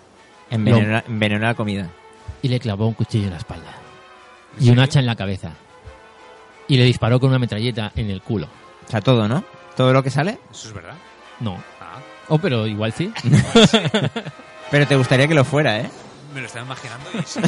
[0.51, 1.89] Envenenó, lo- envenenó la comida.
[2.43, 3.73] y le clavó un cuchillo en la espalda
[4.61, 5.51] y un hacha en la cabeza
[6.69, 8.47] y le disparó con una metralleta en el culo.
[8.86, 9.43] O sea, todo, ¿no?
[9.77, 10.39] Todo lo que sale.
[10.51, 10.95] Eso es verdad.
[11.40, 11.57] No.
[12.28, 13.12] Oh, pero igual sí.
[14.70, 15.90] Pero te gustaría que lo fuera, ¿eh?
[16.34, 17.40] me lo estaba imaginando y sí.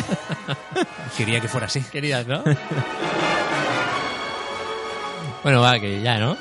[1.19, 1.83] Quería que fuera así.
[1.93, 2.43] Querías, ¿no?
[5.43, 6.37] bueno, va, que ya, ¿no?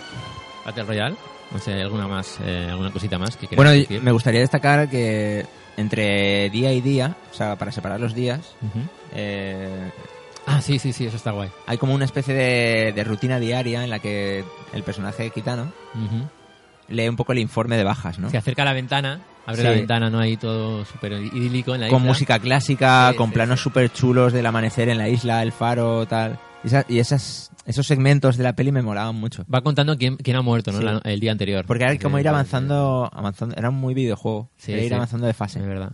[0.65, 1.15] Battle Royale.
[1.51, 4.01] No sé, alguna más, eh, alguna cosita más que Bueno, decir?
[4.03, 5.45] me gustaría destacar que
[5.77, 8.55] entre día y día, o sea, para separar los días,
[9.13, 9.91] eh,
[10.45, 11.49] Ah, sí, sí, sí, eso está guay.
[11.67, 14.43] hay como una especie de, de rutina diaria en la que
[14.73, 16.27] el personaje de Kitano Ujú.
[16.89, 18.29] Lee un poco el informe de bajas, ¿no?
[18.29, 19.63] Se acerca a la ventana, abre Sí.
[19.63, 20.19] la ventana, ¿no?
[20.19, 22.07] Ahí todo súper idílico en la Con isla.
[22.11, 26.05] música clásica, Sí, con sí, planos súper chulos del amanecer en la isla, el faro,
[26.07, 26.39] tal.
[26.63, 29.45] Y, esa- y esas, esos segmentos de la peli me molaban mucho.
[29.53, 30.81] Va contando quién, quién ha muerto, ¿no?
[30.81, 31.65] La- el día anterior.
[31.65, 34.49] Porque era como ir avanzando, avanzando era muy videojuego.
[34.67, 35.59] Era ir avanzando de fase.
[35.59, 35.93] Es verdad.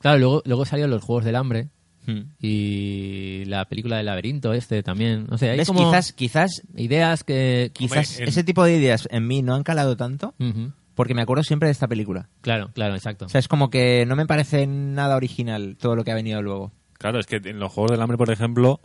[0.00, 1.68] Claro, luego, luego salieron los Juegos del Hambre
[2.10, 2.32] Hmm.
[2.40, 5.26] y la película del laberinto este también.
[5.28, 5.68] No sé, hay ¿Ves?
[5.68, 7.70] como Quizás, quizás, ideas que...
[7.74, 10.72] quizás Hombre, en- ese tipo de ideas en mí no han calado tanto Ujú.
[10.94, 12.28] porque me acuerdo siempre de esta película.
[12.40, 13.26] Claro, claro, exacto.
[13.26, 16.42] O sea, es como que no me parece nada original todo lo que ha venido
[16.42, 16.72] luego.
[16.98, 18.80] Claro, es que en los Juegos del Hambre, por ejemplo,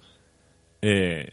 [0.82, 1.30] eh,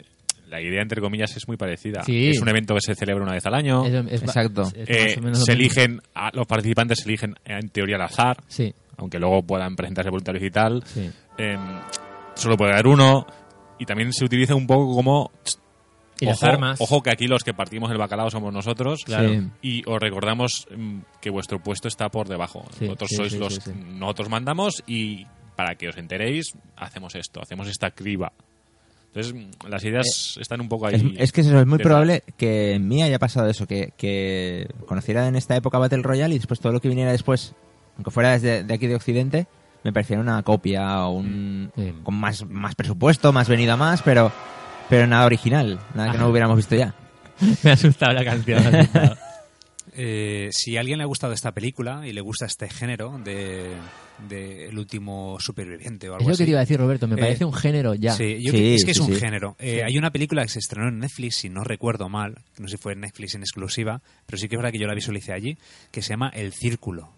[0.48, 2.02] la idea, entre comillas, es muy parecida.
[2.04, 2.30] Sí.
[2.30, 3.84] Es un evento que se celebra una vez al año.
[3.86, 4.62] Es- es- Exacto.
[4.62, 5.62] es- es Eh, más o menos lo se mismo.
[5.80, 9.76] eligen, a- los participantes se eligen eh, en teoría al azar, Sí, aunque luego puedan
[9.76, 10.82] presentarse voluntarios y tal.
[10.84, 11.10] sí.
[11.38, 11.58] Eh,
[12.34, 13.26] solo puede haber uno.
[13.78, 15.30] Y también se utiliza un poco como...
[16.20, 16.80] Y las ojo, armas.
[16.80, 19.02] Ojo que aquí los que partimos el bacalao somos nosotros.
[19.04, 19.28] Claro.
[19.28, 19.50] Sí.
[19.60, 22.64] Y os recordamos mm, que vuestro puesto está por debajo.
[22.78, 23.66] Sí, Vosotros sí, sois los...
[23.66, 25.26] Nosotros mandamos y
[25.56, 28.32] para que os enteréis, hacemos esto, hacemos esta criba.
[29.14, 29.34] Entonces,
[29.68, 30.94] las ideas están un poco ahí.
[30.94, 34.68] Es, es que eso es muy probable que en mí haya pasado eso, que, que
[34.86, 37.54] conociera en esta época Battle Royale y después todo lo que viniera después,
[37.96, 39.46] aunque fuera desde de aquí de Occidente,
[39.84, 41.92] me pareciera una copia o un Sí.
[42.02, 44.30] con más, más presupuesto, más venido a más, pero,
[44.88, 46.94] pero nada original, nada que no hubiéramos visto ya.
[47.62, 48.58] Me ha asustado la canción.
[48.66, 49.16] asustado.
[49.94, 53.72] Eh, si a alguien le ha gustado esta película y le gusta este género de,
[54.26, 56.38] de El último superviviente o algo es lo así.
[56.38, 57.06] que te iba a decir, Roberto.
[57.06, 58.12] Me Eh, parece un género ya.
[58.12, 59.16] Sí, yo Sí, creo- es que es un sí.
[59.16, 59.54] género.
[59.58, 62.76] Eh, Hay una película que se estrenó en Netflix, si no recuerdo mal, no sé
[62.78, 65.34] si fue en Netflix en exclusiva, pero sí que es verdad que yo la visualicé
[65.34, 65.58] allí,
[65.90, 67.10] que se llama El Círculo.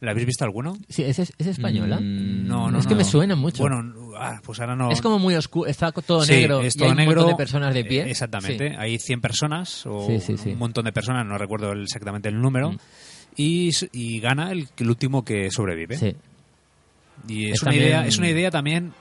[0.00, 0.76] ¿La habéis visto alguno?
[0.88, 1.98] Sí, ¿es, es española?
[2.00, 2.98] Mm, No, no, es que no.
[2.98, 3.62] me suena mucho.
[3.62, 3.82] Bueno,
[4.18, 4.90] ah, pues ahora no.
[4.90, 7.30] es como muy oscuro, está todo Sí, negro es y todo hay un negro, montón
[7.32, 8.02] de personas de pie.
[8.02, 8.68] eh, exactamente.
[8.70, 8.76] Sí.
[8.78, 10.50] Hay 100 personas o Sí, sí, sí.
[10.50, 12.72] un montón de personas, no recuerdo exactamente el número.
[12.72, 12.78] Mm.
[13.36, 15.96] Y, y gana el, el último que sobrevive.
[15.96, 16.14] Sí.
[17.26, 18.92] Y es, Es una también- idea, es una idea también,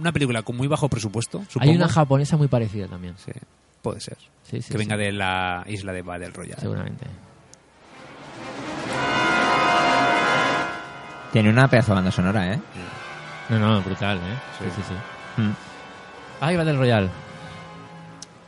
[0.00, 1.72] una película con muy bajo presupuesto, Hay supongo.
[1.72, 3.14] una japonesa muy parecida también.
[3.24, 3.30] Sí,
[3.82, 4.18] puede ser.
[4.42, 6.60] Sí, sí, que venga de la isla de Battle Royale.
[6.60, 7.06] Seguramente.
[11.34, 12.60] Tiene una pedazo de banda sonora, ¿eh?
[13.48, 14.38] No, no, brutal, ¿eh?
[14.56, 15.42] Sí, sí, sí.
[15.42, 15.50] Mm.
[16.40, 17.10] Ay, Battle Royale.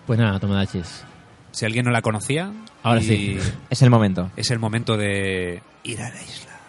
[0.07, 1.03] Pues nada, Tomodachis.
[1.51, 2.53] Si alguien no la conocía,
[2.85, 3.39] Ahora y sí.
[3.71, 4.31] Es el momento.
[4.37, 6.61] Es el momento de ir a la isla.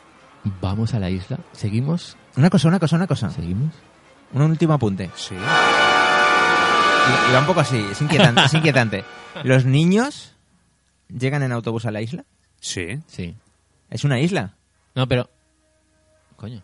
[0.60, 1.38] Vamos a la isla.
[1.52, 2.18] ¿Seguimos?
[2.36, 3.30] Una cosa, una cosa, una cosa.
[3.30, 3.76] ¿Seguimos?
[4.34, 5.12] Un último apunte.
[5.14, 5.36] Sí.
[5.36, 5.38] Y,
[7.30, 9.06] y va un poco así, es inquietante, es inquietante.
[9.44, 10.34] ¿Los niños
[11.10, 12.26] llegan en autobús a la isla?
[12.60, 13.04] Sí.
[13.06, 13.36] Sí.
[13.92, 14.56] ¿Es una isla?
[14.96, 15.30] No, pero...
[16.38, 16.64] Coño.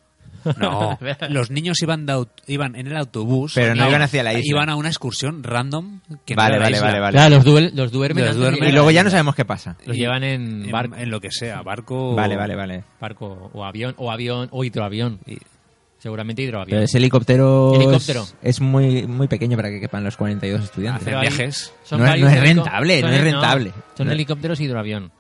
[0.58, 0.98] No,
[1.30, 3.54] los niños iban, de aut- iban en el autobús.
[3.56, 4.44] Pero no iban hacia la isla.
[4.46, 6.00] Iban a una excursión random.
[6.26, 6.88] Que no Vale, era la vale, isla.
[6.88, 7.14] vale, vale.
[7.14, 8.24] Claro, los, duel- los duermen.
[8.26, 8.60] Los antes de duermen.
[8.60, 9.78] llegar Y luego ya no sabemos qué pasa.
[9.86, 12.14] Los llevan en En, barco, en lo que sea, barco.
[12.16, 12.84] Vale, vale, vale.
[13.00, 15.20] barco o avión, o avión, o hidroavión.
[15.98, 16.72] Seguramente hidroavión.
[16.72, 18.24] Pero ese helicóptero, Helicóptero.
[18.24, 21.04] es- es muy muy pequeño para que quepan los 42 estudiantes.
[21.04, 21.74] Hacen Pero hay- viajes.
[21.92, 23.72] No es- varios no es helico- rentable, son no es rentable.
[23.96, 24.14] son No.
[24.14, 25.12] helicópteros y hidroavión.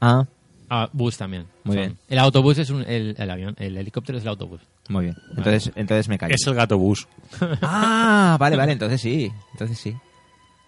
[0.00, 0.24] Ah,
[0.70, 1.46] Ah, bus también.
[1.64, 1.82] Muy Son.
[1.86, 1.98] bien.
[2.08, 4.60] El autobús es un, el, el avión, el helicóptero es el autobús.
[4.88, 5.16] muy bien.
[5.36, 6.34] Entonces, entonces me callo.
[6.34, 7.06] Es el gato bus.
[7.62, 9.30] Ah, vale, vale, entonces sí.
[9.52, 9.96] Entonces sí.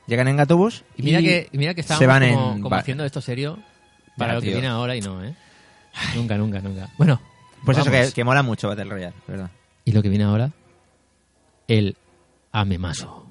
[0.06, 2.78] Llegan en Gatobús Y mira que, mira que estábamos se van como, en como ba-
[2.78, 3.58] haciendo esto serio
[4.16, 4.56] para Ya, lo que tío.
[4.56, 5.34] viene ahora y no, ¿eh?
[6.14, 6.88] Nunca, nunca, nunca.
[6.96, 7.20] Bueno,
[7.64, 8.06] Pues eso, vamos.
[8.08, 9.50] que, que mola mucho Battle Royale, ¿verdad?
[9.84, 10.52] Y lo que viene ahora,
[11.68, 11.96] el
[12.52, 13.25] amemaso.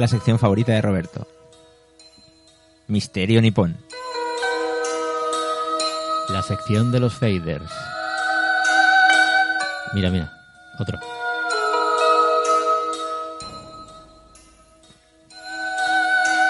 [0.00, 1.28] La sección favorita de Roberto.
[2.88, 3.76] Misterio nipón.
[6.28, 7.70] La sección de los faders.
[9.92, 10.32] Mira, mira,
[10.78, 10.98] otro.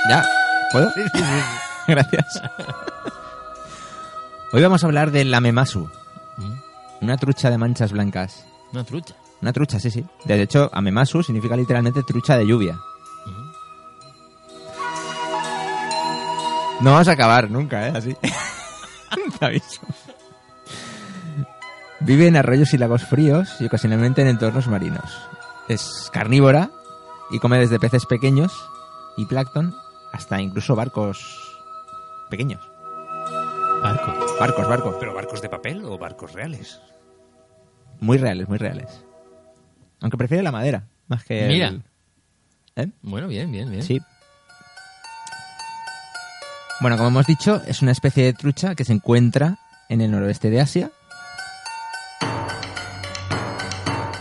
[0.09, 0.27] ¿Ya?
[0.72, 0.93] ¿Puedo?
[1.89, 2.43] Gracias.
[4.52, 5.90] Hoy vamos a hablar del amemasu.
[7.01, 8.44] Una trucha de manchas blancas.
[8.72, 9.14] Una trucha.
[9.40, 10.05] Una trucha, sí, sí.
[10.24, 12.78] De hecho, amemasu significa literalmente trucha de lluvia.
[16.82, 17.93] No vamos a acabar nunca, ¿eh?
[17.94, 18.16] Así.
[19.39, 19.81] Te aviso.
[22.01, 25.28] Vive en arroyos y lagos fríos y ocasionalmente en entornos marinos.
[25.69, 26.70] Es carnívora
[27.31, 28.52] y come desde peces pequeños
[29.16, 29.74] y plancton
[30.12, 31.19] hasta incluso barcos
[32.31, 32.66] pequeños.
[33.82, 34.15] Barcos.
[34.39, 34.97] Barcos, barcos.
[34.98, 36.81] ¿Pero barcos de papel o barcos reales?
[38.01, 39.05] Muy reales, muy reales.
[40.01, 41.74] Aunque prefiere la madera, más que el- Mira.
[42.77, 42.89] ¿Eh?
[43.02, 43.82] Bueno, bien, bien, bien.
[43.82, 44.01] Sí.
[46.81, 49.59] Bueno, como hemos dicho, es una especie de trucha que se encuentra
[49.89, 50.90] en el noroeste de Asia.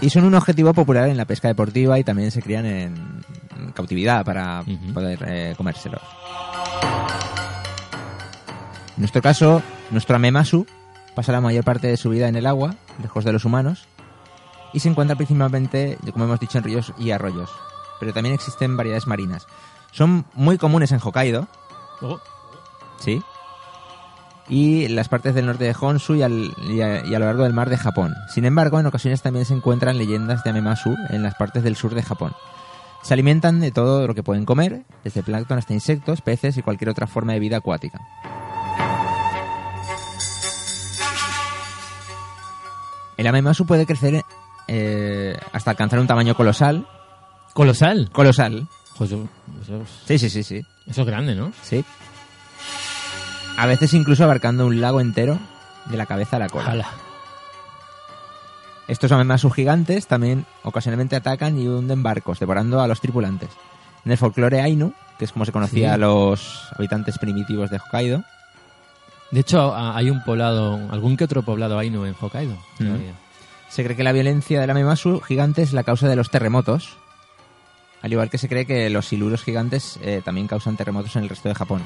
[0.01, 3.23] Y son un objetivo popular en la pesca deportiva y también se crían en
[3.73, 4.63] cautividad para
[4.93, 6.01] poder eh, comérselos.
[8.95, 9.61] En nuestro caso,
[9.91, 10.65] nuestro amemasu
[11.15, 13.87] pasa la mayor parte de su vida en el agua, lejos de los humanos,
[14.73, 17.49] y se encuentra principalmente, como hemos dicho, en ríos y arroyos.
[18.01, 19.47] Pero también existen variedades marinas.
[19.91, 21.47] Son muy comunes en Hokkaido,
[22.01, 22.19] Oh,
[22.99, 23.21] ¿sí?
[24.47, 27.43] Y las partes del norte de Honshu y, al- y a, y a lo largo
[27.43, 28.15] del mar de Japón.
[28.33, 31.93] Sin embargo, en ocasiones también se encuentran leyendas de Amemasu en las partes del sur
[31.93, 32.33] de Japón.
[33.03, 36.89] Se alimentan de todo lo que pueden comer, desde plancton hasta insectos, peces y cualquier
[36.89, 37.99] otra forma de vida acuática.
[43.17, 44.23] El Amemasu puede crecer
[44.67, 46.87] eh, hasta alcanzar un tamaño colosal.
[47.53, 48.09] ¿Colosal?
[48.11, 48.67] Colosal.
[48.97, 49.19] Joder,
[49.61, 50.61] eso, es- Sí, sí, sí, sí.
[50.87, 51.51] eso es grande, ¿no?
[51.61, 51.83] Sí.
[53.59, 55.37] A veces incluso abarcando un lago entero
[55.87, 56.85] de la cabeza a la cola.
[58.87, 63.49] Estos amemasu gigantes también ocasionalmente atacan y hunden barcos, devorando a los tripulantes.
[64.05, 65.93] En el folclore Ainu, que es como se conocía Sí.
[65.93, 68.23] a los habitantes primitivos de Hokkaido,
[69.31, 72.55] De hecho, hay un poblado, algún que otro poblado Ainu en Hokkaido.
[72.79, 72.95] Mm.
[73.69, 76.97] se cree que la violencia del amemasu gigante es la causa de los terremotos,
[78.01, 81.29] al igual que se cree que los siluros gigantes eh, también causan terremotos en el
[81.29, 81.83] resto de Japón.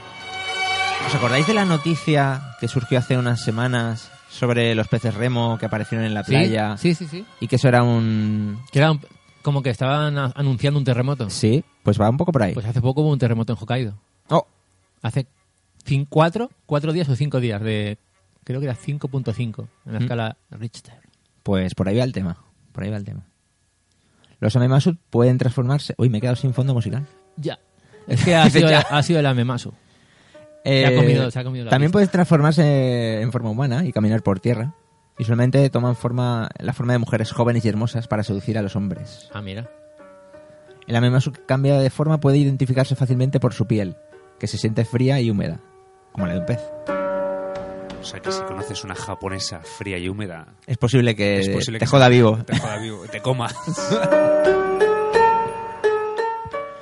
[1.08, 5.66] ¿Os acordáis de la noticia que surgió hace unas semanas sobre los peces remo que
[5.68, 6.78] aparecieron en la Sí, playa?
[6.78, 7.26] sí, sí, sí.
[7.40, 8.60] Y que eso era un...
[8.72, 9.02] Que era un-
[9.42, 11.30] como que estaban anunciando un terremoto.
[11.30, 12.54] Sí, pues va un poco por ahí.
[12.54, 14.00] Pues hace poco hubo un terremoto en Hokkaido.
[14.30, 14.48] Oh.
[15.02, 15.28] Hace
[16.10, 17.98] cuatro, cuatro días o cinco días de...
[18.46, 20.04] Creo que era 5.5 en la Mm.
[20.04, 20.96] escala Richter.
[21.44, 22.38] Pues por ahí va el tema.
[22.72, 23.26] Por ahí va el tema.
[24.40, 25.94] Los amemasu pueden transformarse...
[25.98, 27.06] Uy, me he quedado sin fondo musical.
[27.38, 27.60] Ya.
[28.08, 29.74] Es que ha sido, ha sido el Amemasu.
[30.64, 31.94] Se ha Eh, comido- se ha comido la también pista.
[31.98, 34.74] puedes transformarse en forma humana y caminar por tierra.
[35.18, 38.76] Y solamente toman forma, la forma de mujeres jóvenes y hermosas para seducir a los
[38.76, 39.30] hombres.
[39.34, 39.70] Ah, mira.
[40.88, 43.96] El Amemasu que cambia de forma puede identificarse fácilmente por su piel,
[44.40, 45.60] que se siente fría y húmeda,
[46.12, 46.60] como la de un pez.
[48.02, 51.80] O sea que si conoces una japonesa fría y húmeda, Es posible que es posible
[51.80, 52.38] te que joda vivo.
[52.44, 53.50] Te joda vivo, te coma.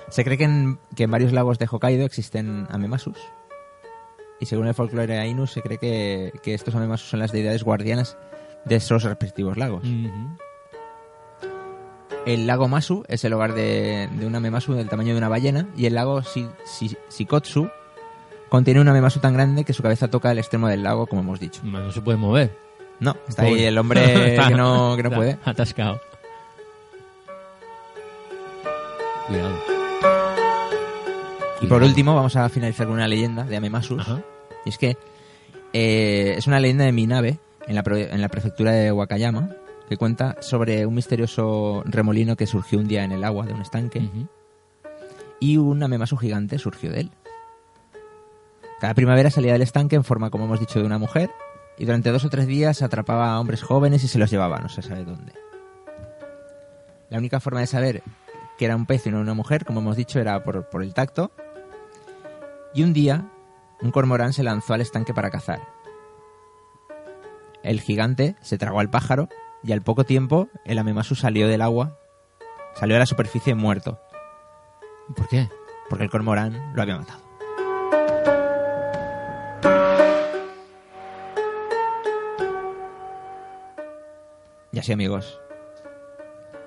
[0.10, 3.18] Se cree que en, que en varios lagos de Hokkaido existen Amemasus.
[4.42, 8.18] Y según el folclore Ainu, se cree que, que estos Amemasus son las deidades guardianas
[8.66, 9.84] de esos respectivos lagos.
[12.26, 15.68] El lago Masu es el hogar de, de un Amemasu del tamaño de una ballena.
[15.78, 17.70] Y el lago Shikotsu
[18.50, 21.40] contiene un Amemasu tan grande que su cabeza toca el extremo del lago, como hemos
[21.40, 21.62] dicho.
[21.64, 22.58] No se puede mover.
[23.00, 25.38] No, está ahí el hombre que no, que no puede.
[25.46, 26.02] Atascado.
[29.28, 29.81] Cuidado.
[31.62, 34.04] Y por último, vamos a finalizar con una leyenda de Amemasus.
[34.66, 34.98] Y es que
[35.74, 39.50] eh, es una leyenda de Minabe, en la, en la prefectura de Wakayama,
[39.88, 43.62] que cuenta sobre un misterioso remolino que surgió un día en el agua de un
[43.62, 44.10] estanque.
[45.40, 47.12] Y un Amemasu gigante surgió de él.
[48.80, 51.30] Cada primavera salía del estanque en forma, como hemos dicho, de una mujer.
[51.78, 54.70] Y durante dos o tres días atrapaba a hombres jóvenes y se los llevaba, no
[54.70, 55.34] se sabe dónde.
[57.10, 58.04] La única forma de saber
[58.58, 60.94] que era un pez y no una mujer, como hemos dicho, era por, por el
[60.94, 61.32] tacto.
[62.74, 63.30] Y un día,
[63.82, 65.60] un cormorán se lanzó al estanque para cazar.
[67.64, 69.28] El gigante se tragó al pájaro
[69.62, 71.98] y al poco tiempo el Amemasu salió del agua,
[72.74, 74.00] salió a la superficie muerto.
[75.16, 75.50] ¿Por qué?
[75.90, 77.22] Porque el cormorán lo había matado.
[84.72, 85.42] Y así, amigos,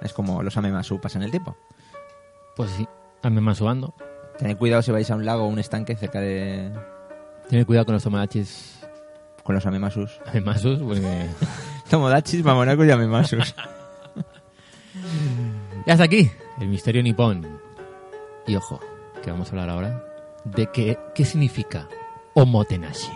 [0.03, 1.57] es como los Amemasu pasan el tiempo.
[2.55, 2.87] Pues sí,
[3.23, 3.95] Amemasuando.
[4.39, 6.71] Tened cuidado si vais a un lago o un estanque cerca de...
[7.49, 8.81] Tened cuidado con los tomodachis.
[9.43, 10.21] Con los Amemasus.
[10.27, 11.27] Amemasus, porque...
[11.91, 13.55] Tomodachis, mamonaco y Amemasus.
[15.87, 16.31] Y hasta aquí,
[16.61, 17.61] el misterio nipón.
[18.47, 18.81] Y ojo,
[19.23, 20.05] que vamos a hablar ahora
[20.45, 21.89] de qué, qué significa
[22.35, 23.13] omotenashi.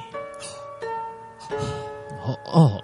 [2.24, 2.80] Oh, oh.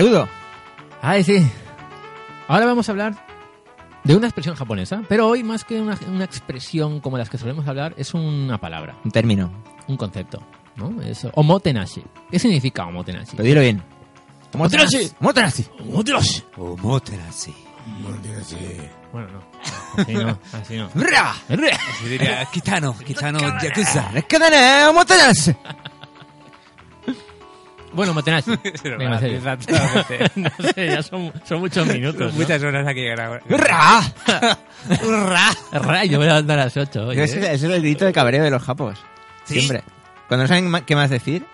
[0.00, 0.26] Gerudo.
[1.02, 1.46] Ay, sí.
[2.48, 3.26] Ahora vamos a hablar
[4.02, 7.68] de una expresión japonesa, pero hoy más que una, una expresión como las que solemos
[7.68, 9.52] hablar, es una palabra, Un término.
[9.88, 10.42] un concepto.
[10.76, 11.02] ¿no?
[11.02, 12.02] Es omotenashi.
[12.30, 13.32] ¿Qué significa omotenashi?
[13.32, 13.82] Pero dilo bien.
[14.54, 15.10] Omotenashi.
[15.20, 15.66] Omotenashi.
[15.80, 16.44] Omotenashi.
[16.56, 17.54] Omotenashi.
[19.12, 19.40] Bueno, no.
[19.98, 20.88] Así no, así no.
[20.88, 24.08] Así diría Kitano, Kitano Yakuza.
[24.12, 25.54] ¡Rescátane, omotenashi!
[27.92, 28.56] Bueno, omotenashi.
[28.82, 29.20] Pero Venga,
[30.36, 32.32] no sé, ya son, son muchos minutos.
[32.32, 32.38] ¿no?
[32.38, 33.42] Muchas horas aquí grabar.
[33.48, 34.00] ¡Ra!
[35.72, 37.06] Ra, yo voy a levantar a las 8.
[37.08, 38.98] Oye, Ese, ese es el grito de cabreo de los japos.
[39.44, 39.82] Siempre.
[40.28, 41.44] Cuando no saben qué más decir.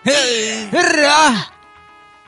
[0.71, 1.51] ¡Ra!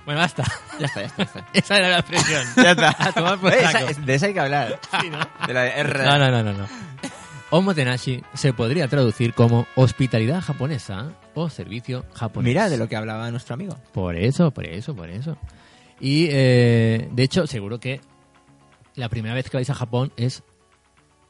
[0.05, 0.43] Bueno, basta.
[0.79, 1.17] Ya está, ya está.
[1.17, 1.45] ya está.
[1.53, 2.43] Esa era la expresión.
[2.55, 2.95] Ya está.
[2.97, 3.89] A tomar por saco.
[3.89, 4.79] esa- de esa hay que hablar.
[4.99, 5.19] Sí, ¿no?
[5.45, 6.03] De la de R.
[6.03, 6.67] No, no, no, no, no.
[7.51, 12.47] Omotenashi se podría traducir como hospitalidad japonesa o servicio japonés.
[12.49, 13.75] Mira de lo que hablaba nuestro amigo.
[13.91, 15.35] Por eso, por eso, por eso.
[15.99, 18.01] Y eh, de hecho, seguro que
[18.95, 20.43] la primera vez que vais a Japón es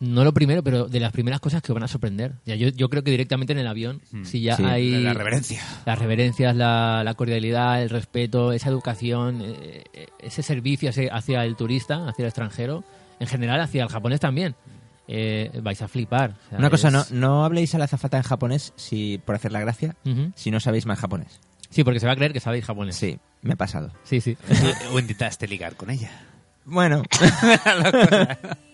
[0.02, 2.34] no lo primero, pero de las primeras cosas que os van a sorprender.
[2.46, 5.14] Ya, yo, yo creo que directamente en el avión, si ya Sí, hay la- la
[5.14, 5.62] reverencia.
[5.86, 11.44] las reverencias, la, la cordialidad, el respeto, esa educación, eh, eh, ese servicio hacia, hacia
[11.44, 12.84] el turista, hacia el extranjero,
[13.20, 14.56] en general hacia el japonés también.
[15.12, 16.36] Eh, vais a flipar.
[16.46, 19.34] O sea, Una cosa, es- no, no habléis a la azafata en japonés si, por
[19.36, 19.96] hacer la gracia
[20.36, 21.40] si no sabéis más japonés.
[21.72, 22.96] Sí, porque se va a creer que sabéis japonés.
[22.96, 23.92] Sí, me ha pasado.
[24.04, 24.38] Sí, sí.
[24.94, 26.12] o intentaste ligar con ella.
[26.66, 27.02] Bueno.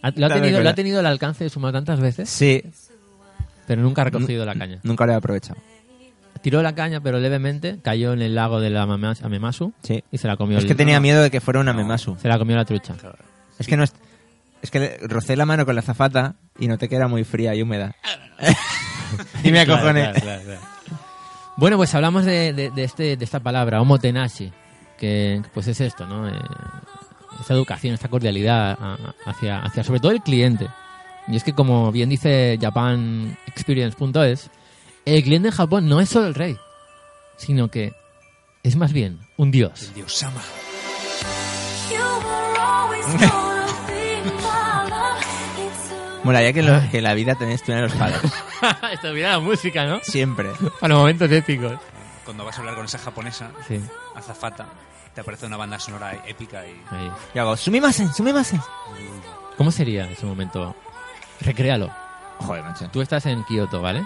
[0.01, 2.29] Ha- ¿Lo ha, tenido, lo ha tenido el alcance de sumar tantas veces?
[2.29, 2.61] Sí.
[3.65, 4.79] Pero nunca ha recogido la caña.
[4.83, 5.59] Nunca lo he aprovechado.
[6.41, 10.03] Tiró la caña, pero levemente, cayó en el lago de la Amema- Amemasu Sí.
[10.11, 10.57] y se la comió.
[10.59, 12.17] Es el- que tenía miedo de que fuera una memasu.
[12.21, 12.93] Se la comió la trucha.
[13.57, 13.93] Es que no es...
[14.65, 17.61] Es que rocé la mano con la azafata y noté que era muy fría y
[17.61, 17.95] húmeda.
[19.43, 20.01] y me acojoné.
[20.11, 20.61] claro, claro, claro.
[21.55, 24.51] Bueno, pues hablamos de, de- de este, de esta palabra, omotenashi,
[24.97, 26.27] que pues es esto, ¿no?
[26.27, 26.33] Eh,
[27.39, 28.75] esta educación, esta cordialidad
[29.27, 30.67] hacia, hacia sobre todo el cliente.
[31.27, 34.49] Y es que como bien dice japanexperience.es,
[35.05, 36.57] el cliente en Japón no es solo el rey,
[37.37, 37.93] sino que
[38.63, 39.91] es más bien un dios.
[39.93, 40.41] Dios ama.
[46.25, 48.19] Molaría que, lo- que la vida también estuviera en los palos.
[48.91, 49.99] Estuviera la música, ¿no?
[50.03, 50.49] Siempre.
[50.79, 51.73] Para los momentos épicos.
[52.25, 53.79] Cuando vas a hablar con esa japonesa, Sí.
[54.15, 54.65] azafata,
[55.13, 56.71] te aparece una banda sonora épica y...
[56.93, 57.11] Ahí.
[57.33, 58.59] Y hago, sumimasen, sumimasen.
[59.57, 60.75] ¿Cómo sería ese momento?
[61.41, 61.89] Recréalo.
[62.39, 62.89] Joder, macho.
[62.91, 64.03] Tú estás en Kioto, ¿vale?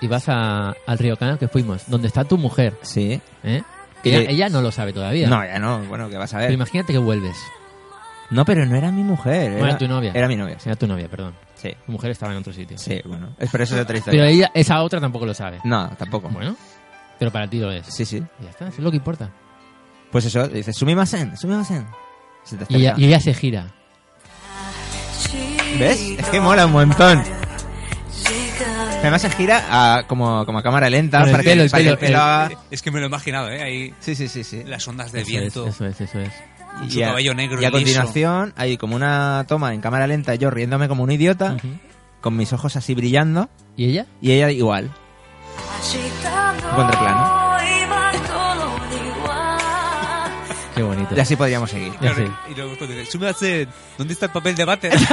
[0.00, 2.78] Y vas a, al Ryokan al que fuimos, donde está tu mujer.
[2.82, 3.20] Sí.
[3.44, 3.62] ¿eh?
[4.02, 5.28] Que Y- ella, ella no lo sabe todavía.
[5.28, 5.78] No, ya no.
[5.84, 6.54] Bueno, ¿qué vas a Pero ver?
[6.54, 7.36] imagínate que vuelves.
[8.30, 9.52] No, pero no era mi mujer.
[9.52, 10.12] Bueno, Era tu novia.
[10.14, 10.56] Era mi novia.
[10.58, 10.68] sí.
[10.68, 11.34] Era tu novia, perdón.
[11.54, 11.70] Sí.
[11.86, 12.76] Tu mujer estaba en otro sitio.
[12.76, 13.30] Sí, bueno.
[13.38, 14.20] Es por eso es otra historia.
[14.20, 15.60] Pero ella, esa otra tampoco lo sabe.
[15.64, 16.28] No, tampoco.
[16.28, 16.54] Bueno,
[17.18, 17.86] pero para ti lo es.
[17.86, 18.22] Sí, sí.
[18.40, 19.30] Y ya está, eso es lo que importa.
[20.12, 21.86] Pues eso, dices, sumimasen, sumimasen.
[22.44, 23.72] Se te Y ella, y ella se gira.
[25.78, 26.00] ¿Ves?
[26.18, 27.22] Es que mola un montón.
[29.00, 29.64] Además se gira
[29.96, 32.46] a, como, como a cámara lenta para, pelo, que, el para que el pelo, pelo
[32.46, 32.56] el-.
[32.70, 33.62] Es que me lo he imaginado, ¿eh?
[33.62, 34.64] Ahí Sí, sí, sí, sí.
[34.64, 35.66] las ondas de Eso viento.
[35.66, 36.32] es, eso es, eso es.
[36.78, 37.78] Con su Y a, cabello negro y a y liso.
[38.00, 41.56] continuación hay como una toma en cámara lenta, yo riéndome como un idiota,
[42.20, 44.06] con mis ojos así brillando, ¿Y ella?
[44.20, 44.90] y ella igual.
[46.70, 47.48] Un contraplano.
[50.74, 51.14] Qué bonito.
[51.16, 51.92] Y así podríamos seguir.
[51.94, 52.28] Claro, sé.
[52.50, 52.74] y luego
[53.10, 53.66] "Súmase,
[53.96, 54.92] ¿dónde está el papel de váter?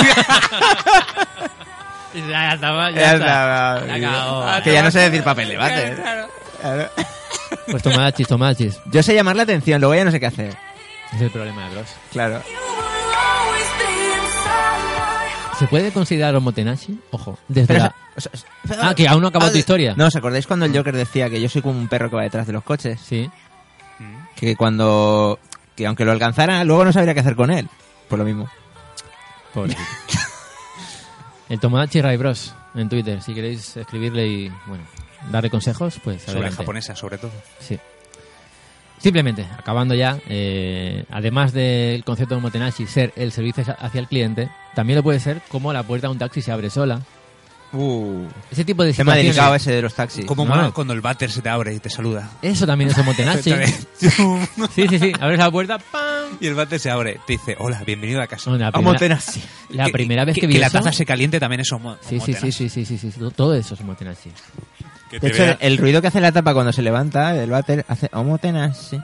[2.16, 3.80] Ya está, ya Ya está.
[3.82, 4.64] está, Ya acabó.
[4.64, 5.95] Que ya no sé decir papel de váter.
[5.95, 6.27] Claro.
[6.61, 6.90] Claro.
[7.69, 8.80] Pues tomachis, tomachis.
[8.85, 10.56] Yo sé llamar la atención, luego ya no sé qué hacer.
[11.14, 11.88] Es el problema de Bros.
[12.11, 12.42] Claro.
[15.59, 17.00] ¿Se puede considerar Omotenashi?
[17.11, 17.95] Ojo, desde Pero, la...
[18.17, 18.32] o sea,
[18.82, 19.93] Ah, que aún no acabó Ah, tu historia.
[19.95, 22.24] No, ¿os acordáis cuando el Joker decía que yo soy como un perro que va
[22.24, 23.00] detrás de los coches?
[23.00, 23.30] Sí.
[24.35, 25.40] Que cuando...
[25.75, 27.69] Que aunque lo alcanzara, luego no sabría qué hacer con él.
[28.09, 28.50] Por lo mismo.
[29.53, 29.82] Pobrecito.
[31.50, 32.53] el Tomodachi Ray Bros.
[32.75, 33.22] en Twitter.
[33.22, 34.84] Si queréis escribirle y, bueno,
[35.32, 36.58] darle consejos, pues Sobre adelante.
[36.58, 37.32] japonesa, sobre todo.
[37.59, 37.80] Sí.
[39.06, 44.50] Simplemente, acabando ya, eh, además del concepto de Motenashi ser el servicio hacia el cliente,
[44.74, 47.01] también lo puede ser como la puerta de un taxi se abre sola.
[47.72, 50.25] Uh, Ese tipo de tema delicado ese de los taxis.
[50.25, 50.74] Como No.
[50.74, 52.32] cuando el váter se te abre y te saluda.
[52.42, 53.51] Eso también es Omotenashi.
[54.74, 55.11] sí, sí, sí.
[55.19, 56.38] Abres la puerta, ¡pam!
[56.42, 58.50] Y el váter se abre, te dice, hola, bienvenido a casa.
[58.50, 59.40] No, la primera- así.
[59.69, 61.95] La primera vez que, vi que la eso- taza se caliente también es homo.
[62.01, 64.32] Sí, sí, sí, sí, sí, sí, sí, sí, Todo eso es Omotenashi.
[65.19, 67.85] Que De hecho, vea- el, ruido que hace la tapa cuando se levanta, el váter,
[67.88, 69.00] hace homotenashi.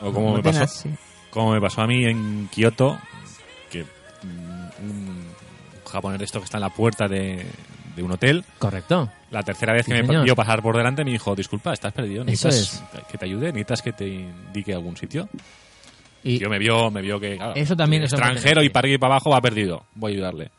[0.00, 0.88] o como me, pasó,
[1.30, 2.98] como me pasó a mí en Kioto,
[3.70, 5.24] que mm, un
[5.90, 7.44] japonés de esto que está en la puerta de,
[7.96, 9.10] de un hotel, Correcto.
[9.30, 10.24] la tercera vez Sí, que me señor.
[10.24, 13.92] vio pasar por delante me dijo, disculpa, estás perdido, necesitas que te ayude, necesitas que
[13.92, 15.28] te indique algún sitio.
[16.22, 18.66] Y Yo me vio, me vio que claro, Eso también es extranjero Omotenashi.
[18.66, 19.84] y para arriba y para abajo va perdido.
[19.94, 20.50] Voy a ayudarle.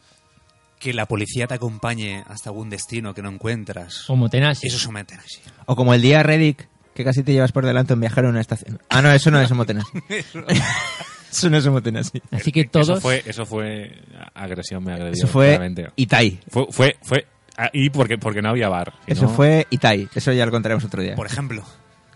[0.81, 4.09] Que la policía te acompañe hasta algún destino que no encuentras.
[4.09, 4.65] Omotenashi.
[4.65, 5.39] Eso es Omotenashi.
[5.67, 8.41] O como el día Reddick, que casi te llevas por delante un viajero en una
[8.41, 8.79] estación.
[8.89, 9.91] Ah, no, eso no es homotenashi.
[11.31, 12.21] eso no es homotenashi.
[12.31, 12.89] Así que todos...
[12.89, 14.01] Eso fue, eso fue
[14.33, 15.13] agresión, me agredió.
[15.13, 15.91] Eso fue claramente.
[15.95, 16.39] Itai.
[16.49, 17.27] Fue, fue, fue
[17.57, 18.93] ah, y porque, porque no había bar.
[19.05, 20.09] si Eso no- fue Itai.
[20.15, 21.15] Eso ya lo contaremos otro día.
[21.15, 21.63] Por ejemplo,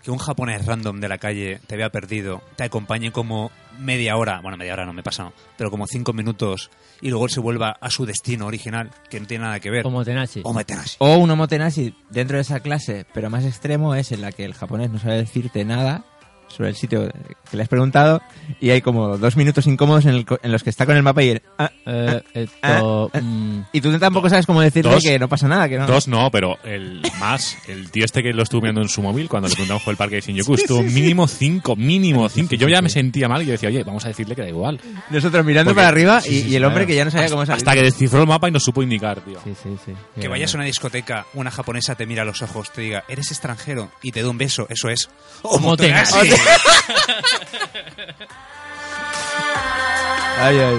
[0.06, 4.40] que un japonés random de la calle te vea perdido, te acompañe como media hora,
[4.40, 6.70] bueno, media hora no me he pasado, pero como cinco minutos
[7.00, 9.84] y luego se vuelva a su destino original, que no tiene nada que ver.
[9.84, 10.42] Omotenashi.
[10.44, 10.94] Omotenashi.
[11.00, 14.54] O un homotenashi dentro de esa clase, pero más extremo, es en la que el
[14.54, 16.04] japonés no sabe decirte nada
[16.48, 17.08] sobre el sitio
[17.50, 18.20] que le has preguntado
[18.60, 21.02] y hay como dos minutos incómodos en, el co- en los que está con el
[21.02, 21.42] mapa y el...
[21.58, 23.20] ah, Eh, esto, ah, ah.
[23.20, 25.86] mm, y tú tampoco sabes cómo decirle Dos- que no pasa nada, que no...
[25.86, 29.28] Dos no, pero el más, el tío este que lo estuvo viendo en su móvil
[29.28, 32.50] cuando le preguntamos por el parque de Shinjuku, estuvo mínimo cinco, mínimo cinco.
[32.50, 34.48] que yo ya me sentía mal y yo decía, oye, vamos a decirle que da
[34.48, 34.80] igual.
[35.10, 36.86] Nosotros mirando Porque- para arriba sí, y, sí, y el sí, hombre claro.
[36.88, 37.58] que ya no sabía cómo salir.
[37.58, 39.38] Hasta que descifró el mapa y nos supo indicar, tío.
[39.44, 39.92] sí, sí, sí.
[40.20, 43.30] Que vayas a una discoteca, una japonesa te mira a los ojos, te diga, eres
[43.30, 45.08] extranjero y te da un beso, eso es.
[50.40, 50.78] ay, ay.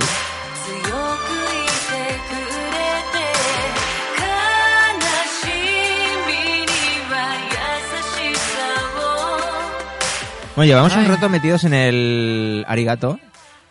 [10.56, 13.20] Bueno, llevamos un rato metidos en el arigato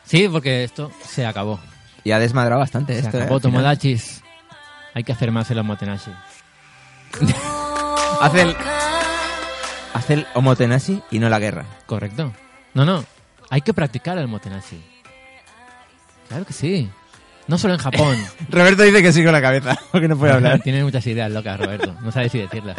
[0.05, 1.58] Sí, porque esto se acabó.
[2.05, 3.18] y ha desmadrado bastante Se esto.
[3.18, 3.40] ¿eh?
[3.40, 4.23] Tomodachis.
[4.94, 6.12] Hay que hacer más en los motenashi.
[8.20, 8.56] Hace el...
[9.97, 11.65] hace el homotenashi y no la guerra.
[11.86, 12.33] Correcto.
[12.75, 13.05] No, no.
[13.50, 14.83] Hay que practicar el Omotenashi.
[16.28, 16.91] Claro que sí.
[17.47, 18.16] No solo en Japón.
[18.50, 20.60] Roberto dice que sí con la cabeza, porque no puede hablar.
[20.60, 21.94] Tiene muchas ideas locas, Roberto.
[22.02, 22.76] No sabe si decirlas.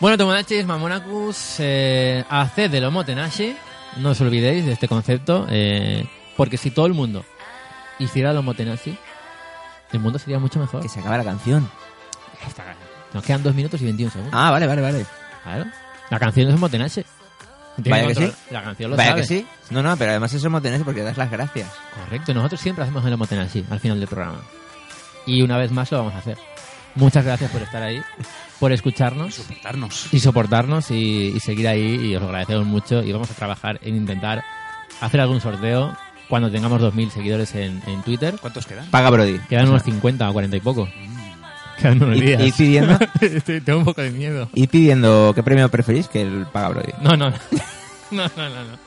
[0.00, 3.56] bueno, Tomodachis, Mamonakus, eh, haced del Omotenashi.
[3.98, 5.46] No os olvidéis de este concepto.
[5.48, 7.24] eh, porque si todo el mundo
[7.98, 8.98] hiciera el Omotenashi,
[9.92, 10.82] el mundo sería mucho mejor.
[10.82, 11.70] Que se acaba la canción.
[13.16, 14.34] Nos quedan 2 minutos y 21 segundos.
[14.36, 15.06] Ah, vale, vale, vale.
[15.42, 15.64] Claro.
[16.10, 17.02] La canción es Omotenashi.
[17.82, 18.32] Tiene Vaya que sí.
[18.50, 19.20] La canción lo Vaya sabe.
[19.22, 19.46] que sí.
[19.70, 21.70] No, no, pero además eso motenashi porque das las gracias.
[21.94, 24.40] Correcto, nosotros siempre hacemos el Omotenashi al final del programa.
[25.26, 26.36] Y una vez más lo vamos a hacer.
[26.94, 28.02] Muchas gracias por estar ahí,
[28.60, 29.28] por escucharnos.
[29.38, 30.14] Y soportarnos.
[30.14, 33.78] Y soportarnos y, y seguir ahí y os lo agradecemos mucho y vamos a trabajar
[33.82, 34.42] en intentar
[35.00, 35.96] hacer algún sorteo
[36.28, 38.36] cuando tengamos 2.000 seguidores en, en Twitter.
[38.40, 38.86] ¿Cuántos quedan?
[38.90, 39.38] Paga Brody.
[39.48, 40.88] Quedan O unos sea, 50 o 40 y poco.
[41.80, 42.42] Quedan Y- días.
[42.42, 44.48] y pidiendo- Estoy- Tengo un poco de miedo.
[44.54, 46.92] Y pidiendo qué premio preferís que el Paga Brody.
[47.00, 47.36] No, no, no.
[48.12, 48.78] No, no, no, no.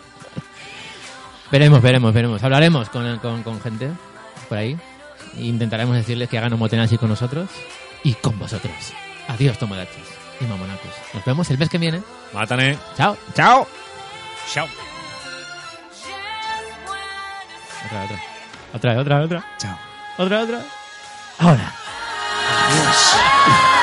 [1.51, 2.41] Veremos, veremos, veremos.
[2.41, 3.89] Hablaremos con, con, con gente
[4.47, 4.77] por ahí.
[5.35, 7.49] E intentaremos decirles que hagan Omotenashi con nosotros
[8.03, 8.71] y con vosotros.
[9.27, 10.05] Adiós, Tomodachis
[10.39, 10.91] y Mamonacos.
[11.13, 12.01] Nos vemos el mes que viene.
[12.33, 12.77] Mátane.
[12.95, 13.17] Chao.
[13.35, 13.67] Chao.
[14.53, 14.67] Chao.
[17.85, 18.19] Otra, otra.
[18.73, 19.45] Otra, otra, otra.
[19.57, 19.77] Chao.
[20.17, 20.61] Otra, otra.
[21.39, 21.73] Ahora.
[22.49, 23.78] Yes.